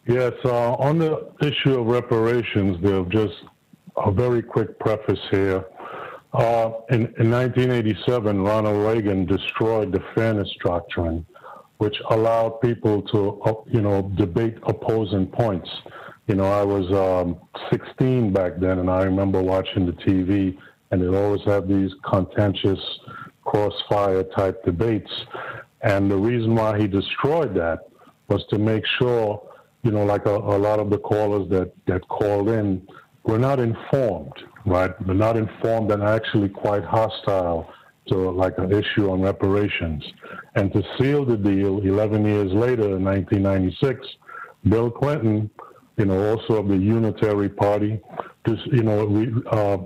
Yes, 0.06 0.34
uh, 0.44 0.74
on 0.74 0.98
the 0.98 1.32
issue 1.40 1.80
of 1.80 1.86
reparations, 1.86 2.76
there's 2.82 3.06
just 3.08 3.34
a 3.96 4.10
very 4.10 4.42
quick 4.42 4.78
preface 4.78 5.20
here. 5.30 5.64
Uh, 6.34 6.72
in, 6.90 7.06
in 7.18 7.30
1987, 7.30 8.42
Ronald 8.42 8.86
Reagan 8.86 9.24
destroyed 9.24 9.92
the 9.92 10.02
fairness 10.14 10.50
doctrine, 10.62 11.24
which 11.78 11.96
allowed 12.10 12.60
people 12.60 13.00
to, 13.02 13.40
uh, 13.42 13.54
you 13.66 13.80
know, 13.80 14.12
debate 14.14 14.58
opposing 14.64 15.26
points. 15.26 15.70
You 16.26 16.34
know, 16.34 16.52
I 16.52 16.62
was 16.64 16.86
um, 16.92 17.40
16 17.72 18.32
back 18.32 18.58
then, 18.58 18.78
and 18.78 18.90
I 18.90 19.04
remember 19.04 19.42
watching 19.42 19.86
the 19.86 19.92
TV, 19.92 20.56
and 20.90 21.00
they'd 21.00 21.16
always 21.16 21.42
have 21.46 21.66
these 21.66 21.92
contentious 22.04 22.80
crossfire 23.50 24.22
type 24.22 24.64
debates. 24.64 25.10
And 25.82 26.10
the 26.10 26.16
reason 26.16 26.54
why 26.54 26.78
he 26.78 26.86
destroyed 26.86 27.54
that 27.54 27.88
was 28.28 28.44
to 28.50 28.58
make 28.58 28.84
sure, 28.98 29.42
you 29.82 29.90
know, 29.90 30.04
like 30.04 30.26
a, 30.26 30.36
a 30.36 30.58
lot 30.58 30.78
of 30.78 30.90
the 30.90 30.98
callers 30.98 31.48
that, 31.50 31.72
that 31.86 32.06
called 32.08 32.48
in 32.48 32.86
were 33.24 33.38
not 33.38 33.58
informed, 33.58 34.32
right? 34.66 34.92
They're 35.06 35.14
not 35.14 35.36
informed 35.36 35.90
and 35.90 36.02
actually 36.02 36.48
quite 36.48 36.84
hostile 36.84 37.72
to 38.08 38.16
like 38.30 38.58
an 38.58 38.72
issue 38.72 39.10
on 39.10 39.20
reparations. 39.22 40.04
And 40.54 40.72
to 40.72 40.82
seal 40.98 41.24
the 41.24 41.36
deal 41.36 41.80
11 41.80 42.24
years 42.24 42.52
later 42.52 42.96
in 42.96 43.04
1996, 43.04 44.06
Bill 44.68 44.90
Clinton 44.90 45.50
you 46.00 46.06
know, 46.06 46.30
also 46.30 46.54
of 46.54 46.68
the 46.68 46.78
Unitary 46.78 47.50
Party, 47.50 48.00
just, 48.46 48.66
you 48.68 48.82
know, 48.82 49.00
uh, 49.50 49.78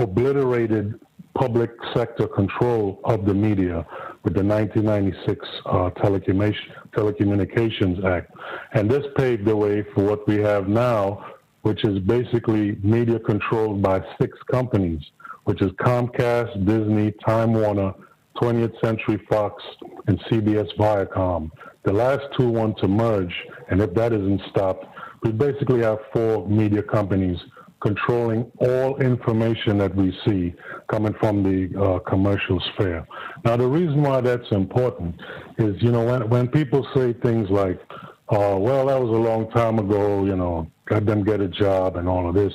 obliterated 0.00 1.00
public 1.34 1.70
sector 1.94 2.26
control 2.26 3.00
of 3.04 3.24
the 3.24 3.34
media 3.34 3.86
with 4.22 4.34
the 4.34 4.44
1996 4.44 5.46
uh, 5.66 5.90
Telecommunications 5.90 8.04
Act. 8.04 8.32
And 8.74 8.90
this 8.90 9.04
paved 9.16 9.44
the 9.44 9.56
way 9.56 9.84
for 9.94 10.04
what 10.04 10.26
we 10.28 10.38
have 10.38 10.68
now, 10.68 11.26
which 11.62 11.84
is 11.84 11.98
basically 12.00 12.76
media 12.82 13.18
controlled 13.18 13.82
by 13.82 14.04
six 14.20 14.38
companies, 14.50 15.00
which 15.44 15.62
is 15.62 15.70
Comcast, 15.72 16.66
Disney, 16.66 17.12
Time 17.26 17.54
Warner, 17.54 17.94
20th 18.36 18.78
Century 18.84 19.18
Fox, 19.28 19.62
and 20.06 20.20
CBS 20.24 20.68
Viacom. 20.76 21.50
The 21.84 21.92
last 21.92 22.22
two 22.38 22.48
want 22.48 22.78
to 22.78 22.88
merge, 22.88 23.34
and 23.70 23.80
if 23.80 23.94
that 23.94 24.12
isn't 24.12 24.42
stopped, 24.50 24.86
we 25.22 25.32
basically 25.32 25.82
have 25.82 25.98
four 26.12 26.46
media 26.48 26.82
companies 26.82 27.38
controlling 27.82 28.50
all 28.58 28.96
information 28.98 29.78
that 29.78 29.94
we 29.94 30.16
see 30.24 30.54
coming 30.88 31.14
from 31.20 31.42
the 31.42 31.78
uh, 31.80 31.98
commercial 32.08 32.60
sphere. 32.72 33.06
Now, 33.44 33.56
the 33.56 33.66
reason 33.66 34.02
why 34.02 34.20
that's 34.20 34.50
important 34.52 35.20
is, 35.58 35.74
you 35.82 35.90
know, 35.90 36.04
when, 36.04 36.28
when 36.28 36.48
people 36.48 36.86
say 36.94 37.12
things 37.12 37.50
like, 37.50 37.80
uh, 38.28 38.56
well, 38.58 38.86
that 38.86 39.00
was 39.00 39.10
a 39.10 39.22
long 39.30 39.50
time 39.50 39.78
ago, 39.78 40.24
you 40.24 40.36
know, 40.36 40.70
let 40.90 41.06
them 41.06 41.24
get 41.24 41.40
a 41.40 41.48
job 41.48 41.96
and 41.96 42.08
all 42.08 42.28
of 42.28 42.34
this. 42.34 42.52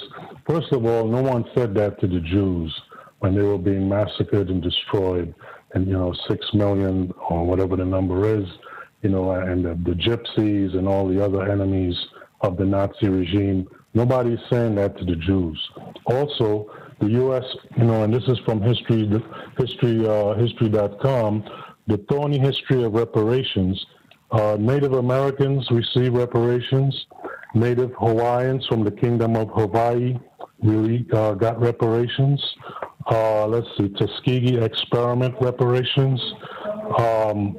First 0.48 0.72
of 0.72 0.86
all, 0.86 1.08
no 1.08 1.22
one 1.22 1.44
said 1.56 1.74
that 1.76 2.00
to 2.02 2.08
the 2.08 2.20
Jews 2.20 2.74
when 3.20 3.36
they 3.36 3.42
were 3.42 3.58
being 3.58 3.90
massacred 3.90 4.50
and 4.50 4.62
destroyed, 4.62 5.34
and, 5.74 5.88
you 5.88 5.94
know, 5.94 6.14
six 6.30 6.46
million 6.54 7.12
or 7.30 7.46
whatever 7.46 7.76
the 7.76 7.86
number 7.86 8.40
is, 8.40 8.46
you 9.02 9.10
know, 9.10 9.32
and 9.32 9.66
the, 9.66 9.70
the 9.84 9.96
gypsies 9.96 10.78
and 10.78 10.88
all 10.88 11.08
the 11.08 11.24
other 11.24 11.52
enemies 11.52 11.96
of 12.42 12.58
the 12.58 12.66
Nazi 12.66 13.10
regime. 13.10 13.68
Nobody's 13.98 14.38
saying 14.52 14.76
that 14.76 14.96
to 15.00 15.06
the 15.06 15.16
Jews. 15.16 15.60
Also, 16.06 16.70
the 17.00 17.10
U.S., 17.24 17.44
you 17.76 17.86
know, 17.86 18.04
and 18.04 18.14
this 18.14 18.26
is 18.28 18.38
from 18.46 18.62
history, 18.62 19.10
history, 19.58 20.08
uh, 20.08 20.36
history.com, 20.36 21.44
the 21.88 21.98
thorny 22.08 22.38
history 22.38 22.84
of 22.84 22.94
reparations. 22.94 23.84
Uh, 24.30 24.56
Native 24.60 24.94
Americans 24.94 25.66
receive 25.72 26.14
reparations. 26.14 27.08
Native 27.56 27.92
Hawaiians 27.98 28.68
from 28.68 28.84
the 28.84 28.92
Kingdom 28.92 29.36
of 29.36 29.50
Hawaii 29.50 30.20
really 30.62 31.08
uh, 31.12 31.34
got 31.34 31.60
reparations. 31.60 32.40
Uh, 33.10 33.48
let's 33.48 33.68
see, 33.80 33.90
Tuskegee 33.90 34.64
experiment 34.64 35.34
reparations. 35.42 36.22
Um, 37.00 37.58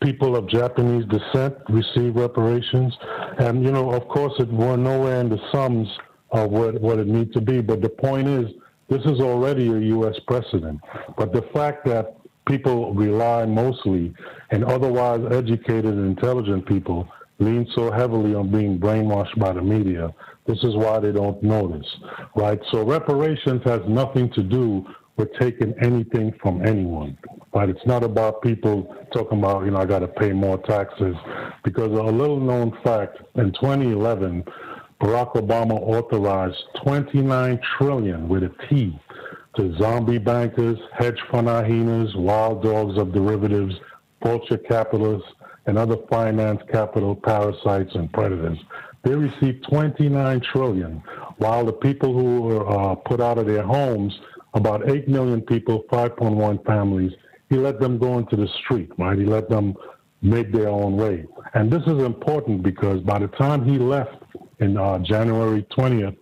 people 0.00 0.36
of 0.36 0.48
Japanese 0.48 1.04
descent 1.06 1.56
receive 1.68 2.16
reparations. 2.16 2.96
And, 3.38 3.64
you 3.64 3.72
know, 3.72 3.92
of 3.92 4.08
course, 4.08 4.32
it, 4.38 4.48
we're 4.52 4.76
nowhere 4.76 5.20
in 5.20 5.28
the 5.28 5.40
sums 5.52 5.88
of 6.30 6.50
what, 6.50 6.80
what 6.80 6.98
it 6.98 7.06
needs 7.06 7.32
to 7.34 7.40
be. 7.40 7.60
But 7.60 7.82
the 7.82 7.88
point 7.88 8.28
is, 8.28 8.46
this 8.88 9.02
is 9.04 9.20
already 9.20 9.68
a 9.68 9.78
U.S. 9.78 10.14
precedent. 10.26 10.80
But 11.16 11.32
the 11.32 11.42
fact 11.52 11.84
that 11.86 12.16
people 12.46 12.94
rely 12.94 13.44
mostly, 13.44 14.14
and 14.50 14.64
otherwise 14.64 15.20
educated 15.30 15.86
and 15.86 16.16
intelligent 16.16 16.66
people 16.66 17.08
lean 17.38 17.66
so 17.74 17.90
heavily 17.90 18.34
on 18.34 18.50
being 18.50 18.78
brainwashed 18.78 19.38
by 19.38 19.52
the 19.52 19.60
media, 19.60 20.12
this 20.46 20.58
is 20.64 20.74
why 20.74 20.98
they 20.98 21.12
don't 21.12 21.40
notice, 21.42 21.86
right? 22.34 22.58
So 22.72 22.84
reparations 22.84 23.62
has 23.64 23.82
nothing 23.86 24.32
to 24.32 24.42
do 24.42 24.86
with 25.16 25.28
taking 25.38 25.74
anything 25.82 26.32
from 26.40 26.66
anyone. 26.66 27.18
Right? 27.58 27.70
It's 27.70 27.86
not 27.86 28.04
about 28.04 28.40
people 28.40 28.94
talking 29.12 29.40
about, 29.40 29.64
you 29.64 29.72
know, 29.72 29.78
I 29.78 29.84
got 29.84 29.98
to 29.98 30.06
pay 30.06 30.32
more 30.32 30.58
taxes. 30.58 31.16
Because 31.64 31.90
a 31.90 32.04
little 32.04 32.38
known 32.38 32.78
fact 32.84 33.18
in 33.34 33.50
2011, 33.50 34.44
Barack 35.00 35.34
Obama 35.34 35.72
authorized 35.72 36.56
29 36.84 37.58
trillion 37.76 38.28
with 38.28 38.44
a 38.44 38.52
T 38.68 38.96
to 39.56 39.76
zombie 39.76 40.18
bankers, 40.18 40.78
hedge 40.96 41.18
fund 41.32 41.48
hyenas, 41.48 42.14
wild 42.14 42.62
dogs 42.62 42.96
of 42.96 43.12
derivatives, 43.12 43.74
vulture 44.22 44.58
capitalists, 44.58 45.28
and 45.66 45.76
other 45.76 45.96
finance 46.08 46.60
capital 46.70 47.16
parasites 47.16 47.92
and 47.96 48.12
predators. 48.12 48.58
They 49.02 49.16
received 49.16 49.66
29 49.68 50.42
trillion, 50.52 51.02
while 51.38 51.64
the 51.64 51.72
people 51.72 52.12
who 52.12 52.40
were 52.40 52.70
uh, 52.70 52.94
put 52.94 53.20
out 53.20 53.36
of 53.36 53.46
their 53.48 53.64
homes 53.64 54.16
about 54.54 54.88
8 54.88 55.08
million 55.08 55.40
people, 55.40 55.82
5.1 55.90 56.64
families. 56.64 57.10
He 57.48 57.56
let 57.56 57.80
them 57.80 57.98
go 57.98 58.18
into 58.18 58.36
the 58.36 58.48
street, 58.62 58.90
right? 58.98 59.18
He 59.18 59.24
let 59.24 59.48
them 59.48 59.74
make 60.22 60.52
their 60.52 60.68
own 60.68 60.96
way. 60.96 61.24
And 61.54 61.70
this 61.70 61.82
is 61.86 62.02
important 62.02 62.62
because 62.62 63.00
by 63.00 63.18
the 63.18 63.28
time 63.28 63.64
he 63.64 63.78
left 63.78 64.22
in 64.58 64.76
uh, 64.76 64.98
January 64.98 65.66
20th, 65.76 66.16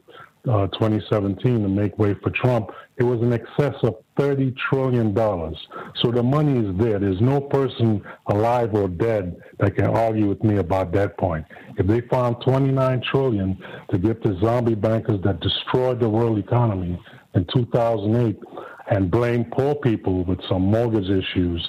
uh, 0.48 0.68
2017 0.68 1.62
to 1.62 1.68
make 1.68 1.98
way 1.98 2.14
for 2.22 2.30
Trump, 2.30 2.70
it 2.98 3.02
was 3.02 3.20
in 3.20 3.32
excess 3.32 3.74
of 3.82 3.96
$30 4.16 4.56
trillion. 4.56 5.14
So 5.96 6.10
the 6.12 6.22
money 6.22 6.66
is 6.66 6.78
there. 6.78 6.98
There's 6.98 7.20
no 7.20 7.40
person 7.40 8.02
alive 8.28 8.72
or 8.74 8.88
dead 8.88 9.36
that 9.58 9.74
can 9.74 9.86
argue 9.86 10.28
with 10.28 10.42
me 10.44 10.58
about 10.58 10.92
that 10.92 11.18
point. 11.18 11.44
If 11.78 11.86
they 11.86 12.00
found 12.02 12.40
29 12.42 13.02
trillion 13.10 13.58
to 13.90 13.98
give 13.98 14.22
to 14.22 14.38
zombie 14.38 14.76
bankers 14.76 15.20
that 15.24 15.40
destroyed 15.40 16.00
the 16.00 16.08
world 16.08 16.38
economy, 16.38 16.98
in 17.34 17.46
2008 17.54 18.38
and 18.88 19.10
blame 19.10 19.44
poor 19.44 19.74
people 19.74 20.24
with 20.24 20.40
some 20.48 20.62
mortgage 20.62 21.10
issues, 21.10 21.66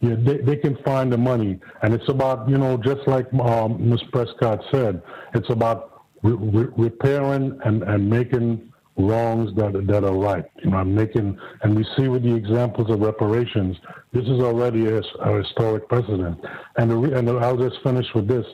yeah, 0.00 0.16
they, 0.18 0.38
they 0.38 0.56
can 0.56 0.76
find 0.84 1.12
the 1.12 1.18
money. 1.18 1.58
And 1.82 1.94
it's 1.94 2.08
about, 2.08 2.48
you 2.48 2.58
know, 2.58 2.76
just 2.76 3.06
like 3.06 3.32
um, 3.34 3.88
Ms. 3.88 4.02
Prescott 4.12 4.62
said, 4.70 5.02
it's 5.34 5.50
about 5.50 6.02
re- 6.22 6.32
re- 6.32 6.72
repairing 6.76 7.58
and, 7.64 7.82
and 7.82 8.08
making 8.08 8.72
wrongs 8.96 9.54
that 9.56 9.86
that 9.88 10.04
are 10.04 10.16
right. 10.16 10.44
You 10.62 10.70
know, 10.70 10.84
making, 10.84 11.38
and 11.62 11.76
we 11.76 11.84
see 11.96 12.08
with 12.08 12.22
the 12.22 12.34
examples 12.34 12.90
of 12.90 13.00
reparations, 13.00 13.76
this 14.12 14.24
is 14.24 14.40
already 14.40 14.86
a, 14.86 15.00
a 15.00 15.42
historic 15.42 15.88
precedent. 15.88 16.38
And 16.76 16.90
the, 16.90 17.18
and 17.18 17.28
I'll 17.30 17.56
just 17.56 17.82
finish 17.82 18.06
with 18.14 18.28
this: 18.28 18.46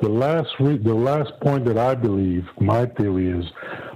the 0.00 0.08
last 0.08 0.48
re, 0.60 0.78
the 0.78 0.94
last 0.94 1.32
point 1.40 1.64
that 1.64 1.78
I 1.78 1.94
believe, 1.94 2.44
my 2.60 2.86
theory 2.86 3.30
is 3.30 3.44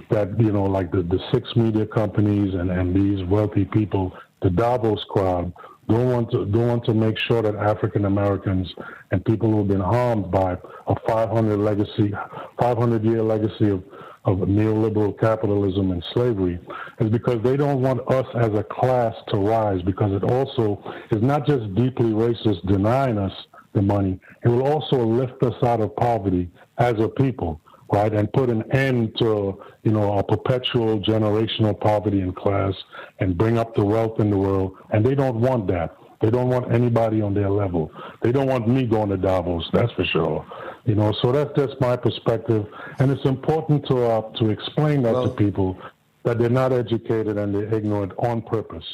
that 0.09 0.39
you 0.39 0.51
know, 0.51 0.63
like 0.63 0.91
the 0.91 1.03
the 1.03 1.19
six 1.33 1.55
media 1.55 1.85
companies 1.85 2.53
and 2.53 2.71
and 2.71 2.95
these 2.95 3.25
wealthy 3.27 3.65
people, 3.65 4.13
the 4.41 4.49
Davos 4.49 5.03
crowd. 5.09 5.53
Don't 5.89 6.09
want 6.11 6.31
to 6.31 6.45
don't 6.45 6.67
want 6.67 6.85
to 6.85 6.93
make 6.93 7.17
sure 7.17 7.41
that 7.41 7.55
African 7.55 8.05
Americans 8.05 8.73
and 9.11 9.23
people 9.25 9.51
who 9.51 9.57
have 9.59 9.67
been 9.67 9.81
harmed 9.81 10.31
by 10.31 10.57
a 10.87 10.95
500 11.07 11.57
legacy, 11.57 12.13
500 12.57 13.03
year 13.03 13.21
legacy 13.21 13.69
of 13.69 13.83
of 14.25 14.37
neoliberal 14.37 15.17
capitalism 15.19 15.91
and 15.91 16.03
slavery 16.13 16.57
is 16.99 17.09
because 17.09 17.43
they 17.43 17.57
don't 17.57 17.81
want 17.81 17.99
us 18.09 18.25
as 18.35 18.53
a 18.53 18.63
class 18.63 19.13
to 19.27 19.37
rise 19.37 19.81
because 19.81 20.13
it 20.13 20.23
also 20.23 20.81
is 21.11 21.21
not 21.21 21.45
just 21.45 21.75
deeply 21.75 22.11
racist 22.11 22.65
denying 22.65 23.17
us 23.17 23.33
the 23.73 23.81
money, 23.81 24.19
it 24.43 24.47
will 24.47 24.65
also 24.65 25.03
lift 25.03 25.43
us 25.43 25.55
out 25.63 25.81
of 25.81 25.95
poverty 25.95 26.49
as 26.77 26.93
a 26.99 27.09
people, 27.09 27.59
right? 27.93 28.11
And 28.11 28.31
put 28.33 28.49
an 28.49 28.63
end 28.71 29.15
to, 29.19 29.61
you 29.83 29.91
know, 29.91 30.17
a 30.17 30.23
perpetual 30.23 30.99
generational 30.99 31.79
poverty 31.79 32.21
in 32.21 32.33
class 32.33 32.73
and 33.19 33.37
bring 33.37 33.57
up 33.59 33.75
the 33.75 33.85
wealth 33.85 34.19
in 34.19 34.31
the 34.31 34.37
world. 34.37 34.75
And 34.89 35.05
they 35.05 35.13
don't 35.13 35.39
want 35.39 35.67
that. 35.67 35.95
They 36.19 36.31
don't 36.31 36.49
want 36.49 36.73
anybody 36.73 37.21
on 37.21 37.33
their 37.33 37.49
level. 37.49 37.91
They 38.21 38.31
don't 38.31 38.47
want 38.47 38.67
me 38.67 38.85
going 38.85 39.09
to 39.09 39.17
Davos, 39.17 39.69
that's 39.73 39.91
for 39.91 40.05
sure. 40.05 40.45
You 40.85 40.95
know, 40.95 41.13
so 41.21 41.31
that's 41.31 41.53
just 41.55 41.79
my 41.81 41.95
perspective, 41.95 42.65
and 42.99 43.11
it's 43.11 43.25
important 43.25 43.85
to 43.87 43.97
uh, 44.03 44.21
to 44.39 44.49
explain 44.49 45.01
that 45.03 45.13
well, 45.13 45.27
to 45.27 45.35
people 45.35 45.77
that 46.23 46.39
they're 46.39 46.49
not 46.49 46.71
educated 46.71 47.37
and 47.37 47.53
they're 47.53 47.73
ignorant 47.73 48.13
on 48.17 48.41
purpose. 48.41 48.85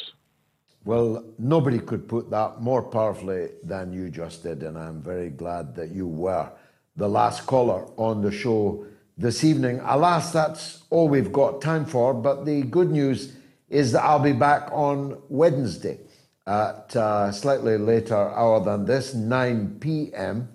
Well, 0.85 1.23
nobody 1.38 1.80
could 1.80 2.07
put 2.07 2.30
that 2.31 2.61
more 2.61 2.81
powerfully 2.81 3.49
than 3.63 3.93
you 3.93 4.09
just 4.09 4.43
did, 4.43 4.63
and 4.63 4.77
I'm 4.77 5.01
very 5.01 5.30
glad 5.30 5.76
that 5.76 5.89
you 5.89 6.07
were 6.07 6.51
the 6.99 7.09
last 7.09 7.47
caller 7.47 7.88
on 7.97 8.21
the 8.21 8.31
show 8.31 8.85
this 9.17 9.43
evening. 9.43 9.81
Alas, 9.84 10.31
that's 10.31 10.84
all 10.91 11.09
we've 11.09 11.31
got 11.31 11.61
time 11.61 11.85
for, 11.85 12.13
but 12.13 12.45
the 12.45 12.61
good 12.61 12.91
news 12.91 13.34
is 13.69 13.91
that 13.93 14.03
I'll 14.03 14.19
be 14.19 14.34
back 14.34 14.69
on 14.71 15.21
Wednesday 15.30 15.97
at 16.45 16.95
uh, 16.95 17.31
slightly 17.31 17.77
later 17.77 18.15
hour 18.15 18.63
than 18.63 18.85
this, 18.85 19.15
9 19.15 19.77
p.m 19.80 20.49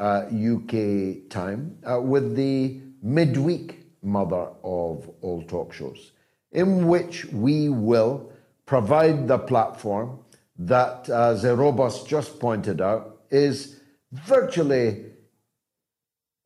uh, 0.00 0.24
UK 0.32 1.28
time 1.28 1.76
uh, 1.88 2.00
with 2.00 2.34
the 2.34 2.80
midweek 3.02 3.84
mother 4.02 4.48
of 4.64 5.08
all 5.20 5.42
talk 5.46 5.72
shows, 5.72 6.12
in 6.52 6.88
which 6.88 7.26
we 7.26 7.68
will 7.68 8.32
provide 8.64 9.28
the 9.28 9.38
platform 9.38 10.18
that, 10.58 11.08
as 11.10 11.44
Erobos 11.44 12.06
just 12.06 12.40
pointed 12.40 12.80
out, 12.80 13.20
is 13.30 13.80
virtually 14.12 15.09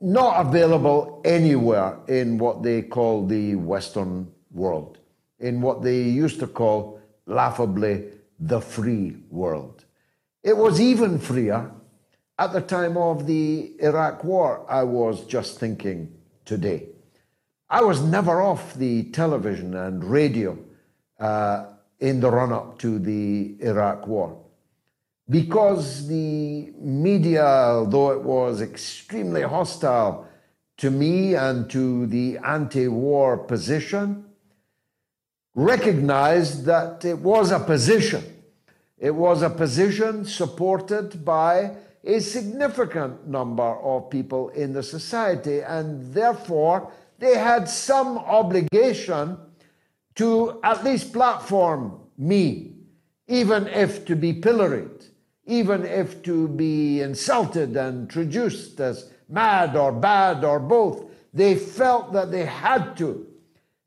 not 0.01 0.47
available 0.47 1.23
anywhere 1.25 1.99
in 2.09 2.39
what 2.39 2.63
they 2.63 2.83
call 2.83 3.27
the 3.27 3.55
Western 3.55 4.31
world, 4.51 4.99
in 5.39 5.61
what 5.61 5.83
they 5.83 6.03
used 6.03 6.41
to 6.41 6.47
call 6.47 7.01
laughably 7.27 8.05
the 8.39 8.61
free 8.61 9.17
world. 9.31 9.85
It 10.43 10.57
was 10.57 10.81
even 10.81 11.19
freer 11.19 11.71
at 12.39 12.53
the 12.53 12.61
time 12.61 12.97
of 12.97 13.27
the 13.27 13.73
Iraq 13.79 14.25
War, 14.25 14.67
I 14.69 14.83
was 14.83 15.25
just 15.25 15.61
thinking 15.61 16.13
today. 16.45 16.89
I 17.71 17.83
was 17.83 18.03
never 18.03 18.43
off 18.43 18.75
the 18.75 19.05
television 19.11 19.75
and 19.75 20.03
radio 20.03 20.59
uh, 21.21 21.67
in 22.01 22.21
the 22.21 22.31
run 22.31 22.53
up 22.53 22.79
to 22.81 22.99
the 22.99 23.57
Iraq 23.61 24.07
War 24.09 24.44
because 25.29 26.07
the 26.07 26.73
media, 26.79 27.45
although 27.45 28.13
it 28.13 28.23
was 28.23 28.61
extremely 28.61 29.43
hostile 29.43 30.29
to 30.77 30.91
me 30.91 31.35
and 31.35 31.71
to 31.71 32.07
the 32.07 32.39
anti 32.39 32.89
war 32.89 33.39
position, 33.39 34.25
recognized 35.55 36.65
that 36.65 37.05
it 37.05 37.19
was 37.19 37.53
a 37.53 37.61
position. 37.61 38.23
It 38.99 39.15
was 39.15 39.43
a 39.43 39.51
position 39.51 40.25
supported 40.25 41.25
by 41.25 41.77
a 42.05 42.21
significant 42.21 43.27
number 43.27 43.63
of 43.63 44.11
people 44.11 44.51
in 44.51 44.73
the 44.73 44.83
society, 44.83 45.61
and 45.61 46.13
therefore 46.13 46.93
they 47.19 47.37
had 47.39 47.69
some 47.69 48.19
obligation 48.19 49.39
to 50.17 50.61
at 50.63 50.85
least 50.85 51.13
platform 51.13 52.01
me, 52.19 52.77
even 53.27 53.67
if 53.69 54.05
to 54.05 54.15
be 54.15 54.33
pilloried, 54.33 55.07
even 55.47 55.85
if 55.85 56.23
to 56.23 56.49
be 56.49 57.01
insulted 57.01 57.77
and 57.77 58.09
traduced 58.09 58.81
as 58.81 59.11
mad 59.29 59.77
or 59.77 59.93
bad 59.93 60.45
or 60.45 60.59
both. 60.59 61.11
They 61.33 61.55
felt 61.55 62.13
that 62.13 62.31
they 62.31 62.47
had 62.47 62.97
to 62.99 63.27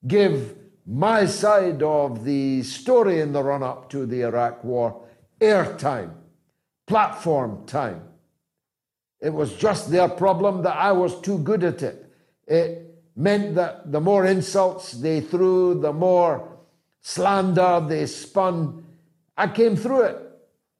give 0.05 0.55
my 0.85 1.25
side 1.25 1.81
of 1.81 2.23
the 2.23 2.63
story 2.63 3.19
in 3.19 3.33
the 3.33 3.43
run 3.43 3.63
up 3.63 3.89
to 3.89 4.05
the 4.05 4.21
Iraq 4.21 4.63
War 4.63 5.05
airtime 5.39 6.13
platform 6.85 7.65
time. 7.65 8.01
It 9.19 9.33
was 9.33 9.55
just 9.55 9.91
their 9.91 10.07
problem 10.07 10.63
that 10.63 10.75
I 10.75 10.91
was 10.91 11.19
too 11.21 11.39
good 11.39 11.63
at 11.63 11.81
it. 11.83 12.11
It 12.47 12.95
meant 13.15 13.55
that 13.55 13.91
the 13.91 13.99
more 13.99 14.25
insults 14.25 14.91
they 14.93 15.21
threw, 15.21 15.79
the 15.79 15.91
more 15.91 16.57
slander 17.01 17.83
they 17.87 18.05
spun, 18.05 18.85
I 19.35 19.47
came 19.47 19.75
through 19.75 20.01
it. 20.01 20.26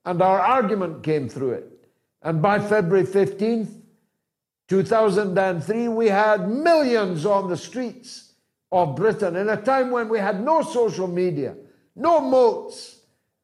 And 0.08 0.22
our 0.22 0.40
argument 0.40 1.04
came 1.04 1.28
through 1.28 1.52
it. 1.52 1.86
And 2.22 2.42
by 2.42 2.60
February 2.60 3.06
15th, 3.06 3.82
2003, 4.70 5.90
we 5.90 6.08
had 6.08 6.50
millions 6.50 7.26
on 7.26 7.50
the 7.50 7.58
streets 7.58 8.32
of 8.72 8.96
Britain 8.96 9.36
in 9.36 9.50
a 9.50 9.62
time 9.62 9.92
when 9.92 10.08
we 10.08 10.18
had 10.18 10.42
no 10.42 10.62
social 10.62 11.10
media, 11.10 11.58
no 11.94 12.22
moats, 12.22 13.02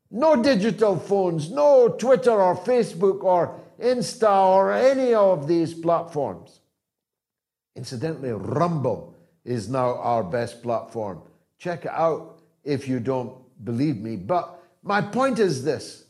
no 0.10 0.42
digital 0.42 0.98
phones, 0.98 1.52
no 1.52 1.90
Twitter 1.90 2.32
or 2.32 2.56
Facebook 2.56 3.26
or 3.26 3.60
Insta 3.78 4.48
or 4.48 4.72
any 4.72 5.14
of 5.14 5.50
these 5.50 5.74
platforms. 5.74 6.62
Incidentally, 7.76 8.32
Rumble 8.32 9.18
is 9.44 9.68
now 9.68 9.98
our 9.98 10.24
best 10.24 10.64
platform. 10.64 11.24
Check 11.58 11.84
it 11.84 11.92
out 11.92 12.42
if 12.64 12.88
you 12.88 13.02
don't 13.02 13.36
believe 13.66 13.98
me. 13.98 14.16
But 14.16 14.62
my 14.82 15.02
point 15.02 15.40
is 15.40 15.66
this 15.66 16.03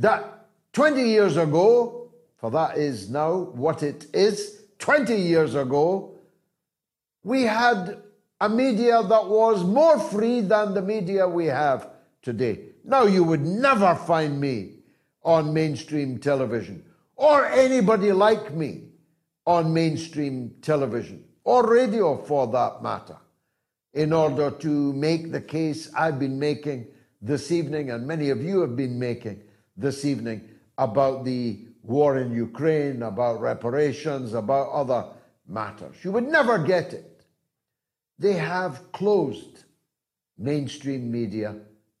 that 0.00 0.48
20 0.72 1.02
years 1.02 1.36
ago, 1.36 2.10
for 2.38 2.50
that 2.50 2.78
is 2.78 3.10
now 3.10 3.34
what 3.34 3.82
it 3.82 4.06
is, 4.14 4.62
20 4.78 5.14
years 5.14 5.54
ago, 5.54 6.18
we 7.22 7.42
had 7.42 8.02
a 8.40 8.48
media 8.48 9.02
that 9.02 9.28
was 9.28 9.62
more 9.62 9.98
free 9.98 10.40
than 10.40 10.72
the 10.72 10.80
media 10.80 11.28
we 11.28 11.46
have 11.46 11.90
today. 12.22 12.60
Now, 12.82 13.04
you 13.04 13.22
would 13.24 13.44
never 13.44 13.94
find 13.94 14.40
me 14.40 14.76
on 15.22 15.52
mainstream 15.52 16.18
television 16.18 16.82
or 17.16 17.44
anybody 17.44 18.12
like 18.12 18.54
me 18.54 18.84
on 19.46 19.74
mainstream 19.74 20.54
television 20.62 21.22
or 21.44 21.68
radio 21.68 22.16
for 22.24 22.46
that 22.46 22.82
matter 22.82 23.18
in 23.92 24.14
order 24.14 24.50
to 24.50 24.92
make 24.94 25.30
the 25.30 25.40
case 25.40 25.90
I've 25.94 26.18
been 26.18 26.38
making 26.38 26.86
this 27.20 27.52
evening 27.52 27.90
and 27.90 28.06
many 28.06 28.30
of 28.30 28.42
you 28.42 28.60
have 28.60 28.76
been 28.76 28.98
making 28.98 29.42
this 29.80 30.04
evening 30.04 30.48
about 30.78 31.24
the 31.24 31.66
war 31.82 32.18
in 32.18 32.32
Ukraine, 32.32 33.02
about 33.02 33.40
reparations, 33.40 34.34
about 34.34 34.70
other 34.70 35.06
matters. 35.48 35.96
You 36.04 36.12
would 36.12 36.28
never 36.28 36.58
get 36.58 36.92
it. 36.92 37.24
They 38.18 38.34
have 38.34 38.92
closed 38.92 39.64
mainstream 40.38 41.10
media 41.10 41.56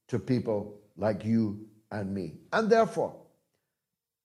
to 0.08 0.18
people 0.18 0.80
like 0.96 1.24
you 1.24 1.66
and 1.90 2.14
me. 2.14 2.34
And 2.52 2.70
therefore, 2.70 3.16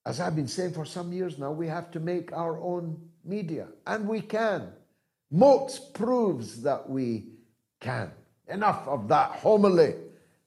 as 0.05 0.19
I've 0.19 0.35
been 0.35 0.47
saying 0.47 0.73
for 0.73 0.85
some 0.85 1.11
years 1.11 1.39
now, 1.39 1.51
we 1.51 1.67
have 1.67 1.89
to 1.91 1.99
make 1.99 2.31
our 2.33 2.59
own 2.59 2.99
media. 3.23 3.67
And 3.87 4.07
we 4.07 4.21
can. 4.21 4.71
Moats 5.31 5.79
proves 5.79 6.61
that 6.61 6.87
we 6.87 7.29
can. 7.79 8.11
Enough 8.47 8.87
of 8.87 9.07
that 9.07 9.31
homily. 9.31 9.95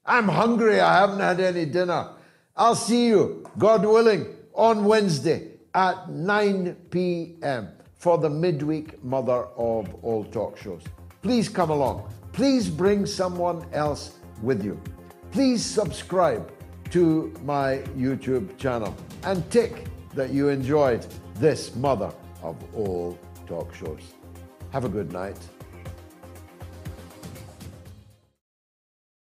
I'm 0.05 0.29
hungry. 0.29 0.81
I 0.81 1.01
haven't 1.01 1.21
had 1.21 1.41
any 1.41 1.67
dinner. 1.67 2.11
I'll 2.59 2.75
see 2.75 3.07
you, 3.07 3.49
God 3.57 3.85
willing, 3.85 4.35
on 4.53 4.85
Wednesday 4.85 5.53
at 5.75 6.11
9 6.11 6.77
p.m. 6.91 7.69
for 7.95 8.19
the 8.19 8.29
midweek 8.29 9.03
mother 9.03 9.47
of 9.57 9.95
all 10.03 10.25
talk 10.25 10.59
shows. 10.59 10.83
Please 11.23 11.49
come 11.49 11.71
along. 11.71 12.13
Please 12.33 12.69
bring 12.69 13.07
someone 13.07 13.65
else 13.73 14.19
with 14.43 14.65
you 14.65 14.81
please 15.31 15.65
subscribe 15.65 16.51
to 16.91 17.33
my 17.45 17.79
YouTube 17.97 18.57
channel 18.57 18.95
and 19.25 19.49
tick 19.51 19.85
that 20.15 20.31
you 20.31 20.49
enjoyed 20.49 21.07
this 21.35 21.75
mother 21.77 22.13
of 22.43 22.57
all 22.75 23.19
talk 23.47 23.75
shows. 23.75 24.01
Have 24.71 24.85
a 24.85 24.89
good 24.89 25.13
night. 25.13 25.37